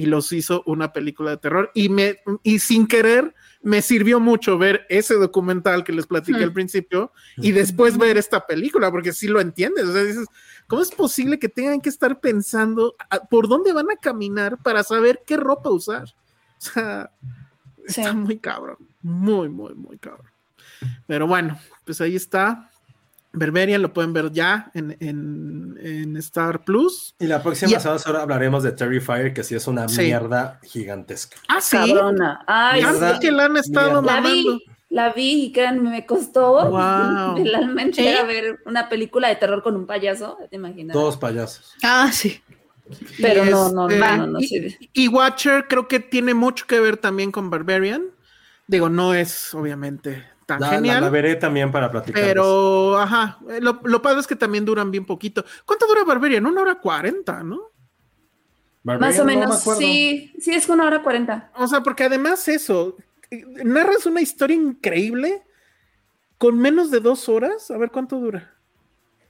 [0.00, 4.56] y los hizo una película de terror y me y sin querer me sirvió mucho
[4.56, 9.28] ver ese documental que les platiqué al principio y después ver esta película porque sí
[9.28, 10.26] lo entiendes, o sea, dices,
[10.66, 14.82] ¿cómo es posible que tengan que estar pensando a- por dónde van a caminar para
[14.82, 16.04] saber qué ropa usar?
[16.04, 17.10] O sea,
[17.86, 18.00] Sí.
[18.00, 20.30] está muy cabrón, muy muy muy cabrón.
[21.06, 22.69] Pero bueno, pues ahí está.
[23.32, 27.14] Berberian lo pueden ver ya en, en- en Star Plus.
[27.20, 27.80] Y la próxima Ya.
[27.80, 30.02] semana hablaremos de Terrifier, que sí es una Sí.
[30.02, 31.36] mierda gigantesca.
[31.48, 31.76] Ah, sí.
[31.76, 32.42] Cabrona.
[32.46, 33.20] Ay, Ya sí.
[33.20, 34.20] Que la han estado Mierda.
[34.20, 37.36] La vi, la vi y créanme, me costó Wow.
[37.46, 38.26] el alma entera ¿Eh?
[38.26, 40.92] ver una película de terror con un payaso, te imaginas.
[40.94, 41.74] Todos payasos.
[41.82, 42.40] Ah, sí.
[43.22, 44.76] Pero Y no, no, este, no, no, no, y, sí.
[44.92, 48.02] y Watcher creo que tiene mucho que ver también con Barbarian.
[48.66, 50.24] Digo, no es obviamente
[50.58, 51.00] tan La, genial.
[51.00, 52.22] la veré también para platicar.
[52.22, 55.44] Pero, ajá, eh, lo, lo padre es que también duran bien poquito.
[55.64, 56.44] ¿Cuánto dura Barbarian?
[56.46, 57.70] Una hora cuarenta, ¿no?
[58.82, 61.50] Barbarian, Más o no me menos, sí, sí, es una hora cuarenta.
[61.56, 62.96] O sea, porque además eso,
[63.30, 65.42] eh, narras una historia increíble
[66.38, 67.70] con menos de dos horas.
[67.70, 68.54] A ver cuánto dura.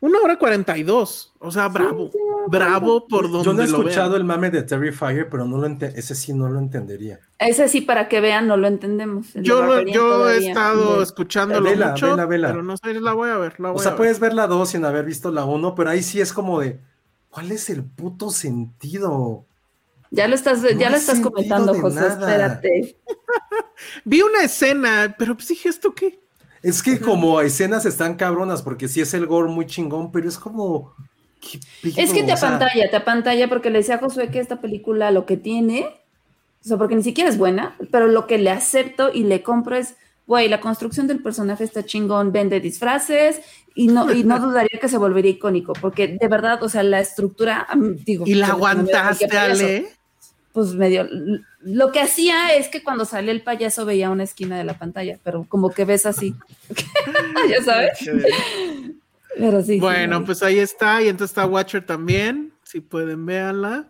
[0.00, 1.34] Una hora cuarenta y dos.
[1.40, 2.10] O sea, bravo.
[2.48, 4.22] Bravo por donde Yo no he escuchado vean.
[4.22, 7.20] el mame de Terrifier, pero no lo ente- ese sí no lo entendería.
[7.38, 9.36] Ese sí, para que vean, no lo entendemos.
[9.36, 12.48] El Yo, lo- yo he estado De- escuchándolo Vela, mucho, vela, vela.
[12.48, 13.96] pero no sé, la voy a ver, la O voy a sea, ver.
[13.98, 16.80] puedes ver la 2 sin haber visto la 1, pero ahí sí es como de,
[17.28, 19.44] ¿cuál es el puto sentido?
[20.10, 22.12] Ya lo estás, No ya lo estás comentando, José, nada.
[22.14, 22.96] espérate.
[24.04, 26.18] Vi una escena, pero pues dije, ¿esto qué?
[26.62, 30.38] Es que como escenas están cabronas, porque sí es el gore muy chingón, pero es
[30.38, 30.94] como...
[31.40, 31.58] ¿qué
[31.96, 35.10] Es que te sea, apantalla, te apantalla porque le decía a Josué que esta película
[35.10, 35.86] lo que tiene,
[36.62, 39.76] o sea, porque ni siquiera es buena, pero lo que le acepto y le compro
[39.76, 39.94] es,
[40.26, 43.40] güey, la construcción del personaje está chingón, vende disfraces
[43.74, 47.00] y no, y no dudaría que se volvería icónico, porque de verdad, o sea, la
[47.00, 47.66] estructura,
[48.04, 48.24] digo...
[48.26, 49.38] ¿Y la aguantaste.
[49.38, 49.99] Ale?
[50.52, 51.06] Pues medio,
[51.60, 55.16] lo que hacía es que cuando sale el payaso veía una esquina de la pantalla,
[55.22, 56.34] pero como que ves así,
[57.48, 57.98] ya sabes,
[59.36, 59.74] pero sí.
[59.74, 60.26] sí, Bueno, no.
[60.26, 63.88] pues ahí está, y entonces está Watcher también, si pueden véanla.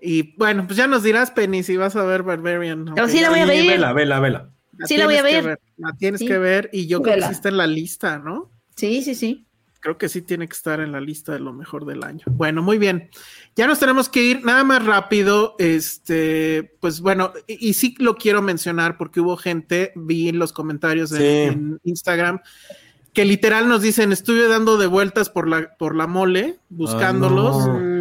[0.00, 2.84] Y bueno, pues ya nos dirás, Penny, si vas a ver Barbarian.
[2.94, 3.66] Pero sí la voy a sí, ver.
[3.66, 4.50] Vela, vela, vela.
[4.76, 5.58] la sí la voy a ver.
[5.78, 6.26] La tienes Sí.
[6.26, 7.28] que ver, y yo creo que Vela.
[7.28, 8.50] sí está en la lista, ¿no?
[8.76, 9.46] Sí, sí, sí.
[9.80, 12.24] Creo que sí tiene que estar en la lista de lo mejor del año.
[12.26, 13.10] Bueno, muy bien.
[13.54, 15.54] Ya nos tenemos que ir nada más rápido.
[15.58, 20.52] Este, pues bueno, y, y sí lo quiero mencionar porque hubo gente, vi en los
[20.52, 21.24] comentarios en, Sí.
[21.24, 22.40] en Instagram,
[23.12, 27.56] que literal nos dicen, estuve dando de vueltas por la, por la mole, buscándolos.
[27.68, 27.97] no.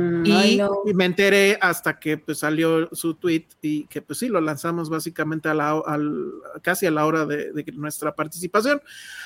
[0.85, 4.89] Y, me enteré hasta que pues salió su tweet y que pues sí, lo lanzamos
[4.89, 6.31] básicamente a la, al-
[6.61, 8.81] casi a la hora de, de nuestra participación.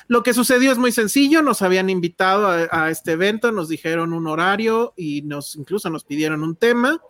[0.08, 4.12] Lo que sucedió es muy sencillo, nos habían invitado a, a este evento, nos dijeron
[4.12, 7.00] un horario y nos incluso nos pidieron un tema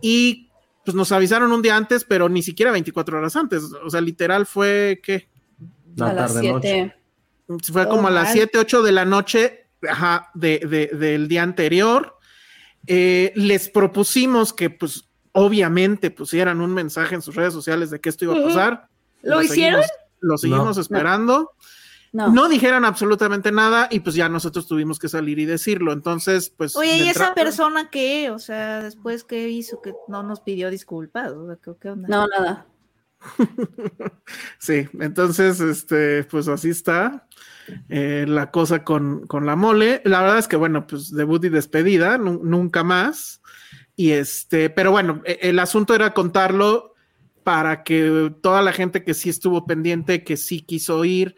[0.00, 0.50] y
[0.84, 4.46] pues nos avisaron un día antes, pero ni siquiera 24 horas antes, o sea, literal
[4.46, 5.28] fue que
[5.96, 6.94] La a las tarde noche.
[7.48, 7.72] 7.
[7.72, 8.32] fue Oh, como a las mal.
[8.34, 12.17] 7, 8 de la noche ajá, de, de- del día anterior.
[12.88, 18.08] Eh, les propusimos que, pues, obviamente pusieran un mensaje en sus redes sociales de que
[18.08, 18.88] esto iba a pasar.
[19.22, 19.82] ¿Lo hicieron?
[19.82, 20.82] seguimos- lo seguimos No.
[20.82, 21.50] esperando.
[22.12, 22.32] No.
[22.32, 22.48] No.
[22.48, 25.92] dijeron absolutamente nada y pues ya nosotros tuvimos que salir y decirlo.
[25.92, 26.74] Entonces, pues.
[26.74, 28.30] Oye, ¿y esa persona qué?
[28.30, 31.32] O sea, después qué hizo que no nos pidió disculpas.
[31.32, 32.08] O sea, ¿qué, qué onda?
[32.08, 32.66] No, nada.
[34.58, 37.26] Sí, entonces, este, pues así está
[37.88, 40.00] eh, la cosa con, con la mole.
[40.04, 43.40] La verdad es que, bueno, pues debut y despedida, nu- nunca más.
[43.96, 46.94] Y este, pero bueno, e- el asunto era contarlo
[47.44, 51.34] para que toda la gente que sí estuvo pendiente, que sí quiso ir,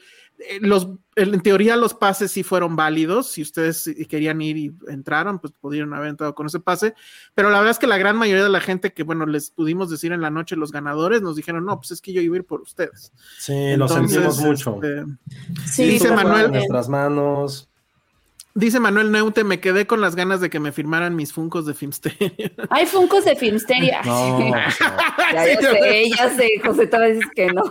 [0.60, 5.52] los, en teoría los pases sí fueron válidos, si ustedes querían ir y entraron, pues
[5.60, 6.94] pudieron haber entrado con ese pase,
[7.34, 9.90] pero la verdad es que la gran mayoría de la gente que, bueno, les pudimos
[9.90, 12.38] decir en la noche los ganadores, nos dijeron, no, pues es que yo iba a
[12.38, 13.12] ir por ustedes.
[13.38, 14.80] Sí, lo sentimos mucho.
[14.82, 15.04] este,
[15.66, 17.68] Sí, Dice Manuel- En nuestras manos.
[18.54, 21.74] dice Manuel Neute, me quedé con las ganas de que me firmaran mis funcos de
[21.74, 22.32] Filmsteria.
[22.70, 24.00] Hay Funcos de Filmsteria.
[24.04, 24.96] No, o sea,
[25.32, 27.62] Ya, ya sé, ya sé, José, tal vez dices que no.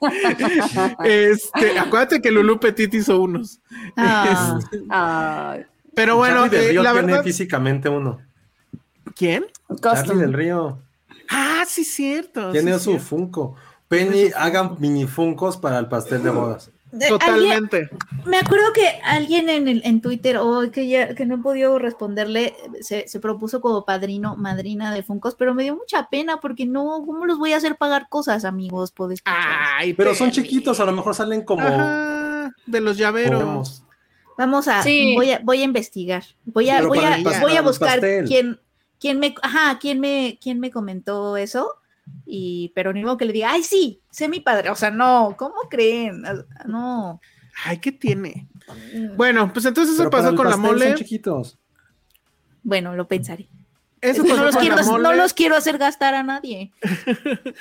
[1.04, 3.60] este, acuérdate que Lulu Petit hizo unos.
[3.96, 5.56] Ah.
[5.58, 8.20] Este, pero bueno, Charlie del eh, Río la tiene verdad, físicamente uno.
[9.14, 9.46] ¿quién?
[9.80, 10.18] Charlie custom.
[10.18, 10.78] del Río
[11.30, 12.52] Ah, sí, cierto.
[12.52, 13.06] tiene sí, su cierto.
[13.06, 13.56] Funko.
[13.88, 16.70] Penny, hagan mini Funcos para el pastel de bodas.
[16.98, 17.90] De- alguien- Totalmente.
[18.24, 21.78] me acuerdo que alguien en, el, en Twitter, o que ya que no he podido
[21.78, 26.66] responderle, se, se propuso como padrino, madrina de Funkos, pero me dio mucha pena porque
[26.66, 28.92] no, ¿cómo los voy a hacer pagar cosas, amigos?
[28.92, 31.62] Podés Ay, Pero son chiquitos, a lo mejor salen como.
[31.66, 33.82] Ajá, de los llaveros.
[34.38, 35.14] Vamos a, Sí.
[35.14, 36.22] voy a, voy a investigar.
[36.44, 38.60] Voy a, Pero voy a, voy a buscar quién,
[39.00, 41.72] quién me, ajá, quién me, quién me comentó eso.
[42.24, 44.70] Y, pero ni modo que le diga, ay, sí, sé mi padre.
[44.70, 46.24] O sea, no, ¿cómo creen?
[46.24, 47.20] Ah, No.
[47.64, 48.48] Ay, ¿qué tiene?
[49.14, 50.88] Bueno, pues entonces eso Pero pasó con la mole.
[50.88, 51.58] Son chiquitos.
[52.62, 53.48] Bueno, lo pensaré.
[54.00, 56.22] Eso Es que pasó no los, con quiero, la no los quiero hacer gastar a
[56.22, 56.72] nadie.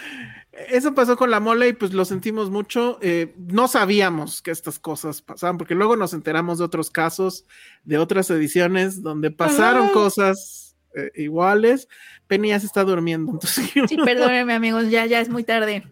[0.69, 2.99] Eso pasó con la mole y pues lo sentimos mucho.
[3.01, 7.45] Eh, no sabíamos que estas cosas pasaban, porque luego nos enteramos de otros casos,
[7.83, 9.93] de otras ediciones donde pasaron Ajá.
[9.93, 11.87] cosas eh, iguales.
[12.27, 13.69] Penny ya se está durmiendo, entonces.
[13.89, 15.83] Sí, perdónenme, amigos, ya, ya es muy tarde.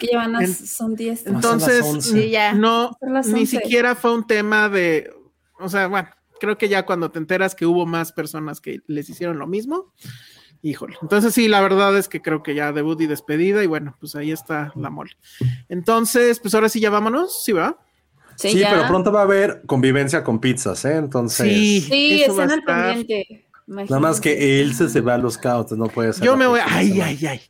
[0.00, 1.26] Que En- son 10.
[1.26, 2.30] Entonces, Son las Sí, 11.
[2.30, 2.52] ya.
[2.54, 3.58] no, las ni 11.
[3.60, 5.12] siquiera fue un tema de,
[5.60, 6.08] o sea, bueno,
[6.40, 9.92] creo que ya cuando te enteras que hubo más personas que les hicieron lo mismo,
[10.62, 10.96] híjole.
[11.02, 14.14] Entonces sí, la verdad es que creo que ya debut y despedida y bueno, pues
[14.16, 15.12] ahí está la mole.
[15.68, 17.78] Entonces, pues ahora sí ya vámonos, ¿sí va?
[18.36, 20.96] Sí, Sí, pero pronto va a haber convivencia con pizzas, ¿eh?
[20.96, 21.46] Entonces,
[21.84, 22.96] Sí, a están al estar.
[23.66, 26.24] Nada más que Ilse se va a los scouts, no puede ser.
[26.24, 27.06] Yo me voy, ay, semana.
[27.06, 27.40] ay, ay.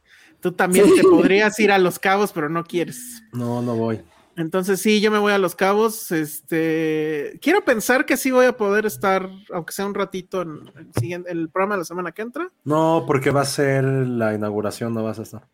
[0.41, 3.23] Tú también te podrías ir a Los Cabos, pero no quieres.
[3.33, 4.01] No, no voy.
[4.37, 6.13] Entonces sí, yo me voy a Los Cabos.
[6.13, 10.93] Este, quiero pensar que sí voy a poder estar, aunque sea un ratito en el,
[10.95, 12.51] siguiente, el programa de la semana que entra.
[12.65, 15.49] No, porque va a ser la inauguración, no vas a estar.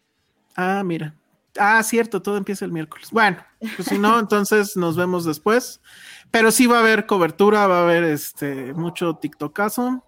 [0.56, 1.14] Ah, mira.
[1.58, 3.08] Ah, cierto, todo empieza el miércoles.
[3.12, 3.38] Bueno,
[3.76, 5.80] pues si no, entonces nos vemos después.
[6.32, 10.02] Pero sí va a haber cobertura, va a haber este mucho TikTokazo.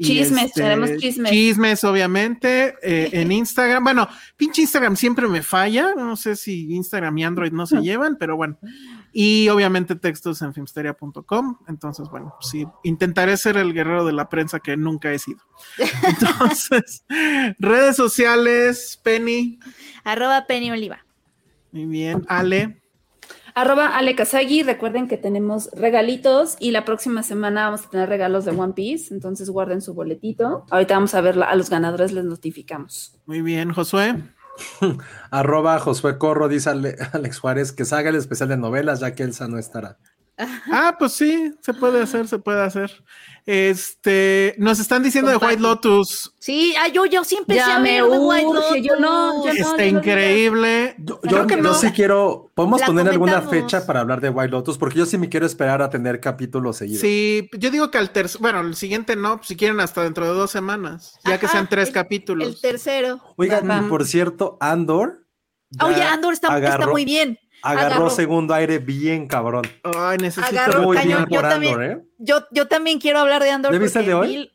[0.00, 1.30] Chismes, este, tenemos chismes.
[1.32, 3.82] Chismes, obviamente, eh, en Instagram.
[3.82, 5.94] Bueno, pinche Instagram siempre me falla.
[5.96, 8.58] No sé si Instagram y Android no se llevan, pero bueno.
[9.12, 11.58] Y obviamente textos en filmsteria.com.
[11.66, 15.40] Entonces, bueno, sí, intentaré ser el guerrero de la prensa que nunca he sido.
[16.06, 17.04] Entonces,
[17.58, 19.58] redes sociales, Penny.
[20.04, 21.04] Arroba Penny Oliva.
[21.72, 22.80] Muy bien, Ale.
[23.60, 28.44] Arroba Ale Kazagi, recuerden que tenemos regalitos y la próxima semana vamos a tener regalos
[28.44, 30.64] de One Piece, entonces guarden su boletito.
[30.70, 33.18] Ahorita vamos a ver a los ganadores, les notificamos.
[33.26, 34.14] Muy bien, Josué.
[35.32, 39.24] Arroba Josué Corro, dice Ale- Alex Juárez, que salga el especial de novelas, ya que
[39.24, 39.98] Elsa no estará.
[40.70, 43.02] Ah, pues sí, se puede hacer, se puede hacer.
[43.44, 45.60] Este, nos están diciendo de White.
[45.60, 46.34] Lotus.
[46.38, 49.44] Sí, ah, yo, yo sí empecé Ya a me White urge, yo no, Lotus.
[49.46, 49.68] yo no.
[49.68, 50.94] Está no increíble.
[50.98, 51.74] Yo, Creo yo- que no.
[51.74, 55.18] sí quiero, podemos La poner alguna fecha para hablar de White Lotus, porque yo sí
[55.18, 57.00] me quiero esperar a tener capítulos seguidos.
[57.00, 60.34] Sí, yo digo que al tercer, bueno, el siguiente no, si quieren hasta dentro de
[60.34, 62.46] dos semanas, ya que sean tres el- capítulos.
[62.48, 63.20] El tercero.
[63.36, 65.24] Oigan, por cierto, Andor.
[65.70, 67.38] ya Oye, Andor está, está muy bien.
[67.62, 68.10] Agarró, agarró.
[68.10, 69.62] segundo aire bien cabrón.
[69.82, 70.46] Ay, necesito.
[70.58, 71.74] Agarró Muy cañón, bien yo por también.
[71.74, 72.04] Andor, ¿eh?
[72.18, 73.72] Yo, yo también quiero hablar de Andor.
[73.72, 74.52] ¿Ya viste el de hoy?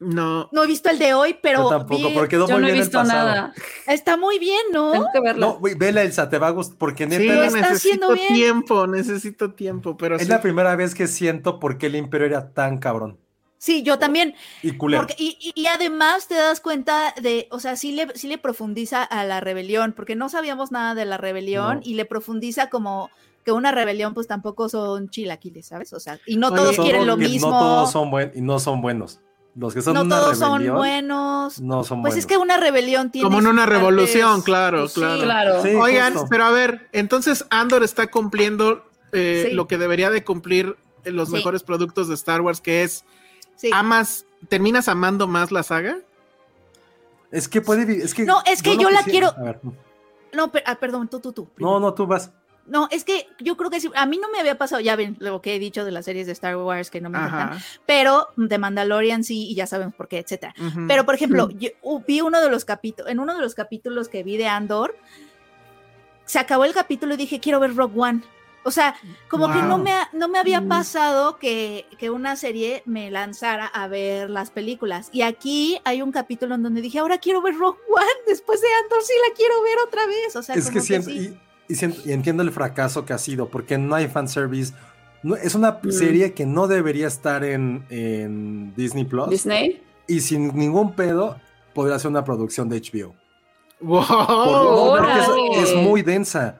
[0.00, 0.50] No.
[0.52, 2.68] no he visto el de hoy, pero Yo tampoco, vi- porque quedó Yo muy no
[2.68, 3.26] he el visto pasado.
[3.28, 3.54] nada.
[3.86, 4.92] está muy bien, ¿no?
[4.92, 5.46] Tengo que verla.
[5.46, 8.34] No, vela, Elsa, te va a gustar, porque neta Sí, Lo está haciendo necesito bien.
[8.34, 10.28] tiempo, necesito tiempo, pero es sí.
[10.28, 13.18] la primera vez que siento por qué el Imperio era tan cabrón
[13.64, 14.34] Sí, yo también.
[14.62, 15.06] y culero.
[15.06, 19.24] Porque, y, además te das cuenta de, o sea, sí le, sí le profundiza a
[19.24, 21.80] la rebelión, porque no sabíamos nada de la rebelión No.
[21.82, 23.08] y le profundiza como
[23.42, 25.94] que una rebelión pues tampoco son chilaquiles, ¿sabes?
[25.94, 27.50] O sea, y no Oye, todos quieren lo mismo.
[27.50, 29.20] No todos son buenos y no son buenos.
[29.56, 31.60] Los que son no una todos son buenos.
[31.60, 32.18] no son Pues buenos.
[32.18, 33.24] es que una rebelión tiene.
[33.26, 35.00] Como en una partes, revolución, claro, pues, sí.
[35.00, 35.22] claro.
[35.22, 35.62] Claro.
[35.62, 36.28] Sí, Oigan, justo.
[36.28, 39.54] pero a ver, entonces Andor está cumpliendo eh, Sí.
[39.54, 41.34] lo que debería de cumplir en los Sí.
[41.36, 43.04] mejores productos de Star Wars, que es
[43.56, 43.70] Sí.
[43.72, 45.98] amas, terminas amando más la saga.
[47.30, 49.60] Es que puede es que No, es que yo la quisiera- quiero- A ver,
[50.32, 51.48] No, per- ah, perdón, tú, tú, tú.
[51.58, 52.30] no, no, tú vas.
[52.66, 55.16] No, es que yo creo que sí, a mí no me había pasado, ya ven
[55.20, 58.28] lo que he dicho de las series de Star Wars que no me encantan, pero
[58.36, 60.54] de Mandalorian sí, y ya sabemos por qué, etcétera.
[60.88, 61.70] Pero, por ejemplo, yo
[62.06, 64.96] vi uno de los capítulos, en uno de los capítulos que vi de Andor,
[66.24, 68.22] se acabó el capítulo y dije, quiero ver Rogue One.
[68.64, 68.94] O sea,
[69.28, 70.68] como que no me, ha- no me había Mm.
[70.68, 75.10] pasado que, que una serie me lanzara a ver las películas.
[75.12, 78.68] Y aquí hay un capítulo en donde dije, ahora quiero ver Rogue One, después de
[78.82, 80.34] Andor sí la quiero ver otra vez.
[80.36, 81.36] O sea, es como que siento, sí.
[81.68, 84.72] y, y siento- y entiendo el fracaso que ha sido, porque no hay fanservice.
[85.22, 85.90] No, es una Mm.
[85.92, 89.30] serie que no debería estar en, en Disney Plus.
[89.30, 89.82] Disney.
[90.06, 91.38] Y sin ningún pedo,
[91.74, 93.14] podría ser una producción de HBO.
[93.80, 94.06] Wow.
[94.06, 96.58] Por- no, porque es, muy densa.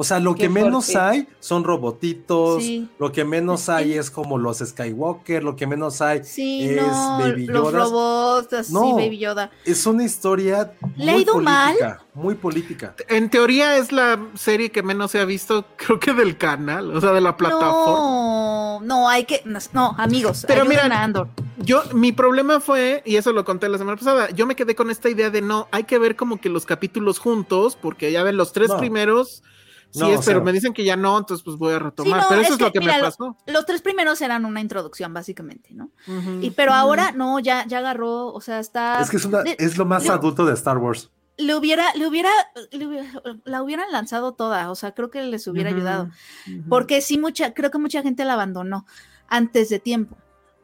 [0.00, 1.00] O sea, lo Qué que menos fuerte.
[1.00, 2.88] hay son robotitos, Sí.
[3.00, 7.18] lo que menos hay es como los Skywalker, lo que menos hay Sí, es no,
[7.18, 7.90] Baby los Yodas.
[7.90, 8.94] robots, así, No.
[8.94, 9.50] Baby Yoda.
[9.64, 11.72] Es una historia ¿Le ha muy mal?
[11.74, 12.94] política, muy política.
[13.08, 17.00] En teoría es la serie que menos se ha visto, creo que del canal, o
[17.00, 17.98] sea, de la plataforma.
[17.98, 21.28] No, no, hay que, no, amigos, Pero ayuden miren, a Andor.
[21.58, 24.90] Yo, mi problema fue, y eso lo conté la semana pasada, yo me quedé con
[24.90, 28.36] esta idea de no, hay que ver como que los capítulos juntos, porque ya ven
[28.36, 28.76] los tres No.
[28.78, 29.42] primeros,
[29.90, 32.20] sí No, es, pero me dicen que ya no, entonces pues voy a Sí, retomar.
[32.22, 33.36] no, pero eso es es, lo que, que mira, me pasó.
[33.46, 35.90] Los tres primeros eran una introducción, básicamente, ¿no?
[36.40, 39.00] Y pero ahora no, ya, ya agarró, o sea, está.
[39.00, 41.10] Es que es, una- le, es lo más le- adulto de Star Wars.
[41.36, 42.30] le hubiera, le hubiera,
[42.72, 46.10] le hubiera- la hubieran lanzado toda, o sea, creo que les hubiera ayudado.
[46.68, 48.86] Porque sí, mucha, creo que mucha gente la abandonó
[49.28, 50.16] antes de tiempo.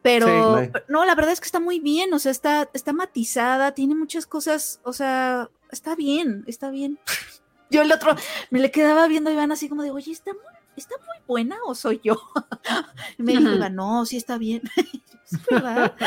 [0.02, 0.68] Pero Sí.
[0.72, 3.94] pero- no, la verdad es que está muy bien, o sea, está, está matizada, tiene
[3.94, 6.98] muchas cosas, o sea, está bien, está bien.
[7.74, 8.14] Yo el otro
[8.50, 10.40] me le quedaba viendo a Iván así como de, oye, está muy,
[10.76, 12.20] está muy buena o soy yo.
[13.18, 13.50] Y me dijo.
[13.52, 14.62] Iván, no, sí está bien.
[15.32, 15.94] Es verdad.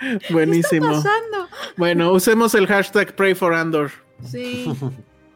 [0.00, 0.90] ¿Qué Buenísimo.
[0.96, 1.48] está pasando?
[1.76, 3.90] Bueno, usemos el hashtag Pray for Andor.
[4.24, 4.66] Sí.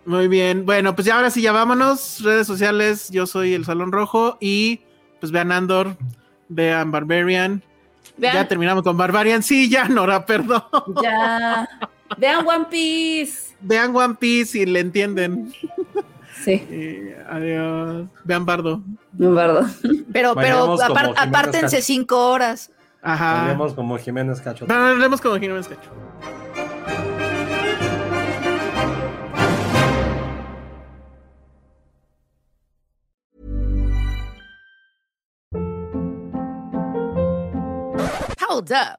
[0.07, 0.65] Muy bien.
[0.65, 2.21] Bueno, pues ya ahora sí, ya vámonos.
[2.23, 4.81] Redes sociales, yo soy el Salón Rojo y
[5.21, 5.97] pues vean Andor,
[6.49, 7.63] vean Barbarian.
[8.17, 9.43] Vean, Ya terminamos con Barbarian.
[9.43, 10.63] Sí, ya, Nora, perdón.
[11.03, 11.69] ya.
[12.19, 13.44] Vean One Piece.
[13.61, 15.53] Vean One Piece y le entienden.
[16.45, 18.07] Sí, Y adiós.
[18.25, 18.83] Vean Bardo.
[19.13, 19.67] verdad.
[20.13, 21.87] Pero, pero Bailamos como apar- Jiménez apártense Cacho.
[21.87, 22.71] cinco horas.
[23.03, 23.43] Ajá.
[23.43, 24.67] Hablemos como Jiménez Cacho.
[24.67, 25.91] No, no, hablemos como Jiménez Cacho.
[38.49, 38.99] Hold up.